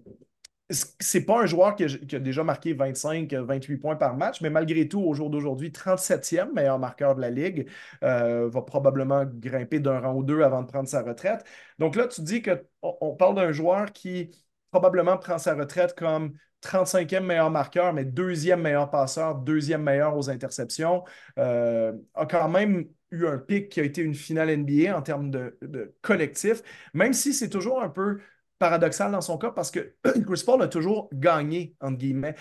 c'est 0.70 1.24
pas 1.24 1.41
un 1.41 1.45
joueur 1.45 1.76
qui 1.76 1.86
a, 1.86 2.20
déjà 2.20 2.43
marqué 2.43 2.74
25, 2.74 3.34
28 3.34 3.78
points 3.78 3.95
par 3.95 4.18
match, 4.18 4.41
mais 4.41 4.49
malgré 4.49 4.88
tout, 4.88 4.99
au 4.99 5.13
jour 5.13 5.30
d'aujourd'hui, 5.30 5.72
37e 5.72 6.53
meilleur 6.53 6.78
marqueur 6.78 7.15
de 7.15 7.22
la 7.22 7.30
Ligue, 7.30 7.70
euh, 8.03 8.49
va 8.49 8.61
probablement 8.61 9.24
grimper 9.26 9.80
d'un 9.80 9.99
rang 9.99 10.13
ou 10.13 10.24
deux 10.24 10.41
avant 10.41 10.61
de 10.63 10.68
prendre 10.68 10.89
sa 10.89 11.01
retraite. 11.03 11.45
Donc 11.80 11.95
là, 11.95 12.07
tu 12.07 12.22
dis 12.22 12.41
qu'on 12.41 12.59
on 12.82 13.15
parle 13.15 13.36
d'un 13.36 13.53
joueur 13.53 13.93
qui 13.93 14.30
probablement 14.80 15.17
prend 15.17 15.39
sa 15.39 15.55
retraite 15.55 15.95
comme 15.95 16.34
35e 16.61 17.21
meilleur 17.21 17.49
marqueur, 17.49 17.93
mais 17.93 18.05
deuxième 18.05 18.61
meilleur 18.61 18.91
passeur, 18.91 19.36
deuxième 19.36 19.82
meilleur 19.82 20.15
aux 20.15 20.30
interceptions. 20.30 21.03
Euh, 21.39 21.93
a 22.13 22.28
quand 22.28 22.47
même 22.47 22.86
eu 23.09 23.25
un 23.25 23.39
pic 23.39 23.69
qui 23.69 23.80
a 23.80 23.84
été 23.84 24.01
une 24.03 24.13
finale 24.13 24.55
NBA 24.55 24.95
en 24.95 25.01
termes 25.01 25.32
de, 25.32 25.57
collectif, 26.01 26.61
même 26.93 27.13
si 27.13 27.34
c'est 27.34 27.49
toujours 27.49 27.82
un 27.82 27.89
peu 27.89 28.19
paradoxal 28.59 29.11
dans 29.11 29.21
son 29.21 29.39
cas 29.39 29.49
parce 29.49 29.71
que 29.71 29.95
Chris 30.25 30.43
Paul 30.45 30.61
a 30.61 30.67
toujours 30.67 31.09
gagné, 31.11 31.75
entre 31.82 31.97
guillemets 31.97 32.36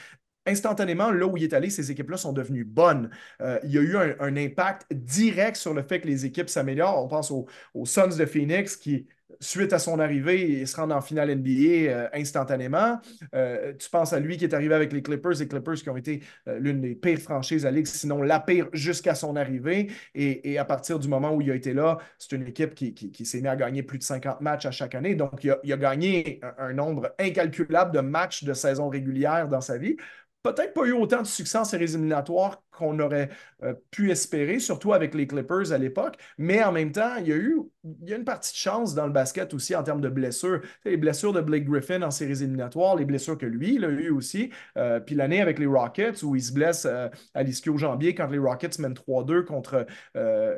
instantanément, 0.49 1.11
là 1.11 1.27
où 1.27 1.37
il 1.37 1.43
est 1.43 1.55
allé, 1.55 1.71
ces 1.71 1.91
équipes-là 1.91 2.17
sont 2.17 2.33
devenues 2.33 2.65
bonnes. 2.65 3.11
Euh, 3.41 3.59
il 3.65 3.71
y 3.73 3.79
a 3.79 3.81
eu 3.81 3.97
un, 3.97 4.37
impact 4.37 4.87
direct 4.93 5.57
sur 5.57 5.75
le 5.75 5.83
fait 5.83 6.01
que 6.01 6.07
les 6.07 6.25
équipes 6.25 6.49
s'améliorent. 6.49 7.03
On 7.05 7.09
pense 7.09 7.33
aux, 7.33 7.47
aux 7.75 7.85
Suns 7.85 8.17
de 8.17 8.27
Phoenix 8.27 8.77
qui 8.77 9.09
suite 9.41 9.73
à 9.73 9.79
son 9.79 9.99
arrivée, 9.99 10.61
il 10.61 10.69
se 10.69 10.77
rend 10.77 10.91
en 10.91 11.01
finale 11.01 11.35
NBA 11.35 11.91
euh, 11.91 12.09
instantanément. 12.15 13.01
Euh, 13.35 13.73
tu 13.79 13.91
penses 13.91 14.13
à 14.13 14.21
lui 14.21 14.37
qui 14.37 14.45
est 14.45 14.55
arrivé 14.55 14.75
avec 14.75 14.93
les 14.93 15.03
Clippers, 15.03 15.33
les 15.39 15.49
Clippers 15.49 15.75
qui 15.75 15.91
ont 15.91 15.97
été 15.97 16.23
euh, 16.49 16.59
l'une 16.59 16.81
des 16.81 16.95
pires 16.95 17.19
franchises 17.19 17.67
à 17.67 17.71
la 17.71 17.77
Ligue, 17.77 17.87
sinon 17.87 18.23
la 18.23 18.41
pire 18.41 18.69
jusqu'à 18.73 19.15
son 19.15 19.37
arrivée. 19.37 19.91
Et, 20.15 20.59
à 20.59 20.65
partir 20.65 20.99
du 20.99 21.09
moment 21.09 21.35
où 21.35 21.43
il 21.43 21.51
a 21.51 21.55
été 21.55 21.75
là, 21.75 21.99
c'est 22.19 22.33
une 22.33 22.47
équipe 22.47 22.75
qui, 22.75 23.25
s'est 23.25 23.39
mise 23.39 23.47
à 23.47 23.57
gagner 23.57 23.83
plus 23.83 23.99
de 23.99 24.03
50 24.03 24.41
matchs 24.41 24.67
à 24.67 24.71
chaque 24.71 24.95
année. 24.95 25.15
Donc, 25.15 25.45
il 25.45 25.73
a, 25.73 25.77
gagné 25.77 26.41
un, 26.59 26.73
nombre 26.73 27.15
incalculable 27.19 27.93
de 27.93 28.01
matchs 28.01 28.45
de 28.45 28.55
saison 28.55 28.89
régulière 28.89 29.49
dans 29.49 29.61
sa 29.61 29.79
vie 29.79 29.97
peut-être 30.43 30.75
pas 30.75 30.85
eu 30.85 30.93
autant 30.93 31.23
de 31.23 31.27
succès 31.27 31.59
en 31.59 31.65
séries 31.65 31.85
éliminatoires 31.85 32.63
qu'on 32.77 32.99
aurait 33.01 33.31
euh, 33.63 33.75
pu 33.91 34.11
espérer, 34.11 34.59
surtout 34.59 34.93
avec 34.93 35.15
les 35.15 35.27
Clippers 35.27 35.73
à 35.73 35.79
l'époque. 35.79 36.17
Mais 36.39 36.63
en 36.63 36.73
même 36.73 36.93
temps, 36.93 37.17
il 37.19 37.29
y 37.29 37.33
a 37.33 37.37
eu 37.37 37.61
une 38.07 38.25
partie 38.25 38.53
de 38.53 38.59
chance 38.59 38.95
dans 38.95 39.07
le 39.07 39.13
basket 39.13 39.55
aussi 39.55 39.75
en 39.75 39.83
termes 39.83 40.01
de 40.01 40.09
blessures. 40.09 40.61
Les 40.85 40.97
blessures 40.97 41.33
de 41.33 41.41
Blake 41.41 41.65
Griffin 41.65 42.03
en 42.03 42.11
séries 42.11 42.43
éliminatoires, 42.43 42.97
les 42.97 43.05
blessures 43.05 43.39
que 43.39 43.47
lui, 43.47 43.77
il 43.77 43.85
a 43.85 43.89
eu 43.89 44.11
aussi. 44.11 44.51
Euh, 44.77 45.01
puis 45.01 45.15
l'année 45.15 45.41
avec 45.41 45.59
les 45.59 45.67
Rockets 45.67 46.23
où 46.23 46.37
il 46.37 46.43
se 46.43 46.53
blesse 46.53 46.87
euh, 46.87 47.09
à 47.35 47.43
l'ischio-jambier 47.43 48.15
quand 48.15 48.29
les 48.29 48.39
Rockets 48.39 48.79
mènent 48.79 48.95
3-2 48.95 49.45
contre, 49.45 49.87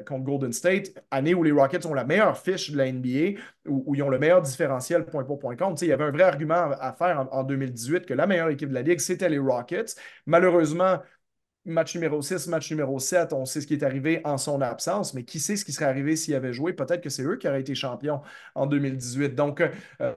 contre 0.06 0.24
Golden 0.24 0.52
State. 0.52 0.92
Année 1.10 1.34
où 1.34 1.42
les 1.42 1.52
Rockets 1.52 1.86
ont 1.86 1.94
la 1.94 2.04
meilleure 2.04 2.36
fiche 2.38 2.70
de 2.70 2.76
la 2.76 2.90
NBA, 2.90 3.40
où, 3.66 3.94
ils 3.94 4.02
ont 4.02 4.08
le 4.08 4.18
meilleur 4.18 4.42
différentiel 4.42 5.04
point 5.04 5.24
pour 5.24 5.38
point 5.38 5.56
contre. 5.56 5.82
il 5.82 5.88
y 5.88 5.92
avait 5.92 6.04
un 6.04 6.10
vrai 6.10 6.24
argument 6.24 6.70
à 6.80 6.92
faire 6.92 7.28
en 7.30 7.42
2018 7.44 8.06
que 8.06 8.14
la 8.14 8.26
meilleure 8.26 8.48
équipe 8.48 8.68
de 8.68 8.74
la 8.74 8.82
Ligue, 8.82 9.00
c'était 9.00 9.28
les 9.28 9.38
Rockets. 9.38 9.96
Malheureusement, 10.26 10.98
match 11.68 11.94
numéro 11.94 12.20
6, 12.22 12.46
match 12.48 12.70
numéro 12.70 12.98
7, 12.98 13.32
on 13.32 13.44
sait 13.44 13.60
ce 13.60 13.66
qui 13.66 13.74
est 13.74 13.82
arrivé 13.82 14.20
en 14.24 14.38
son 14.38 14.60
absence, 14.60 15.14
mais 15.14 15.24
qui 15.24 15.40
sait 15.40 15.56
ce 15.56 15.64
qui 15.64 15.72
serait 15.72 15.86
arrivé 15.86 16.16
s'il 16.16 16.34
avait 16.34 16.52
joué? 16.52 16.72
Peut-être 16.72 17.02
que 17.02 17.10
c'est 17.10 17.22
eux 17.22 17.36
qui 17.36 17.48
auraient 17.48 17.60
été 17.60 17.74
champions 17.74 18.20
en 18.54 18.66
2018. 18.66 19.34
Donc, 19.34 19.62
euh, 20.00 20.14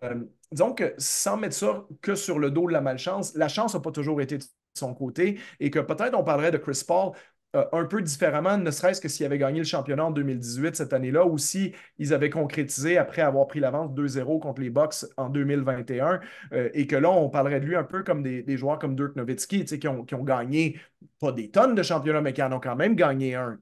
disons 0.52 0.74
que 0.74 0.94
sans 0.98 1.38
mettre 1.38 1.56
ça 1.56 1.86
que 2.02 2.16
sur 2.16 2.40
le 2.40 2.52
dos 2.52 2.68
de 2.68 2.74
la 2.74 2.82
malchance, 2.82 3.36
la 3.36 3.48
chance 3.48 3.74
n'a 3.74 3.80
pas 3.80 3.92
toujours 3.92 4.22
été 4.22 4.38
de 4.38 4.44
son 4.76 4.94
côté 4.94 5.40
et 5.60 5.70
que 5.70 5.80
peut-être 5.80 6.16
on 6.18 6.24
parlerait 6.24 6.52
de 6.52 6.58
Chris 6.58 6.84
Paul 6.88 7.12
euh, 7.56 7.66
un 7.74 7.84
peu 7.84 8.02
différemment, 8.02 8.58
ne 8.58 8.72
serait-ce 8.72 9.02
que 9.02 9.10
s'ils 9.10 9.26
avaient 9.26 9.38
gagné 9.38 9.60
le 9.60 9.66
championnat 9.66 10.06
en 10.06 10.12
2018 10.12 10.76
cette 10.76 10.94
année-là, 10.94 11.26
ou 11.26 11.38
s'ils 11.38 11.74
ils 11.98 12.14
avaient 12.14 12.30
concrétisé 12.30 12.98
après 12.98 13.22
avoir 13.22 13.46
pris 13.48 13.60
l'avance 13.60 13.92
2-0 13.92 14.40
contre 14.40 14.62
les 14.62 14.70
Bucks 14.70 15.06
en 15.18 15.30
2021, 15.30 16.22
euh, 16.54 16.70
et 16.74 16.88
que 16.88 16.96
là, 16.96 17.12
on 17.12 17.30
parlerait 17.30 17.60
de 17.60 17.66
lui 17.66 17.76
un 17.76 17.84
peu 17.84 18.04
comme 18.04 18.24
des, 18.24 18.58
joueurs 18.58 18.80
comme 18.80 18.96
Dirk 18.96 19.18
Nowitzki, 19.18 19.66
qui 19.66 19.88
ont, 19.90 20.06
qui 20.06 20.16
ont 20.16 20.24
gagné 20.24 20.80
pas 21.20 21.34
des 21.34 21.52
tonnes 21.52 21.76
de 21.76 21.84
championnats, 21.84 22.22
mais 22.22 22.32
qui 22.32 22.42
en 22.42 22.54
ont 22.54 22.62
quand 22.62 22.78
même 22.78 22.96
gagné 22.96 23.36
un. 23.36 23.60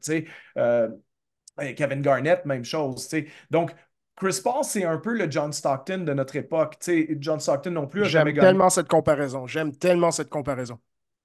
Euh, 0.58 0.90
Kevin 1.76 2.02
Garnett, 2.02 2.46
même 2.46 2.64
chose. 2.64 3.10
Donc, 3.50 3.72
Chris 4.16 4.40
Paul, 4.44 4.64
c'est 4.64 4.86
un 4.86 4.98
peu 4.98 5.18
le 5.18 5.30
John 5.32 5.52
Stockton 5.52 6.00
de 6.00 6.14
notre 6.14 6.36
époque. 6.36 6.78
John 7.20 7.40
Stockton 7.40 7.72
non 7.72 7.88
plus. 7.88 8.06
J'aime 8.06 8.34
tellement 8.34 8.70
cette 8.70 8.88
comparaison. 8.88 9.48
J'aime 9.48 9.76
tellement 9.76 10.12
cette 10.12 10.30
comparaison. 10.30 10.80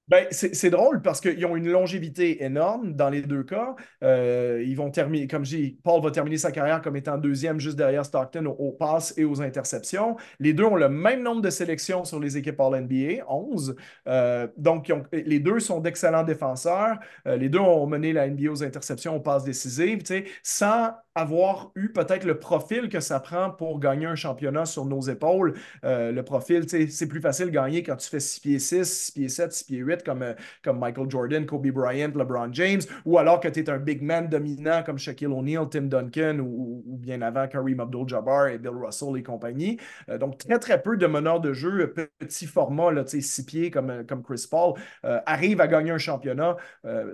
Ben, 0.07 0.27
c'est 0.31 0.69
drôle 0.69 1.01
parce 1.01 1.19
qu'ils 1.19 1.47
ont 1.47 1.57
une 1.57 1.71
longévité 1.71 2.45
énorme 2.45 2.93
dans 2.93 3.09
les 3.09 3.23
deux 3.23 3.43
cas. 3.43 3.75
Euh, 4.03 4.63
ils 4.67 4.77
vont 4.77 4.91
terminer, 4.91 5.27
comme 5.27 5.47
je 5.47 5.57
dis, 5.57 5.79
Paul 5.83 6.03
va 6.03 6.11
terminer 6.11 6.37
sa 6.37 6.53
carrière 6.53 6.83
comme 6.83 6.97
étant 6.97 7.17
deuxième 7.17 7.59
juste 7.59 7.77
derrière 7.77 8.05
Stockton 8.05 8.45
aux, 8.45 8.73
passes 8.73 9.15
et 9.17 9.25
aux 9.25 9.41
interceptions. 9.41 10.17
Les 10.41 10.53
deux 10.53 10.65
ont 10.65 10.77
le 10.77 10.91
même 10.91 11.23
nombre 11.23 11.41
de 11.41 11.49
sélections 11.49 12.05
sur 12.05 12.21
les 12.21 12.37
équipes 12.37 12.61
All-NBA, 12.61 13.25
11. 13.27 13.77
Euh, 14.07 14.47
donc, 14.59 14.93
les 15.11 15.41
deux 15.41 15.59
sont 15.59 15.81
d'excellents 15.81 16.23
défenseurs. 16.23 16.99
Euh, 17.27 17.39
les 17.39 17.49
deux 17.49 17.61
ont 17.61 17.87
mené 17.87 18.13
la 18.13 18.29
NBA 18.29 18.51
aux 18.51 18.63
interceptions, 18.63 19.17
aux 19.17 19.21
passes 19.21 19.45
décisives, 19.45 20.03
sans 20.43 20.91
avoir 21.15 21.71
eu 21.77 21.93
peut-être 21.93 22.25
le 22.25 22.39
profil 22.39 22.91
que 22.91 23.01
ça 23.01 23.21
prend 23.21 23.51
pour 23.51 23.79
gagner 23.81 24.05
un 24.05 24.17
championnat 24.17 24.67
sur 24.67 24.85
nos 24.85 25.01
épaules. 25.01 25.55
le 25.83 26.21
profil, 26.23 26.67
c'est 26.69 27.07
plus 27.07 27.21
facile 27.21 27.47
de 27.47 27.51
gagner 27.53 27.83
quand 27.83 27.97
tu 27.97 28.11
fais 28.11 28.21
6 28.21 28.41
pieds 28.41 28.59
6, 28.59 28.85
6 28.85 29.13
pieds 29.13 29.29
7, 29.29 29.53
6 29.53 29.65
pieds 29.65 29.79
8 29.79 29.93
comme, 30.03 30.22
euh, 30.22 30.34
comme 30.62 30.78
Michael 30.78 31.11
Jordan, 31.11 31.47
Kobe 31.47 31.68
Bryant, 31.68 32.12
LeBron 32.14 32.53
James, 32.53 32.80
ou 33.05 33.18
alors 33.18 33.40
que 33.40 33.49
tu 33.49 33.61
es 33.61 33.70
un 33.70 33.78
big 33.78 34.03
man 34.03 34.28
dominant 34.28 34.82
comme 34.84 34.99
Shaquille 34.99 35.28
O'Neal, 35.28 35.68
Tim 35.70 35.82
Duncan, 35.82 36.38
ou, 36.40 36.82
bien 36.86 37.22
avant 37.22 37.47
Kareem 37.47 37.80
Abdul-Jabbar 37.80 38.49
et 38.49 38.59
Bill 38.59 38.72
Russell 38.72 39.16
et 39.16 39.22
compagnie. 39.22 39.78
Euh, 40.09 40.18
donc, 40.18 40.38
très, 40.38 40.59
très 40.59 40.82
peu 40.82 40.97
de 40.97 41.07
meneurs 41.07 41.40
de 41.40 41.53
jeu, 41.53 41.95
petit 42.18 42.47
format, 42.47 42.90
là, 42.90 43.05
six 43.07 43.45
pieds 43.45 43.70
comme, 43.70 43.90
euh, 43.90 44.03
comme 44.05 44.22
Chris 44.22 44.47
Paul, 44.51 44.74
arrivent 45.03 45.61
à 45.61 45.68
gagner 45.68 45.90
un 45.90 45.99
championnat. 45.99 46.57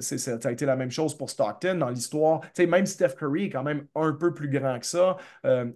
ça 0.00 0.38
a 0.44 0.52
été 0.52 0.66
la 0.66 0.76
même 0.76 0.90
chose 0.90 1.16
pour 1.16 1.30
Stockton 1.30 1.76
dans 1.76 1.88
l'histoire. 1.88 2.40
Même 2.58 2.86
Steph 2.86 3.16
Curry 3.18 3.46
est 3.46 3.50
quand 3.50 3.62
même 3.62 3.86
un 3.94 4.12
peu 4.12 4.32
plus 4.32 4.48
grand 4.48 4.78
que 4.78 4.86
ça. 4.86 5.16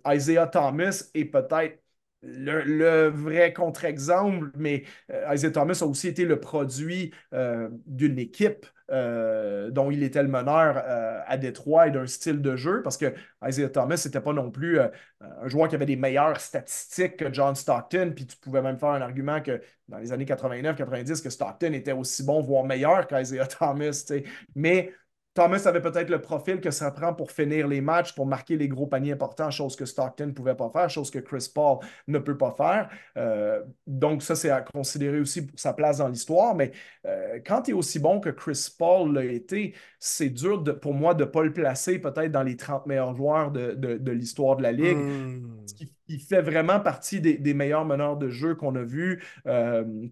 Isaiah 0.06 0.46
Thomas 0.46 1.10
est 1.14 1.24
peut-être 1.24 1.83
le, 2.24 3.08
vrai 3.08 3.52
contre-exemple, 3.52 4.50
mais 4.56 4.84
euh, 5.12 5.32
Isaiah 5.32 5.50
Thomas 5.50 5.78
a 5.82 5.84
aussi 5.84 6.08
été 6.08 6.24
le 6.24 6.40
produit 6.40 7.12
euh, 7.32 7.68
d'une 7.86 8.18
équipe 8.18 8.66
euh, 8.90 9.70
dont 9.70 9.90
il 9.90 10.02
était 10.02 10.22
le 10.22 10.28
meneur 10.28 10.82
à 11.26 11.36
Détroit 11.38 11.88
et 11.88 11.90
d'un 11.90 12.06
style 12.06 12.42
de 12.42 12.56
jeu, 12.56 12.82
parce 12.82 12.96
que 12.96 13.14
Isaiah 13.46 13.70
Thomas 13.70 14.02
n'était 14.04 14.20
pas 14.20 14.32
non 14.32 14.50
plus 14.50 14.78
un 14.78 15.48
joueur 15.48 15.68
qui 15.68 15.74
avait 15.74 15.86
des 15.86 15.96
meilleures 15.96 16.38
statistiques 16.38 17.16
que 17.16 17.32
John 17.32 17.54
Stockton, 17.54 18.12
puis 18.14 18.26
tu 18.26 18.36
pouvais 18.36 18.60
même 18.60 18.78
faire 18.78 18.90
un 18.90 19.00
argument 19.00 19.40
que 19.40 19.60
dans 19.88 19.98
les 19.98 20.12
années 20.12 20.26
89-90, 20.26 21.22
que 21.22 21.30
Stockton 21.30 21.72
était 21.72 21.92
aussi 21.92 22.24
bon, 22.24 22.42
voire 22.42 22.64
meilleur 22.64 23.06
qu'Isaiah 23.06 23.46
Thomas. 23.58 24.12
Mais 24.54 24.92
Thomas 25.34 25.66
avait 25.66 25.82
peut-être 25.82 26.10
le 26.10 26.20
profil 26.20 26.60
que 26.60 26.70
ça 26.70 26.92
prend 26.92 27.12
pour 27.12 27.32
finir 27.32 27.66
les 27.66 27.80
matchs, 27.80 28.14
pour 28.14 28.24
marquer 28.24 28.56
les 28.56 28.68
gros 28.68 28.86
paniers 28.86 29.12
importants, 29.12 29.50
chose 29.50 29.74
que 29.74 29.84
Stockton 29.84 30.28
ne 30.28 30.32
pouvait 30.32 30.54
pas 30.54 30.70
faire, 30.70 30.88
chose 30.88 31.10
que 31.10 31.18
Chris 31.18 31.50
Paul 31.52 31.78
ne 32.06 32.20
peut 32.20 32.38
pas 32.38 32.52
faire. 32.52 32.88
Euh, 33.16 33.60
donc, 33.84 34.22
ça, 34.22 34.36
c'est 34.36 34.50
à 34.50 34.60
considérer 34.60 35.18
aussi 35.18 35.44
pour 35.44 35.58
sa 35.58 35.72
place 35.72 35.98
dans 35.98 36.06
l'histoire. 36.06 36.54
Mais 36.54 36.70
euh, 37.04 37.40
quand 37.44 37.62
tu 37.62 37.72
es 37.72 37.74
aussi 37.74 37.98
bon 37.98 38.20
que 38.20 38.30
Chris 38.30 38.72
Paul 38.78 39.12
l'a 39.12 39.24
été, 39.24 39.74
c'est 39.98 40.30
dur 40.30 40.62
pour 40.80 40.94
moi 40.94 41.14
de 41.14 41.24
ne 41.24 41.28
pas 41.28 41.42
le 41.42 41.52
placer 41.52 41.98
peut-être 41.98 42.30
dans 42.30 42.44
les 42.44 42.56
30 42.56 42.86
meilleurs 42.86 43.14
joueurs 43.14 43.50
de, 43.50 44.10
l'histoire 44.12 44.56
de 44.56 44.62
la 44.62 44.70
Ligue. 44.70 44.96
Hmm. 44.96 45.64
Il, 46.06 46.20
fait 46.20 46.42
vraiment 46.42 46.78
partie 46.78 47.20
des, 47.20 47.54
meilleurs 47.54 47.84
meneurs 47.84 48.16
de 48.16 48.28
jeu 48.28 48.54
qu'on 48.54 48.76
a 48.76 48.82
vus. 48.82 49.24
Euh, 49.46 50.06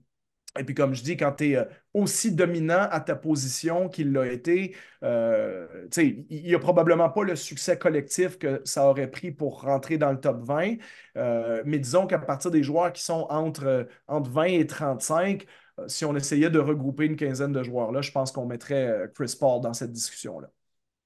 et 0.59 0.65
puis, 0.65 0.75
comme 0.75 0.95
je 0.95 1.03
dis, 1.03 1.17
quand 1.17 1.33
tu 1.33 1.51
es 1.51 1.57
euh, 1.57 1.65
aussi 1.95 2.35
dominant 2.35 2.87
à 2.91 3.01
ta 3.01 3.17
position 3.17 3.89
qu'il 3.89 4.13
l'a 4.13 4.27
été, 4.31 4.77
euh, 5.03 5.67
il 5.97 6.43
n'y 6.43 6.55
a 6.55 6.59
probablement 6.59 7.09
pas 7.09 7.23
le 7.25 7.37
succès 7.37 7.79
collectif 7.79 8.39
que 8.39 8.61
ça 8.65 8.87
aurait 8.87 9.11
pris 9.11 9.31
pour 9.31 9.63
rentrer 9.63 9.97
dans 9.97 10.13
le 10.13 10.21
top 10.21 10.43
20. 10.43 10.75
Euh, 11.17 11.63
mais 11.65 11.79
disons 11.79 12.07
qu'à 12.07 12.19
partir 12.19 12.51
des 12.51 12.63
joueurs 12.63 12.93
qui 12.93 13.03
sont 13.03 13.27
entre, 13.31 13.89
entre 14.09 14.31
20 14.31 14.45
et 14.45 14.67
35, 14.67 15.47
si 15.87 16.05
on 16.05 16.15
essayait 16.15 16.51
de 16.51 16.59
regrouper 16.59 17.07
une 17.07 17.17
quinzaine 17.17 17.53
de 17.53 17.63
joueurs-là, 17.63 18.03
je 18.03 18.13
pense 18.13 18.31
qu'on 18.31 18.45
mettrait 18.47 19.11
Chris 19.15 19.35
Paul 19.41 19.63
dans 19.63 19.73
cette 19.73 19.93
discussion-là. 19.93 20.49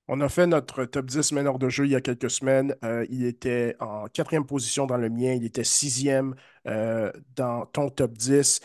On 0.08 0.20
a 0.20 0.28
fait 0.28 0.46
notre 0.46 0.84
top 0.84 1.06
10 1.06 1.32
meneur 1.32 1.58
de 1.58 1.68
jeu 1.68 1.84
il 1.84 1.92
y 1.92 1.96
a 1.96 2.00
quelques 2.00 2.30
semaines. 2.30 2.74
il 3.10 3.24
était 3.24 3.76
en 3.80 4.06
quatrième 4.06 4.46
position 4.46 4.86
dans 4.86 4.96
le 4.96 5.08
mien. 5.08 5.32
Il 5.32 5.44
était 5.44 5.64
sixième 5.64 6.34
dans 6.64 7.66
ton 7.72 7.90
top 7.90 8.12
10 8.12 8.60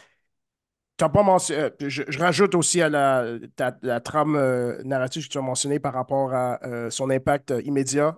pas 0.98 1.24
mentionné, 1.24 1.62
euh, 1.62 1.89
je, 1.89 2.20
rajoute 2.20 2.56
aussi 2.56 2.82
à 2.82 2.89
la, 2.89 4.00
trame 4.02 4.36
euh, 4.36 4.82
narrative 4.84 5.28
que 5.28 5.32
tu 5.32 5.38
as 5.38 5.42
mentionné 5.42 5.80
par 5.80 5.94
rapport 5.94 6.34
à 6.34 6.60
euh, 6.66 6.89
son 6.89 7.10
impact 7.10 7.54
immédiat 7.64 8.18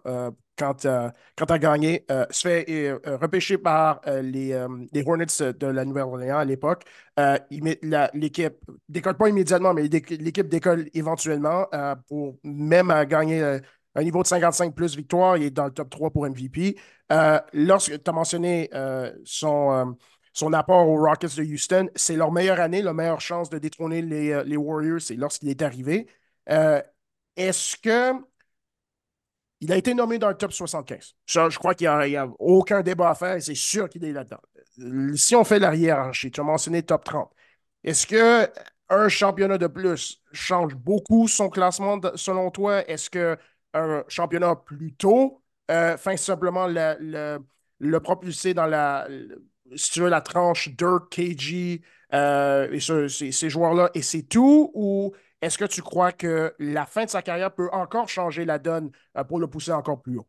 quand, 0.55 0.85
quand 1.35 1.45
tu 1.47 1.53
as 1.53 1.59
gagné. 1.59 2.05
se 2.29 2.47
fait 2.47 2.91
repêcher 3.05 3.57
par 3.57 4.01
les, 4.21 4.67
les, 4.91 5.03
Hornets 5.03 5.53
de 5.59 5.67
la 5.67 5.85
Nouvelle-Orléans 5.85 6.37
à 6.37 6.45
l'époque. 6.45 6.83
l'équipe 7.17 8.53
décolle 8.87 9.17
pas 9.17 9.29
immédiatement, 9.29 9.73
mais 9.73 9.83
l'équipe 9.83 10.47
décolle 10.47 10.89
éventuellement 10.93 11.65
pour 12.07 12.37
même 12.43 12.93
gagner 13.05 13.59
un 13.95 14.03
niveau 14.03 14.21
de 14.21 14.27
55 14.27 14.75
plus 14.75 14.95
victoire. 14.95 15.37
Il 15.37 15.43
est 15.43 15.51
dans 15.51 15.65
le 15.65 15.71
top 15.71 15.89
3 15.89 16.11
pour 16.11 16.27
MVP. 16.27 16.75
lorsque 17.53 18.03
tu 18.03 18.09
as 18.09 18.13
mentionné 18.13 18.69
son 19.23 19.95
son 20.33 20.51
apport 20.53 20.87
aux 20.89 20.97
Rockets 20.97 21.35
de 21.37 21.43
Houston, 21.43 21.89
c'est 21.95 22.15
leur 22.15 22.31
meilleure 22.31 22.59
année, 22.59 22.81
leur 22.81 22.93
meilleure 22.93 23.21
chance 23.21 23.49
de 23.49 23.59
détrôner 23.59 24.01
les, 24.01 24.31
euh, 24.31 24.57
Warriors, 24.57 25.01
c'est 25.01 25.15
lorsqu'il 25.15 25.49
est 25.49 25.61
arrivé. 25.61 26.07
Euh, 26.49 26.81
est-ce 27.37 27.77
que 27.77 28.13
il 29.61 29.71
a 29.71 29.77
été 29.77 29.93
nommé 29.93 30.19
dans 30.19 30.27
le 30.27 30.35
top 30.35 30.51
75? 30.51 31.15
je 31.25 31.57
crois 31.57 31.73
qu'il 31.73 31.89
n'y 31.89 32.15
a, 32.17 32.27
aucun 32.39 32.81
débat 32.81 33.11
à 33.11 33.15
faire, 33.15 33.41
c'est 33.41 33.55
sûr 33.55 33.87
qu'il 33.87 34.03
est 34.03 34.11
là-dedans. 34.11 34.41
Si 35.15 35.35
on 35.35 35.43
fait 35.43 35.59
l'arrière, 35.59 36.11
tu 36.11 36.31
as 36.35 36.43
mentionné 36.43 36.83
top 36.83 37.03
30. 37.05 37.31
Est-ce 37.83 38.07
que 38.07 38.49
un 38.89 39.07
championnat 39.07 39.57
de 39.57 39.67
plus 39.67 40.21
change 40.33 40.75
beaucoup 40.75 41.27
son 41.27 41.49
classement 41.49 41.99
selon 42.15 42.51
toi? 42.51 42.87
Est-ce 42.89 43.09
qu'un 43.09 44.03
championnat 44.07 44.55
plus 44.55 44.93
tôt 44.95 45.41
euh, 45.71 45.95
simplement 46.17 46.67
le, 46.67 47.39
le 47.79 47.99
propulser 48.01 48.53
dans 48.53 48.65
la, 48.65 49.07
si 49.75 49.91
tu 49.91 50.01
veux, 50.01 50.09
la 50.09 50.21
tranche 50.21 50.69
Dirk, 50.69 51.09
KG 51.09 51.81
euh, 52.13 52.71
et 52.71 52.79
ces, 52.79 53.49
joueurs-là, 53.49 53.89
et 53.93 54.01
c'est 54.01 54.23
tout? 54.23 54.71
Ou 54.73 55.13
est-ce 55.41 55.57
que 55.57 55.65
tu 55.65 55.81
crois 55.81 56.11
que 56.11 56.53
la 56.59 56.85
fin 56.85 57.05
de 57.05 57.09
sa 57.09 57.21
carrière 57.21 57.53
peut 57.53 57.69
encore 57.71 58.09
changer 58.09 58.45
la 58.45 58.59
donne 58.59 58.91
euh, 59.17 59.23
pour 59.23 59.39
le 59.39 59.47
pousser 59.47 59.71
encore 59.71 60.01
plus 60.01 60.17
haut? 60.17 60.27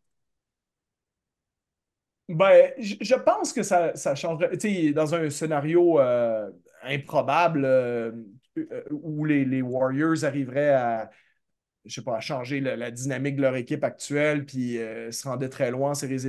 Ben, 2.28 2.72
je 2.78 3.14
pense 3.16 3.53
que 3.53 3.62
ça, 3.62 3.93
changerait. 4.14 4.57
Tu 4.57 4.87
sais, 4.87 4.93
dans 4.93 5.14
un 5.14 5.28
scénario 5.28 6.01
euh, 6.01 6.51
improbable 6.82 7.66
où 8.91 9.24
les, 9.26 9.61
Warriors 9.61 10.24
arriveraient 10.24 10.72
à, 10.72 11.11
je 11.85 11.95
sais 11.95 12.03
pas, 12.03 12.16
à 12.16 12.20
changer 12.20 12.61
la, 12.61 12.91
dynamique 12.91 13.37
de 13.37 13.43
leur 13.43 13.57
équipe 13.57 13.85
actuelle, 13.85 14.47
puis 14.47 14.78
euh, 14.78 15.11
se 15.11 15.28
rendait 15.28 15.49
très 15.49 15.70
loin 15.70 15.91
en 15.91 15.95
séries 15.95 16.26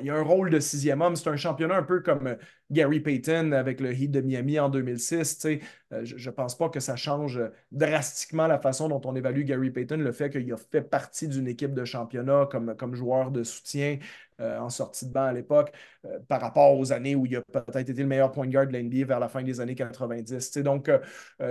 il 0.00 0.06
y 0.06 0.10
a 0.10 0.14
un 0.14 0.22
rôle 0.22 0.50
de 0.50 0.58
sixième 0.58 1.00
homme. 1.00 1.14
C'est 1.16 1.30
un 1.30 1.36
championnat 1.36 1.76
un 1.76 1.82
peu 1.82 2.00
comme 2.00 2.26
euh, 2.26 2.34
Gary 2.70 3.00
Payton 3.00 3.52
avec 3.52 3.80
le 3.80 3.92
Heat 3.92 4.10
de 4.10 4.20
Miami 4.20 4.58
en 4.58 4.68
2006. 4.68 5.46
Euh, 5.94 6.04
je 6.04 6.28
ne 6.28 6.34
pense 6.34 6.56
pas 6.56 6.68
que 6.68 6.80
ça 6.80 6.96
change 6.96 7.40
drastiquement 7.72 8.46
la 8.46 8.58
façon 8.58 8.88
dont 8.88 9.00
on 9.04 9.14
évalue 9.14 9.44
Gary 9.44 9.70
Payton, 9.70 9.96
le 9.96 10.12
fait 10.12 10.30
qu'il 10.30 10.52
a 10.52 10.56
fait 10.56 10.82
partie 10.82 11.28
d'une 11.28 11.48
équipe 11.48 11.74
de 11.74 11.84
championnat 11.84 12.48
comme, 12.50 12.94
joueur 12.94 13.30
de 13.30 13.44
soutien. 13.44 13.98
Euh, 14.40 14.58
en 14.58 14.68
sortie 14.68 15.06
de 15.06 15.12
banc 15.12 15.26
à 15.26 15.32
l'époque, 15.32 15.72
euh, 16.04 16.18
par 16.26 16.40
rapport 16.40 16.76
aux 16.76 16.92
années 16.92 17.14
où 17.14 17.24
il 17.24 17.36
a 17.36 17.40
peut-être 17.40 17.88
été 17.88 18.02
le 18.02 18.08
meilleur 18.08 18.32
point 18.32 18.48
guard 18.48 18.66
de 18.66 18.76
l'NBA 18.76 19.04
vers 19.06 19.20
la 19.20 19.28
fin 19.28 19.44
des 19.44 19.60
années 19.60 19.76
90. 19.76 20.58
donc, 20.58 20.88
euh, 20.88 20.98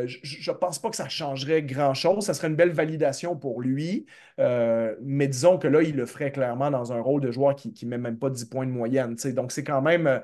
je 0.06 0.52
ne 0.52 0.58
pense 0.58 0.80
pas 0.80 0.90
que 0.90 0.98
ça 0.98 1.08
changerait 1.08 1.64
grand-chose. 1.64 2.26
Ça 2.26 2.34
serait 2.34 2.50
une 2.50 2.58
belle 2.58 2.74
validation 2.74 3.38
pour 3.38 3.62
lui, 3.62 4.06
mais 4.38 5.28
disons 5.30 5.58
que 5.58 5.68
là, 5.68 5.82
il 5.82 5.96
le 5.96 6.06
ferait 6.06 6.32
clairement 6.34 6.72
dans 6.72 6.92
un 6.92 7.00
rôle 7.00 7.22
de 7.22 7.32
joueur 7.32 7.56
qui 7.56 7.74
ne 7.86 7.90
met 7.90 7.98
même 7.98 8.20
pas 8.20 8.30
10 8.30 8.46
points 8.46 8.66
de 8.66 8.72
moyenne. 8.72 9.16
Donc, 9.34 9.54
c'est 9.54 9.64
quand 9.64 9.82
même 9.82 10.22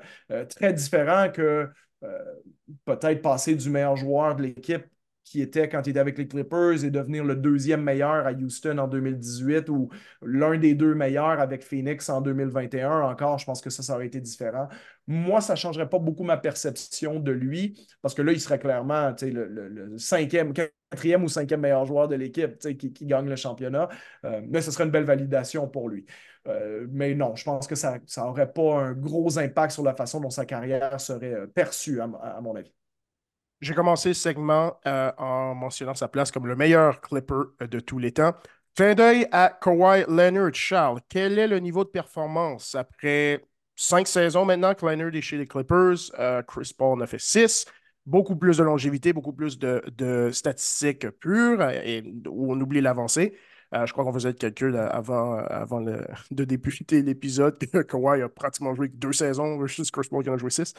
très 0.50 0.74
différent 0.74 1.30
que 1.32 1.70
peut-être 2.84 3.22
passer 3.22 3.54
du 3.54 3.70
meilleur 3.70 3.96
joueur 3.96 4.36
de 4.36 4.42
l'équipe 4.44 4.84
qui 5.30 5.40
était 5.40 5.68
quand 5.68 5.86
il 5.86 5.90
était 5.90 6.00
avec 6.00 6.18
les 6.18 6.26
Clippers 6.26 6.84
et 6.84 6.90
devenir 6.90 7.24
le 7.24 7.36
deuxième 7.36 7.82
meilleur 7.82 8.26
à 8.26 8.32
Houston 8.32 8.78
en 8.78 8.88
2018 8.88 9.68
ou 9.68 9.88
l'un 10.22 10.58
des 10.58 10.74
deux 10.74 10.94
meilleurs 10.94 11.40
avec 11.40 11.62
Phoenix 11.62 12.08
en 12.08 12.20
2021 12.20 13.02
encore, 13.02 13.38
je 13.38 13.44
pense 13.44 13.60
que 13.60 13.70
ça, 13.70 13.84
ça 13.84 13.94
aurait 13.94 14.06
été 14.06 14.20
différent. 14.20 14.68
Moi, 15.06 15.40
ça 15.40 15.52
ne 15.52 15.58
changerait 15.58 15.88
pas 15.88 16.00
beaucoup 16.00 16.24
ma 16.24 16.36
perception 16.36 17.20
de 17.20 17.30
lui 17.30 17.88
parce 18.02 18.14
que 18.14 18.22
là, 18.22 18.32
il 18.32 18.40
serait 18.40 18.58
clairement 18.58 19.14
le, 19.22 19.46
le, 19.46 19.98
cinquième, 19.98 20.52
quatrième 20.52 21.22
ou 21.22 21.28
cinquième 21.28 21.60
meilleur 21.60 21.84
joueur 21.84 22.08
de 22.08 22.16
l'équipe 22.16 22.58
qui, 22.58 22.92
qui, 22.92 23.06
gagne 23.06 23.28
le 23.28 23.36
championnat. 23.36 23.88
Euh, 24.24 24.40
mais 24.48 24.60
ce 24.60 24.72
serait 24.72 24.84
une 24.84 24.90
belle 24.90 25.04
validation 25.04 25.68
pour 25.68 25.88
lui. 25.88 26.06
Euh, 26.50 26.86
mais 26.90 27.14
non, 27.14 27.34
je 27.36 27.44
pense 27.44 27.66
que 27.66 27.74
ça 27.74 27.98
n'aurait 28.18 28.52
pas 28.52 28.80
un 28.80 28.92
gros 28.92 29.38
impact 29.38 29.72
sur 29.72 29.82
la 29.82 29.94
façon 29.94 30.20
dont 30.20 30.30
sa 30.30 30.44
carrière 30.44 31.00
serait 31.00 31.32
euh, 31.32 31.46
perçue, 31.46 32.00
à 32.00 32.40
mon 32.40 32.54
avis. 32.56 32.72
J'ai 33.60 33.74
commencé 33.74 34.14
ce 34.14 34.22
segment 34.22 34.78
euh, 34.86 35.12
en 35.18 35.54
mentionnant 35.54 35.94
sa 35.94 36.08
place 36.08 36.30
comme 36.30 36.46
le 36.46 36.56
meilleur 36.56 37.00
clipper 37.00 37.42
de 37.60 37.80
tous 37.80 37.98
les 37.98 38.12
temps. 38.12 38.32
Fin 38.76 38.94
d'œil 38.94 39.26
à 39.32 39.50
Kawhi 39.60 40.04
Leonard. 40.08 40.54
Charles, 40.54 41.00
quel 41.08 41.38
est 41.38 41.48
le 41.48 41.58
niveau 41.58 41.84
de 41.84 41.90
performance? 41.90 42.74
Après 42.74 43.44
cinq 43.76 44.06
saisons 44.06 44.44
maintenant 44.44 44.74
que 44.74 44.86
Leonard 44.86 45.14
est 45.14 45.20
chez 45.20 45.36
les 45.36 45.46
Clippers? 45.46 46.10
Chris 46.46 46.72
Paul 46.76 46.98
en 46.98 47.00
a 47.02 47.06
fait 47.06 47.20
six. 47.20 47.66
Beaucoup 48.06 48.36
plus 48.36 48.56
de 48.56 48.62
longévité, 48.64 49.12
beaucoup 49.12 49.34
plus 49.34 49.58
de, 49.58 50.30
statistiques 50.32 51.10
pures 51.10 51.62
et 51.68 52.02
on 52.26 52.58
oublie 52.58 52.80
l'avancée. 52.80 53.36
Je 53.72 53.92
crois 53.92 54.04
qu'on 54.04 54.12
faisait 54.12 54.30
le 54.30 54.34
calcul 54.34 54.76
avant, 54.76 55.36
avant 55.36 55.80
de 56.30 56.44
débuter 56.44 57.02
l'épisode. 57.02 57.58
Kawhi 57.88 58.22
a 58.22 58.28
pratiquement 58.28 58.74
joué 58.74 58.88
deux 58.88 59.12
saisons 59.12 59.58
versus 59.60 59.90
Chris 59.90 60.08
Paul 60.10 60.22
qui 60.22 60.30
en 60.30 60.34
a 60.34 60.38
joué 60.38 60.50
six. 60.50 60.74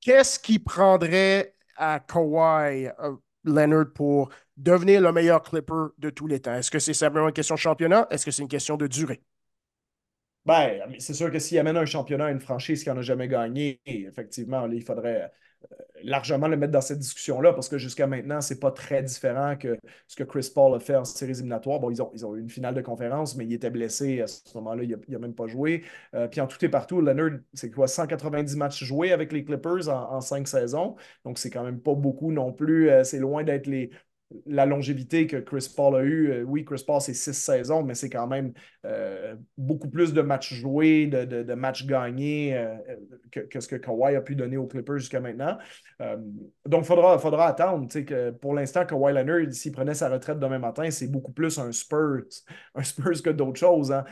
Qu'est-ce 0.00 0.38
qui 0.38 0.58
prendrait 0.58 1.54
à 1.76 2.00
Kawhi 2.00 2.86
euh, 2.86 3.16
Leonard 3.44 3.92
pour 3.94 4.30
devenir 4.56 5.00
le 5.00 5.12
meilleur 5.12 5.42
clipper 5.42 5.88
de 5.98 6.10
tous 6.10 6.26
les 6.26 6.40
temps? 6.40 6.54
Est-ce 6.54 6.70
que 6.70 6.78
c'est 6.78 6.94
simplement 6.94 7.28
une 7.28 7.34
question 7.34 7.54
de 7.54 7.60
championnat? 7.60 8.06
Est-ce 8.10 8.24
que 8.24 8.30
c'est 8.30 8.42
une 8.42 8.48
question 8.48 8.76
de 8.76 8.86
durée? 8.86 9.22
Ben, 10.44 10.94
c'est 11.00 11.14
sûr 11.14 11.30
que 11.32 11.40
s'il 11.40 11.58
amène 11.58 11.76
un 11.76 11.86
championnat 11.86 12.26
à 12.26 12.30
une 12.30 12.40
franchise 12.40 12.84
qui 12.84 12.88
n'en 12.88 12.98
a 12.98 13.02
jamais 13.02 13.26
gagné, 13.26 13.80
effectivement, 13.84 14.66
il 14.66 14.84
faudrait 14.84 15.32
largement 16.02 16.48
le 16.48 16.56
mettre 16.56 16.72
dans 16.72 16.80
cette 16.80 16.98
discussion-là 16.98 17.52
parce 17.52 17.68
que 17.68 17.78
jusqu'à 17.78 18.06
maintenant, 18.06 18.40
c'est 18.40 18.60
pas 18.60 18.70
très 18.70 19.02
différent 19.02 19.56
que 19.56 19.78
ce 20.06 20.16
que 20.16 20.24
Chris 20.24 20.50
Paul 20.54 20.74
a 20.74 20.80
fait 20.80 20.96
en 20.96 21.04
séries 21.04 21.32
éliminatoires. 21.32 21.80
Bon, 21.80 21.90
ils 21.90 22.02
ont, 22.02 22.10
ils 22.14 22.22
eu 22.22 22.40
une 22.40 22.50
finale 22.50 22.74
de 22.74 22.80
conférence, 22.80 23.36
mais 23.36 23.44
il 23.44 23.52
était 23.52 23.70
blessé 23.70 24.20
à 24.20 24.26
ce 24.26 24.42
moment-là, 24.56 24.84
il 24.84 24.96
n'a 25.08 25.18
même 25.18 25.34
pas 25.34 25.46
joué. 25.46 25.84
Euh, 26.14 26.28
puis 26.28 26.40
en 26.40 26.46
tout 26.46 26.62
et 26.64 26.68
partout, 26.68 27.00
Leonard, 27.00 27.38
c'est 27.54 27.70
quoi, 27.70 27.88
190 27.88 28.56
matchs 28.56 28.84
joués 28.84 29.12
avec 29.12 29.32
les 29.32 29.44
Clippers 29.44 29.88
en, 29.88 30.20
cinq 30.20 30.48
saisons. 30.48 30.96
Donc, 31.24 31.38
c'est 31.38 31.50
quand 31.50 31.64
même 31.64 31.80
pas 31.80 31.94
beaucoup 31.94 32.32
non 32.32 32.52
plus. 32.52 32.90
Euh, 32.90 33.04
c'est 33.04 33.18
loin 33.18 33.44
d'être 33.44 33.66
les, 33.66 33.90
la 34.46 34.66
longévité 34.66 35.26
que 35.26 35.36
Chris 35.36 35.72
Paul 35.74 35.96
a 35.96 36.02
eu. 36.02 36.30
Euh, 36.30 36.42
oui, 36.42 36.64
Chris 36.64 36.82
Paul, 36.86 37.00
c'est 37.00 37.14
six 37.14 37.34
saisons, 37.34 37.82
mais 37.82 37.94
c'est 37.94 38.10
quand 38.10 38.26
même 38.26 38.52
euh, 38.84 39.36
beaucoup 39.56 39.88
plus 39.88 40.12
de 40.12 40.20
matchs 40.20 40.54
joués, 40.54 41.06
de, 41.06 41.54
matchs 41.54 41.86
gagnés 41.86 42.56
euh, 42.56 42.74
que, 43.30 43.60
ce 43.60 43.68
que 43.68 43.76
Kawhi 43.76 44.16
a 44.16 44.20
pu 44.20 44.34
donner 44.34 44.56
aux 44.56 44.66
Clippers 44.66 44.98
jusqu'à 44.98 45.20
maintenant. 45.20 45.56
donc, 46.64 46.82
il 46.82 46.86
faudra, 46.86 47.18
faudra 47.18 47.46
attendre. 47.48 47.86
Que 47.88 48.30
pour 48.30 48.54
l'instant, 48.54 48.84
Kawhi 48.84 49.12
Leonard, 49.12 49.52
s'il 49.52 49.72
prenait 49.72 49.94
sa 49.94 50.08
retraite 50.08 50.38
demain 50.38 50.58
matin, 50.58 50.90
c'est 50.90 51.08
beaucoup 51.08 51.32
plus 51.32 51.58
un 51.58 51.70
Spurs, 51.72 52.24
un 52.74 52.82
Spurs 52.82 53.22
que 53.22 53.30
d'autres 53.30 53.58
choses. 53.58 53.92
Hein. 53.92 54.04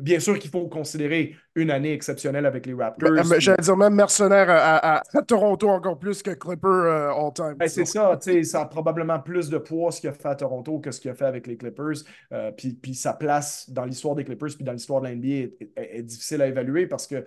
bien 0.00 0.20
sûr 0.20 0.38
qu'il 0.38 0.50
faut 0.50 0.68
considérer 0.68 1.34
une 1.56 1.70
année 1.70 1.92
exceptionnelle 1.92 2.46
avec 2.46 2.64
les 2.66 2.74
Raptors. 2.74 3.10
J'allais 3.38 3.62
dire 3.62 3.76
même 3.76 3.94
mercenaire 3.94 4.46
à, 4.48 5.02
Toronto 5.26 5.68
encore 5.68 5.98
plus 5.98 6.22
que 6.22 6.30
Clipper 6.30 7.12
all-time. 7.16 7.54
Ben, 7.58 7.68
c'est 7.68 7.84
ça, 7.84 8.18
ça 8.42 8.60
a 8.62 8.66
probablement 8.66 8.99
plus 9.24 9.48
de 9.50 9.58
poids 9.58 9.92
ce 9.92 10.00
qu'il 10.00 10.10
a 10.10 10.12
fait 10.12 10.28
à 10.28 10.34
Toronto 10.34 10.78
que 10.78 10.90
ce 10.90 11.00
qu'il 11.00 11.10
a 11.10 11.14
fait 11.14 11.24
avec 11.24 11.46
les 11.46 11.56
Clippers. 11.56 12.04
Euh, 12.32 12.52
puis, 12.52 12.72
puis, 12.72 12.94
sa 12.94 13.12
place 13.12 13.70
dans 13.70 13.84
l'histoire 13.84 14.14
des 14.14 14.24
Clippers 14.24 14.50
puis 14.54 14.64
dans 14.64 14.72
l'histoire 14.72 15.00
de 15.00 15.08
l'NBA 15.08 15.54
est, 15.76 16.02
difficile 16.02 16.42
à 16.42 16.46
évaluer 16.46 16.86
parce 16.86 17.06
que 17.06 17.24